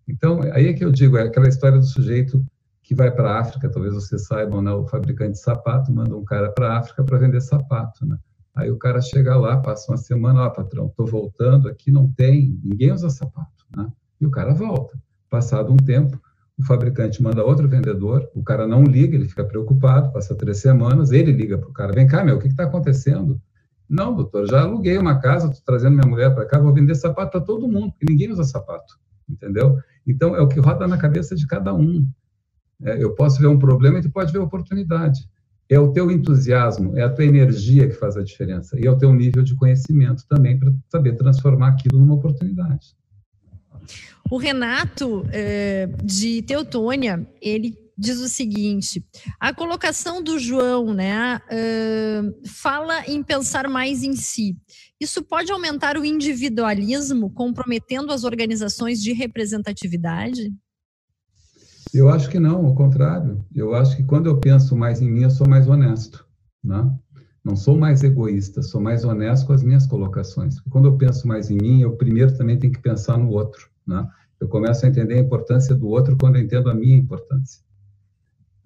Então, 0.09 0.41
aí 0.53 0.69
é 0.69 0.73
que 0.73 0.85
eu 0.85 0.93
digo, 0.93 1.17
é 1.17 1.23
aquela 1.23 1.49
história 1.49 1.79
do 1.79 1.85
sujeito 1.85 2.45
que 2.83 2.95
vai 2.95 3.11
para 3.11 3.31
a 3.31 3.41
África, 3.41 3.71
talvez 3.71 3.95
vocês 3.95 4.27
saibam, 4.27 4.61
né? 4.61 4.71
o 4.71 4.87
fabricante 4.87 5.33
de 5.33 5.41
sapato 5.41 5.91
manda 5.91 6.15
um 6.15 6.25
cara 6.25 6.53
para 6.53 6.75
a 6.75 6.79
África 6.79 7.03
para 7.03 7.17
vender 7.17 7.41
sapato, 7.41 8.05
né? 8.05 8.19
Aí 8.55 8.71
o 8.71 8.77
cara 8.77 9.01
chega 9.01 9.35
lá, 9.37 9.57
passa 9.57 9.91
uma 9.91 9.97
semana, 9.97 10.43
ó, 10.43 10.51
patrão, 10.51 10.87
estou 10.87 11.07
voltando, 11.07 11.67
aqui 11.67 11.91
não 11.91 12.13
tem, 12.13 12.57
ninguém 12.63 12.93
usa 12.93 13.09
sapato, 13.09 13.65
né? 13.75 13.91
E 14.21 14.27
o 14.27 14.31
cara 14.31 14.53
volta. 14.55 14.97
Passado 15.29 15.73
um 15.73 15.77
tempo, 15.77 16.21
o 16.57 16.63
fabricante 16.63 17.21
manda 17.21 17.43
outro 17.43 17.67
vendedor, 17.67 18.31
o 18.35 18.45
cara 18.45 18.67
não 18.67 18.85
liga, 18.85 19.17
ele 19.17 19.29
fica 19.29 19.45
preocupado, 19.45 20.13
passa 20.13 20.37
três 20.37 20.59
semanas, 20.59 21.11
ele 21.11 21.33
liga 21.33 21.59
para 21.59 21.69
o 21.69 21.73
cara, 21.73 21.93
vem 21.93 22.07
cá, 22.07 22.23
meu, 22.23 22.37
o 22.37 22.39
que 22.39 22.47
está 22.47 22.65
acontecendo? 22.65 23.41
Não, 23.89 24.15
doutor, 24.15 24.47
já 24.47 24.61
aluguei 24.61 24.97
uma 24.99 25.19
casa, 25.19 25.49
estou 25.49 25.63
trazendo 25.65 25.95
minha 25.97 26.09
mulher 26.09 26.33
para 26.35 26.47
cá, 26.47 26.61
vou 26.61 26.73
vender 26.73 26.95
sapato 26.95 27.33
para 27.33 27.41
todo 27.41 27.67
mundo, 27.67 27.93
porque 27.93 28.07
ninguém 28.09 28.31
usa 28.31 28.45
sapato, 28.45 28.95
entendeu? 29.29 29.79
Então, 30.07 30.35
é 30.37 30.41
o 30.41 30.49
que 30.49 30.61
roda 30.61 30.87
na 30.87 30.97
cabeça 30.97 31.35
de 31.35 31.47
cada 31.47 31.75
um. 31.75 32.07
É, 32.83 33.03
eu 33.03 33.15
posso 33.15 33.41
ver 33.41 33.47
um 33.47 33.59
problema 33.59 33.99
e 33.99 34.03
tu 34.03 34.11
pode 34.11 34.33
ver 34.33 34.39
oportunidade. 34.39 35.29
É 35.69 35.79
o 35.79 35.93
teu 35.93 36.11
entusiasmo, 36.11 36.97
é 36.97 37.03
a 37.03 37.11
tua 37.11 37.25
energia 37.25 37.89
que 37.89 37.95
faz 37.95 38.17
a 38.17 38.23
diferença, 38.23 38.79
e 38.79 38.87
é 38.87 38.91
o 38.91 38.99
teu 38.99 39.13
nível 39.15 39.43
de 39.43 39.55
conhecimento 39.55 40.25
também 40.29 40.59
para 40.59 40.73
saber 40.91 41.17
transformar 41.17 41.69
aquilo 41.69 41.99
numa 41.99 42.15
oportunidade. 42.15 42.95
O 44.31 44.37
Renato, 44.37 45.25
é, 45.31 45.89
de 46.03 46.43
Teutônia, 46.43 47.27
ele 47.41 47.84
diz 47.97 48.19
o 48.21 48.29
seguinte: 48.29 49.05
a 49.41 49.55
colocação 49.55 50.23
do 50.23 50.39
João, 50.39 50.93
né, 50.93 51.37
uh, 51.37 52.49
fala 52.49 53.07
em 53.07 53.23
pensar 53.23 53.69
mais 53.69 54.03
em 54.03 54.15
si. 54.15 54.57
Isso 55.01 55.23
pode 55.23 55.51
aumentar 55.51 55.97
o 55.97 56.05
individualismo, 56.05 57.31
comprometendo 57.31 58.13
as 58.13 58.25
organizações 58.25 59.03
de 59.03 59.13
representatividade? 59.13 60.53
Eu 61.93 62.09
acho 62.09 62.29
que 62.29 62.41
não, 62.41 62.67
ao 62.67 62.75
contrário. 62.75 63.45
Eu 63.55 63.75
acho 63.75 63.97
que 63.97 64.03
quando 64.03 64.27
eu 64.27 64.39
penso 64.39 64.77
mais 64.77 65.01
em 65.01 65.11
mim, 65.11 65.23
eu 65.23 65.31
sou 65.31 65.49
mais 65.49 65.69
honesto, 65.69 66.27
né? 66.63 66.91
Não 67.45 67.55
sou 67.55 67.77
mais 67.77 68.03
egoísta, 68.03 68.63
sou 68.63 68.81
mais 68.81 69.05
honesto 69.05 69.47
com 69.47 69.53
as 69.53 69.63
minhas 69.63 69.87
colocações. 69.87 70.59
Quando 70.71 70.89
eu 70.89 70.97
penso 70.97 71.29
mais 71.29 71.51
em 71.51 71.57
mim, 71.57 71.83
eu 71.83 71.95
primeiro 71.95 72.35
também 72.35 72.59
tenho 72.59 72.73
que 72.73 72.81
pensar 72.81 73.19
no 73.19 73.29
outro. 73.29 73.69
Né? 73.87 74.09
Eu 74.41 74.49
começo 74.49 74.87
a 74.87 74.89
entender 74.89 75.15
a 75.15 75.21
importância 75.21 75.75
do 75.75 75.87
outro 75.87 76.17
quando 76.17 76.37
eu 76.37 76.43
entendo 76.43 76.71
a 76.71 76.75
minha 76.75 76.97
importância. 76.97 77.63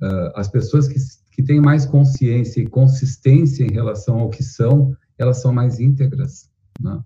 Uh, 0.00 0.30
as 0.34 0.48
pessoas 0.48 0.86
que, 0.86 0.98
que 1.32 1.42
têm 1.42 1.60
mais 1.60 1.84
consciência 1.84 2.60
e 2.60 2.66
consistência 2.66 3.64
em 3.64 3.72
relação 3.72 4.18
ao 4.18 4.30
que 4.30 4.42
são, 4.42 4.96
elas 5.18 5.40
são 5.40 5.52
mais 5.52 5.80
íntegras. 5.80 6.48
Né? 6.80 7.00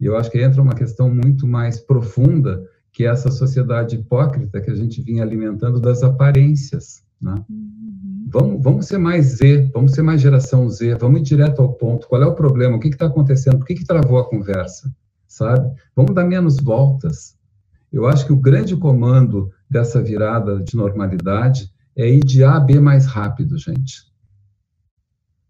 E 0.00 0.06
eu 0.06 0.16
acho 0.16 0.30
que 0.30 0.42
entra 0.42 0.62
uma 0.62 0.74
questão 0.74 1.14
muito 1.14 1.46
mais 1.46 1.78
profunda, 1.78 2.66
que 2.92 3.04
é 3.04 3.08
essa 3.08 3.30
sociedade 3.30 3.96
hipócrita 3.96 4.60
que 4.60 4.70
a 4.70 4.74
gente 4.74 5.02
vinha 5.02 5.22
alimentando 5.22 5.80
das 5.80 6.02
aparências. 6.02 7.02
Né? 7.20 7.34
Uhum. 7.48 8.28
Vamos, 8.32 8.62
vamos 8.62 8.86
ser 8.86 8.98
mais 8.98 9.26
Z, 9.36 9.70
vamos 9.74 9.92
ser 9.92 10.02
mais 10.02 10.20
geração 10.20 10.68
Z, 10.70 10.94
vamos 10.94 11.20
ir 11.20 11.24
direto 11.24 11.60
ao 11.60 11.72
ponto. 11.74 12.08
Qual 12.08 12.22
é 12.22 12.26
o 12.26 12.34
problema? 12.34 12.76
O 12.76 12.80
que 12.80 12.88
está 12.88 13.06
acontecendo? 13.06 13.58
Por 13.58 13.66
que, 13.66 13.74
que 13.74 13.84
travou 13.84 14.18
a 14.18 14.28
conversa? 14.28 14.90
Sabe? 15.28 15.70
Vamos 15.94 16.14
dar 16.14 16.24
menos 16.24 16.56
voltas. 16.56 17.36
Eu 17.92 18.06
acho 18.06 18.24
que 18.24 18.32
o 18.32 18.36
grande 18.36 18.76
comando 18.76 19.50
dessa 19.68 20.00
virada 20.00 20.62
de 20.62 20.76
normalidade 20.76 21.70
é 22.00 22.08
ir 22.08 22.24
de 22.24 22.42
A 22.42 22.56
a 22.56 22.60
B 22.60 22.80
mais 22.80 23.06
rápido, 23.06 23.58
gente. 23.58 24.10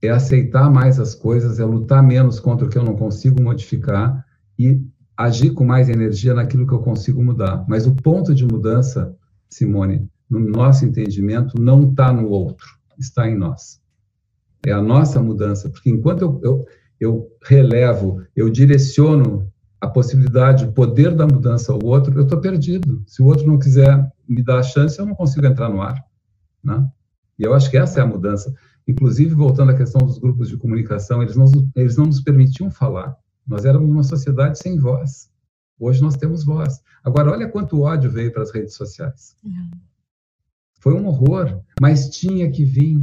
É 0.02 0.09
aceitar 0.09 0.70
mais 0.70 0.98
as 0.98 1.14
coisas, 1.14 1.60
é 1.60 1.64
lutar 1.64 2.02
menos 2.02 2.40
contra 2.40 2.66
o 2.66 2.70
que 2.70 2.78
eu 2.78 2.82
não 2.82 2.97
consigo 2.97 3.43
modificar 3.43 4.24
e 4.59 4.82
agir 5.16 5.52
com 5.52 5.64
mais 5.64 5.89
energia 5.89 6.35
naquilo 6.35 6.66
que 6.66 6.72
eu 6.72 6.81
consigo 6.81 7.22
mudar. 7.22 7.64
Mas 7.68 7.86
o 7.86 7.94
ponto 7.94 8.35
de 8.35 8.44
mudança, 8.44 9.14
Simone, 9.48 10.09
no 10.28 10.40
nosso 10.40 10.85
entendimento, 10.85 11.60
não 11.60 11.90
está 11.90 12.12
no 12.12 12.28
outro, 12.28 12.66
está 12.98 13.28
em 13.28 13.36
nós. 13.36 13.81
É 14.66 14.72
a 14.72 14.81
nossa 14.81 15.22
mudança, 15.22 15.68
porque 15.68 15.90
enquanto 15.90 16.22
eu, 16.22 16.40
eu, 16.43 16.66
eu 16.98 17.36
relevo, 17.43 18.22
eu 18.35 18.48
direciono 18.48 19.51
a 19.81 19.89
possibilidade, 19.89 20.64
o 20.64 20.72
poder 20.72 21.14
da 21.14 21.27
mudança 21.27 21.72
ao 21.72 21.82
outro, 21.85 22.18
eu 22.18 22.24
estou 22.24 22.40
perdido. 22.40 23.02
Se 23.06 23.22
o 23.22 23.27
outro 23.27 23.47
não 23.47 23.59
quiser 23.59 24.10
me 24.28 24.43
dar 24.43 24.59
a 24.59 24.62
chance, 24.62 24.98
eu 24.98 25.06
não 25.06 25.14
consigo 25.14 25.47
entrar 25.47 25.68
no 25.68 25.81
ar. 25.81 26.10
Né? 26.62 26.89
E 27.39 27.43
eu 27.43 27.55
acho 27.55 27.70
que 27.70 27.77
essa 27.77 28.01
é 28.01 28.03
a 28.03 28.07
mudança. 28.07 28.55
Inclusive, 28.87 29.35
voltando 29.35 29.70
à 29.70 29.77
questão 29.77 30.07
dos 30.07 30.19
grupos 30.19 30.49
de 30.49 30.57
comunicação, 30.57 31.23
eles 31.23 31.37
não, 31.37 31.47
eles 31.74 31.97
não 31.97 32.07
nos 32.07 32.20
permitiam 32.20 32.70
falar. 32.70 33.16
Nós 33.47 33.65
éramos 33.65 33.91
uma 33.91 34.03
sociedade 34.03 34.59
sem 34.59 34.78
voz. 34.78 35.31
Hoje 35.78 36.03
nós 36.03 36.16
temos 36.16 36.45
voz. 36.45 36.81
Agora, 37.03 37.31
olha 37.31 37.49
quanto 37.49 37.81
ódio 37.81 38.11
veio 38.11 38.32
para 38.32 38.43
as 38.43 38.51
redes 38.51 38.74
sociais. 38.74 39.35
Uhum. 39.43 39.70
Foi 40.81 40.95
um 40.95 41.07
horror, 41.07 41.61
mas 41.81 42.09
tinha 42.11 42.51
que 42.51 42.65
vir. 42.65 43.03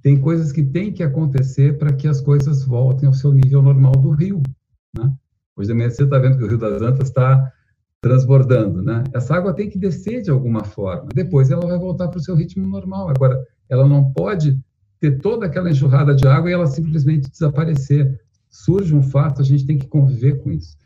Tem 0.00 0.20
coisas 0.20 0.52
que 0.52 0.62
têm 0.62 0.92
que 0.92 1.02
acontecer 1.02 1.78
para 1.78 1.92
que 1.92 2.08
as 2.08 2.20
coisas 2.20 2.64
voltem 2.64 3.06
ao 3.06 3.14
seu 3.14 3.32
nível 3.32 3.62
normal 3.62 3.92
do 3.92 4.10
rio. 4.10 4.42
Né? 4.96 5.12
Hoje 5.56 5.68
de 5.68 5.74
manhã 5.74 5.90
você 5.90 6.02
está 6.02 6.18
vendo 6.18 6.38
que 6.38 6.44
o 6.44 6.48
Rio 6.48 6.58
das 6.58 6.82
Antas 6.82 7.08
está 7.08 7.52
transbordando, 8.02 8.82
né? 8.82 9.04
Essa 9.14 9.36
água 9.36 9.54
tem 9.54 9.70
que 9.70 9.78
descer 9.78 10.22
de 10.22 10.30
alguma 10.30 10.64
forma. 10.64 11.08
Depois 11.14 11.50
ela 11.52 11.64
vai 11.64 11.78
voltar 11.78 12.08
para 12.08 12.18
o 12.18 12.22
seu 12.22 12.34
ritmo 12.34 12.66
normal. 12.66 13.08
Agora, 13.08 13.40
ela 13.68 13.86
não 13.86 14.12
pode 14.12 14.58
ter 14.98 15.20
toda 15.20 15.46
aquela 15.46 15.70
enxurrada 15.70 16.12
de 16.14 16.26
água 16.26 16.50
e 16.50 16.52
ela 16.52 16.66
simplesmente 16.66 17.30
desaparecer. 17.30 18.20
Surge 18.50 18.92
um 18.94 19.02
fato, 19.02 19.40
a 19.40 19.44
gente 19.44 19.64
tem 19.64 19.78
que 19.78 19.86
conviver 19.86 20.42
com 20.42 20.50
isso. 20.50 20.76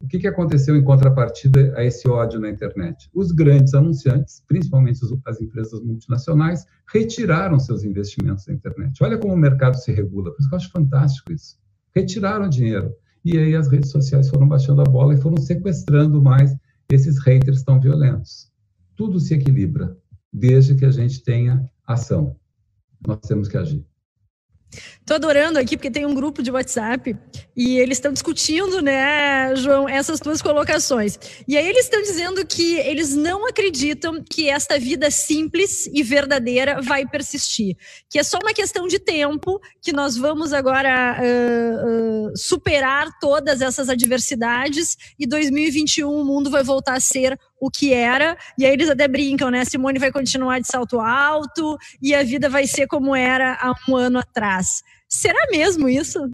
O 0.00 0.06
que, 0.06 0.18
que 0.18 0.28
aconteceu 0.28 0.76
em 0.76 0.84
contrapartida 0.84 1.72
a 1.74 1.82
esse 1.82 2.06
ódio 2.06 2.38
na 2.38 2.50
internet? 2.50 3.10
Os 3.14 3.32
grandes 3.32 3.74
anunciantes, 3.74 4.42
principalmente 4.46 5.00
as 5.24 5.40
empresas 5.40 5.82
multinacionais, 5.82 6.66
retiraram 6.92 7.58
seus 7.58 7.82
investimentos 7.82 8.46
na 8.46 8.54
internet. 8.54 9.02
Olha 9.02 9.18
como 9.18 9.32
o 9.32 9.36
mercado 9.36 9.74
se 9.74 9.90
regula, 9.90 10.30
por 10.30 10.38
isso 10.38 10.48
que 10.48 10.54
eu 10.54 10.58
acho 10.58 10.70
fantástico 10.70 11.32
isso. 11.32 11.56
Retiraram 11.94 12.48
dinheiro. 12.48 12.92
E 13.24 13.36
aí 13.36 13.54
as 13.54 13.68
redes 13.68 13.90
sociais 13.90 14.28
foram 14.28 14.48
baixando 14.48 14.80
a 14.80 14.84
bola 14.84 15.14
e 15.14 15.20
foram 15.20 15.36
sequestrando 15.38 16.20
mais 16.22 16.54
esses 16.90 17.18
haters 17.18 17.62
tão 17.62 17.80
violentos. 17.80 18.50
Tudo 18.96 19.20
se 19.20 19.34
equilibra, 19.34 19.96
desde 20.32 20.74
que 20.74 20.84
a 20.84 20.90
gente 20.90 21.22
tenha 21.22 21.68
ação. 21.86 22.36
Nós 23.06 23.20
temos 23.20 23.48
que 23.48 23.56
agir. 23.56 23.87
Tô 25.06 25.14
adorando 25.14 25.58
aqui, 25.58 25.76
porque 25.76 25.90
tem 25.90 26.04
um 26.04 26.14
grupo 26.14 26.42
de 26.42 26.50
WhatsApp 26.50 27.16
e 27.56 27.78
eles 27.78 27.96
estão 27.96 28.12
discutindo, 28.12 28.82
né, 28.82 29.56
João, 29.56 29.88
essas 29.88 30.20
tuas 30.20 30.42
colocações. 30.42 31.18
E 31.48 31.56
aí 31.56 31.66
eles 31.66 31.84
estão 31.84 32.02
dizendo 32.02 32.46
que 32.46 32.76
eles 32.76 33.16
não 33.16 33.48
acreditam 33.48 34.22
que 34.22 34.48
esta 34.50 34.78
vida 34.78 35.10
simples 35.10 35.86
e 35.86 36.02
verdadeira 36.02 36.82
vai 36.82 37.06
persistir. 37.06 37.76
Que 38.10 38.18
é 38.18 38.22
só 38.22 38.38
uma 38.42 38.52
questão 38.52 38.86
de 38.86 38.98
tempo, 38.98 39.58
que 39.80 39.92
nós 39.92 40.16
vamos 40.16 40.52
agora 40.52 41.18
uh, 41.18 42.28
uh, 42.28 42.36
superar 42.36 43.18
todas 43.18 43.62
essas 43.62 43.88
adversidades 43.88 44.96
e 45.18 45.26
2021 45.26 46.08
o 46.08 46.24
mundo 46.24 46.50
vai 46.50 46.62
voltar 46.62 46.94
a 46.94 47.00
ser 47.00 47.38
o 47.60 47.70
que 47.70 47.92
era, 47.92 48.36
e 48.56 48.64
aí 48.64 48.72
eles 48.72 48.88
até 48.88 49.08
brincam, 49.08 49.50
né? 49.50 49.64
Simone 49.64 49.98
vai 49.98 50.12
continuar 50.12 50.60
de 50.60 50.66
salto 50.66 51.00
alto 51.00 51.76
e 52.00 52.14
a 52.14 52.22
vida 52.22 52.48
vai 52.48 52.66
ser 52.66 52.86
como 52.86 53.14
era 53.14 53.54
há 53.60 53.74
um 53.88 53.96
ano 53.96 54.18
atrás. 54.18 54.82
Será 55.08 55.46
mesmo 55.50 55.88
isso? 55.88 56.30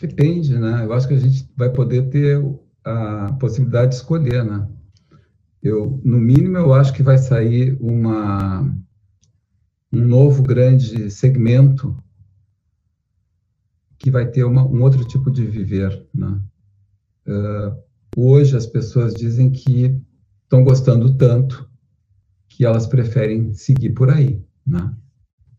Depende, 0.00 0.58
né? 0.58 0.84
Eu 0.84 0.92
acho 0.92 1.08
que 1.08 1.14
a 1.14 1.18
gente 1.18 1.48
vai 1.56 1.70
poder 1.70 2.08
ter 2.10 2.42
a 2.84 3.32
possibilidade 3.40 3.90
de 3.90 3.96
escolher, 3.96 4.44
né? 4.44 4.68
Eu, 5.62 6.00
no 6.04 6.18
mínimo, 6.18 6.58
eu 6.58 6.74
acho 6.74 6.92
que 6.92 7.02
vai 7.02 7.16
sair 7.16 7.76
uma, 7.80 8.60
um 9.90 10.06
novo 10.06 10.42
grande 10.42 11.10
segmento 11.10 11.96
que 13.98 14.10
vai 14.10 14.26
ter 14.26 14.44
uma, 14.44 14.66
um 14.66 14.82
outro 14.82 15.02
tipo 15.06 15.30
de 15.30 15.46
viver, 15.46 16.06
né? 16.12 16.38
Uh, 17.26 17.74
hoje 18.14 18.54
as 18.54 18.66
pessoas 18.66 19.14
dizem 19.14 19.50
que 19.50 19.98
estão 20.54 20.62
gostando 20.62 21.14
tanto 21.14 21.68
que 22.48 22.64
elas 22.64 22.86
preferem 22.86 23.52
seguir 23.54 23.90
por 23.90 24.10
aí, 24.10 24.40
né? 24.64 24.94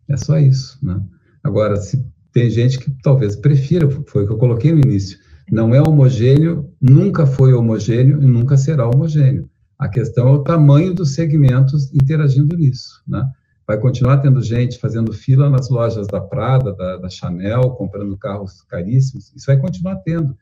É 0.07 0.15
só 0.15 0.39
isso, 0.39 0.79
né? 0.81 1.01
Agora, 1.43 1.75
se 1.75 2.05
tem 2.31 2.49
gente 2.49 2.79
que 2.79 2.89
talvez 3.03 3.35
prefira, 3.35 3.89
foi 4.07 4.23
o 4.23 4.27
que 4.27 4.33
eu 4.33 4.37
coloquei 4.37 4.71
no 4.71 4.79
início, 4.79 5.19
não 5.51 5.75
é 5.75 5.81
homogêneo, 5.81 6.71
nunca 6.81 7.25
foi 7.25 7.53
homogêneo 7.53 8.21
e 8.21 8.25
nunca 8.25 8.55
será 8.55 8.87
homogêneo. 8.87 9.49
A 9.77 9.89
questão 9.89 10.29
é 10.29 10.31
o 10.31 10.43
tamanho 10.43 10.93
dos 10.93 11.13
segmentos 11.13 11.93
interagindo 11.93 12.55
nisso, 12.55 13.01
né? 13.05 13.29
Vai 13.67 13.79
continuar 13.79 14.17
tendo 14.17 14.41
gente 14.41 14.79
fazendo 14.79 15.11
fila 15.11 15.49
nas 15.49 15.69
lojas 15.69 16.07
da 16.07 16.21
Prada, 16.21 16.71
da, 16.73 16.97
da 16.97 17.09
Chanel, 17.09 17.71
comprando 17.71 18.15
carros 18.15 18.61
caríssimos, 18.61 19.33
isso 19.35 19.47
vai 19.47 19.57
continuar 19.57 19.97
tendo. 19.97 20.37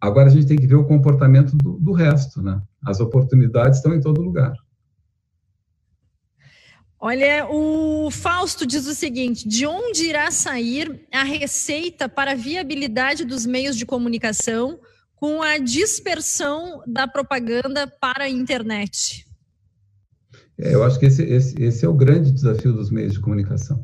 Agora 0.00 0.28
a 0.28 0.30
gente 0.30 0.46
tem 0.46 0.56
que 0.56 0.66
ver 0.66 0.76
o 0.76 0.86
comportamento 0.86 1.54
do, 1.56 1.78
do 1.78 1.92
resto, 1.92 2.40
né? 2.40 2.60
As 2.84 3.00
oportunidades 3.00 3.78
estão 3.78 3.94
em 3.94 4.00
todo 4.00 4.22
lugar. 4.22 4.54
Olha, 6.98 7.46
o 7.50 8.10
Fausto 8.10 8.66
diz 8.66 8.86
o 8.86 8.94
seguinte: 8.94 9.48
de 9.48 9.66
onde 9.66 10.04
irá 10.04 10.30
sair 10.30 11.06
a 11.12 11.22
receita 11.22 12.08
para 12.08 12.32
a 12.32 12.34
viabilidade 12.34 13.24
dos 13.24 13.46
meios 13.46 13.76
de 13.76 13.86
comunicação 13.86 14.78
com 15.14 15.42
a 15.42 15.58
dispersão 15.58 16.82
da 16.86 17.06
propaganda 17.06 17.86
para 17.86 18.24
a 18.24 18.28
internet? 18.28 19.26
É, 20.58 20.74
eu 20.74 20.84
acho 20.84 20.98
que 20.98 21.06
esse, 21.06 21.22
esse, 21.22 21.62
esse, 21.62 21.84
é 21.86 21.88
o 21.88 21.94
grande 21.94 22.30
desafio 22.30 22.72
dos 22.72 22.90
meios 22.90 23.14
de 23.14 23.20
comunicação. 23.20 23.82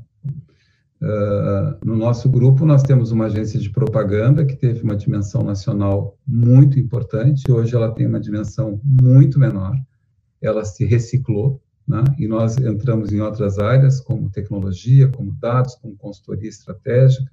No 1.85 1.97
nosso 1.97 2.29
grupo, 2.29 2.67
nós 2.67 2.83
temos 2.83 3.13
uma 3.13 3.27
agência 3.27 3.61
de 3.61 3.71
propaganda 3.71 4.45
que 4.45 4.57
teve 4.57 4.83
uma 4.83 4.97
dimensão 4.97 5.43
nacional 5.43 6.19
muito 6.27 6.81
importante, 6.81 7.51
hoje 7.51 7.75
ela 7.75 7.93
tem 7.93 8.07
uma 8.07 8.19
dimensão 8.19 8.81
muito 8.83 9.39
menor, 9.39 9.75
ela 10.41 10.65
se 10.65 10.85
reciclou, 10.85 11.63
né? 11.87 12.03
e 12.19 12.27
nós 12.27 12.57
entramos 12.59 13.13
em 13.13 13.21
outras 13.21 13.59
áreas, 13.59 14.01
como 14.01 14.31
tecnologia, 14.31 15.07
como 15.09 15.33
dados, 15.33 15.77
como 15.77 15.97
consultoria 15.97 16.49
estratégica. 16.49 17.31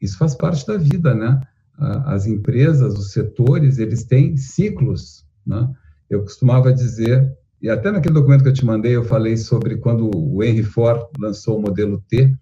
Isso 0.00 0.18
faz 0.18 0.34
parte 0.34 0.66
da 0.66 0.76
vida, 0.76 1.14
né? 1.14 1.40
As 1.76 2.26
empresas, 2.26 2.98
os 2.98 3.12
setores, 3.12 3.78
eles 3.78 4.04
têm 4.04 4.36
ciclos, 4.36 5.26
né? 5.46 5.70
Eu 6.08 6.22
costumava 6.22 6.72
dizer, 6.72 7.36
e 7.60 7.68
até 7.68 7.90
naquele 7.90 8.14
documento 8.14 8.42
que 8.42 8.48
eu 8.48 8.54
te 8.54 8.64
mandei, 8.64 8.96
eu 8.96 9.04
falei 9.04 9.36
sobre 9.36 9.76
quando 9.76 10.10
o 10.14 10.42
Henry 10.42 10.62
Ford 10.62 11.02
lançou 11.18 11.58
o 11.58 11.62
modelo 11.62 12.02
T, 12.08 12.34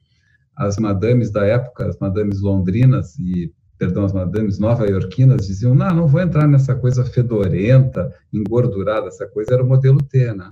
as 0.66 0.76
madames 0.76 1.30
da 1.30 1.44
época, 1.44 1.88
as 1.88 1.98
madames 1.98 2.40
londrinas 2.40 3.18
e, 3.18 3.52
perdão, 3.76 4.04
as 4.04 4.12
madames 4.12 4.58
nova-iorquinas 4.58 5.46
diziam, 5.46 5.74
não, 5.74 5.94
não 5.94 6.06
vou 6.06 6.20
entrar 6.20 6.46
nessa 6.46 6.74
coisa 6.74 7.04
fedorenta, 7.04 8.12
engordurada, 8.32 9.08
essa 9.08 9.26
coisa 9.26 9.54
era 9.54 9.64
o 9.64 9.68
modelo 9.68 9.98
T, 9.98 10.32
né? 10.32 10.50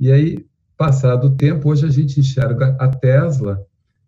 E 0.00 0.10
aí, 0.10 0.46
passado 0.76 1.28
o 1.28 1.36
tempo, 1.36 1.70
hoje 1.70 1.86
a 1.86 1.90
gente 1.90 2.18
enxerga 2.18 2.76
a 2.78 2.88
Tesla, 2.88 3.64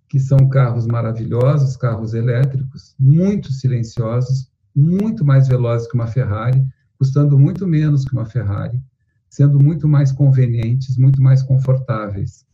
que 0.08 0.18
são 0.18 0.48
carros 0.48 0.86
maravilhosos, 0.86 1.76
carros 1.76 2.14
elétricos, 2.14 2.94
muito 2.98 3.52
silenciosos, 3.52 4.50
muito 4.74 5.24
mais 5.24 5.48
velozes 5.48 5.88
que 5.88 5.94
uma 5.94 6.06
Ferrari, 6.06 6.64
custando 6.98 7.38
muito 7.38 7.66
menos 7.66 8.04
que 8.04 8.12
uma 8.12 8.26
Ferrari, 8.26 8.82
sendo 9.28 9.62
muito 9.62 9.86
mais 9.86 10.10
convenientes, 10.10 10.96
muito 10.96 11.22
mais 11.22 11.42
confortáveis. 11.42 12.47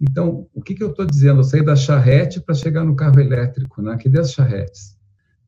Então, 0.00 0.46
o 0.52 0.62
que, 0.62 0.74
que 0.74 0.82
eu 0.82 0.90
estou 0.90 1.06
dizendo? 1.06 1.40
Eu 1.40 1.44
saí 1.44 1.64
da 1.64 1.74
charrete 1.74 2.40
para 2.40 2.54
chegar 2.54 2.84
no 2.84 2.94
carro 2.94 3.18
elétrico, 3.18 3.80
né? 3.80 3.96
Cadê 4.02 4.20
as 4.20 4.32
charretes? 4.32 4.96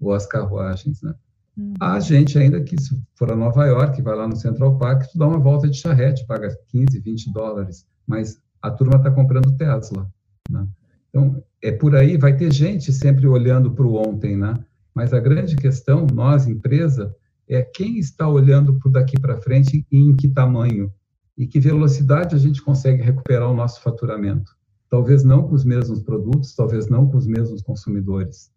Ou 0.01 0.13
as 0.13 0.27
carruagens, 0.27 1.03
né? 1.03 1.15
Hum. 1.57 1.75
Há 1.81 2.01
gente 2.01 2.39
ainda 2.39 2.61
que, 2.63 2.81
se 2.81 2.99
for 3.15 3.31
a 3.31 3.37
Nova 3.37 3.67
York, 3.67 4.01
vai 4.01 4.17
lá 4.17 4.27
no 4.27 4.37
Central 4.37 4.79
Park, 4.79 5.11
tu 5.11 5.19
dá 5.19 5.27
uma 5.27 5.39
volta 5.39 5.69
de 5.69 5.77
charrete, 5.77 6.27
paga 6.27 6.57
15, 6.69 6.99
20 7.01 7.33
dólares, 7.33 7.87
mas 8.07 8.41
a 8.63 8.71
turma 8.71 8.97
está 8.97 9.11
comprando 9.11 9.57
Tesla, 9.57 10.09
né? 10.51 10.67
Então, 11.11 11.43
é 11.63 11.73
por 11.73 11.97
aí, 11.97 12.17
vai 12.17 12.37
ter 12.37 12.53
gente 12.53 12.93
sempre 12.93 13.27
olhando 13.27 13.73
para 13.73 13.87
o 13.87 13.97
ontem, 13.97 14.37
né? 14.37 14.55
Mas 14.95 15.13
a 15.13 15.21
grande 15.21 15.57
questão, 15.57 16.07
nós, 16.13 16.47
empresa, 16.47 17.15
é 17.49 17.63
quem 17.63 17.99
está 17.99 18.29
olhando 18.29 18.79
para 18.79 18.93
daqui 18.93 19.19
para 19.19 19.41
frente 19.41 19.87
e 19.91 19.99
em 19.99 20.15
que 20.15 20.29
tamanho 20.29 20.93
e 21.39 21.47
que 21.47 21.61
velocidade 21.61 22.35
a 22.35 22.39
gente 22.39 22.61
consegue 22.61 23.01
recuperar 23.01 23.49
o 23.49 23.55
nosso 23.55 23.81
faturamento. 23.81 24.57
Talvez 24.91 25.23
não 25.23 25.47
com 25.47 25.55
os 25.55 25.65
mesmos 25.65 26.03
produtos, 26.03 26.55
talvez 26.55 26.89
não 26.89 27.09
com 27.09 27.17
os 27.17 27.29
mesmos 27.29 27.63
consumidores, 27.63 28.51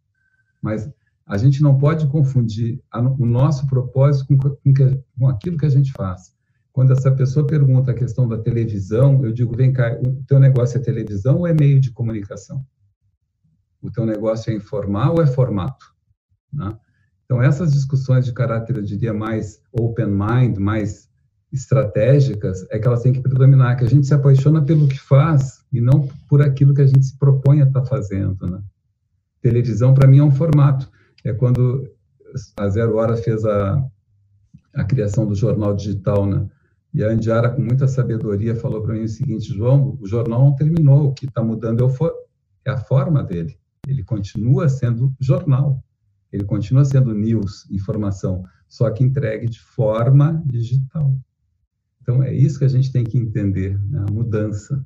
mas 0.60 0.92
a 1.28 1.38
gente 1.38 1.62
não 1.62 1.78
pode 1.78 2.08
confundir 2.08 2.82
a, 2.92 3.00
o 3.00 3.26
nosso 3.26 3.68
propósito 3.68 4.28
com, 4.28 4.38
com, 4.38 4.74
que, 4.74 5.04
com 5.18 5.28
aquilo 5.28 5.58
que 5.58 5.66
a 5.66 5.70
gente 5.70 5.92
faz. 5.92 6.34
Quando 6.74 6.92
essa 6.92 7.12
pessoa 7.12 7.46
pergunta 7.46 7.92
a 7.92 7.94
questão 7.94 8.28
da 8.28 8.38
televisão, 8.38 9.24
eu 9.24 9.32
digo, 9.32 9.56
vem 9.56 9.72
cá, 9.72 10.00
o 10.00 10.24
teu 10.24 10.40
negócio 10.40 10.78
é 10.78 10.82
televisão 10.82 11.40
ou 11.40 11.48
é 11.48 11.54
meio 11.54 11.80
de 11.80 11.92
comunicação? 11.92 12.66
O 13.82 13.92
teu 13.92 14.06
negócio 14.06 14.52
é 14.52 14.56
informar 14.56 15.12
ou 15.12 15.22
é 15.22 15.28
formato? 15.28 15.86
Né? 16.52 16.76
Então, 17.26 17.42
essas 17.42 17.74
discussões 17.74 18.26
de 18.26 18.34
caráter, 18.34 18.78
eu 18.78 18.82
diria, 18.82 19.14
mais 19.14 19.62
open 19.72 20.08
mind, 20.08 20.58
mais 20.58 21.11
estratégicas 21.52 22.66
é 22.70 22.80
que 22.80 22.88
elas 22.88 23.02
têm 23.02 23.12
que 23.12 23.22
predominar, 23.22 23.78
que 23.78 23.84
a 23.84 23.90
gente 23.90 24.08
se 24.08 24.14
apaixona 24.14 24.64
pelo 24.64 24.88
que 24.88 25.00
faz 25.00 25.64
e 25.72 25.82
não 25.82 26.08
por 26.30 26.42
aquilo 26.42 26.74
que 26.74 26.82
a 26.82 26.88
gente 26.88 27.04
se 27.04 27.18
propõe 27.18 27.62
a 27.62 27.66
estar 27.66 27.82
tá 27.82 27.86
fazendo, 27.86 28.48
né? 28.48 28.62
Televisão, 29.42 29.94
para 29.94 30.08
mim, 30.08 30.20
é 30.20 30.24
um 30.24 30.32
formato. 30.32 30.90
É 31.24 31.34
quando 31.34 31.88
a 32.58 32.70
Zero 32.70 32.96
Hora 32.98 33.18
fez 33.18 33.44
a, 33.44 33.84
a 34.74 34.84
criação 34.84 35.26
do 35.26 35.36
jornal 35.36 35.76
digital, 35.76 36.26
né? 36.26 36.48
E 36.94 37.04
a 37.04 37.10
Andiara, 37.10 37.50
com 37.50 37.62
muita 37.62 37.88
sabedoria, 37.88 38.56
falou 38.56 38.82
para 38.82 38.94
mim 38.94 39.04
o 39.04 39.10
seguinte: 39.10 39.54
João, 39.54 39.98
o 40.00 40.08
jornal 40.08 40.44
não 40.44 40.56
terminou, 40.56 41.08
o 41.08 41.14
que 41.14 41.26
está 41.26 41.44
mudando 41.44 41.86
é, 41.86 42.70
é 42.70 42.72
a 42.72 42.78
forma 42.78 43.24
dele. 43.24 43.58
Ele 43.88 44.04
continua 44.04 44.70
sendo 44.70 45.14
jornal, 45.20 45.84
ele 46.32 46.44
continua 46.44 46.86
sendo 46.86 47.14
news, 47.14 47.70
informação, 47.72 48.44
só 48.68 48.90
que 48.92 49.04
entregue 49.04 49.48
de 49.48 49.60
forma 49.60 50.44
digital. 50.46 51.16
Então, 52.02 52.24
é 52.24 52.34
isso 52.34 52.60
que 52.60 52.66
a 52.66 52.70
gente 52.70 52.92
tem 52.92 53.04
que 53.04 53.18
entender, 53.18 53.80
né? 53.90 54.06
a 54.08 54.12
mudança. 54.12 54.86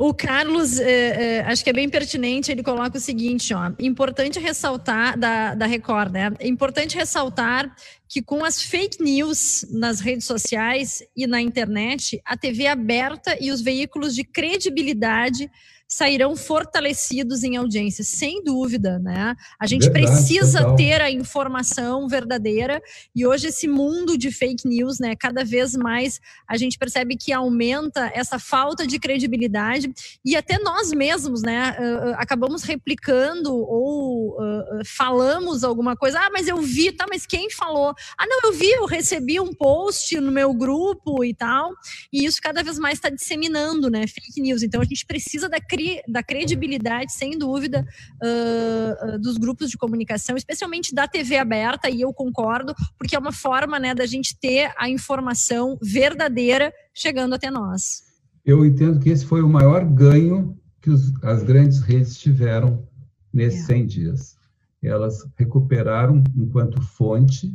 O 0.00 0.14
Carlos, 0.14 0.78
é, 0.78 1.38
é, 1.38 1.40
acho 1.40 1.64
que 1.64 1.70
é 1.70 1.72
bem 1.72 1.88
pertinente, 1.88 2.52
ele 2.52 2.62
coloca 2.62 2.96
o 2.96 3.00
seguinte, 3.00 3.52
ó, 3.52 3.72
importante 3.80 4.38
ressaltar, 4.38 5.18
da, 5.18 5.56
da 5.56 5.66
Record, 5.66 6.12
né, 6.12 6.32
é 6.38 6.46
importante 6.46 6.96
ressaltar 6.96 7.74
que 8.08 8.22
com 8.22 8.44
as 8.44 8.62
fake 8.62 9.02
news 9.02 9.66
nas 9.72 9.98
redes 9.98 10.24
sociais 10.24 11.02
e 11.16 11.26
na 11.26 11.42
internet, 11.42 12.20
a 12.24 12.36
TV 12.36 12.68
aberta 12.68 13.36
e 13.40 13.50
os 13.50 13.60
veículos 13.60 14.14
de 14.14 14.22
credibilidade 14.22 15.50
sairão 15.88 16.36
fortalecidos 16.36 17.42
em 17.42 17.56
audiência, 17.56 18.04
sem 18.04 18.44
dúvida, 18.44 18.98
né? 18.98 19.34
A 19.58 19.66
gente 19.66 19.88
Verdade, 19.88 20.06
precisa 20.06 20.60
total. 20.60 20.76
ter 20.76 21.00
a 21.00 21.10
informação 21.10 22.06
verdadeira 22.06 22.82
e 23.16 23.26
hoje 23.26 23.48
esse 23.48 23.66
mundo 23.66 24.18
de 24.18 24.30
fake 24.30 24.68
news, 24.68 24.98
né, 24.98 25.16
cada 25.18 25.44
vez 25.44 25.74
mais 25.74 26.20
a 26.46 26.58
gente 26.58 26.78
percebe 26.78 27.16
que 27.16 27.32
aumenta 27.32 28.10
essa 28.14 28.38
falta 28.38 28.86
de 28.86 28.98
credibilidade 28.98 29.90
e 30.22 30.36
até 30.36 30.58
nós 30.58 30.92
mesmos, 30.92 31.40
né, 31.40 31.74
uh, 31.78 32.14
acabamos 32.18 32.64
replicando 32.64 33.54
ou 33.54 34.36
uh, 34.38 34.84
falamos 34.84 35.64
alguma 35.64 35.96
coisa, 35.96 36.20
ah, 36.20 36.28
mas 36.30 36.48
eu 36.48 36.58
vi, 36.58 36.92
tá, 36.92 37.06
mas 37.08 37.24
quem 37.24 37.48
falou? 37.50 37.94
Ah, 38.18 38.26
não, 38.26 38.40
eu 38.44 38.52
vi, 38.52 38.70
eu 38.70 38.84
recebi 38.84 39.40
um 39.40 39.54
post 39.54 40.20
no 40.20 40.30
meu 40.30 40.52
grupo 40.52 41.24
e 41.24 41.32
tal, 41.32 41.72
e 42.12 42.26
isso 42.26 42.40
cada 42.42 42.62
vez 42.62 42.78
mais 42.78 42.98
está 42.98 43.08
disseminando, 43.08 43.88
né, 43.88 44.06
fake 44.06 44.40
news. 44.42 44.62
Então 44.62 44.82
a 44.82 44.84
gente 44.84 45.06
precisa 45.06 45.48
da 45.48 45.58
da 46.06 46.22
credibilidade, 46.22 47.12
sem 47.12 47.38
dúvida, 47.38 47.86
uh, 48.22 49.18
dos 49.18 49.36
grupos 49.36 49.70
de 49.70 49.76
comunicação, 49.76 50.36
especialmente 50.36 50.94
da 50.94 51.06
TV 51.08 51.36
aberta, 51.36 51.88
e 51.88 52.00
eu 52.00 52.12
concordo, 52.12 52.74
porque 52.96 53.16
é 53.16 53.18
uma 53.18 53.32
forma 53.32 53.78
né, 53.78 53.94
da 53.94 54.06
gente 54.06 54.38
ter 54.38 54.72
a 54.76 54.88
informação 54.88 55.78
verdadeira 55.82 56.72
chegando 56.94 57.34
até 57.34 57.50
nós. 57.50 58.02
Eu 58.44 58.64
entendo 58.64 58.98
que 59.00 59.10
esse 59.10 59.26
foi 59.26 59.42
o 59.42 59.48
maior 59.48 59.84
ganho 59.84 60.58
que 60.80 60.90
os, 60.90 61.12
as 61.22 61.42
grandes 61.42 61.80
redes 61.80 62.18
tiveram 62.18 62.86
nesses 63.32 63.64
é. 63.64 63.74
100 63.74 63.86
dias. 63.86 64.36
Elas 64.82 65.26
recuperaram 65.36 66.22
enquanto 66.36 66.80
fonte 66.80 67.52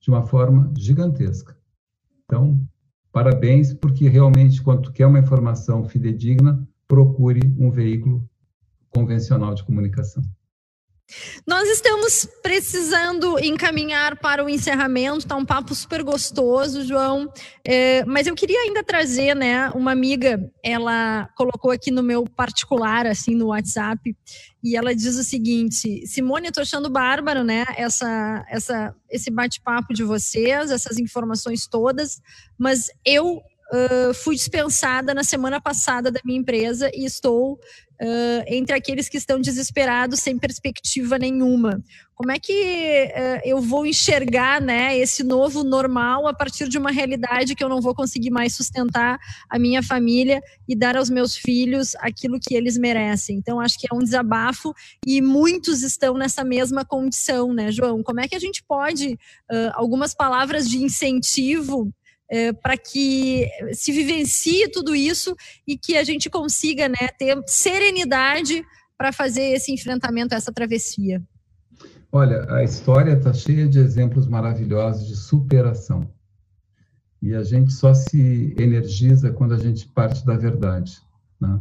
de 0.00 0.10
uma 0.10 0.26
forma 0.26 0.72
gigantesca. 0.76 1.56
Então, 2.24 2.60
parabéns, 3.12 3.72
porque 3.74 4.08
realmente, 4.08 4.62
quando 4.62 4.82
tu 4.82 4.92
quer 4.92 5.06
uma 5.06 5.18
informação 5.18 5.84
fidedigna, 5.84 6.66
procure 6.92 7.40
um 7.58 7.70
veículo 7.70 8.22
convencional 8.90 9.54
de 9.54 9.64
comunicação. 9.64 10.22
Nós 11.46 11.66
estamos 11.70 12.28
precisando 12.42 13.38
encaminhar 13.38 14.18
para 14.18 14.44
o 14.44 14.48
encerramento, 14.48 15.20
está 15.20 15.34
um 15.34 15.44
papo 15.44 15.74
super 15.74 16.02
gostoso, 16.02 16.84
João. 16.84 17.32
É, 17.66 18.04
mas 18.04 18.26
eu 18.26 18.34
queria 18.34 18.60
ainda 18.60 18.84
trazer, 18.84 19.34
né, 19.34 19.70
uma 19.70 19.90
amiga, 19.90 20.38
ela 20.62 21.30
colocou 21.34 21.70
aqui 21.70 21.90
no 21.90 22.02
meu 22.02 22.24
particular, 22.24 23.06
assim, 23.06 23.34
no 23.34 23.46
WhatsApp, 23.46 24.14
e 24.62 24.76
ela 24.76 24.94
diz 24.94 25.16
o 25.16 25.24
seguinte: 25.24 26.06
Simone, 26.06 26.48
eu 26.48 26.52
tô 26.52 26.60
achando 26.60 26.90
bárbaro, 26.90 27.42
né, 27.42 27.64
essa, 27.74 28.44
essa, 28.50 28.94
esse 29.10 29.30
bate-papo 29.30 29.94
de 29.94 30.04
vocês, 30.04 30.70
essas 30.70 30.98
informações 30.98 31.66
todas, 31.66 32.20
mas 32.58 32.90
eu 33.02 33.40
uh, 33.72 34.14
fui 34.14 34.36
dispensada 34.36 35.14
na 35.14 35.24
semana 35.24 35.60
passada 35.60 36.10
da 36.10 36.20
minha 36.24 36.38
empresa 36.38 36.90
e 36.94 37.04
estou 37.04 37.54
uh, 37.54 38.44
entre 38.46 38.74
aqueles 38.74 39.08
que 39.08 39.16
estão 39.16 39.40
desesperados, 39.40 40.20
sem 40.20 40.38
perspectiva 40.38 41.18
nenhuma. 41.18 41.82
Como 42.14 42.30
é 42.30 42.38
que 42.38 42.52
uh, 42.52 43.40
eu 43.44 43.60
vou 43.60 43.84
enxergar 43.86 44.60
né, 44.60 44.96
esse 44.96 45.24
novo 45.24 45.64
normal 45.64 46.28
a 46.28 46.34
partir 46.34 46.68
de 46.68 46.78
uma 46.78 46.92
realidade 46.92 47.54
que 47.54 47.64
eu 47.64 47.68
não 47.68 47.80
vou 47.80 47.94
conseguir 47.94 48.30
mais 48.30 48.54
sustentar 48.54 49.18
a 49.48 49.58
minha 49.58 49.82
família 49.82 50.40
e 50.68 50.76
dar 50.76 50.96
aos 50.96 51.10
meus 51.10 51.34
filhos 51.34 51.96
aquilo 51.96 52.38
que 52.38 52.54
eles 52.54 52.76
merecem? 52.76 53.38
Então, 53.38 53.58
acho 53.58 53.78
que 53.78 53.88
é 53.90 53.94
um 53.94 54.00
desabafo 54.00 54.72
e 55.04 55.20
muitos 55.20 55.82
estão 55.82 56.14
nessa 56.14 56.44
mesma 56.44 56.84
condição, 56.84 57.52
né, 57.52 57.72
João? 57.72 58.02
Como 58.02 58.20
é 58.20 58.28
que 58.28 58.36
a 58.36 58.40
gente 58.40 58.62
pode, 58.62 59.18
algumas 59.74 60.14
palavras 60.14 60.68
de 60.68 60.78
incentivo 60.78 61.92
é, 62.32 62.50
para 62.50 62.78
que 62.78 63.46
se 63.74 63.92
vivencie 63.92 64.66
tudo 64.70 64.94
isso 64.94 65.36
e 65.68 65.76
que 65.76 65.98
a 65.98 66.02
gente 66.02 66.30
consiga 66.30 66.88
né, 66.88 67.08
ter 67.18 67.38
serenidade 67.46 68.64
para 68.96 69.12
fazer 69.12 69.42
esse 69.52 69.70
enfrentamento, 69.70 70.34
essa 70.34 70.50
travessia. 70.50 71.22
Olha, 72.10 72.50
a 72.54 72.64
história 72.64 73.12
está 73.12 73.34
cheia 73.34 73.68
de 73.68 73.78
exemplos 73.78 74.26
maravilhosos 74.26 75.06
de 75.06 75.14
superação. 75.14 76.10
E 77.20 77.34
a 77.34 77.42
gente 77.42 77.70
só 77.70 77.92
se 77.92 78.54
energiza 78.58 79.30
quando 79.30 79.52
a 79.52 79.58
gente 79.58 79.86
parte 79.88 80.24
da 80.24 80.36
verdade. 80.36 81.02
Né? 81.38 81.60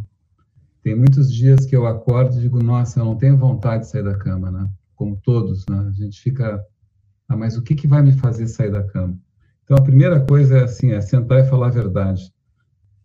Tem 0.81 0.95
muitos 0.95 1.33
dias 1.33 1.65
que 1.65 1.75
eu 1.75 1.85
acordo 1.85 2.37
e 2.37 2.41
digo, 2.41 2.63
nossa, 2.63 3.01
eu 3.01 3.05
não 3.05 3.17
tenho 3.17 3.37
vontade 3.37 3.83
de 3.83 3.89
sair 3.89 4.03
da 4.03 4.17
cama, 4.17 4.49
né? 4.49 4.69
Como 4.95 5.17
todos, 5.17 5.65
né? 5.69 5.79
A 5.89 5.91
gente 5.91 6.19
fica, 6.19 6.63
ah, 7.27 7.35
mas 7.35 7.57
o 7.57 7.61
que, 7.61 7.75
que 7.75 7.87
vai 7.87 8.01
me 8.01 8.13
fazer 8.13 8.47
sair 8.47 8.71
da 8.71 8.83
cama? 8.83 9.19
Então, 9.71 9.81
a 9.81 9.85
primeira 9.85 10.19
coisa 10.19 10.57
é 10.57 10.63
assim, 10.65 10.91
é 10.91 10.99
sentar 10.99 11.39
e 11.39 11.47
falar 11.47 11.67
a 11.67 11.71
verdade 11.71 12.29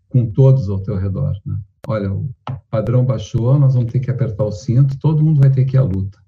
com 0.08 0.26
todos 0.26 0.68
ao 0.68 0.80
teu 0.80 0.96
redor. 0.96 1.32
Né? 1.46 1.56
Olha, 1.86 2.12
o 2.12 2.28
padrão 2.68 3.04
baixou, 3.04 3.56
nós 3.56 3.74
vamos 3.74 3.92
ter 3.92 4.00
que 4.00 4.10
apertar 4.10 4.42
o 4.42 4.50
cinto, 4.50 4.98
todo 4.98 5.22
mundo 5.22 5.40
vai 5.40 5.48
ter 5.48 5.64
que 5.64 5.76
ir 5.76 5.78
à 5.78 5.84
luta. 5.84 6.18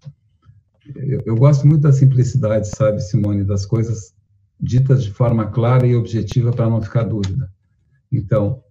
Eu, 0.94 1.22
eu 1.26 1.34
gosto 1.34 1.66
muito 1.66 1.80
da 1.80 1.92
simplicidade, 1.92 2.68
sabe, 2.68 3.00
Simone, 3.00 3.42
das 3.42 3.66
coisas 3.66 4.14
ditas 4.60 5.02
de 5.02 5.10
forma 5.10 5.48
clara 5.48 5.84
e 5.88 5.96
objetiva 5.96 6.52
para 6.52 6.70
não 6.70 6.80
ficar 6.80 7.02
dúvida. 7.02 7.50
Então, 8.12 8.62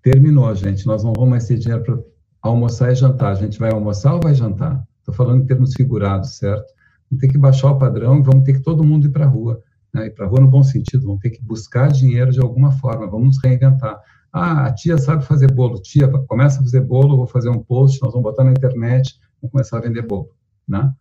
terminou, 0.00 0.54
gente. 0.54 0.86
Nós 0.86 1.04
não 1.04 1.12
vamos 1.12 1.28
mais 1.28 1.46
ter 1.46 1.58
dinheiro 1.58 1.84
para 1.84 1.98
almoçar 2.40 2.90
e 2.90 2.94
jantar. 2.94 3.32
A 3.32 3.34
gente 3.34 3.58
vai 3.58 3.70
almoçar 3.70 4.14
ou 4.14 4.20
vai 4.22 4.34
jantar? 4.34 4.82
Estou 5.00 5.14
falando 5.14 5.42
em 5.42 5.46
termos 5.46 5.74
figurados, 5.74 6.38
certo? 6.38 6.72
Vamos 7.10 7.20
ter 7.20 7.28
que 7.28 7.36
baixar 7.36 7.70
o 7.70 7.78
padrão 7.78 8.18
e 8.18 8.22
vamos 8.22 8.44
ter 8.44 8.54
que 8.54 8.62
todo 8.62 8.82
mundo 8.82 9.08
ir 9.08 9.10
para 9.10 9.26
a 9.26 9.28
rua 9.28 9.62
né, 9.92 10.06
ir 10.06 10.10
para 10.10 10.26
a 10.26 10.28
rua 10.28 10.40
no 10.40 10.48
bom 10.48 10.62
sentido, 10.62 11.06
vão 11.06 11.18
ter 11.18 11.30
que 11.30 11.42
buscar 11.42 11.88
dinheiro 11.88 12.30
de 12.30 12.40
alguma 12.40 12.72
forma, 12.72 13.06
vamos 13.06 13.26
nos 13.26 13.42
reinventar. 13.42 14.00
Ah, 14.32 14.66
a 14.66 14.72
tia 14.72 14.96
sabe 14.96 15.24
fazer 15.24 15.52
bolo, 15.52 15.80
tia, 15.80 16.08
começa 16.08 16.60
a 16.60 16.62
fazer 16.62 16.80
bolo, 16.80 17.16
vou 17.16 17.26
fazer 17.26 17.50
um 17.50 17.62
post, 17.62 18.00
nós 18.02 18.12
vamos 18.12 18.30
botar 18.30 18.44
na 18.44 18.52
internet, 18.52 19.20
vamos 19.40 19.52
começar 19.52 19.78
a 19.78 19.82
vender 19.82 20.02
bolo, 20.02 20.30
né? 20.66 20.92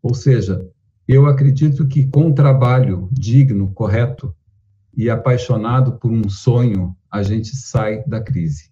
Ou 0.00 0.14
seja, 0.14 0.64
eu 1.06 1.26
acredito 1.26 1.88
que 1.88 2.06
com 2.06 2.26
um 2.26 2.34
trabalho 2.34 3.08
digno, 3.10 3.72
correto 3.72 4.34
e 4.96 5.10
apaixonado 5.10 5.92
por 5.98 6.12
um 6.12 6.28
sonho, 6.28 6.96
a 7.10 7.22
gente 7.22 7.56
sai 7.56 8.04
da 8.06 8.20
crise. 8.20 8.70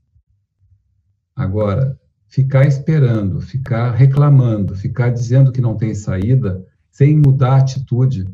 Agora, 1.35 1.99
ficar 2.29 2.67
esperando, 2.67 3.41
ficar 3.41 3.91
reclamando, 3.93 4.75
ficar 4.75 5.11
dizendo 5.11 5.51
que 5.51 5.61
não 5.61 5.77
tem 5.77 5.95
saída, 5.95 6.65
sem 6.91 7.17
mudar 7.17 7.55
a 7.55 7.59
atitude, 7.59 8.27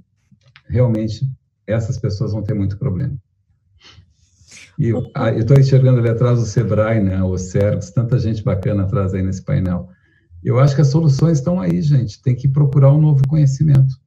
realmente 0.73 1.31
essas 1.67 1.99
pessoas 1.99 2.33
vão 2.33 2.43
ter 2.43 2.55
muito 2.55 2.79
problema. 2.79 3.15
E 4.79 4.89
eu 4.89 5.03
estou 5.39 5.59
enxergando 5.59 6.01
ali 6.01 6.09
atrás 6.09 6.39
o 6.39 6.47
Sebrae, 6.47 6.99
né, 6.99 7.23
o 7.23 7.37
Sergos, 7.37 7.91
tanta 7.91 8.19
gente 8.19 8.43
bacana 8.43 8.85
atrás 8.85 9.13
aí 9.13 9.23
nesse 9.23 9.43
painel. 9.43 9.91
Eu 10.43 10.59
acho 10.59 10.75
que 10.75 10.81
as 10.81 10.89
soluções 10.89 11.39
estão 11.39 11.61
aí, 11.61 11.81
gente. 11.83 12.21
Tem 12.23 12.35
que 12.35 12.49
procurar 12.49 12.93
um 12.93 13.01
novo 13.01 13.23
conhecimento. 13.29 14.01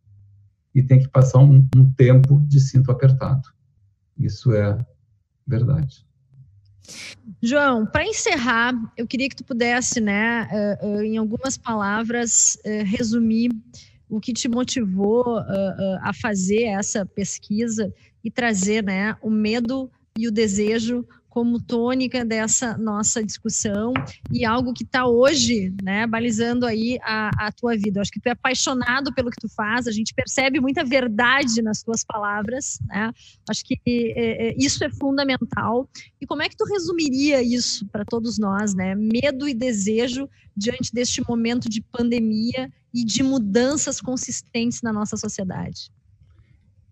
E 0.74 0.82
tem 0.82 1.00
que 1.00 1.08
passar 1.08 1.40
um, 1.40 1.66
um 1.76 1.92
tempo 1.94 2.42
de 2.48 2.60
cinto 2.60 2.92
apertado. 2.92 3.48
Isso 4.18 4.52
é 4.54 4.78
verdade. 5.48 6.06
João, 7.42 7.86
para 7.86 8.06
encerrar, 8.06 8.74
eu 8.98 9.08
queria 9.08 9.30
que 9.30 9.36
tu 9.36 9.46
pudesse, 9.46 10.02
né, 10.02 10.50
em 11.04 11.16
algumas 11.16 11.58
palavras, 11.58 12.58
resumir 12.86 13.52
o 14.16 14.20
que 14.22 14.32
te 14.32 14.48
motivou 14.48 15.26
uh, 15.26 15.42
uh, 15.42 16.00
a 16.02 16.14
fazer 16.14 16.64
essa 16.64 17.06
pesquisa 17.06 17.94
e 18.24 18.32
trazer 18.32 18.82
né, 18.82 19.18
o 19.22 19.30
medo 19.30 19.92
e 20.18 20.26
o 20.26 20.32
desejo 20.32 21.06
como 21.36 21.60
tônica 21.60 22.24
dessa 22.24 22.78
nossa 22.78 23.22
discussão 23.22 23.92
e 24.32 24.46
algo 24.46 24.72
que 24.72 24.86
está 24.86 25.06
hoje, 25.06 25.76
né, 25.84 26.08
balizando 26.08 26.66
aí 26.66 26.98
a, 27.04 27.48
a 27.48 27.52
tua 27.52 27.76
vida. 27.76 28.00
Eu 28.00 28.02
acho 28.02 28.12
que 28.12 28.22
tu 28.22 28.28
é 28.28 28.32
apaixonado 28.32 29.14
pelo 29.14 29.30
que 29.30 29.42
tu 29.42 29.50
faz, 29.50 29.86
a 29.86 29.92
gente 29.92 30.14
percebe 30.14 30.62
muita 30.62 30.86
verdade 30.86 31.62
nas 31.62 31.84
tuas 31.84 32.06
palavras, 32.06 32.80
né? 32.88 33.12
Acho 33.50 33.66
que 33.66 33.78
é, 33.86 34.48
é, 34.48 34.56
isso 34.58 34.82
é 34.86 34.90
fundamental. 34.90 35.90
E 36.22 36.26
como 36.26 36.42
é 36.42 36.48
que 36.48 36.56
tu 36.56 36.64
resumiria 36.64 37.44
isso 37.44 37.86
para 37.88 38.06
todos 38.06 38.40
nós, 38.40 38.74
né? 38.74 38.96
Medo 38.96 39.46
e 39.46 39.54
desejo 39.54 40.30
diante 40.56 40.94
deste 40.94 41.22
momento 41.28 41.68
de 41.68 41.82
pandemia 41.82 42.72
e 42.94 43.04
de 43.04 43.22
mudanças 43.22 44.00
consistentes 44.00 44.82
na 44.82 44.94
nossa 44.94 45.18
sociedade. 45.18 45.92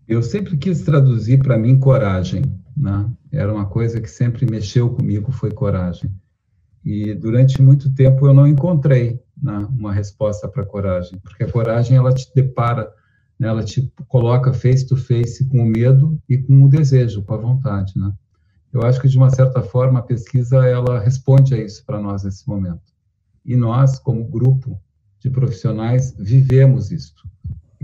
Eu 0.06 0.22
sempre 0.22 0.56
quis 0.56 0.82
traduzir 0.82 1.38
para 1.38 1.58
mim 1.58 1.78
coragem, 1.78 2.42
né? 2.76 3.10
Era 3.32 3.52
uma 3.52 3.66
coisa 3.66 4.00
que 4.00 4.10
sempre 4.10 4.48
mexeu 4.48 4.90
comigo, 4.90 5.32
foi 5.32 5.50
coragem. 5.50 6.10
E 6.84 7.14
durante 7.14 7.62
muito 7.62 7.92
tempo 7.94 8.26
eu 8.26 8.34
não 8.34 8.46
encontrei 8.46 9.18
né, 9.40 9.66
uma 9.70 9.92
resposta 9.92 10.46
para 10.46 10.66
coragem, 10.66 11.18
porque 11.18 11.44
a 11.44 11.50
coragem 11.50 11.96
ela 11.96 12.12
te 12.12 12.30
depara, 12.34 12.92
né, 13.38 13.48
ela 13.48 13.64
te 13.64 13.90
coloca 14.06 14.52
face 14.52 14.86
to 14.86 14.96
face 14.96 15.46
com 15.48 15.62
o 15.62 15.66
medo 15.66 16.20
e 16.28 16.36
com 16.36 16.62
o 16.62 16.68
desejo, 16.68 17.22
com 17.22 17.34
a 17.34 17.38
vontade, 17.38 17.94
né? 17.96 18.12
Eu 18.70 18.82
acho 18.82 19.00
que 19.00 19.08
de 19.08 19.16
uma 19.16 19.30
certa 19.30 19.62
forma 19.62 20.00
a 20.00 20.02
pesquisa 20.02 20.66
ela 20.66 20.98
responde 20.98 21.54
a 21.54 21.58
isso 21.58 21.84
para 21.86 22.00
nós 22.00 22.24
nesse 22.24 22.46
momento. 22.48 22.92
E 23.44 23.54
nós, 23.56 24.00
como 24.00 24.26
grupo 24.26 24.80
de 25.20 25.30
profissionais, 25.30 26.12
vivemos 26.18 26.90
isto. 26.90 27.22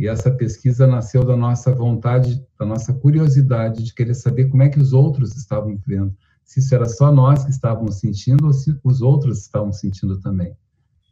E 0.00 0.08
essa 0.08 0.30
pesquisa 0.30 0.86
nasceu 0.86 1.22
da 1.22 1.36
nossa 1.36 1.74
vontade, 1.74 2.42
da 2.58 2.64
nossa 2.64 2.90
curiosidade 2.90 3.82
de 3.82 3.92
querer 3.92 4.14
saber 4.14 4.46
como 4.46 4.62
é 4.62 4.70
que 4.70 4.80
os 4.80 4.94
outros 4.94 5.36
estavam 5.36 5.76
vivendo. 5.76 6.16
Se 6.42 6.58
isso 6.58 6.74
era 6.74 6.86
só 6.86 7.12
nós 7.12 7.44
que 7.44 7.50
estávamos 7.50 7.96
sentindo 7.96 8.46
ou 8.46 8.52
se 8.54 8.74
os 8.82 9.02
outros 9.02 9.40
estavam 9.40 9.70
sentindo 9.70 10.18
também. 10.18 10.56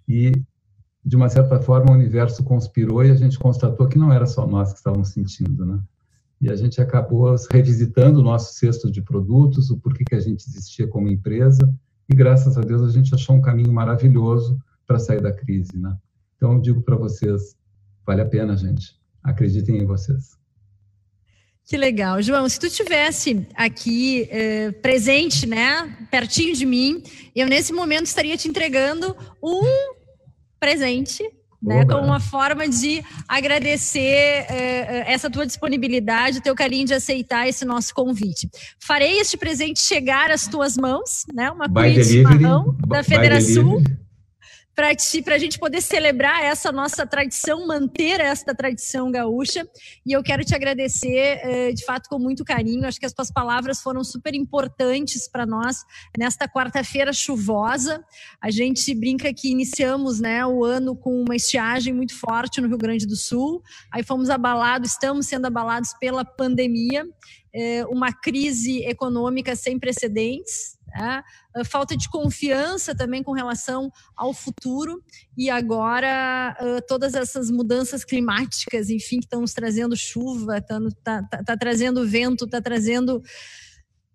E, 0.08 0.32
de 1.04 1.16
uma 1.16 1.28
certa 1.28 1.60
forma, 1.60 1.90
o 1.90 1.94
universo 1.94 2.42
conspirou 2.42 3.04
e 3.04 3.10
a 3.10 3.14
gente 3.14 3.38
constatou 3.38 3.86
que 3.88 3.98
não 3.98 4.10
era 4.10 4.24
só 4.24 4.46
nós 4.46 4.72
que 4.72 4.78
estávamos 4.78 5.10
sentindo, 5.10 5.66
né? 5.66 5.78
E 6.40 6.48
a 6.48 6.56
gente 6.56 6.80
acabou 6.80 7.36
revisitando 7.52 8.20
o 8.20 8.24
nosso 8.24 8.54
cesto 8.54 8.90
de 8.90 9.02
produtos, 9.02 9.68
o 9.68 9.76
porquê 9.76 10.02
que 10.02 10.14
a 10.14 10.20
gente 10.20 10.48
existia 10.48 10.88
como 10.88 11.10
empresa, 11.10 11.70
e 12.08 12.14
graças 12.14 12.56
a 12.56 12.62
Deus 12.62 12.80
a 12.80 12.90
gente 12.90 13.14
achou 13.14 13.36
um 13.36 13.42
caminho 13.42 13.70
maravilhoso 13.70 14.58
para 14.86 14.98
sair 14.98 15.20
da 15.20 15.30
crise, 15.30 15.76
né? 15.76 15.94
Então, 16.38 16.54
eu 16.54 16.60
digo 16.62 16.80
para 16.80 16.96
vocês, 16.96 17.57
Vale 18.08 18.22
a 18.22 18.24
pena, 18.24 18.56
gente. 18.56 18.96
Acreditem 19.22 19.76
em 19.76 19.84
vocês. 19.84 20.38
Que 21.66 21.76
legal. 21.76 22.22
João, 22.22 22.48
se 22.48 22.58
tu 22.58 22.70
tivesse 22.70 23.46
aqui 23.54 24.26
eh, 24.30 24.72
presente, 24.80 25.46
né, 25.46 25.94
pertinho 26.10 26.54
de 26.54 26.64
mim, 26.64 27.02
eu 27.36 27.46
nesse 27.46 27.70
momento 27.70 28.06
estaria 28.06 28.34
te 28.38 28.48
entregando 28.48 29.14
um 29.42 29.60
presente, 30.58 31.22
né, 31.62 31.84
como 31.84 32.02
uma 32.02 32.18
forma 32.18 32.66
de 32.66 33.04
agradecer 33.28 34.46
eh, 34.48 35.04
essa 35.06 35.28
tua 35.28 35.44
disponibilidade, 35.44 36.38
o 36.38 36.42
teu 36.42 36.54
carinho 36.54 36.86
de 36.86 36.94
aceitar 36.94 37.46
esse 37.46 37.66
nosso 37.66 37.92
convite. 37.92 38.48
Farei 38.80 39.20
este 39.20 39.36
presente 39.36 39.80
chegar 39.80 40.30
às 40.30 40.46
tuas 40.46 40.78
mãos, 40.78 41.26
né, 41.34 41.50
uma 41.50 41.68
cuia 41.68 41.92
de 41.92 42.04
chimarrão 42.04 42.74
da 42.86 43.04
Federação 43.04 43.82
para 44.78 45.34
a 45.34 45.38
gente 45.38 45.58
poder 45.58 45.80
celebrar 45.80 46.44
essa 46.44 46.70
nossa 46.70 47.04
tradição, 47.04 47.66
manter 47.66 48.20
esta 48.20 48.54
tradição 48.54 49.10
gaúcha. 49.10 49.68
E 50.06 50.12
eu 50.12 50.22
quero 50.22 50.44
te 50.44 50.54
agradecer, 50.54 51.40
eh, 51.42 51.72
de 51.72 51.84
fato, 51.84 52.08
com 52.08 52.16
muito 52.16 52.44
carinho. 52.44 52.86
Acho 52.86 53.00
que 53.00 53.04
as 53.04 53.12
tuas 53.12 53.28
palavras 53.28 53.82
foram 53.82 54.04
super 54.04 54.36
importantes 54.36 55.26
para 55.26 55.44
nós 55.44 55.84
nesta 56.16 56.46
quarta-feira 56.48 57.12
chuvosa. 57.12 58.04
A 58.40 58.52
gente 58.52 58.94
brinca 58.94 59.34
que 59.34 59.50
iniciamos 59.50 60.20
né, 60.20 60.46
o 60.46 60.64
ano 60.64 60.94
com 60.94 61.24
uma 61.24 61.34
estiagem 61.34 61.92
muito 61.92 62.16
forte 62.16 62.60
no 62.60 62.68
Rio 62.68 62.78
Grande 62.78 63.04
do 63.04 63.16
Sul. 63.16 63.60
Aí 63.92 64.04
fomos 64.04 64.30
abalados, 64.30 64.92
estamos 64.92 65.26
sendo 65.26 65.46
abalados 65.46 65.92
pela 65.98 66.24
pandemia, 66.24 67.04
eh, 67.52 67.84
uma 67.86 68.12
crise 68.12 68.84
econômica 68.84 69.56
sem 69.56 69.76
precedentes 69.76 70.77
né? 70.88 71.22
falta 71.64 71.96
de 71.96 72.08
confiança 72.08 72.94
também 72.94 73.22
com 73.22 73.32
relação 73.32 73.90
ao 74.16 74.32
futuro 74.32 75.02
e 75.36 75.50
agora 75.50 76.56
uh, 76.60 76.86
todas 76.86 77.14
essas 77.14 77.50
mudanças 77.50 78.04
climáticas, 78.04 78.90
enfim, 78.90 79.18
que 79.18 79.26
estão 79.26 79.40
nos 79.40 79.52
trazendo 79.52 79.96
chuva, 79.96 80.58
está 80.58 80.78
tá, 81.02 81.22
tá, 81.22 81.44
tá 81.44 81.56
trazendo 81.56 82.06
vento, 82.06 82.44
está 82.44 82.60
trazendo 82.60 83.22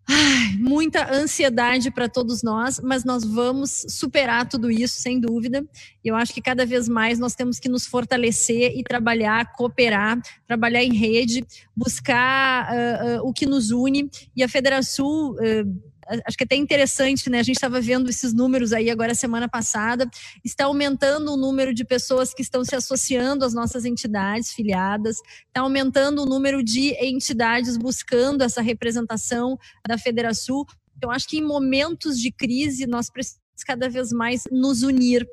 Ai, 0.06 0.58
muita 0.60 1.10
ansiedade 1.14 1.90
para 1.90 2.10
todos 2.10 2.44
nós, 2.44 2.80
mas 2.84 3.06
nós 3.06 3.24
vamos 3.24 3.86
superar 3.88 4.48
tudo 4.48 4.70
isso, 4.70 5.00
sem 5.00 5.18
dúvida. 5.18 5.66
Eu 6.04 6.16
acho 6.16 6.34
que 6.34 6.42
cada 6.42 6.66
vez 6.66 6.90
mais 6.90 7.20
nós 7.20 7.36
temos 7.36 7.58
que 7.58 7.70
nos 7.70 7.86
fortalecer 7.86 8.78
e 8.78 8.84
trabalhar, 8.84 9.54
cooperar, 9.54 10.20
trabalhar 10.46 10.84
em 10.84 10.94
rede, 10.94 11.46
buscar 11.76 12.70
uh, 12.70 13.22
uh, 13.22 13.30
o 13.30 13.32
que 13.32 13.46
nos 13.46 13.72
une. 13.72 14.10
E 14.36 14.44
a 14.44 14.50
Federação 14.50 15.32
uh, 15.32 15.93
acho 16.26 16.38
que 16.38 16.44
é 16.44 16.46
até 16.46 16.56
interessante, 16.56 17.30
né? 17.30 17.40
A 17.40 17.44
gente 17.44 17.56
estava 17.56 17.80
vendo 17.82 18.10
esses 18.10 18.34
números 18.34 18.74
aí 18.74 18.90
agora 18.90 19.16
semana 19.16 19.48
passada, 19.48 20.10
está 20.44 20.66
aumentando 20.66 21.34
o 21.34 21.38
número 21.38 21.74
de 21.74 21.86
pessoas 21.86 22.34
que 22.34 22.42
estão 22.42 22.64
se 22.64 22.76
associando 22.76 23.46
às 23.46 23.54
nossas 23.54 23.86
entidades 23.86 24.52
filiadas, 24.52 25.18
está 25.48 25.62
aumentando 25.62 26.24
o 26.24 26.26
número 26.26 26.64
de 26.64 26.92
entidades 27.04 27.78
buscando 27.78 28.44
essa 28.44 28.62
representação 28.62 29.58
da 29.88 29.98
Federação. 29.98 30.66
Eu 31.02 31.12
acho 31.12 31.28
que 31.28 31.38
em 31.38 31.44
momentos 31.44 32.20
de 32.20 32.32
crise 32.32 32.86
nós 32.86 33.10
precisamos 33.10 33.44
cada 33.66 33.90
vez 33.90 34.12
mais 34.12 34.44
nos 34.52 34.84
unir. 34.84 35.28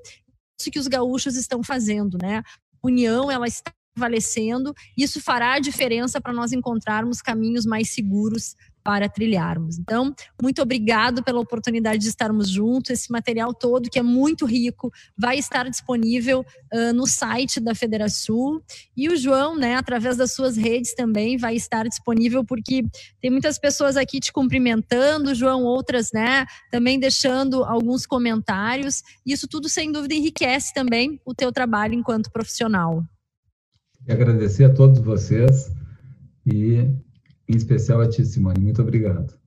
Isso 0.60 0.70
que 0.70 0.78
os 0.78 0.86
gaúchos 0.86 1.36
estão 1.36 1.62
fazendo, 1.62 2.18
né? 2.20 2.42
A 2.82 2.86
união 2.86 3.30
ela 3.30 3.47
está 3.47 3.72
prevalecendo, 3.94 4.74
isso 4.97 5.20
fará 5.20 5.55
a 5.55 5.59
diferença 5.59 6.20
para 6.20 6.32
nós 6.32 6.52
encontrarmos 6.52 7.20
caminhos 7.20 7.66
mais 7.66 7.90
seguros 7.90 8.55
para 8.82 9.09
trilharmos. 9.09 9.78
Então, 9.78 10.15
muito 10.40 10.62
obrigado 10.62 11.23
pela 11.23 11.40
oportunidade 11.40 12.02
de 12.02 12.09
estarmos 12.09 12.48
juntos. 12.48 12.90
Esse 12.90 13.11
material 13.11 13.52
todo, 13.52 13.90
que 13.90 13.98
é 13.98 14.02
muito 14.02 14.47
rico, 14.47 14.90
vai 15.16 15.39
estar 15.39 15.69
disponível 15.69 16.44
uh, 16.73 16.93
no 16.94 17.07
site 17.07 17.61
da 17.61 17.74
Federação. 17.74 18.61
E 18.97 19.09
o 19.09 19.16
João, 19.16 19.57
né, 19.57 19.77
através 19.77 20.16
das 20.16 20.32
suas 20.32 20.57
redes 20.57 20.94
também, 20.94 21.36
vai 21.36 21.55
estar 21.55 21.86
disponível, 21.86 22.44
porque 22.44 22.82
tem 23.20 23.31
muitas 23.31 23.59
pessoas 23.59 23.97
aqui 23.97 24.20
te 24.20 24.32
cumprimentando, 24.32 25.35
João, 25.35 25.65
outras, 25.65 26.11
né, 26.12 26.47
também 26.70 26.98
deixando 26.98 27.65
alguns 27.65 28.07
comentários. 28.07 29.02
Isso 29.24 29.47
tudo, 29.47 29.69
sem 29.69 29.93
dúvida, 29.93 30.15
enriquece 30.15 30.73
também 30.73 31.20
o 31.24 31.35
teu 31.35 31.52
trabalho 31.52 31.94
enquanto 31.94 32.31
profissional. 32.31 33.05
agradecer 34.09 34.65
a 34.65 34.74
todos 34.74 34.98
vocês 35.01 35.70
e 36.47 36.89
em 37.51 37.56
especial 37.56 38.01
a 38.01 38.09
ti, 38.09 38.24
Simone. 38.24 38.60
Muito 38.60 38.81
obrigado. 38.82 39.39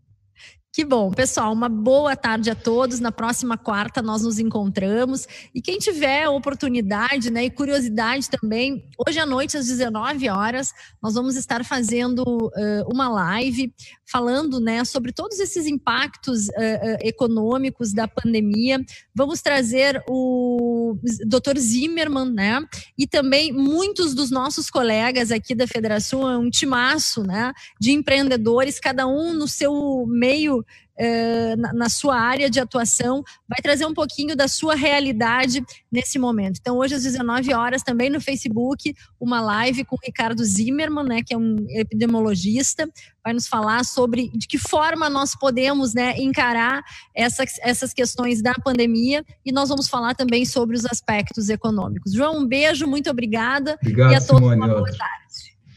Que 0.74 0.84
bom, 0.84 1.12
pessoal. 1.12 1.54
Uma 1.54 1.70
boa 1.70 2.16
tarde 2.16 2.50
a 2.50 2.56
todos. 2.56 3.00
Na 3.00 3.12
próxima 3.12 3.56
quarta 3.56 4.02
nós 4.02 4.24
nos 4.24 4.40
encontramos. 4.40 5.28
E 5.54 5.62
quem 5.62 5.78
tiver 5.78 6.28
oportunidade 6.28 7.30
né, 7.30 7.45
e 7.45 7.52
curiosidade 7.52 8.28
também, 8.28 8.84
hoje 8.98 9.20
à 9.20 9.26
noite, 9.26 9.56
às 9.56 9.68
19 9.68 10.28
horas, 10.30 10.74
nós 11.00 11.14
vamos 11.14 11.36
estar 11.36 11.64
fazendo 11.64 12.24
uh, 12.24 12.91
uma 12.91 13.08
live 13.08 13.72
falando 14.04 14.60
né, 14.60 14.84
sobre 14.84 15.12
todos 15.12 15.40
esses 15.40 15.68
impactos 15.68 16.48
uh, 16.48 16.52
uh, 16.52 16.98
econômicos 17.02 17.94
da 17.94 18.08
pandemia. 18.08 18.84
Vamos 19.14 19.44
trazer 19.44 20.04
o 20.08 20.98
Dr. 21.28 21.58
Zimmermann, 21.60 22.32
né? 22.32 22.66
E 22.98 23.06
também 23.06 23.52
muitos 23.52 24.16
dos 24.16 24.32
nossos 24.32 24.72
colegas 24.72 25.32
aqui 25.32 25.54
da 25.54 25.68
Federação, 25.68 26.28
é 26.30 26.36
um 26.36 26.50
timaço 26.50 27.22
né, 27.22 27.54
de 27.80 27.91
empreendedores, 27.91 28.80
cada 28.80 29.06
um 29.08 29.34
no 29.34 29.48
seu 29.48 30.06
meio 30.08 30.62
uh, 30.99 31.56
na, 31.60 31.73
na, 31.73 31.90
sua 31.90 32.15
área 32.15 32.49
de 32.49 32.60
atuação, 32.60 33.23
vai 33.48 33.61
trazer 33.61 33.85
um 33.85 33.94
pouquinho 33.94 34.35
da 34.35 34.48
sua 34.48 34.76
realidade 34.76 35.64
nesse 35.91 36.18
momento. 36.18 36.57
Então, 36.60 36.77
hoje 36.77 36.95
às 36.95 37.03
19 37.03 37.53
horas, 37.53 37.84
também 37.84 38.10
no 38.10 38.22
Facebook, 38.22 38.94
uma 39.19 39.41
live 39.41 39.85
com 39.85 39.95
o 39.95 39.99
Ricardo 40.03 40.44
Zimmermann, 40.44 41.07
né, 41.07 41.22
que 41.26 41.34
é 41.34 41.38
um 41.38 41.65
epidemiologista, 41.69 42.88
vai 43.23 43.34
nos 43.34 43.48
falar 43.48 43.85
sobre 43.85 44.30
de 44.34 44.48
que 44.48 44.57
forma 44.57 45.10
nós 45.10 45.35
podemos 45.35 45.94
né, 45.94 46.15
encarar 46.18 46.84
essas, 47.15 47.57
essas 47.61 47.94
questões 47.94 48.41
da 48.41 48.53
pandemia 48.53 49.23
e 49.45 49.52
nós 49.52 49.69
vamos 49.69 49.88
falar 49.88 50.14
também 50.14 50.45
sobre 50.45 50.76
os 50.76 50.85
aspectos 50.85 51.49
econômicos. 51.49 52.14
João, 52.14 52.40
um 52.40 52.48
beijo, 52.48 52.85
muito 52.85 53.10
obrigada. 53.10 53.77
Obrigado, 53.81 54.11
e 54.11 54.15
a 54.15 54.19
todos 54.19 54.49
Simone, 54.49 54.57
uma 54.57 54.68
boa 54.68 54.85
tarde. 54.85 55.14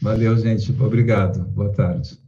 Valeu, 0.01 0.37
gente. 0.37 0.71
Obrigado. 0.71 1.43
Boa 1.45 1.71
tarde. 1.73 2.26